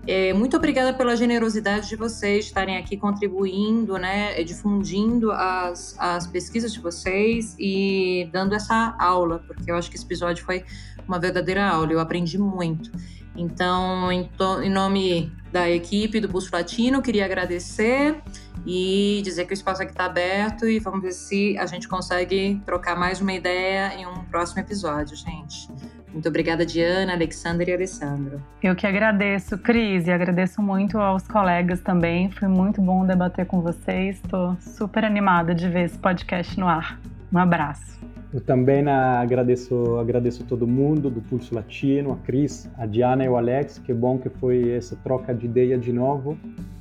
É, 0.06 0.32
muito 0.32 0.56
obrigada 0.56 0.94
pela 0.94 1.14
generosidade 1.14 1.90
de 1.90 1.96
vocês 1.96 2.46
estarem 2.46 2.78
aqui 2.78 2.96
contribuindo, 2.96 3.98
né, 3.98 4.42
difundindo 4.44 5.30
as, 5.30 5.94
as 5.98 6.26
pesquisas 6.26 6.72
de 6.72 6.80
vocês 6.80 7.54
e 7.58 8.30
dando 8.32 8.54
essa 8.54 8.96
aula, 8.98 9.44
porque 9.46 9.70
eu 9.70 9.76
acho 9.76 9.90
que 9.90 9.96
esse 9.96 10.06
episódio 10.06 10.42
foi 10.42 10.64
uma 11.06 11.18
verdadeira 11.18 11.68
aula, 11.68 11.92
eu 11.92 12.00
aprendi 12.00 12.38
muito. 12.38 12.90
Então, 13.36 14.10
em, 14.10 14.30
em 14.62 14.70
nome 14.70 15.30
da 15.52 15.68
equipe 15.68 16.18
do 16.18 16.30
Pulso 16.30 16.48
Latino, 16.50 17.02
queria 17.02 17.26
agradecer 17.26 18.22
e 18.66 19.22
dizer 19.22 19.44
que 19.46 19.52
o 19.52 19.54
espaço 19.54 19.82
aqui 19.82 19.92
está 19.92 20.06
aberto 20.06 20.66
e 20.66 20.80
vamos 20.80 21.00
ver 21.00 21.12
se 21.12 21.56
a 21.56 21.66
gente 21.66 21.86
consegue 21.86 22.60
trocar 22.66 22.96
mais 22.96 23.20
uma 23.20 23.32
ideia 23.32 23.94
em 23.94 24.06
um 24.06 24.24
próximo 24.24 24.60
episódio, 24.60 25.16
gente. 25.16 25.68
Muito 26.12 26.28
obrigada, 26.28 26.64
Diana, 26.64 27.12
Alexandre 27.12 27.70
e 27.70 27.74
Alessandro. 27.74 28.42
Eu 28.62 28.74
que 28.74 28.86
agradeço, 28.86 29.58
Cris, 29.58 30.06
e 30.06 30.10
agradeço 30.10 30.62
muito 30.62 30.98
aos 30.98 31.28
colegas 31.28 31.80
também. 31.80 32.30
Foi 32.30 32.48
muito 32.48 32.80
bom 32.80 33.06
debater 33.06 33.44
com 33.46 33.60
vocês. 33.60 34.16
Estou 34.16 34.56
super 34.60 35.04
animada 35.04 35.54
de 35.54 35.68
ver 35.68 35.84
esse 35.84 35.98
podcast 35.98 36.58
no 36.58 36.66
ar. 36.66 36.98
Um 37.30 37.38
abraço. 37.38 38.15
Eu 38.36 38.42
também 38.42 38.86
agradeço, 38.86 39.96
agradeço 39.96 40.44
todo 40.44 40.66
mundo 40.66 41.08
do 41.08 41.22
Pulso 41.22 41.54
Latino, 41.54 42.12
a 42.12 42.16
Cris, 42.16 42.68
a 42.76 42.84
Diana 42.84 43.24
e 43.24 43.28
o 43.30 43.34
Alex. 43.34 43.78
Que 43.78 43.94
bom 43.94 44.18
que 44.18 44.28
foi 44.28 44.72
essa 44.72 44.94
troca 44.96 45.34
de 45.34 45.46
ideia 45.46 45.78
de 45.78 45.90
novo. 45.90 46.36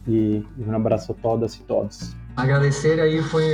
E 0.06 0.46
um 0.60 0.76
abraço 0.76 1.14
a 1.14 1.16
todas 1.16 1.56
e 1.56 1.64
todos. 1.64 2.14
Agradecer 2.36 3.00
aí, 3.00 3.22
foi 3.22 3.54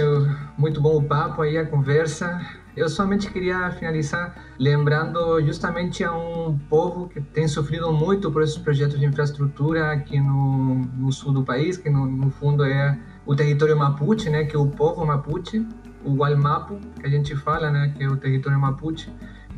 muito 0.57 0.81
bom 0.81 0.97
o 0.97 1.03
papo 1.03 1.43
aí, 1.43 1.59
a 1.59 1.63
conversa. 1.67 2.41
Eu 2.75 2.89
somente 2.89 3.31
queria 3.31 3.69
finalizar 3.69 4.35
lembrando 4.57 5.39
justamente 5.45 6.03
a 6.03 6.11
um 6.11 6.57
povo 6.57 7.07
que 7.07 7.21
tem 7.21 7.47
sofrido 7.47 7.93
muito 7.93 8.31
por 8.31 8.41
esses 8.41 8.57
projetos 8.57 8.99
de 8.99 9.05
infraestrutura 9.05 9.91
aqui 9.91 10.19
no, 10.19 10.73
no 10.97 11.11
sul 11.11 11.31
do 11.31 11.43
país, 11.43 11.77
que 11.77 11.91
no, 11.91 12.07
no, 12.07 12.31
fundo 12.31 12.63
é 12.63 12.97
o 13.27 13.35
território 13.35 13.77
Mapuche, 13.77 14.27
né, 14.27 14.45
que 14.45 14.55
é 14.55 14.59
o 14.59 14.65
povo 14.65 15.05
Mapuche, 15.05 15.63
o 16.03 16.13
Gualmapu, 16.13 16.79
que 16.99 17.05
a 17.05 17.09
gente 17.09 17.35
fala, 17.35 17.71
né, 17.71 17.93
que 17.95 18.03
é 18.03 18.07
o 18.07 18.17
território 18.17 18.59
Mapuche, 18.59 19.11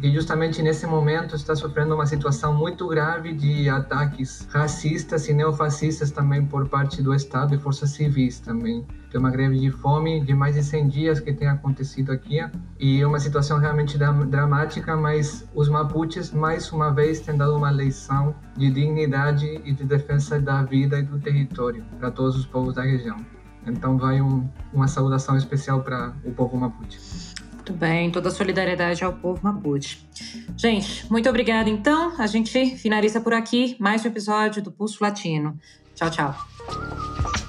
que 0.03 0.11
justamente 0.11 0.61
nesse 0.61 0.85
momento 0.85 1.33
está 1.33 1.55
sofrendo 1.55 1.95
uma 1.95 2.05
situação 2.05 2.53
muito 2.53 2.85
grave 2.87 3.33
de 3.33 3.69
ataques 3.69 4.45
racistas 4.51 5.29
e 5.29 5.33
neofascistas 5.33 6.11
também 6.11 6.45
por 6.45 6.67
parte 6.67 7.01
do 7.01 7.13
Estado 7.13 7.55
e 7.55 7.57
forças 7.57 7.91
civis 7.91 8.39
também. 8.39 8.85
Tem 9.09 9.17
uma 9.17 9.31
greve 9.31 9.57
de 9.57 9.71
fome 9.71 10.19
de 10.19 10.33
mais 10.33 10.55
de 10.55 10.63
100 10.63 10.87
dias 10.89 11.19
que 11.21 11.31
tem 11.31 11.47
acontecido 11.47 12.11
aqui 12.11 12.39
e 12.77 12.99
é 12.99 13.07
uma 13.07 13.19
situação 13.19 13.59
realmente 13.59 13.97
dramática, 13.97 14.97
mas 14.97 15.47
os 15.55 15.69
mapuches 15.69 16.31
mais 16.33 16.69
uma 16.73 16.91
vez 16.91 17.21
têm 17.21 17.37
dado 17.37 17.55
uma 17.55 17.71
lição 17.71 18.35
de 18.57 18.69
dignidade 18.69 19.61
e 19.63 19.71
de 19.71 19.85
defesa 19.85 20.37
da 20.37 20.63
vida 20.63 20.99
e 20.99 21.03
do 21.03 21.17
território 21.17 21.81
para 21.97 22.11
todos 22.11 22.35
os 22.35 22.45
povos 22.45 22.75
da 22.75 22.81
região. 22.81 23.15
Então 23.65 23.97
vai 23.97 24.21
um, 24.21 24.47
uma 24.73 24.87
saudação 24.87 25.37
especial 25.37 25.81
para 25.81 26.13
o 26.23 26.31
povo 26.31 26.57
mapuche. 26.57 26.99
Muito 27.63 27.73
bem, 27.73 28.11
toda 28.11 28.27
a 28.27 28.31
solidariedade 28.31 29.05
ao 29.05 29.13
povo 29.13 29.39
Mapuche. 29.41 29.97
Gente, 30.57 31.09
muito 31.09 31.29
obrigada 31.29 31.69
então. 31.69 32.13
A 32.19 32.27
gente 32.27 32.75
finaliza 32.75 33.21
por 33.21 33.33
aqui 33.33 33.77
mais 33.79 34.03
um 34.03 34.09
episódio 34.09 34.61
do 34.61 34.69
Pulso 34.69 35.01
Latino. 35.01 35.57
Tchau, 35.95 36.09
tchau. 36.09 37.42